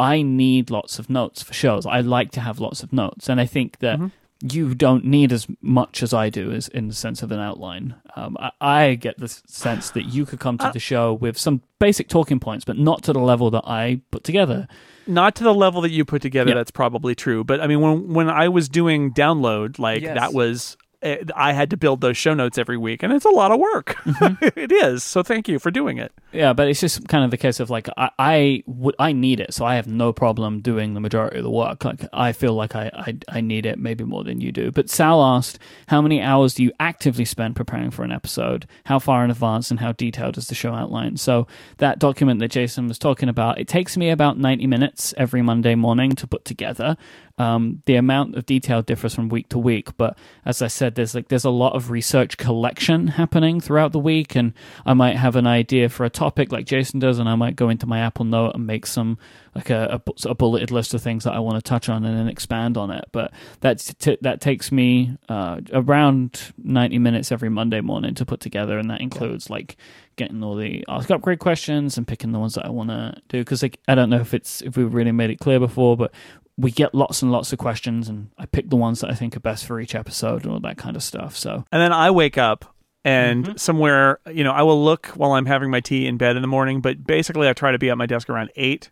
I 0.00 0.22
need 0.22 0.70
lots 0.70 0.98
of 0.98 1.10
notes 1.10 1.42
for 1.42 1.52
shows. 1.52 1.84
I 1.84 2.00
like 2.00 2.30
to 2.32 2.40
have 2.40 2.60
lots 2.60 2.82
of 2.82 2.92
notes, 2.92 3.28
and 3.28 3.40
I 3.40 3.46
think 3.46 3.78
that 3.80 3.98
you 4.40 4.74
don't 4.74 5.04
need 5.04 5.32
as 5.32 5.46
much 5.60 6.02
as 6.02 6.14
I 6.14 6.30
do, 6.30 6.52
as 6.52 6.68
in 6.68 6.86
the 6.88 6.94
sense 6.94 7.22
of 7.22 7.32
an 7.32 7.40
outline. 7.40 7.96
Um, 8.14 8.36
I, 8.38 8.50
I 8.60 8.94
get 8.94 9.18
the 9.18 9.26
sense 9.28 9.90
that 9.90 10.04
you 10.04 10.24
could 10.26 10.38
come 10.38 10.58
to 10.58 10.70
the 10.72 10.78
show 10.78 11.12
with 11.12 11.36
some 11.36 11.62
basic 11.80 12.08
talking 12.08 12.38
points, 12.38 12.64
but 12.64 12.78
not 12.78 13.02
to 13.04 13.12
the 13.12 13.18
level 13.18 13.50
that 13.50 13.64
I 13.66 14.00
put 14.12 14.22
together. 14.22 14.68
Not 15.08 15.34
to 15.36 15.44
the 15.44 15.54
level 15.54 15.80
that 15.82 15.90
you 15.90 16.04
put 16.04 16.22
together, 16.22 16.50
Yeah. 16.50 16.54
that's 16.56 16.70
probably 16.70 17.14
true. 17.14 17.42
But 17.42 17.60
I 17.60 17.66
mean, 17.66 17.80
when 17.80 18.12
when 18.14 18.28
I 18.30 18.48
was 18.48 18.68
doing 18.68 19.12
download, 19.12 19.78
like 19.78 20.02
Yes. 20.02 20.16
that 20.16 20.32
was, 20.32 20.76
I 21.02 21.52
had 21.52 21.70
to 21.70 21.76
build 21.76 22.00
those 22.00 22.16
show 22.16 22.34
notes 22.34 22.58
every 22.58 22.76
week, 22.76 23.04
and 23.04 23.12
it's 23.12 23.24
a 23.24 23.30
lot 23.30 23.52
of 23.52 23.60
work. 23.60 23.96
Mm-hmm. 24.04 24.44
it 24.58 24.72
is. 24.72 25.04
So 25.04 25.22
thank 25.22 25.48
you 25.48 25.60
for 25.60 25.70
doing 25.70 25.98
it. 25.98 26.12
Yeah, 26.32 26.52
but 26.52 26.66
it's 26.68 26.80
just 26.80 27.06
kind 27.06 27.24
of 27.24 27.30
the 27.30 27.36
case 27.36 27.60
of 27.60 27.70
like 27.70 27.88
I 27.96 28.10
I, 28.18 28.62
would, 28.66 28.96
I 28.98 29.12
need 29.12 29.38
it, 29.38 29.54
so 29.54 29.64
I 29.64 29.76
have 29.76 29.86
no 29.86 30.12
problem 30.12 30.60
doing 30.60 30.94
the 30.94 31.00
majority 31.00 31.38
of 31.38 31.44
the 31.44 31.50
work. 31.50 31.84
Like 31.84 32.04
I 32.12 32.32
feel 32.32 32.54
like 32.54 32.74
I, 32.74 32.90
I 32.94 33.18
I 33.28 33.40
need 33.40 33.64
it 33.64 33.78
maybe 33.78 34.02
more 34.04 34.24
than 34.24 34.40
you 34.40 34.50
do. 34.50 34.72
But 34.72 34.90
Sal 34.90 35.22
asked, 35.22 35.58
how 35.86 36.02
many 36.02 36.20
hours 36.20 36.54
do 36.54 36.64
you 36.64 36.72
actively 36.80 37.24
spend 37.24 37.54
preparing 37.54 37.90
for 37.92 38.02
an 38.02 38.12
episode? 38.12 38.66
How 38.84 38.98
far 38.98 39.24
in 39.24 39.30
advance 39.30 39.70
and 39.70 39.78
how 39.78 39.92
detailed 39.92 40.36
is 40.36 40.48
the 40.48 40.54
show 40.56 40.74
outline? 40.74 41.16
So 41.16 41.46
that 41.76 42.00
document 42.00 42.40
that 42.40 42.50
Jason 42.50 42.88
was 42.88 42.98
talking 42.98 43.28
about, 43.28 43.60
it 43.60 43.68
takes 43.68 43.96
me 43.96 44.10
about 44.10 44.36
ninety 44.36 44.66
minutes 44.66 45.14
every 45.16 45.42
Monday 45.42 45.76
morning 45.76 46.12
to 46.16 46.26
put 46.26 46.44
together. 46.44 46.96
Um, 47.38 47.82
the 47.86 47.94
amount 47.94 48.34
of 48.34 48.46
detail 48.46 48.82
differs 48.82 49.14
from 49.14 49.28
week 49.28 49.48
to 49.50 49.58
week, 49.58 49.96
but 49.96 50.18
as 50.44 50.60
I 50.60 50.66
said, 50.66 50.96
there's 50.96 51.14
like 51.14 51.28
there's 51.28 51.44
a 51.44 51.50
lot 51.50 51.74
of 51.74 51.90
research 51.90 52.36
collection 52.36 53.08
happening 53.08 53.60
throughout 53.60 53.92
the 53.92 53.98
week, 53.98 54.34
and 54.34 54.52
I 54.84 54.94
might 54.94 55.16
have 55.16 55.36
an 55.36 55.46
idea 55.46 55.88
for 55.88 56.04
a 56.04 56.10
topic 56.10 56.50
like 56.52 56.66
Jason 56.66 56.98
does, 56.98 57.18
and 57.18 57.28
I 57.28 57.36
might 57.36 57.56
go 57.56 57.68
into 57.68 57.86
my 57.86 58.00
Apple 58.00 58.24
Note 58.24 58.54
and 58.54 58.66
make 58.66 58.86
some 58.86 59.18
like 59.54 59.70
a, 59.70 60.00
a, 60.06 60.28
a 60.30 60.34
bulleted 60.34 60.70
list 60.70 60.94
of 60.94 61.02
things 61.02 61.24
that 61.24 61.32
I 61.32 61.38
want 61.38 61.56
to 61.56 61.62
touch 61.62 61.88
on 61.88 62.04
and 62.04 62.18
then 62.18 62.28
expand 62.28 62.76
on 62.76 62.90
it. 62.90 63.04
But 63.12 63.32
that's 63.60 63.94
t- 63.94 64.18
that 64.20 64.40
takes 64.40 64.70
me 64.72 65.16
uh, 65.28 65.60
around 65.72 66.52
ninety 66.62 66.98
minutes 66.98 67.32
every 67.32 67.48
Monday 67.48 67.80
morning 67.80 68.14
to 68.14 68.26
put 68.26 68.40
together, 68.40 68.78
and 68.78 68.90
that 68.90 69.00
includes 69.00 69.48
like 69.48 69.76
getting 70.16 70.42
all 70.42 70.56
the 70.56 70.84
ask 70.88 71.10
upgrade 71.10 71.38
questions 71.38 71.96
and 71.96 72.06
picking 72.06 72.32
the 72.32 72.38
ones 72.38 72.54
that 72.54 72.66
I 72.66 72.70
want 72.70 72.90
to 72.90 73.14
do 73.28 73.38
because 73.38 73.62
like, 73.62 73.78
I 73.86 73.94
don't 73.94 74.10
know 74.10 74.20
if 74.20 74.34
it's 74.34 74.60
if 74.62 74.76
we've 74.76 74.92
really 74.92 75.12
made 75.12 75.30
it 75.30 75.38
clear 75.38 75.60
before, 75.60 75.96
but 75.96 76.12
we 76.58 76.70
get 76.72 76.94
lots 76.94 77.22
and 77.22 77.30
lots 77.30 77.52
of 77.52 77.58
questions, 77.58 78.08
and 78.08 78.30
I 78.36 78.44
pick 78.46 78.68
the 78.68 78.76
ones 78.76 79.00
that 79.00 79.10
I 79.10 79.14
think 79.14 79.36
are 79.36 79.40
best 79.40 79.64
for 79.64 79.80
each 79.80 79.94
episode 79.94 80.42
and 80.44 80.52
all 80.52 80.60
that 80.60 80.76
kind 80.76 80.96
of 80.96 81.02
stuff. 81.02 81.36
So 81.36 81.64
And 81.72 81.80
then 81.80 81.92
I 81.92 82.10
wake 82.10 82.36
up 82.36 82.74
and 83.04 83.44
Mm-hmm. 83.44 83.56
somewhere, 83.56 84.18
you 84.30 84.42
know, 84.42 84.52
I 84.52 84.62
will 84.62 84.82
look 84.84 85.06
while 85.08 85.32
I'm 85.32 85.46
having 85.46 85.70
my 85.70 85.80
tea 85.80 86.06
in 86.06 86.16
bed 86.18 86.34
in 86.36 86.42
the 86.42 86.48
morning, 86.48 86.80
but 86.80 87.06
basically 87.06 87.48
I 87.48 87.52
try 87.52 87.70
to 87.70 87.78
be 87.78 87.90
at 87.90 87.96
my 87.96 88.06
desk 88.06 88.28
around 88.28 88.50
eight 88.56 88.90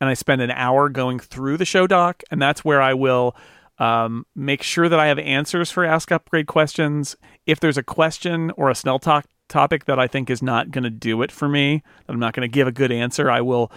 and 0.00 0.08
I 0.08 0.14
spend 0.14 0.40
an 0.40 0.50
hour 0.50 0.88
going 0.88 1.18
through 1.20 1.58
the 1.58 1.66
show 1.66 1.86
doc. 1.86 2.22
And 2.30 2.40
that's 2.40 2.64
where 2.64 2.80
I 2.80 2.94
will 2.94 3.36
um, 3.78 4.24
make 4.34 4.62
sure 4.62 4.88
that 4.88 4.98
I 4.98 5.08
have 5.08 5.18
answers 5.18 5.70
for 5.70 5.84
Ask 5.84 6.10
Upgrade 6.10 6.46
questions. 6.46 7.14
If 7.46 7.60
there's 7.60 7.76
a 7.78 7.82
question 7.82 8.52
or 8.56 8.70
a 8.70 8.74
Snell 8.74 8.98
Talk 8.98 9.26
topic 9.48 9.84
that 9.84 9.98
I 9.98 10.06
think 10.06 10.30
is 10.30 10.42
not 10.42 10.70
going 10.70 10.84
to 10.84 10.90
do 10.90 11.20
it 11.22 11.30
for 11.30 11.46
me, 11.46 11.82
that 12.06 12.12
I'm 12.12 12.18
not 12.20 12.32
going 12.32 12.48
to 12.48 12.52
give 12.52 12.66
a 12.66 12.72
good 12.72 12.90
answer, 12.90 13.30
I 13.30 13.42
will 13.42 13.70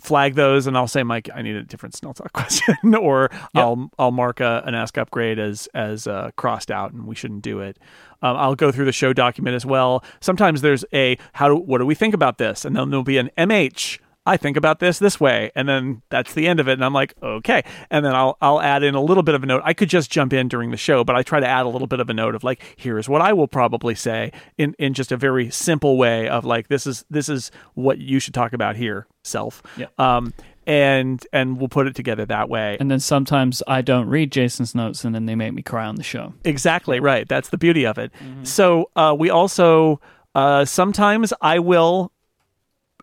flag 0.00 0.34
those 0.34 0.66
and 0.66 0.76
I'll 0.76 0.88
say, 0.88 1.02
Mike, 1.02 1.28
I 1.34 1.42
need 1.42 1.56
a 1.56 1.62
different 1.62 1.94
Snell 1.94 2.14
Talk 2.14 2.32
question, 2.34 2.94
or 2.94 3.30
I'll 3.54 3.90
I'll 3.98 4.10
mark 4.10 4.40
a, 4.40 4.62
an 4.66 4.74
Ask 4.74 4.98
Upgrade 4.98 5.38
as 5.38 5.68
as 5.74 6.06
uh, 6.06 6.30
crossed 6.36 6.70
out 6.70 6.92
and 6.92 7.06
we 7.06 7.14
shouldn't 7.14 7.42
do 7.42 7.60
it. 7.60 7.78
Um, 8.22 8.36
I'll 8.36 8.54
go 8.54 8.70
through 8.70 8.84
the 8.84 8.92
show 8.92 9.12
document 9.12 9.56
as 9.56 9.64
well. 9.64 10.04
Sometimes 10.20 10.60
there's 10.60 10.84
a 10.92 11.16
how 11.34 11.48
do 11.48 11.56
what 11.56 11.78
do 11.78 11.86
we 11.86 11.94
think 11.94 12.14
about 12.14 12.38
this, 12.38 12.64
and 12.64 12.76
then 12.76 12.90
there'll 12.90 13.04
be 13.04 13.18
an 13.18 13.30
MH. 13.38 13.98
I 14.26 14.36
think 14.36 14.58
about 14.58 14.80
this 14.80 14.98
this 14.98 15.18
way, 15.18 15.50
and 15.56 15.66
then 15.66 16.02
that's 16.10 16.34
the 16.34 16.46
end 16.46 16.60
of 16.60 16.68
it. 16.68 16.74
And 16.74 16.84
I'm 16.84 16.92
like, 16.92 17.14
okay. 17.22 17.64
And 17.90 18.04
then 18.04 18.14
I'll 18.14 18.36
I'll 18.40 18.60
add 18.60 18.82
in 18.82 18.94
a 18.94 19.00
little 19.02 19.22
bit 19.22 19.34
of 19.34 19.42
a 19.42 19.46
note. 19.46 19.62
I 19.64 19.72
could 19.72 19.88
just 19.88 20.10
jump 20.10 20.32
in 20.34 20.46
during 20.46 20.70
the 20.70 20.76
show, 20.76 21.04
but 21.04 21.16
I 21.16 21.22
try 21.22 21.40
to 21.40 21.46
add 21.46 21.64
a 21.64 21.68
little 21.68 21.88
bit 21.88 22.00
of 22.00 22.10
a 22.10 22.14
note 22.14 22.34
of 22.34 22.44
like, 22.44 22.62
here's 22.76 23.08
what 23.08 23.22
I 23.22 23.32
will 23.32 23.48
probably 23.48 23.94
say 23.94 24.30
in 24.58 24.74
in 24.78 24.92
just 24.92 25.10
a 25.10 25.16
very 25.16 25.50
simple 25.50 25.96
way 25.96 26.28
of 26.28 26.44
like, 26.44 26.68
this 26.68 26.86
is 26.86 27.04
this 27.08 27.30
is 27.30 27.50
what 27.74 27.98
you 27.98 28.20
should 28.20 28.34
talk 28.34 28.52
about 28.52 28.76
here, 28.76 29.06
self. 29.24 29.62
Yeah. 29.76 29.86
Um, 29.98 30.32
and 30.66 31.26
and 31.32 31.58
we'll 31.58 31.68
put 31.68 31.86
it 31.86 31.96
together 31.96 32.24
that 32.26 32.48
way. 32.48 32.76
And 32.78 32.90
then 32.90 33.00
sometimes 33.00 33.62
I 33.66 33.82
don't 33.82 34.08
read 34.08 34.30
Jason's 34.30 34.74
notes, 34.74 35.04
and 35.04 35.14
then 35.14 35.26
they 35.26 35.34
make 35.34 35.52
me 35.52 35.62
cry 35.62 35.86
on 35.86 35.96
the 35.96 36.02
show. 36.02 36.34
Exactly 36.44 37.00
right. 37.00 37.26
That's 37.28 37.48
the 37.48 37.58
beauty 37.58 37.86
of 37.86 37.98
it. 37.98 38.12
So 38.42 38.90
uh, 38.94 39.16
we 39.18 39.30
also 39.30 40.00
uh, 40.34 40.64
sometimes 40.64 41.32
I 41.40 41.58
will 41.58 42.12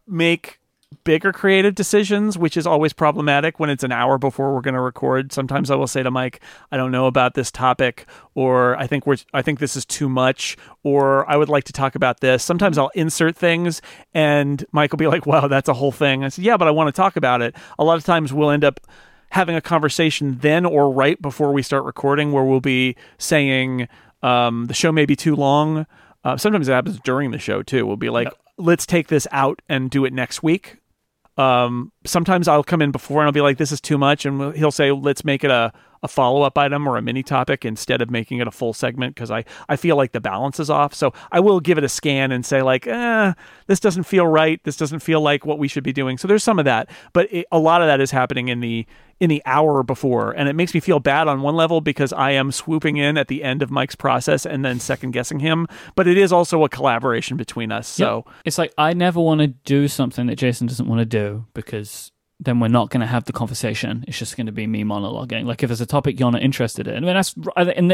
make 0.07 0.59
bigger 1.03 1.31
creative 1.31 1.75
decisions, 1.75 2.37
which 2.37 2.55
is 2.55 2.65
always 2.65 2.93
problematic 2.93 3.59
when 3.59 3.69
it's 3.69 3.83
an 3.83 3.91
hour 3.91 4.17
before 4.17 4.53
we're 4.53 4.61
going 4.61 4.73
to 4.73 4.81
record. 4.81 5.33
Sometimes 5.33 5.69
I 5.69 5.75
will 5.75 5.87
say 5.87 6.03
to 6.03 6.11
Mike, 6.11 6.41
"I 6.71 6.77
don't 6.77 6.91
know 6.91 7.07
about 7.07 7.33
this 7.33 7.51
topic," 7.51 8.05
or 8.35 8.77
"I 8.77 8.87
think 8.87 9.05
we're 9.05 9.17
I 9.33 9.41
think 9.41 9.59
this 9.59 9.75
is 9.75 9.85
too 9.85 10.07
much," 10.09 10.57
or 10.83 11.29
"I 11.29 11.35
would 11.35 11.49
like 11.49 11.65
to 11.65 11.73
talk 11.73 11.95
about 11.95 12.21
this." 12.21 12.43
Sometimes 12.43 12.77
I'll 12.77 12.91
insert 12.95 13.35
things, 13.35 13.81
and 14.13 14.65
Mike 14.71 14.91
will 14.91 14.97
be 14.97 15.07
like, 15.07 15.25
"Wow, 15.25 15.47
that's 15.47 15.69
a 15.69 15.73
whole 15.73 15.91
thing." 15.91 16.23
I 16.23 16.29
said, 16.29 16.45
"Yeah, 16.45 16.57
but 16.57 16.67
I 16.67 16.71
want 16.71 16.87
to 16.87 16.93
talk 16.93 17.17
about 17.17 17.41
it." 17.41 17.55
A 17.77 17.83
lot 17.83 17.97
of 17.97 18.05
times 18.05 18.31
we'll 18.33 18.51
end 18.51 18.63
up 18.63 18.79
having 19.31 19.55
a 19.55 19.61
conversation 19.61 20.37
then 20.39 20.65
or 20.65 20.91
right 20.91 21.21
before 21.21 21.51
we 21.51 21.61
start 21.61 21.83
recording 21.83 22.31
where 22.31 22.43
we'll 22.43 22.61
be 22.61 22.95
saying 23.17 23.87
um, 24.23 24.65
the 24.67 24.73
show 24.73 24.91
may 24.91 25.05
be 25.05 25.15
too 25.15 25.35
long. 25.35 25.85
Uh, 26.23 26.37
sometimes 26.37 26.67
it 26.67 26.71
happens 26.71 26.99
during 27.01 27.31
the 27.31 27.39
show 27.39 27.61
too. 27.61 27.85
We'll 27.85 27.97
be 27.97 28.09
like, 28.09 28.31
let's 28.57 28.85
take 28.85 29.07
this 29.07 29.27
out 29.31 29.61
and 29.69 29.89
do 29.89 30.05
it 30.05 30.13
next 30.13 30.43
week. 30.43 30.77
Um, 31.37 31.91
sometimes 32.03 32.47
I'll 32.47 32.63
come 32.63 32.81
in 32.81 32.91
before 32.91 33.21
and 33.21 33.27
I'll 33.27 33.31
be 33.31 33.41
like, 33.41 33.57
this 33.57 33.71
is 33.71 33.79
too 33.79 33.97
much. 33.97 34.25
And 34.25 34.55
he'll 34.55 34.71
say, 34.71 34.91
let's 34.91 35.23
make 35.23 35.43
it 35.43 35.51
a, 35.51 35.71
a 36.01 36.07
follow 36.07 36.41
up 36.41 36.57
item 36.57 36.87
or 36.87 36.97
a 36.97 37.01
mini 37.01 37.21
topic 37.21 37.63
instead 37.63 38.01
of 38.01 38.09
making 38.09 38.39
it 38.39 38.47
a 38.47 38.51
full 38.51 38.73
segment 38.73 39.13
because 39.15 39.29
I, 39.29 39.45
I 39.69 39.75
feel 39.75 39.95
like 39.95 40.13
the 40.13 40.19
balance 40.19 40.59
is 40.59 40.69
off. 40.69 40.95
So 40.95 41.13
I 41.31 41.39
will 41.39 41.59
give 41.59 41.77
it 41.77 41.83
a 41.83 41.89
scan 41.89 42.31
and 42.31 42.43
say, 42.43 42.63
like, 42.63 42.87
eh, 42.87 43.33
this 43.67 43.79
doesn't 43.79 44.03
feel 44.03 44.25
right. 44.25 44.63
This 44.63 44.77
doesn't 44.77 44.99
feel 44.99 45.21
like 45.21 45.45
what 45.45 45.59
we 45.59 45.67
should 45.67 45.83
be 45.83 45.93
doing. 45.93 46.17
So 46.17 46.27
there's 46.27 46.43
some 46.43 46.57
of 46.57 46.65
that. 46.65 46.89
But 47.13 47.31
it, 47.31 47.45
a 47.51 47.59
lot 47.59 47.81
of 47.81 47.87
that 47.87 48.01
is 48.01 48.09
happening 48.09 48.47
in 48.47 48.59
the 48.59 48.87
in 49.19 49.29
the 49.29 49.41
hour 49.45 49.83
before 49.83 50.31
and 50.31 50.47
it 50.47 50.53
makes 50.53 50.73
me 50.73 50.79
feel 50.79 50.99
bad 50.99 51.27
on 51.27 51.41
one 51.41 51.55
level 51.55 51.81
because 51.81 52.13
i 52.13 52.31
am 52.31 52.51
swooping 52.51 52.97
in 52.97 53.17
at 53.17 53.27
the 53.27 53.43
end 53.43 53.61
of 53.61 53.71
mike's 53.71 53.95
process 53.95 54.45
and 54.45 54.63
then 54.63 54.79
second 54.79 55.11
guessing 55.11 55.39
him 55.39 55.67
but 55.95 56.07
it 56.07 56.17
is 56.17 56.31
also 56.31 56.63
a 56.63 56.69
collaboration 56.69 57.35
between 57.37 57.71
us 57.71 57.87
so 57.87 58.23
Yep. 58.27 58.35
it's 58.45 58.57
like 58.57 58.73
I 58.77 58.93
never 58.93 59.19
want 59.19 59.41
to 59.41 59.47
do 59.47 59.87
something 59.87 60.27
that 60.27 60.35
Jason 60.35 60.67
doesn't 60.67 60.87
want 60.87 60.99
to 60.99 61.05
do 61.05 61.45
because 61.53 62.11
then 62.39 62.59
we're 62.59 62.67
not 62.67 62.91
going 62.91 63.01
to 63.01 63.07
have 63.07 63.25
the 63.25 63.33
conversation. 63.33 64.05
It's 64.07 64.19
just 64.19 64.37
going 64.37 64.45
to 64.45 64.51
be 64.51 64.67
me 64.67 64.83
monologuing. 64.83 65.45
Like 65.45 65.63
if 65.63 65.69
there's 65.69 65.81
a 65.81 65.87
topic 65.87 66.19
you're 66.19 66.31
not 66.31 66.43
interested 66.43 66.87
in, 66.87 66.97
I 66.97 66.99
mean 66.99 67.15
that's 67.15 67.33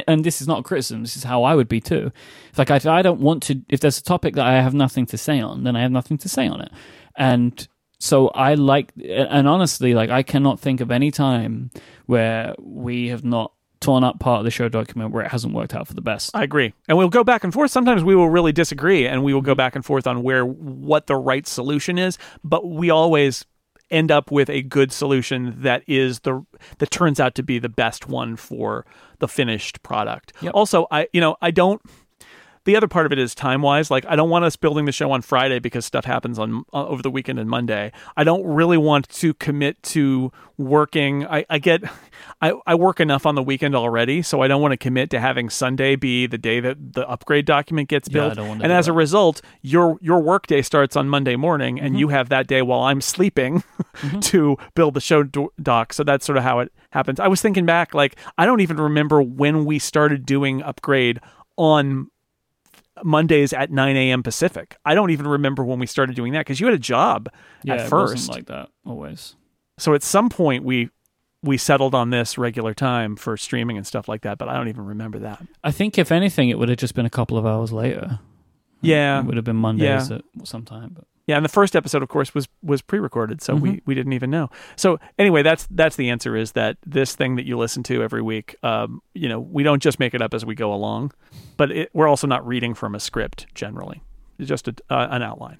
and, 0.05 0.25
this 0.25 0.41
is 0.41 0.47
not 0.49 0.59
a 0.59 0.63
criticism. 0.63 1.01
This 1.01 1.15
is 1.15 1.23
how 1.23 1.43
I 1.43 1.55
would 1.55 1.69
be 1.69 1.79
too. 1.79 2.11
It's 2.49 2.57
like 2.57 2.69
if 2.69 2.85
I 2.85 3.01
don't 3.01 3.21
want 3.21 3.41
to, 3.43 3.61
if 3.69 3.79
there's 3.79 3.97
a 3.97 4.03
topic 4.03 4.35
that 4.35 4.45
I 4.45 4.55
have 4.61 4.73
nothing 4.73 5.05
to 5.07 5.17
say 5.17 5.39
on, 5.39 5.63
then 5.63 5.77
I 5.77 5.81
have 5.81 5.91
nothing 5.91 6.17
to 6.17 6.27
say 6.27 6.47
on 6.47 6.59
it. 6.59 6.71
And 7.15 7.65
so 8.03 8.27
I 8.27 8.55
like, 8.55 8.91
and 9.01 9.47
honestly, 9.47 9.93
like 9.93 10.09
I 10.09 10.23
cannot 10.23 10.59
think 10.59 10.81
of 10.81 10.91
any 10.91 11.09
time 11.09 11.71
where 12.05 12.53
we 12.59 13.07
have 13.07 13.23
not 13.23 13.53
torn 13.79 14.03
up 14.03 14.19
part 14.19 14.39
of 14.39 14.43
the 14.43 14.51
show 14.51 14.67
document 14.67 15.11
where 15.11 15.23
it 15.23 15.31
hasn't 15.31 15.53
worked 15.53 15.73
out 15.73 15.87
for 15.87 15.93
the 15.93 16.01
best. 16.01 16.31
I 16.35 16.43
agree. 16.43 16.73
And 16.89 16.97
we'll 16.97 17.07
go 17.07 17.23
back 17.23 17.45
and 17.45 17.53
forth. 17.53 17.71
Sometimes 17.71 18.03
we 18.03 18.13
will 18.13 18.29
really 18.29 18.51
disagree 18.51 19.07
and 19.07 19.23
we 19.23 19.33
will 19.33 19.39
go 19.39 19.53
mm-hmm. 19.53 19.57
back 19.57 19.77
and 19.77 19.85
forth 19.85 20.05
on 20.05 20.21
where 20.21 20.45
what 20.45 21.07
the 21.07 21.15
right 21.15 21.47
solution 21.47 21.97
is, 21.97 22.17
but 22.43 22.69
we 22.69 22.89
always 22.89 23.45
end 23.89 24.11
up 24.11 24.31
with 24.31 24.49
a 24.49 24.63
good 24.63 24.91
solution 24.91 25.53
that 25.61 25.81
is 25.87 26.19
the 26.21 26.45
that 26.79 26.91
turns 26.91 27.21
out 27.21 27.35
to 27.35 27.43
be 27.43 27.57
the 27.57 27.69
best 27.69 28.09
one 28.09 28.35
for 28.35 28.85
the 29.19 29.29
finished 29.29 29.81
product. 29.81 30.33
Yep. 30.41 30.53
Also, 30.53 30.87
I 30.91 31.07
you 31.13 31.21
know, 31.21 31.37
I 31.41 31.51
don't 31.51 31.81
the 32.65 32.75
other 32.75 32.87
part 32.87 33.05
of 33.05 33.11
it 33.11 33.19
is 33.19 33.35
time 33.35 33.61
wise. 33.61 33.91
Like, 33.91 34.05
I 34.07 34.15
don't 34.15 34.29
want 34.29 34.45
us 34.45 34.55
building 34.55 34.85
the 34.85 34.91
show 34.91 35.11
on 35.11 35.21
Friday 35.21 35.59
because 35.59 35.85
stuff 35.85 36.05
happens 36.05 36.39
on 36.39 36.63
uh, 36.73 36.85
over 36.87 37.01
the 37.01 37.11
weekend 37.11 37.39
and 37.39 37.49
Monday. 37.49 37.91
I 38.15 38.23
don't 38.23 38.45
really 38.45 38.77
want 38.77 39.09
to 39.09 39.33
commit 39.33 39.81
to 39.83 40.31
working. 40.57 41.25
I, 41.27 41.45
I 41.49 41.57
get, 41.59 41.83
I, 42.41 42.53
I 42.65 42.75
work 42.75 42.99
enough 42.99 43.25
on 43.25 43.35
the 43.35 43.43
weekend 43.43 43.75
already, 43.75 44.21
so 44.21 44.41
I 44.41 44.47
don't 44.47 44.61
want 44.61 44.71
to 44.71 44.77
commit 44.77 45.09
to 45.09 45.19
having 45.19 45.49
Sunday 45.49 45.95
be 45.95 46.25
the 46.27 46.37
day 46.37 46.59
that 46.59 46.93
the 46.93 47.07
upgrade 47.09 47.45
document 47.45 47.89
gets 47.89 48.07
Yeah, 48.09 48.29
built. 48.33 48.37
wanna 48.37 48.63
and 48.63 48.71
as 48.71 48.87
a 48.87 48.93
result, 48.93 49.41
your 49.61 49.97
your 50.01 50.21
work 50.21 50.47
day 50.47 50.61
starts 50.61 50.95
on 50.95 51.09
Monday 51.09 51.35
morning, 51.35 51.75
Mm-hmm. 51.77 51.85
and 51.85 51.99
you 51.99 52.09
have 52.09 52.29
that 52.29 52.47
day 52.47 52.61
while 52.61 52.81
I'm 52.81 53.01
sleeping 53.01 53.63
to 54.21 54.57
build 54.75 54.93
the 54.93 55.01
show 55.01 55.23
do- 55.23 55.51
doc. 55.61 55.91
So 55.93 56.03
that's 56.03 56.25
sort 56.25 56.37
of 56.37 56.43
how 56.43 56.59
it 56.59 56.71
happens. 56.91 57.19
I 57.19 57.27
was 57.27 57.41
thinking 57.41 57.65
back, 57.65 57.93
like 57.93 58.15
I 58.37 58.45
don't 58.45 58.61
even 58.61 58.77
remember 58.77 59.21
when 59.21 59.65
we 59.65 59.79
started 59.79 60.25
doing 60.25 60.61
upgrade 60.61 61.19
on 61.57 62.09
Mondays 63.03 63.53
at 63.53 63.71
9 63.71 63.95
a.m. 63.95 64.21
Pacific. 64.23 64.75
I 64.85 64.93
don't 64.95 65.09
even 65.11 65.27
remember 65.27 65.63
when 65.63 65.79
we 65.79 65.87
started 65.87 66.15
doing 66.15 66.33
that 66.33 66.41
because 66.41 66.59
you 66.59 66.67
had 66.67 66.75
a 66.75 66.79
job 66.79 67.29
yeah, 67.63 67.75
at 67.75 67.89
first. 67.89 68.29
like 68.29 68.45
that 68.47 68.69
always. 68.85 69.35
so 69.79 69.93
at 69.93 70.03
some 70.03 70.29
point 70.29 70.63
we 70.63 70.89
we 71.41 71.57
settled 71.57 71.93
on 71.95 72.09
this 72.09 72.37
regular 72.37 72.73
time 72.73 73.15
for 73.17 73.35
streaming 73.35 73.75
and 73.77 73.85
stuff 73.85 74.07
like 74.07 74.21
that, 74.21 74.37
but 74.37 74.47
I 74.47 74.53
don't 74.55 74.69
even 74.69 74.85
remember 74.85 75.19
that. 75.19 75.41
I 75.63 75.71
think 75.71 75.97
if 75.97 76.09
anything, 76.11 76.49
it 76.49 76.57
would 76.57 76.69
have 76.69 76.77
just 76.77 76.95
been 76.95 77.05
a 77.05 77.09
couple 77.09 77.37
of 77.37 77.45
hours 77.45 77.73
later. 77.73 78.19
Yeah, 78.81 79.19
It 79.19 79.25
would 79.25 79.35
have 79.35 79.43
been 79.45 79.55
Mondays 79.57 80.09
Yeah. 80.09 80.17
at 80.17 80.47
sometime. 80.47 80.91
But 80.93 81.05
yeah. 81.25 81.37
And 81.37 81.45
the 81.45 81.49
first 81.49 81.75
episode, 81.75 82.03
of 82.03 82.09
course, 82.09 82.33
was 82.35 82.47
was 82.61 82.81
pre-recorded, 82.81 83.41
so 83.41 83.55
we 83.55 83.81
we 83.85 83.95
didn't 83.95 84.13
even 84.13 84.29
know. 84.29 84.49
So 84.75 84.99
anyway, 85.17 85.41
that's 85.41 85.67
that's 85.71 85.95
the 85.95 86.09
answer 86.09 86.35
is 86.35 86.51
that 86.53 86.77
this 86.85 87.15
thing 87.15 87.35
that 87.37 87.45
you 87.45 87.57
listen 87.57 87.83
to 87.83 88.03
every 88.03 88.21
week, 88.21 88.55
um, 88.63 89.01
you 89.13 89.29
know, 89.29 89.39
we 89.39 89.63
don't 89.63 89.81
just 89.81 89.99
make 89.99 90.13
it 90.13 90.21
up 90.21 90.33
as 90.33 90.45
we 90.45 90.55
go 90.55 90.73
along, 90.73 91.11
but 91.57 91.71
it, 91.71 91.89
we're 91.93 92.07
also 92.07 92.27
not 92.27 92.45
reading 92.45 92.73
from 92.73 92.93
a 92.95 92.99
script 92.99 93.47
generally. 93.55 94.01
It's 94.37 94.49
just 94.49 94.67
a, 94.67 94.75
uh, 94.89 95.07
an 95.11 95.21
outline. 95.21 95.59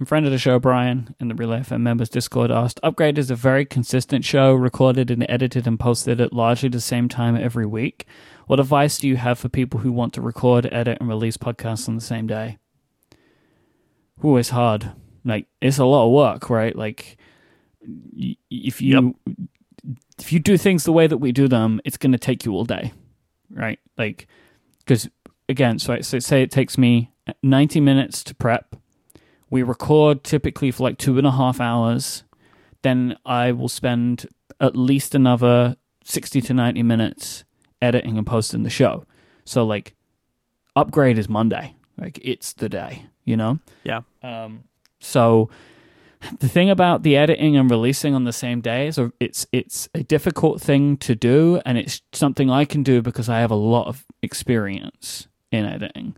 a 0.00 0.04
friend 0.04 0.26
of 0.26 0.32
the 0.32 0.38
show, 0.38 0.58
Brian, 0.58 1.14
in 1.18 1.28
the 1.28 1.34
Relay 1.34 1.60
FM 1.60 1.80
members 1.80 2.08
Discord 2.08 2.50
asked, 2.50 2.78
Upgrade 2.82 3.18
is 3.18 3.30
a 3.30 3.34
very 3.36 3.64
consistent 3.64 4.24
show, 4.24 4.52
recorded 4.52 5.10
and 5.10 5.26
edited 5.28 5.66
and 5.66 5.80
posted 5.80 6.20
at 6.20 6.32
largely 6.32 6.68
the 6.68 6.80
same 6.80 7.08
time 7.08 7.34
every 7.34 7.66
week. 7.66 8.06
What 8.46 8.60
advice 8.60 8.98
do 8.98 9.08
you 9.08 9.16
have 9.16 9.38
for 9.38 9.48
people 9.48 9.80
who 9.80 9.90
want 9.90 10.12
to 10.14 10.20
record, 10.20 10.68
edit, 10.70 10.98
and 11.00 11.08
release 11.08 11.36
podcasts 11.36 11.88
on 11.88 11.94
the 11.94 12.00
same 12.02 12.26
day? 12.26 12.58
Ooh, 14.22 14.36
it's 14.36 14.50
hard. 14.50 14.92
Like, 15.24 15.46
it's 15.60 15.78
a 15.78 15.84
lot 15.84 16.06
of 16.06 16.12
work, 16.12 16.50
right? 16.50 16.76
Like, 16.76 17.16
if 18.50 18.80
you 18.82 19.16
if 20.18 20.32
you 20.32 20.38
do 20.38 20.56
things 20.56 20.84
the 20.84 20.92
way 20.92 21.06
that 21.06 21.18
we 21.18 21.32
do 21.32 21.48
them, 21.48 21.80
it's 21.84 21.96
going 21.96 22.12
to 22.12 22.18
take 22.18 22.44
you 22.44 22.52
all 22.52 22.64
day, 22.64 22.92
right? 23.50 23.78
Like, 23.98 24.26
because 24.78 25.08
again, 25.48 25.78
so, 25.78 26.00
so 26.00 26.18
say 26.18 26.42
it 26.42 26.50
takes 26.50 26.78
me 26.78 27.10
uh, 27.26 27.32
90 27.42 27.80
minutes 27.80 28.22
to 28.24 28.34
prep. 28.34 28.76
We 29.50 29.62
record 29.62 30.24
typically 30.24 30.70
for 30.70 30.84
like 30.84 30.98
two 30.98 31.18
and 31.18 31.26
a 31.26 31.32
half 31.32 31.60
hours. 31.60 32.24
Then 32.82 33.16
I 33.24 33.52
will 33.52 33.68
spend 33.68 34.26
at 34.60 34.76
least 34.76 35.14
another 35.14 35.76
60 36.04 36.40
to 36.42 36.54
90 36.54 36.82
minutes 36.82 37.44
editing 37.80 38.18
and 38.18 38.26
posting 38.26 38.62
the 38.62 38.70
show. 38.70 39.06
So, 39.44 39.64
like, 39.64 39.94
upgrade 40.76 41.18
is 41.18 41.28
Monday. 41.28 41.73
Like, 41.98 42.18
it's 42.22 42.52
the 42.52 42.68
day, 42.68 43.06
you 43.24 43.36
know? 43.36 43.58
Yeah. 43.84 44.00
Um, 44.22 44.64
so 45.00 45.50
the 46.40 46.48
thing 46.48 46.70
about 46.70 47.02
the 47.02 47.16
editing 47.16 47.56
and 47.56 47.70
releasing 47.70 48.14
on 48.14 48.24
the 48.24 48.32
same 48.32 48.60
day 48.60 48.88
is 48.88 48.98
it's 49.20 49.46
it's 49.52 49.88
a 49.94 50.02
difficult 50.02 50.60
thing 50.60 50.96
to 50.98 51.14
do, 51.14 51.60
and 51.66 51.78
it's 51.78 52.02
something 52.12 52.50
I 52.50 52.64
can 52.64 52.82
do 52.82 53.02
because 53.02 53.28
I 53.28 53.40
have 53.40 53.50
a 53.50 53.56
lot 53.56 53.86
of 53.86 54.04
experience 54.22 55.28
in 55.52 55.64
editing. 55.64 56.16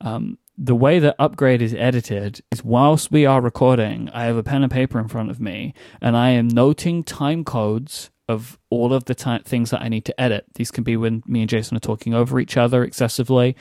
Um, 0.00 0.38
the 0.58 0.74
way 0.74 0.98
that 0.98 1.16
Upgrade 1.18 1.62
is 1.62 1.74
edited 1.74 2.40
is 2.50 2.64
whilst 2.64 3.10
we 3.10 3.26
are 3.26 3.40
recording, 3.40 4.08
I 4.12 4.24
have 4.24 4.36
a 4.36 4.42
pen 4.42 4.62
and 4.62 4.72
paper 4.72 4.98
in 4.98 5.08
front 5.08 5.30
of 5.30 5.40
me, 5.40 5.74
and 6.00 6.16
I 6.16 6.30
am 6.30 6.48
noting 6.48 7.04
time 7.04 7.44
codes 7.44 8.10
of 8.28 8.58
all 8.70 8.92
of 8.92 9.04
the 9.04 9.14
things 9.44 9.70
that 9.70 9.82
I 9.82 9.88
need 9.88 10.04
to 10.06 10.20
edit. 10.20 10.46
These 10.54 10.70
can 10.70 10.82
be 10.82 10.96
when 10.96 11.22
me 11.26 11.42
and 11.42 11.50
Jason 11.50 11.76
are 11.76 11.80
talking 11.80 12.12
over 12.12 12.40
each 12.40 12.56
other 12.56 12.82
excessively. 12.82 13.56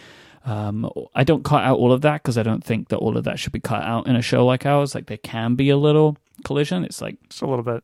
Um, 0.46 0.90
I 1.16 1.24
don't 1.24 1.44
cut 1.44 1.64
out 1.64 1.78
all 1.80 1.92
of 1.92 2.02
that 2.02 2.22
because 2.22 2.38
I 2.38 2.44
don't 2.44 2.64
think 2.64 2.90
that 2.90 2.98
all 2.98 3.18
of 3.18 3.24
that 3.24 3.40
should 3.40 3.52
be 3.52 3.60
cut 3.60 3.82
out 3.82 4.08
in 4.08 4.16
a 4.16 4.22
show 4.22 4.46
like 4.46 4.66
ours. 4.66 4.94
Like 4.96 5.08
there 5.08 5.18
can 5.18 5.56
be 5.56 5.70
a 5.70 5.78
little 5.78 6.18
collision. 6.44 6.86
It's 6.86 7.02
like 7.02 7.18
Just 7.30 7.42
a 7.42 7.48
little 7.48 7.64
bit. 7.64 7.84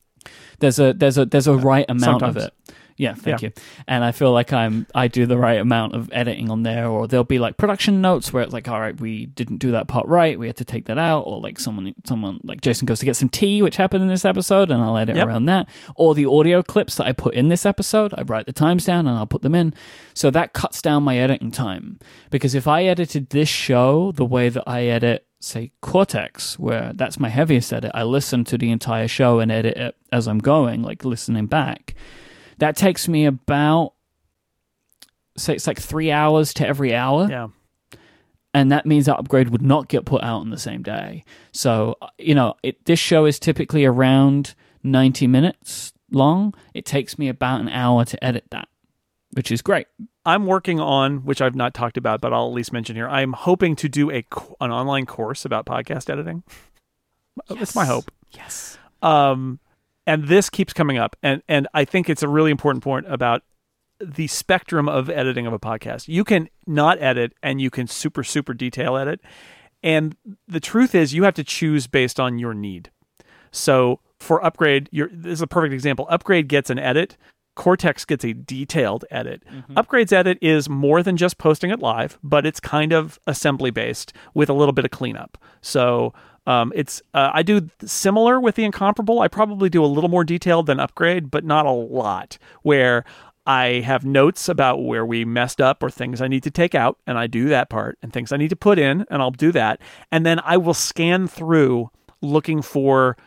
there's 0.59 0.79
a 0.79 0.93
there's 0.93 1.17
a 1.17 1.25
there's 1.25 1.47
a 1.47 1.55
right 1.55 1.85
amount 1.89 2.21
of 2.23 2.37
it. 2.37 2.53
Yeah, 2.97 3.13
thank 3.13 3.41
you. 3.41 3.51
And 3.87 4.03
I 4.03 4.11
feel 4.11 4.31
like 4.31 4.53
I'm 4.53 4.85
I 4.93 5.07
do 5.07 5.25
the 5.25 5.37
right 5.37 5.59
amount 5.59 5.95
of 5.95 6.09
editing 6.13 6.49
on 6.49 6.63
there, 6.63 6.87
or 6.87 7.07
there'll 7.07 7.23
be 7.23 7.39
like 7.39 7.57
production 7.57 8.01
notes 8.01 8.31
where 8.31 8.43
it's 8.43 8.53
like, 8.53 8.67
all 8.67 8.79
right, 8.79 8.99
we 8.99 9.25
didn't 9.27 9.57
do 9.57 9.71
that 9.71 9.87
part 9.87 10.07
right, 10.07 10.37
we 10.37 10.47
had 10.47 10.57
to 10.57 10.65
take 10.65 10.85
that 10.85 10.97
out, 10.97 11.21
or 11.21 11.39
like 11.39 11.59
someone 11.59 11.93
someone 12.05 12.39
like 12.43 12.61
Jason 12.61 12.85
goes 12.85 12.99
to 12.99 13.05
get 13.05 13.15
some 13.15 13.29
tea, 13.29 13.61
which 13.61 13.77
happened 13.77 14.03
in 14.03 14.09
this 14.09 14.25
episode, 14.25 14.69
and 14.71 14.81
I'll 14.81 14.97
edit 14.97 15.15
Yep. 15.15 15.27
around 15.27 15.45
that. 15.45 15.67
Or 15.95 16.13
the 16.15 16.25
audio 16.25 16.61
clips 16.61 16.95
that 16.95 17.07
I 17.07 17.11
put 17.11 17.33
in 17.33 17.49
this 17.49 17.65
episode, 17.65 18.13
I 18.17 18.21
write 18.23 18.45
the 18.45 18.53
times 18.53 18.85
down 18.85 19.07
and 19.07 19.17
I'll 19.17 19.27
put 19.27 19.41
them 19.41 19.55
in. 19.55 19.73
So 20.13 20.29
that 20.31 20.53
cuts 20.53 20.81
down 20.81 21.03
my 21.03 21.17
editing 21.17 21.51
time. 21.51 21.99
Because 22.29 22.53
if 22.55 22.67
I 22.67 22.83
edited 22.83 23.29
this 23.31 23.49
show 23.49 24.11
the 24.11 24.25
way 24.25 24.49
that 24.49 24.63
I 24.67 24.83
edit 24.85 25.25
say 25.43 25.71
Cortex, 25.81 26.59
where 26.59 26.91
that's 26.93 27.19
my 27.19 27.27
heaviest 27.29 27.73
edit. 27.73 27.89
I 27.95 28.03
listen 28.03 28.43
to 28.45 28.59
the 28.59 28.69
entire 28.69 29.07
show 29.07 29.39
and 29.39 29.51
edit 29.51 29.75
it 29.75 29.95
as 30.11 30.27
I'm 30.27 30.37
going, 30.37 30.83
like 30.83 31.03
listening 31.03 31.47
back. 31.47 31.95
That 32.61 32.75
takes 32.75 33.07
me 33.07 33.25
about 33.25 33.93
say 35.35 35.55
it's 35.55 35.65
like 35.65 35.79
three 35.79 36.11
hours 36.11 36.53
to 36.55 36.67
every 36.67 36.93
hour. 36.93 37.27
Yeah. 37.27 37.47
and 38.53 38.71
that 38.71 38.85
means 38.85 39.07
that 39.07 39.17
upgrade 39.17 39.49
would 39.49 39.63
not 39.63 39.87
get 39.87 40.05
put 40.05 40.21
out 40.21 40.41
on 40.41 40.51
the 40.51 40.59
same 40.59 40.83
day. 40.83 41.23
So, 41.51 41.97
you 42.19 42.35
know, 42.35 42.53
it, 42.61 42.85
this 42.85 42.99
show 42.99 43.25
is 43.25 43.39
typically 43.39 43.83
around 43.83 44.53
90 44.83 45.25
minutes 45.25 45.91
long. 46.11 46.53
It 46.75 46.85
takes 46.85 47.17
me 47.17 47.29
about 47.29 47.61
an 47.61 47.69
hour 47.69 48.05
to 48.05 48.23
edit 48.23 48.43
that, 48.51 48.67
which 49.31 49.51
is 49.51 49.63
great. 49.63 49.87
I'm 50.23 50.45
working 50.45 50.79
on, 50.79 51.25
which 51.25 51.41
I've 51.41 51.55
not 51.55 51.73
talked 51.73 51.97
about, 51.97 52.21
but 52.21 52.31
I'll 52.31 52.47
at 52.47 52.53
least 52.53 52.71
mention 52.71 52.95
here. 52.95 53.09
I'm 53.09 53.33
hoping 53.33 53.75
to 53.77 53.89
do 53.89 54.11
a 54.11 54.23
an 54.59 54.69
online 54.69 55.07
course 55.07 55.45
about 55.45 55.65
podcast 55.65 56.11
editing. 56.11 56.43
That's 57.49 57.73
my 57.73 57.85
hope. 57.85 58.11
Yes. 58.33 58.77
Um, 59.01 59.59
and 60.07 60.27
this 60.27 60.49
keeps 60.49 60.73
coming 60.73 60.97
up, 60.97 61.15
and 61.21 61.41
and 61.47 61.67
I 61.73 61.85
think 61.85 62.09
it's 62.09 62.23
a 62.23 62.27
really 62.27 62.51
important 62.51 62.83
point 62.83 63.05
about 63.07 63.43
the 63.99 64.27
spectrum 64.27 64.89
of 64.89 65.09
editing 65.09 65.45
of 65.45 65.53
a 65.53 65.59
podcast. 65.59 66.07
You 66.07 66.23
can 66.23 66.49
not 66.65 67.01
edit, 67.01 67.33
and 67.43 67.61
you 67.61 67.69
can 67.69 67.87
super 67.87 68.23
super 68.23 68.53
detail 68.53 68.97
edit, 68.97 69.21
and 69.83 70.15
the 70.47 70.59
truth 70.59 70.95
is, 70.95 71.13
you 71.13 71.23
have 71.23 71.35
to 71.35 71.43
choose 71.43 71.87
based 71.87 72.19
on 72.19 72.39
your 72.39 72.53
need. 72.53 72.91
So 73.51 73.99
for 74.19 74.43
upgrade, 74.45 74.89
this 74.91 75.33
is 75.33 75.41
a 75.41 75.47
perfect 75.47 75.73
example. 75.73 76.07
Upgrade 76.09 76.47
gets 76.47 76.69
an 76.69 76.79
edit. 76.79 77.17
Cortex 77.55 78.05
gets 78.05 78.23
a 78.23 78.33
detailed 78.33 79.03
edit. 79.11 79.43
Mm-hmm. 79.51 79.77
Upgrade's 79.77 80.13
edit 80.13 80.37
is 80.41 80.69
more 80.69 81.03
than 81.03 81.17
just 81.17 81.37
posting 81.37 81.69
it 81.69 81.79
live, 81.79 82.17
but 82.23 82.45
it's 82.45 82.61
kind 82.61 82.93
of 82.93 83.19
assembly 83.27 83.71
based 83.71 84.13
with 84.33 84.49
a 84.49 84.53
little 84.53 84.71
bit 84.71 84.85
of 84.85 84.91
cleanup. 84.91 85.37
So 85.61 86.13
um, 86.47 86.71
it's 86.75 87.01
uh, 87.13 87.31
I 87.33 87.43
do 87.43 87.69
similar 87.85 88.39
with 88.39 88.55
the 88.55 88.63
incomparable. 88.63 89.19
I 89.19 89.27
probably 89.27 89.69
do 89.69 89.83
a 89.83 89.87
little 89.87 90.09
more 90.09 90.23
detailed 90.23 90.65
than 90.65 90.79
upgrade, 90.79 91.29
but 91.29 91.43
not 91.43 91.65
a 91.65 91.71
lot. 91.71 92.37
Where 92.63 93.05
I 93.45 93.81
have 93.85 94.05
notes 94.05 94.49
about 94.49 94.83
where 94.83 95.05
we 95.05 95.25
messed 95.25 95.61
up 95.61 95.81
or 95.83 95.89
things 95.89 96.21
I 96.21 96.27
need 96.27 96.43
to 96.43 96.51
take 96.51 96.75
out, 96.75 96.97
and 97.05 97.17
I 97.17 97.27
do 97.27 97.49
that 97.49 97.69
part, 97.69 97.97
and 98.01 98.11
things 98.11 98.31
I 98.31 98.37
need 98.37 98.49
to 98.49 98.55
put 98.55 98.79
in, 98.79 99.05
and 99.09 99.21
I'll 99.21 99.31
do 99.31 99.51
that, 99.51 99.81
and 100.11 100.25
then 100.25 100.39
I 100.43 100.57
will 100.57 100.73
scan 100.73 101.27
through 101.27 101.89
looking 102.21 102.61
for 102.61 103.17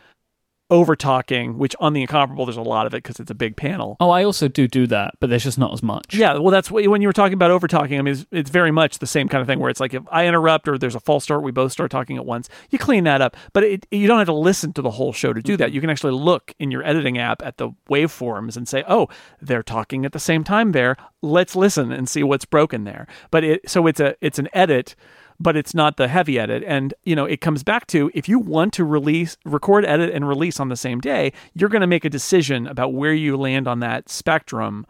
over 0.69 0.95
talking, 0.95 1.57
which 1.57 1.75
on 1.79 1.93
the 1.93 2.01
incomparable 2.01 2.45
there's 2.45 2.57
a 2.57 2.61
lot 2.61 2.87
of 2.87 2.93
it 2.93 3.03
because 3.03 3.19
it's 3.19 3.29
a 3.29 3.35
big 3.35 3.55
panel. 3.55 3.97
Oh, 3.99 4.09
I 4.09 4.23
also 4.23 4.47
do 4.47 4.67
do 4.67 4.87
that, 4.87 5.13
but 5.19 5.29
there's 5.29 5.43
just 5.43 5.59
not 5.59 5.73
as 5.73 5.83
much. 5.83 6.15
Yeah, 6.15 6.37
well, 6.37 6.51
that's 6.51 6.71
what 6.71 6.87
when 6.87 7.01
you 7.01 7.07
were 7.07 7.13
talking 7.13 7.33
about 7.33 7.51
over 7.51 7.67
talking. 7.67 7.99
I 7.99 8.01
mean, 8.01 8.13
it's, 8.13 8.25
it's 8.31 8.49
very 8.49 8.71
much 8.71 8.99
the 8.99 9.07
same 9.07 9.27
kind 9.27 9.41
of 9.41 9.47
thing 9.47 9.59
where 9.59 9.69
it's 9.69 9.79
like 9.79 9.93
if 9.93 10.03
I 10.11 10.27
interrupt 10.27 10.67
or 10.67 10.77
there's 10.77 10.95
a 10.95 10.99
false 10.99 11.23
start, 11.23 11.43
we 11.43 11.51
both 11.51 11.71
start 11.71 11.91
talking 11.91 12.17
at 12.17 12.25
once. 12.25 12.49
You 12.71 12.79
clean 12.79 13.03
that 13.03 13.21
up, 13.21 13.37
but 13.53 13.63
it, 13.63 13.85
you 13.91 14.07
don't 14.07 14.17
have 14.17 14.27
to 14.27 14.33
listen 14.33 14.73
to 14.73 14.81
the 14.81 14.91
whole 14.91 15.13
show 15.13 15.33
to 15.33 15.41
do 15.41 15.55
that. 15.57 15.71
You 15.71 15.81
can 15.81 15.89
actually 15.89 16.13
look 16.13 16.53
in 16.59 16.71
your 16.71 16.83
editing 16.83 17.17
app 17.17 17.43
at 17.43 17.57
the 17.57 17.71
waveforms 17.89 18.57
and 18.57 18.67
say, 18.67 18.83
"Oh, 18.87 19.07
they're 19.41 19.63
talking 19.63 20.05
at 20.05 20.13
the 20.13 20.19
same 20.19 20.43
time 20.43 20.71
there. 20.71 20.97
Let's 21.21 21.55
listen 21.55 21.91
and 21.91 22.09
see 22.09 22.23
what's 22.23 22.45
broken 22.45 22.85
there." 22.85 23.07
But 23.29 23.43
it 23.43 23.69
so 23.69 23.85
it's 23.85 23.99
a 23.99 24.15
it's 24.19 24.39
an 24.39 24.49
edit 24.53 24.95
but 25.39 25.55
it's 25.55 25.73
not 25.73 25.97
the 25.97 26.07
heavy 26.07 26.39
edit. 26.39 26.63
And, 26.65 26.93
you 27.03 27.15
know, 27.15 27.25
it 27.25 27.41
comes 27.41 27.63
back 27.63 27.87
to 27.87 28.09
if 28.13 28.29
you 28.29 28.39
want 28.39 28.73
to 28.73 28.83
release, 28.83 29.37
record, 29.45 29.85
edit, 29.85 30.13
and 30.13 30.27
release 30.27 30.59
on 30.59 30.69
the 30.69 30.75
same 30.75 30.99
day, 31.01 31.33
you're 31.53 31.69
going 31.69 31.81
to 31.81 31.87
make 31.87 32.05
a 32.05 32.09
decision 32.09 32.67
about 32.67 32.93
where 32.93 33.13
you 33.13 33.37
land 33.37 33.67
on 33.67 33.79
that 33.79 34.09
spectrum 34.09 34.85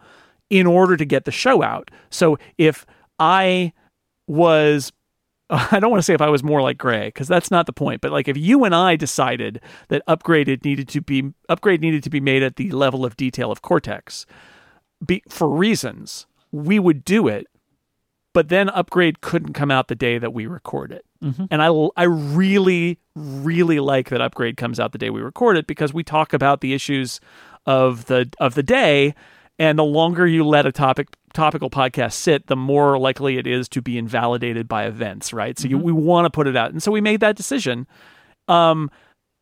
in 0.48 0.66
order 0.66 0.96
to 0.96 1.04
get 1.04 1.24
the 1.24 1.32
show 1.32 1.62
out. 1.62 1.90
So 2.10 2.38
if 2.58 2.86
I 3.18 3.72
was, 4.28 4.92
I 5.50 5.80
don't 5.80 5.90
want 5.90 5.98
to 5.98 6.04
say 6.04 6.14
if 6.14 6.20
I 6.20 6.30
was 6.30 6.44
more 6.44 6.62
like 6.62 6.78
Grey, 6.78 7.08
because 7.08 7.28
that's 7.28 7.50
not 7.50 7.66
the 7.66 7.72
point, 7.72 8.00
but 8.00 8.12
like 8.12 8.28
if 8.28 8.36
you 8.36 8.64
and 8.64 8.74
I 8.74 8.96
decided 8.96 9.60
that 9.88 10.02
upgraded 10.06 10.64
needed 10.64 10.88
to 10.88 11.00
be, 11.00 11.32
upgrade 11.48 11.80
needed 11.80 12.02
to 12.04 12.10
be 12.10 12.20
made 12.20 12.42
at 12.42 12.56
the 12.56 12.70
level 12.70 13.04
of 13.04 13.16
detail 13.16 13.50
of 13.50 13.62
Cortex 13.62 14.26
be, 15.04 15.22
for 15.28 15.48
reasons, 15.48 16.26
we 16.52 16.78
would 16.78 17.04
do 17.04 17.28
it 17.28 17.46
but 18.36 18.50
then 18.50 18.68
upgrade 18.68 19.22
couldn't 19.22 19.54
come 19.54 19.70
out 19.70 19.88
the 19.88 19.94
day 19.94 20.18
that 20.18 20.34
we 20.34 20.46
record 20.46 20.92
it. 20.92 21.06
And 21.50 21.62
I, 21.62 21.68
I 21.96 22.02
really 22.02 22.98
really 23.14 23.80
like 23.80 24.10
that 24.10 24.20
upgrade 24.20 24.58
comes 24.58 24.78
out 24.78 24.92
the 24.92 24.98
day 24.98 25.08
we 25.08 25.22
record 25.22 25.56
it 25.56 25.66
because 25.66 25.94
we 25.94 26.04
talk 26.04 26.34
about 26.34 26.60
the 26.60 26.74
issues 26.74 27.18
of 27.64 28.04
the 28.04 28.30
of 28.38 28.54
the 28.54 28.62
day. 28.62 29.14
And 29.58 29.78
the 29.78 29.84
longer 29.84 30.26
you 30.26 30.44
let 30.44 30.66
a 30.66 30.70
topic 30.70 31.16
topical 31.32 31.70
podcast 31.70 32.12
sit 32.12 32.46
the 32.48 32.56
more 32.56 32.98
likely 32.98 33.38
it 33.38 33.46
is 33.46 33.70
to 33.70 33.80
be 33.80 33.96
invalidated 33.96 34.68
by 34.68 34.84
events 34.84 35.32
right? 35.32 35.58
So 35.58 35.66
you, 35.66 35.78
we 35.78 35.92
want 35.92 36.26
to 36.26 36.30
put 36.30 36.46
it 36.46 36.58
out. 36.58 36.72
And 36.72 36.82
so 36.82 36.92
we 36.92 37.00
made 37.00 37.20
that 37.20 37.36
decision. 37.36 37.86
Um 38.48 38.90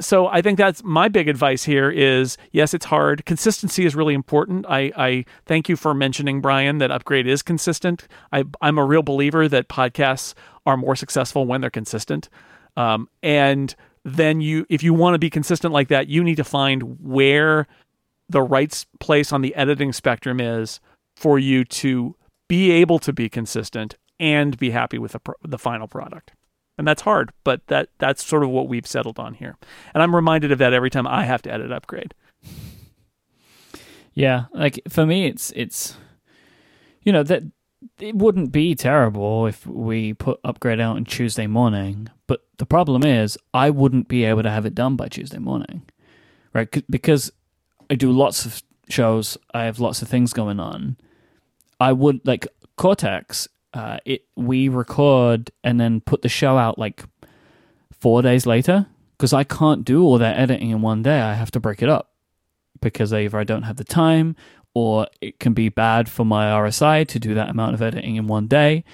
so 0.00 0.26
I 0.26 0.42
think 0.42 0.58
that's 0.58 0.82
my 0.82 1.08
big 1.08 1.28
advice 1.28 1.64
here 1.64 1.90
is 1.90 2.36
yes, 2.52 2.74
it's 2.74 2.86
hard. 2.86 3.24
Consistency 3.26 3.86
is 3.86 3.94
really 3.94 4.14
important. 4.14 4.66
I, 4.68 4.90
I 4.96 5.24
thank 5.46 5.68
you 5.68 5.76
for 5.76 5.94
mentioning, 5.94 6.40
Brian, 6.40 6.78
that 6.78 6.90
upgrade 6.90 7.26
is 7.26 7.42
consistent. 7.42 8.08
I, 8.32 8.44
I'm 8.60 8.78
a 8.78 8.84
real 8.84 9.02
believer 9.02 9.48
that 9.48 9.68
podcasts 9.68 10.34
are 10.66 10.76
more 10.76 10.96
successful 10.96 11.46
when 11.46 11.60
they're 11.60 11.70
consistent. 11.70 12.28
Um, 12.76 13.08
and 13.22 13.74
then 14.04 14.40
you, 14.40 14.66
if 14.68 14.82
you 14.82 14.92
want 14.92 15.14
to 15.14 15.18
be 15.18 15.30
consistent 15.30 15.72
like 15.72 15.88
that, 15.88 16.08
you 16.08 16.24
need 16.24 16.36
to 16.36 16.44
find 16.44 16.98
where 17.00 17.66
the 18.28 18.42
right 18.42 18.84
place 18.98 19.32
on 19.32 19.42
the 19.42 19.54
editing 19.54 19.92
spectrum 19.92 20.40
is 20.40 20.80
for 21.16 21.38
you 21.38 21.64
to 21.64 22.16
be 22.48 22.72
able 22.72 22.98
to 22.98 23.12
be 23.12 23.28
consistent 23.28 23.96
and 24.18 24.58
be 24.58 24.70
happy 24.70 24.98
with 24.98 25.12
the, 25.12 25.20
the 25.42 25.58
final 25.58 25.86
product 25.86 26.32
and 26.78 26.86
that's 26.86 27.02
hard 27.02 27.30
but 27.44 27.66
that 27.68 27.88
that's 27.98 28.24
sort 28.24 28.42
of 28.42 28.50
what 28.50 28.68
we've 28.68 28.86
settled 28.86 29.18
on 29.18 29.34
here 29.34 29.56
and 29.94 30.02
i'm 30.02 30.14
reminded 30.14 30.50
of 30.52 30.58
that 30.58 30.72
every 30.72 30.90
time 30.90 31.06
i 31.06 31.24
have 31.24 31.42
to 31.42 31.52
edit 31.52 31.70
upgrade 31.72 32.14
Yeah, 34.14 34.44
like 34.54 34.80
for 34.88 35.04
me, 35.04 35.26
it's 35.26 35.52
it's 35.56 35.96
you 37.02 37.12
know 37.12 37.24
that 37.24 37.42
it 37.98 38.14
wouldn't 38.14 38.52
be 38.52 38.74
terrible 38.74 39.46
if 39.46 39.66
we 39.66 40.14
put 40.14 40.40
upgrade 40.44 40.80
out 40.80 40.96
on 40.96 41.04
Tuesday 41.04 41.46
morning, 41.46 42.08
but 42.26 42.44
the 42.58 42.66
problem 42.66 43.04
is 43.04 43.36
I 43.52 43.70
wouldn't 43.70 44.08
be 44.08 44.24
able 44.24 44.44
to 44.44 44.50
have 44.50 44.64
it 44.64 44.74
done 44.74 44.96
by 44.96 45.08
Tuesday 45.08 45.38
morning, 45.38 45.82
right? 46.52 46.68
Because 46.88 47.32
I 47.90 47.96
do 47.96 48.10
lots 48.12 48.46
of 48.46 48.62
shows, 48.88 49.36
I 49.52 49.64
have 49.64 49.80
lots 49.80 50.00
of 50.00 50.08
things 50.08 50.32
going 50.32 50.60
on. 50.60 50.96
I 51.80 51.92
would 51.92 52.20
like 52.24 52.46
Cortex. 52.76 53.48
Uh, 53.74 53.98
it 54.04 54.24
we 54.36 54.68
record 54.68 55.50
and 55.64 55.80
then 55.80 56.00
put 56.00 56.22
the 56.22 56.28
show 56.28 56.56
out 56.56 56.78
like 56.78 57.02
four 57.90 58.22
days 58.22 58.46
later 58.46 58.86
because 59.18 59.32
I 59.32 59.42
can't 59.42 59.84
do 59.84 60.04
all 60.04 60.16
that 60.18 60.38
editing 60.38 60.70
in 60.70 60.80
one 60.80 61.02
day. 61.02 61.20
I 61.20 61.34
have 61.34 61.50
to 61.52 61.60
break 61.60 61.82
it 61.82 61.88
up 61.88 62.12
because 62.80 63.12
either 63.12 63.36
I 63.36 63.42
don't 63.42 63.64
have 63.64 63.76
the 63.76 63.84
time 63.84 64.36
or 64.74 65.08
it 65.20 65.40
can 65.40 65.54
be 65.54 65.68
bad 65.68 66.08
for 66.08 66.24
my 66.24 66.46
RSI 66.46 67.06
to 67.08 67.18
do 67.18 67.34
that 67.34 67.48
amount 67.48 67.74
of 67.74 67.82
editing 67.82 68.16
in 68.16 68.28
one 68.28 68.46
day. 68.46 68.84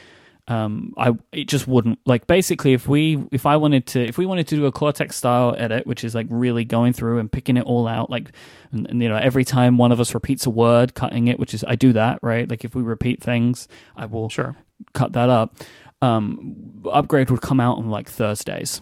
Um, 0.49 0.95
I 0.97 1.13
it 1.33 1.47
just 1.47 1.69
wouldn't 1.69 2.01
like 2.07 2.27
basically 2.27 2.73
if 2.73 2.89
we 2.89 3.23
if 3.31 3.47
I 3.47 3.57
wanted 3.57 3.87
to 3.89 4.01
if 4.01 4.19
we 4.19 4.27
wanted 4.27 4.49
to 4.49 4.57
do 4.57 4.67
a 4.67 4.73
Cortex 4.73 5.17
style 5.17 5.55
edit, 5.57 5.87
which 5.87 6.05
is 6.05 6.15
like 6.15 6.27
really 6.29 6.65
going 6.65 6.93
through 6.93 7.19
and 7.19 7.31
picking 7.31 7.57
it 7.57 7.65
all 7.65 7.87
out, 7.87 8.11
like 8.11 8.33
and, 8.73 8.89
and, 8.89 9.03
you 9.03 9.09
know 9.09 9.17
every 9.17 9.45
time 9.45 9.79
one 9.79 9.93
of 9.93 10.01
us 10.01 10.13
repeats 10.13 10.47
a 10.47 10.51
word, 10.51 10.95
cutting 10.95 11.29
it, 11.29 11.39
which 11.39 11.55
is 11.55 11.65
I 11.69 11.77
do 11.77 11.93
that 11.93 12.19
right. 12.23 12.49
Like 12.49 12.65
if 12.65 12.75
we 12.75 12.83
repeat 12.83 13.23
things, 13.23 13.69
I 13.97 14.07
will 14.07 14.29
sure 14.29 14.57
cut 14.93 15.13
that 15.13 15.29
up. 15.29 15.55
Um, 16.03 16.83
upgrade 16.91 17.31
would 17.31 17.43
come 17.43 17.61
out 17.61 17.79
on 17.79 17.91
like 17.91 18.09
Thursdays. 18.09 18.81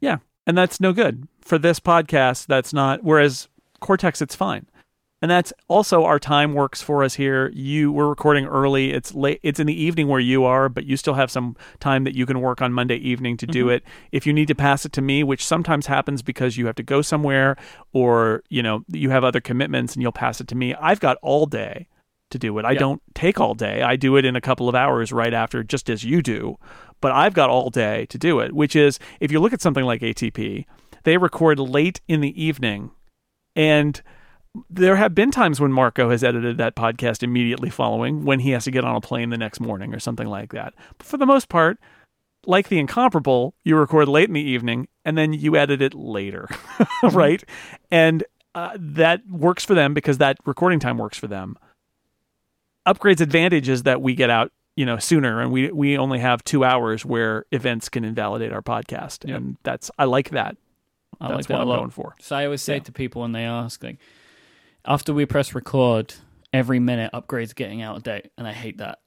yeah 0.00 0.18
and 0.46 0.56
that's 0.56 0.80
no 0.80 0.92
good. 0.92 1.26
For 1.40 1.58
this 1.58 1.80
podcast 1.80 2.46
that's 2.46 2.72
not 2.72 3.02
whereas 3.02 3.48
cortex 3.80 4.22
it's 4.22 4.34
fine. 4.36 4.66
And 5.22 5.30
that's 5.30 5.52
also 5.68 6.04
our 6.04 6.18
time 6.18 6.54
works 6.54 6.80
for 6.80 7.04
us 7.04 7.14
here. 7.14 7.50
You 7.52 7.92
we're 7.92 8.08
recording 8.08 8.46
early. 8.46 8.92
It's 8.92 9.14
late 9.14 9.40
it's 9.42 9.60
in 9.60 9.66
the 9.66 9.82
evening 9.82 10.08
where 10.08 10.20
you 10.20 10.44
are 10.44 10.68
but 10.68 10.86
you 10.86 10.96
still 10.96 11.14
have 11.14 11.30
some 11.30 11.56
time 11.78 12.04
that 12.04 12.14
you 12.14 12.24
can 12.24 12.40
work 12.40 12.62
on 12.62 12.72
monday 12.72 12.96
evening 12.96 13.36
to 13.38 13.46
do 13.46 13.68
it. 13.68 13.82
If 14.12 14.26
you 14.26 14.32
need 14.32 14.48
to 14.48 14.54
pass 14.54 14.86
it 14.86 14.92
to 14.92 15.02
me 15.02 15.22
which 15.24 15.44
sometimes 15.44 15.86
happens 15.86 16.22
because 16.22 16.56
you 16.56 16.66
have 16.66 16.76
to 16.76 16.82
go 16.82 17.02
somewhere 17.02 17.56
or 17.92 18.42
you 18.48 18.62
know 18.62 18.84
you 18.88 19.10
have 19.10 19.24
other 19.24 19.40
commitments 19.40 19.94
and 19.94 20.02
you'll 20.02 20.12
pass 20.12 20.40
it 20.40 20.48
to 20.48 20.54
me 20.54 20.74
i've 20.76 21.00
got 21.00 21.18
all 21.20 21.46
day 21.46 21.86
to 22.30 22.38
do 22.38 22.58
it 22.58 22.64
i 22.64 22.72
Yeah. 22.72 22.78
don't 22.78 23.02
take 23.14 23.40
all 23.40 23.54
day 23.54 23.82
i 23.82 23.96
do 23.96 24.16
it 24.16 24.24
in 24.24 24.36
a 24.36 24.40
couple 24.40 24.68
of 24.68 24.74
hours 24.74 25.12
right 25.12 25.34
after 25.34 25.62
just 25.62 25.88
as 25.90 26.04
you 26.04 26.22
do 26.22 26.56
but 27.00 27.12
i've 27.12 27.34
got 27.34 27.50
all 27.50 27.70
day 27.70 28.06
to 28.06 28.18
do 28.18 28.40
it 28.40 28.52
which 28.52 28.74
is 28.74 28.98
if 29.20 29.30
you 29.32 29.40
look 29.40 29.52
at 29.52 29.60
something 29.60 29.84
like 29.84 30.00
atp 30.02 30.64
they 31.04 31.16
record 31.16 31.58
late 31.58 32.00
in 32.08 32.20
the 32.20 32.42
evening 32.42 32.90
and 33.56 34.02
there 34.68 34.96
have 34.96 35.14
been 35.14 35.30
times 35.30 35.60
when 35.60 35.70
Marco 35.72 36.10
has 36.10 36.24
edited 36.24 36.58
that 36.58 36.74
podcast 36.74 37.22
immediately 37.22 37.70
following 37.70 38.24
when 38.24 38.40
he 38.40 38.50
has 38.50 38.64
to 38.64 38.72
get 38.72 38.84
on 38.84 38.96
a 38.96 39.00
plane 39.00 39.30
the 39.30 39.38
next 39.38 39.60
morning 39.60 39.94
or 39.94 40.00
something 40.00 40.26
like 40.26 40.52
that. 40.52 40.74
But 40.98 41.06
for 41.06 41.16
the 41.18 41.24
most 41.26 41.48
part, 41.48 41.78
like 42.46 42.68
the 42.68 42.80
incomparable, 42.80 43.54
you 43.62 43.76
record 43.76 44.08
late 44.08 44.26
in 44.28 44.34
the 44.34 44.40
evening 44.40 44.88
and 45.04 45.16
then 45.16 45.32
you 45.32 45.54
edit 45.54 45.80
it 45.80 45.94
later, 45.94 46.48
right? 47.12 47.44
And 47.92 48.24
uh, 48.56 48.72
that 48.76 49.20
works 49.30 49.64
for 49.64 49.74
them 49.74 49.94
because 49.94 50.18
that 50.18 50.36
recording 50.44 50.80
time 50.80 50.98
works 50.98 51.16
for 51.16 51.28
them. 51.28 51.56
Upgrade's 52.86 53.20
advantage 53.20 53.68
is 53.68 53.82
that 53.84 54.00
we 54.02 54.14
get 54.14 54.30
out, 54.30 54.52
you 54.76 54.86
know, 54.86 54.98
sooner, 54.98 55.40
and 55.40 55.52
we 55.52 55.70
we 55.70 55.98
only 55.98 56.18
have 56.18 56.42
two 56.44 56.64
hours 56.64 57.04
where 57.04 57.44
events 57.52 57.88
can 57.88 58.04
invalidate 58.04 58.52
our 58.52 58.62
podcast, 58.62 59.26
Yep. 59.28 59.36
and 59.36 59.56
that's 59.62 59.90
I 59.98 60.04
like 60.04 60.30
that. 60.30 60.56
I 61.20 61.28
that's 61.28 61.36
like 61.36 61.46
that 61.48 61.66
what 61.66 61.72
I'm 61.74 61.78
going 61.80 61.90
for. 61.90 62.14
So 62.20 62.36
I 62.36 62.44
always 62.46 62.62
say 62.62 62.74
Yeah. 62.74 62.80
to 62.84 62.92
people 62.92 63.22
when 63.22 63.32
they 63.32 63.44
ask, 63.44 63.82
like, 63.82 63.98
after 64.86 65.12
we 65.12 65.26
press 65.26 65.54
record, 65.54 66.14
every 66.52 66.78
minute 66.80 67.10
upgrades 67.12 67.54
getting 67.54 67.82
out 67.82 67.96
of 67.96 68.02
date, 68.02 68.30
and 68.38 68.46
I 68.46 68.52
hate 68.52 68.78
that. 68.78 69.00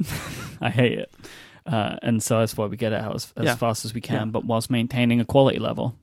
I 0.60 0.70
hate 0.70 0.98
it. 0.98 1.12
uh, 1.66 1.96
and 2.02 2.22
so 2.22 2.38
that's 2.38 2.56
why 2.56 2.66
we 2.66 2.76
get 2.76 2.92
it 2.92 3.00
out 3.00 3.14
as, 3.16 3.32
as 3.36 3.44
Yeah. 3.46 3.54
fast 3.56 3.84
as 3.84 3.92
we 3.92 4.00
can, 4.00 4.14
Yeah. 4.28 4.30
but 4.32 4.44
whilst 4.44 4.70
maintaining 4.70 5.20
a 5.20 5.24
quality 5.24 5.58
level. 5.58 5.96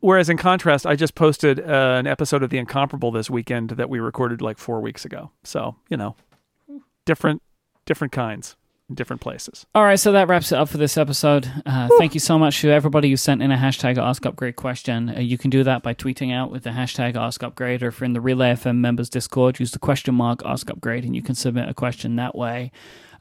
Whereas 0.00 0.28
in 0.28 0.36
contrast, 0.36 0.86
I 0.86 0.94
just 0.94 1.14
posted 1.14 1.58
uh, 1.58 1.96
an 1.98 2.06
episode 2.06 2.42
of 2.42 2.50
The 2.50 2.58
Incomparable 2.58 3.10
this 3.10 3.30
weekend 3.30 3.70
that 3.70 3.88
we 3.88 3.98
recorded 3.98 4.42
like 4.42 4.58
four 4.58 4.82
weeks 4.82 5.06
ago. 5.06 5.30
So 5.42 5.76
you 5.88 5.96
know, 5.96 6.16
different 7.06 7.40
different 7.86 8.12
kinds, 8.12 8.56
in 8.88 8.94
different 8.94 9.22
places. 9.22 9.64
All 9.74 9.84
right, 9.84 9.98
so 9.98 10.12
that 10.12 10.28
wraps 10.28 10.52
it 10.52 10.58
up 10.58 10.68
for 10.68 10.76
this 10.76 10.98
episode. 10.98 11.50
Uh, 11.64 11.88
thank 11.98 12.14
you 12.14 12.20
so 12.20 12.38
much 12.38 12.60
to 12.60 12.70
everybody 12.70 13.08
who 13.08 13.16
sent 13.16 13.42
in 13.42 13.50
a 13.50 13.56
hashtag 13.56 13.96
Ask 13.96 14.26
Upgrade 14.26 14.56
question. 14.56 15.08
Uh, 15.08 15.20
you 15.20 15.38
can 15.38 15.50
do 15.50 15.64
that 15.64 15.82
by 15.82 15.94
tweeting 15.94 16.34
out 16.34 16.50
with 16.50 16.64
the 16.64 16.70
hashtag 16.70 17.16
Ask 17.16 17.42
Upgrade, 17.42 17.82
or 17.82 17.88
if 17.88 18.00
you're 18.00 18.06
in 18.06 18.12
the 18.12 18.20
Relay 18.20 18.52
FM 18.52 18.76
members 18.76 19.08
Discord, 19.08 19.58
use 19.58 19.70
the 19.70 19.78
question 19.78 20.14
mark 20.14 20.42
Ask 20.44 20.68
Upgrade, 20.68 21.04
and 21.04 21.16
you 21.16 21.22
can 21.22 21.34
submit 21.34 21.68
a 21.68 21.74
question 21.74 22.16
that 22.16 22.34
way. 22.36 22.70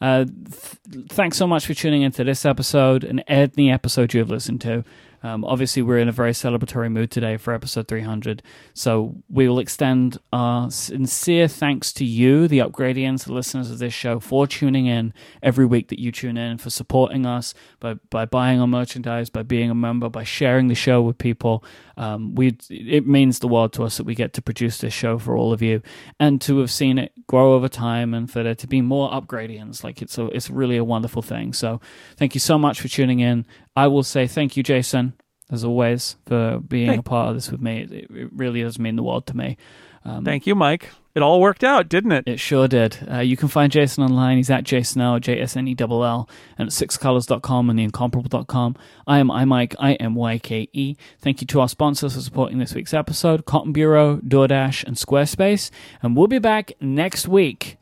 Uh, 0.01 0.25
th- 0.25 1.07
thanks 1.09 1.37
so 1.37 1.47
much 1.47 1.65
for 1.65 1.73
tuning 1.73 2.01
into 2.01 2.23
this 2.23 2.45
episode 2.45 3.03
and 3.03 3.23
any 3.27 3.71
episode 3.71 4.13
you 4.13 4.19
have 4.19 4.29
listened 4.29 4.59
to. 4.61 4.83
Um, 5.26 5.43
obviously, 5.43 5.81
we're 5.81 5.97
in 5.97 6.07
a 6.07 6.11
very 6.11 6.34
celebratory 6.34 6.91
mood 6.91 7.10
today 7.10 7.38
for 7.38 7.52
episode 7.52 7.88
300. 7.88 8.43
So 8.76 9.15
we 9.27 9.47
will 9.47 9.57
extend 9.57 10.19
our 10.31 10.69
sincere 10.69 11.47
thanks 11.47 11.91
to 11.93 12.06
you, 12.06 12.47
the 12.47 12.60
Upgradians, 12.60 13.23
the 13.23 13.34
listeners 13.34 13.72
of 13.72 13.80
this 13.80 13.91
show, 13.91 14.19
for 14.19 14.45
tuning 14.45 14.85
in 14.85 15.15
every 15.41 15.65
week 15.65 15.88
that 15.88 15.97
you 15.97 16.11
tune 16.11 16.38
in, 16.38 16.60
for 16.60 16.69
supporting 16.69 17.26
us 17.26 17.56
by, 17.80 17.95
by 18.11 18.26
buying 18.26 18.61
our 18.61 18.68
merchandise, 18.68 19.31
by 19.31 19.41
being 19.41 19.72
a 19.72 19.76
member, 19.76 20.10
by 20.10 20.23
sharing 20.23 20.68
the 20.68 20.76
show 20.76 21.02
with 21.02 21.18
people. 21.18 21.64
Um, 21.97 22.35
we 22.35 22.57
It 22.69 23.07
means 23.07 23.39
the 23.39 23.47
world 23.47 23.73
to 23.73 23.84
us 23.84 23.97
that 23.97 24.03
we 24.05 24.15
get 24.15 24.34
to 24.34 24.41
produce 24.41 24.77
this 24.80 24.93
show 24.93 25.17
for 25.17 25.38
all 25.38 25.53
of 25.53 25.61
you 25.61 25.81
and 26.19 26.41
to 26.41 26.59
have 26.59 26.69
seen 26.72 26.97
it 26.97 27.13
grow 27.27 27.53
over 27.53 27.69
time 27.69 28.13
and 28.13 28.30
for 28.30 28.43
there 28.43 28.55
to 28.55 28.67
be 28.67 28.81
more 28.81 29.09
Upgradians. 29.11 29.84
Like 29.84 30.01
it's, 30.01 30.17
a, 30.17 30.26
it's 30.27 30.49
really 30.49 30.77
a 30.77 30.84
wonderful 30.84 31.22
thing. 31.22 31.53
So 31.53 31.80
thank 32.17 32.34
you 32.35 32.39
so 32.39 32.57
much 32.57 32.81
for 32.81 32.88
tuning 32.88 33.19
in. 33.19 33.45
I 33.76 33.88
will 33.88 34.03
say 34.03 34.27
thank 34.27 34.57
you, 34.57 34.63
Jason, 34.63 35.13
as 35.51 35.63
always, 35.63 36.17
for 36.26 36.59
being 36.59 36.91
Hey. 36.91 36.97
a 36.97 37.03
part 37.03 37.30
of 37.30 37.35
this 37.35 37.49
with 37.51 37.61
me. 37.61 37.81
It, 37.84 38.09
it 38.11 38.30
really 38.34 38.61
does 38.61 38.77
mean 38.80 38.95
the 38.95 39.03
world 39.03 39.26
to 39.27 39.38
me. 39.38 39.57
Um, 40.03 40.23
Thank 40.26 40.45
you, 40.47 40.55
Mike. 40.55 40.89
It 41.15 41.23
all 41.23 41.39
worked 41.39 41.63
out, 41.63 41.87
didn't 41.87 42.11
it? 42.11 42.27
It 42.27 42.41
sure 42.41 42.67
did. 42.67 42.97
Uh, 43.09 43.19
you 43.19 43.37
can 43.37 43.47
find 43.47 43.71
Jason 43.71 44.03
online. 44.03 44.35
He's 44.35 44.49
at 44.49 44.65
jsnell, 44.65 45.21
J 45.21 45.39
S 45.39 45.55
N 45.55 45.65
E 45.65 45.75
L 45.79 46.03
L, 46.03 46.29
and 46.57 46.67
at 46.67 46.73
sixcolors.com 46.73 47.69
and 47.69 47.79
theincomparable.com. 47.79 48.75
I 49.07 49.19
am 49.19 49.29
imyke, 49.29 49.75
I 49.79 49.93
M 49.93 50.13
Y 50.13 50.37
K 50.39 50.67
E. 50.73 50.97
Thank 51.21 51.39
you 51.39 51.47
to 51.47 51.61
our 51.61 51.69
sponsors 51.69 52.15
for 52.15 52.19
supporting 52.19 52.57
this 52.57 52.75
week's 52.75 52.93
episode 52.93 53.45
Cotton 53.45 53.71
Bureau, 53.71 54.17
DoorDash, 54.17 54.83
and 54.83 54.97
Squarespace. 54.97 55.71
And 56.03 56.17
we'll 56.17 56.27
be 56.27 56.39
back 56.39 56.73
next 56.81 57.29
week. 57.29 57.77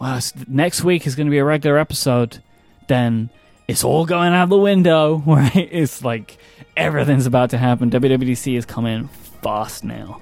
Wow, 0.00 0.20
next 0.46 0.84
week 0.84 1.08
is 1.08 1.16
going 1.16 1.26
to 1.26 1.32
be 1.32 1.38
a 1.38 1.44
regular 1.44 1.76
episode. 1.76 2.40
Then 2.86 3.30
it's 3.66 3.82
all 3.82 4.06
going 4.06 4.32
out 4.32 4.48
the 4.48 4.58
window, 4.58 5.16
right? 5.26 5.68
It's 5.72 6.04
like 6.04 6.38
everything's 6.76 7.26
about 7.26 7.50
to 7.50 7.58
happen. 7.58 7.90
WWDC 7.90 8.56
is 8.56 8.64
coming 8.64 9.08
fast 9.42 9.82
now. 9.82 10.20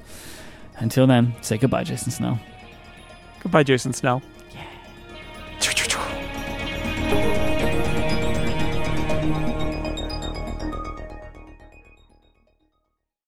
Until 0.82 1.06
then, 1.06 1.32
say 1.42 1.58
goodbye, 1.58 1.84
Jason 1.84 2.10
Snell. 2.10 2.40
Goodbye, 3.40 3.62
Jason 3.62 3.92
Snell. 3.92 4.20
Yeah. 4.52 4.66